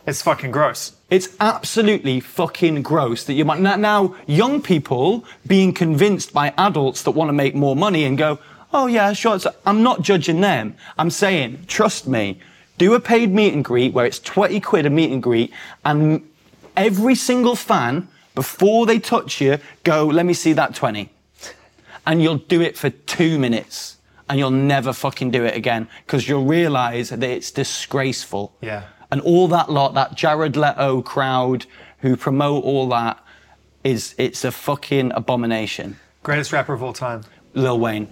It's 0.07 0.21
fucking 0.21 0.51
gross. 0.51 0.93
It's 1.09 1.29
absolutely 1.39 2.19
fucking 2.19 2.82
gross 2.82 3.23
that 3.25 3.34
you 3.34 3.45
might 3.45 3.59
now, 3.59 3.75
now 3.75 4.15
young 4.25 4.61
people 4.61 5.23
being 5.45 5.73
convinced 5.73 6.34
by 6.34 6.53
adults 6.57 7.03
that 7.03 7.11
want 7.11 7.29
to 7.29 7.34
make 7.34 7.53
more 7.53 7.75
money 7.75 8.03
and 8.05 8.17
go, 8.17 8.39
oh 8.73 8.88
yeah, 8.88 9.13
sure. 9.13 9.36
It's, 9.36 9.45
I'm 9.65 9.84
not 9.84 10.01
judging 10.01 10.41
them. 10.41 10.75
I'm 10.97 11.09
saying, 11.11 11.65
trust 11.67 12.07
me, 12.07 12.39
do 12.82 12.95
a 12.95 12.99
paid 12.99 13.32
meet 13.32 13.53
and 13.53 13.63
greet 13.63 13.93
where 13.93 14.07
it's 14.07 14.17
20 14.17 14.59
quid 14.59 14.88
a 14.88 14.89
meet 14.89 15.11
and 15.11 15.21
greet 15.21 15.53
and 15.86 16.27
every 16.75 17.13
single 17.13 17.55
fan, 17.55 18.07
before 18.34 18.88
they 18.88 18.97
touch 18.97 19.39
you, 19.39 19.59
go, 19.84 20.07
let 20.07 20.25
me 20.25 20.34
see 20.34 20.51
that 20.53 20.73
20. 20.73 21.07
And 22.07 22.23
you'll 22.23 22.38
do 22.38 22.59
it 22.59 22.75
for 22.75 22.89
two 22.89 23.38
minutes 23.38 23.97
and 24.27 24.39
you'll 24.39 24.49
never 24.49 24.93
fucking 24.93 25.29
do 25.29 25.43
it 25.43 25.55
again 25.55 25.88
because 26.07 26.27
you'll 26.27 26.45
realize 26.45 27.09
that 27.09 27.21
it's 27.21 27.51
disgraceful. 27.51 28.55
Yeah. 28.61 28.86
And 29.11 29.21
all 29.21 29.47
that 29.49 29.69
lot, 29.69 29.93
that 29.93 30.15
Jared 30.15 30.57
Leto 30.57 31.03
crowd 31.03 31.67
who 31.99 32.17
promote 32.17 32.63
all 32.63 32.89
that, 32.89 33.23
is 33.84 34.15
it's 34.17 34.43
a 34.43 34.51
fucking 34.51 35.11
abomination. 35.13 35.99
Greatest 36.23 36.51
rapper 36.51 36.73
of 36.73 36.82
all 36.82 36.93
time. 36.93 37.21
Lil 37.53 37.79
Wayne. 37.79 38.07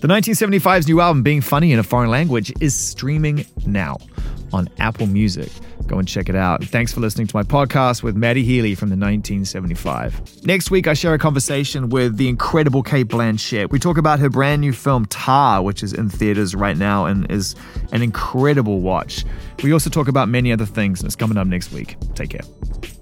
The 0.00 0.06
1975's 0.06 0.86
new 0.86 1.00
album, 1.00 1.24
Being 1.24 1.40
Funny 1.40 1.72
in 1.72 1.80
a 1.80 1.82
Foreign 1.82 2.08
Language, 2.08 2.52
is 2.60 2.72
streaming 2.72 3.44
now 3.66 3.96
on 4.52 4.68
Apple 4.78 5.08
Music. 5.08 5.50
Go 5.88 5.98
and 5.98 6.06
check 6.06 6.28
it 6.28 6.36
out. 6.36 6.62
Thanks 6.62 6.92
for 6.92 7.00
listening 7.00 7.26
to 7.26 7.34
my 7.34 7.42
podcast 7.42 8.04
with 8.04 8.14
Matty 8.14 8.44
Healy 8.44 8.76
from 8.76 8.90
the 8.90 8.96
1975. 8.96 10.44
Next 10.46 10.70
week, 10.70 10.86
I 10.86 10.94
share 10.94 11.14
a 11.14 11.18
conversation 11.18 11.88
with 11.88 12.16
the 12.16 12.28
incredible 12.28 12.84
Cate 12.84 13.08
Blanchett. 13.08 13.70
We 13.70 13.80
talk 13.80 13.98
about 13.98 14.20
her 14.20 14.30
brand 14.30 14.60
new 14.60 14.72
film, 14.72 15.04
Tar, 15.06 15.64
which 15.64 15.82
is 15.82 15.92
in 15.92 16.08
theaters 16.08 16.54
right 16.54 16.76
now 16.76 17.06
and 17.06 17.28
is 17.28 17.56
an 17.90 18.00
incredible 18.00 18.80
watch. 18.80 19.24
We 19.64 19.72
also 19.72 19.90
talk 19.90 20.06
about 20.06 20.28
many 20.28 20.52
other 20.52 20.66
things, 20.66 21.00
and 21.00 21.08
it's 21.08 21.16
coming 21.16 21.36
up 21.36 21.48
next 21.48 21.72
week. 21.72 21.96
Take 22.14 22.30
care. 22.30 22.97